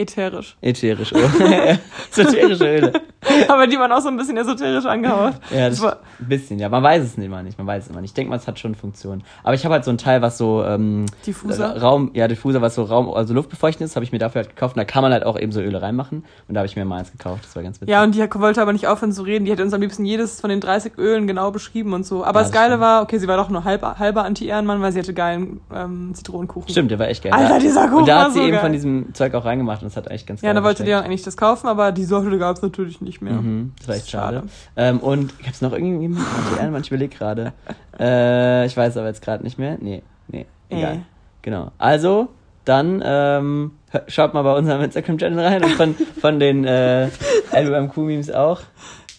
Ätherisch. 0.00 0.56
ätherisch 0.60 1.12
Öle. 1.12 1.78
esoterische 2.10 2.64
Öle. 2.64 2.92
Aber 3.48 3.66
die 3.66 3.76
waren 3.78 3.92
auch 3.92 4.00
so 4.00 4.08
ein 4.08 4.16
bisschen 4.16 4.36
esoterisch 4.38 4.86
angehaucht. 4.86 5.34
Ja, 5.50 5.68
das 5.68 5.80
war- 5.82 5.98
ein 6.20 6.28
bisschen, 6.28 6.58
ja. 6.58 6.68
Man 6.68 6.82
weiß 6.82 7.02
es 7.04 7.18
immer 7.18 7.42
nicht, 7.42 7.58
man 7.58 7.66
weiß 7.66 7.84
es 7.84 7.90
immer 7.90 8.00
nicht. 8.00 8.10
Ich 8.10 8.14
denke 8.14 8.30
mal, 8.30 8.36
es 8.36 8.46
hat 8.46 8.58
schon 8.58 8.74
Funktion. 8.74 9.22
Aber 9.42 9.54
ich 9.54 9.64
habe 9.64 9.74
halt 9.74 9.84
so 9.84 9.90
ein 9.90 9.98
Teil, 9.98 10.22
was 10.22 10.38
so, 10.38 10.64
ähm, 10.64 11.04
Diffuser? 11.26 11.80
Raum, 11.80 12.10
ja, 12.14 12.28
Diffuser, 12.28 12.62
was 12.62 12.74
so 12.74 12.84
Raum, 12.84 13.10
also 13.12 13.34
luftbefeuchtend 13.34 13.84
ist, 13.88 13.96
habe 13.96 14.04
ich 14.04 14.12
mir 14.12 14.18
dafür 14.18 14.40
halt 14.42 14.48
gekauft. 14.56 14.74
Und 14.76 14.78
da 14.80 14.84
kann 14.84 15.02
man 15.02 15.12
halt 15.12 15.24
auch 15.24 15.38
eben 15.38 15.52
so 15.52 15.60
Öle 15.60 15.82
reinmachen. 15.82 16.24
Und 16.48 16.54
da 16.54 16.60
habe 16.60 16.66
ich 16.66 16.76
mir 16.76 16.84
mal 16.86 16.98
eins 16.98 17.12
gekauft. 17.12 17.44
Das 17.44 17.54
war 17.56 17.62
ganz 17.62 17.76
witzig. 17.76 17.90
Ja, 17.90 18.02
und 18.02 18.14
die 18.14 18.20
wollte 18.34 18.62
aber 18.62 18.72
nicht 18.72 18.86
aufhören 18.86 19.12
zu 19.12 19.22
reden. 19.22 19.44
Die 19.44 19.50
hätte 19.52 19.62
uns 19.62 19.74
am 19.74 19.80
liebsten 19.82 20.04
jedes 20.06 20.40
von 20.40 20.48
den 20.50 20.60
30 20.60 20.96
Ölen 20.98 21.26
genau 21.26 21.50
beschrieben 21.50 21.92
und 21.92 22.06
so. 22.06 22.24
Aber 22.24 22.40
Ja, 22.40 22.44
das 22.44 22.50
das 22.50 22.52
Geile 22.52 22.70
stimmt. 22.72 22.80
war, 22.82 23.02
okay, 23.02 23.18
sie 23.18 23.28
war 23.28 23.36
doch 23.36 23.50
nur 23.50 23.64
halb, 23.64 23.82
halber 23.98 24.24
Anti-Ehrenmann, 24.24 24.80
weil 24.80 24.92
sie 24.92 24.98
hatte 24.98 25.12
geilen 25.14 25.60
ähm, 25.74 26.12
Zitronenkuchen. 26.14 26.70
Stimmt, 26.70 26.90
der 26.90 26.98
war 26.98 27.08
echt 27.08 27.22
geil. 27.22 27.32
Alter, 27.34 27.58
dieser 27.58 27.82
Kuchen 27.88 27.98
Und 28.00 28.08
da 28.08 28.24
hat 28.24 28.32
sie 28.32 28.38
so 28.38 28.42
eben 28.44 28.52
geil. 28.52 28.60
von 28.60 28.72
diesem 28.72 29.14
Zeug 29.14 29.34
auch 29.34 29.44
reingemacht 29.44 29.82
und 29.82 29.89
das 29.90 29.96
hat 29.96 30.10
echt 30.10 30.26
ganz 30.26 30.40
geil 30.40 30.48
Ja, 30.48 30.54
da 30.54 30.62
wollte 30.64 30.84
die 30.84 30.90
dann 30.90 31.04
eigentlich 31.04 31.22
das 31.22 31.36
kaufen, 31.36 31.66
aber 31.66 31.92
die 31.92 32.04
Sorte 32.04 32.36
gab 32.38 32.56
es 32.56 32.62
natürlich 32.62 33.00
nicht 33.00 33.20
mehr. 33.20 33.34
Mhm, 33.34 33.72
das 33.78 33.88
war 33.88 33.94
echt 33.94 34.04
ist 34.04 34.10
schade. 34.10 34.36
schade. 34.38 34.48
Ähm, 34.76 34.98
und 35.00 35.38
gab 35.38 35.52
es 35.52 35.60
noch 35.60 35.72
irgendjemanden? 35.72 36.24
Anti-Ehrenmann? 36.24 36.82
Ich 36.82 36.88
überlege 36.88 37.14
gerade. 37.16 37.52
Äh, 37.98 38.66
ich 38.66 38.76
weiß 38.76 38.96
aber 38.96 39.08
jetzt 39.08 39.22
gerade 39.22 39.42
nicht 39.44 39.58
mehr. 39.58 39.76
Nee, 39.80 40.02
nee, 40.28 40.46
egal. 40.68 40.94
Äh. 40.94 40.98
Genau. 41.42 41.70
Also, 41.78 42.28
dann 42.64 43.02
ähm, 43.04 43.72
schaut 44.06 44.34
mal 44.34 44.42
bei 44.42 44.54
unserem 44.56 44.82
Instagram-Channel 44.82 45.44
rein 45.44 45.64
und 45.64 45.72
von, 45.72 45.94
von 46.20 46.38
den 46.40 46.64
äh, 46.64 47.08
LUMQ-Memes 47.52 48.30
auch. 48.30 48.60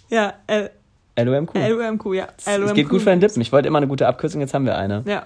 Ja, 0.10 0.34
L 0.48 0.72
LUMQ. 1.19 1.53
LUMQ, 1.56 2.06
ja. 2.15 2.27
Es 2.45 2.73
geht 2.73 2.89
gut 2.89 3.02
für 3.02 3.10
den 3.11 3.19
Lippen. 3.22 3.41
Ich 3.41 3.52
wollte 3.52 3.68
immer 3.68 3.77
eine 3.77 3.88
gute 3.88 4.07
Abkürzung, 4.07 4.41
jetzt 4.41 4.53
haben 4.53 4.65
wir 4.65 4.77
eine. 4.77 5.03
Ja. 5.06 5.23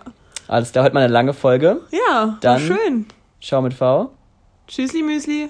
Alles 0.47 0.71
klar, 0.71 0.83
heute 0.85 0.93
mal 0.93 1.01
eine 1.03 1.13
lange 1.13 1.33
Folge. 1.33 1.81
Ja, 1.91 2.37
Dann- 2.41 2.59
schön. 2.59 3.05
Schau 3.39 3.61
mit 3.61 3.73
V. 3.73 4.09
Tschüssli, 4.67 5.03
Müsli. 5.03 5.49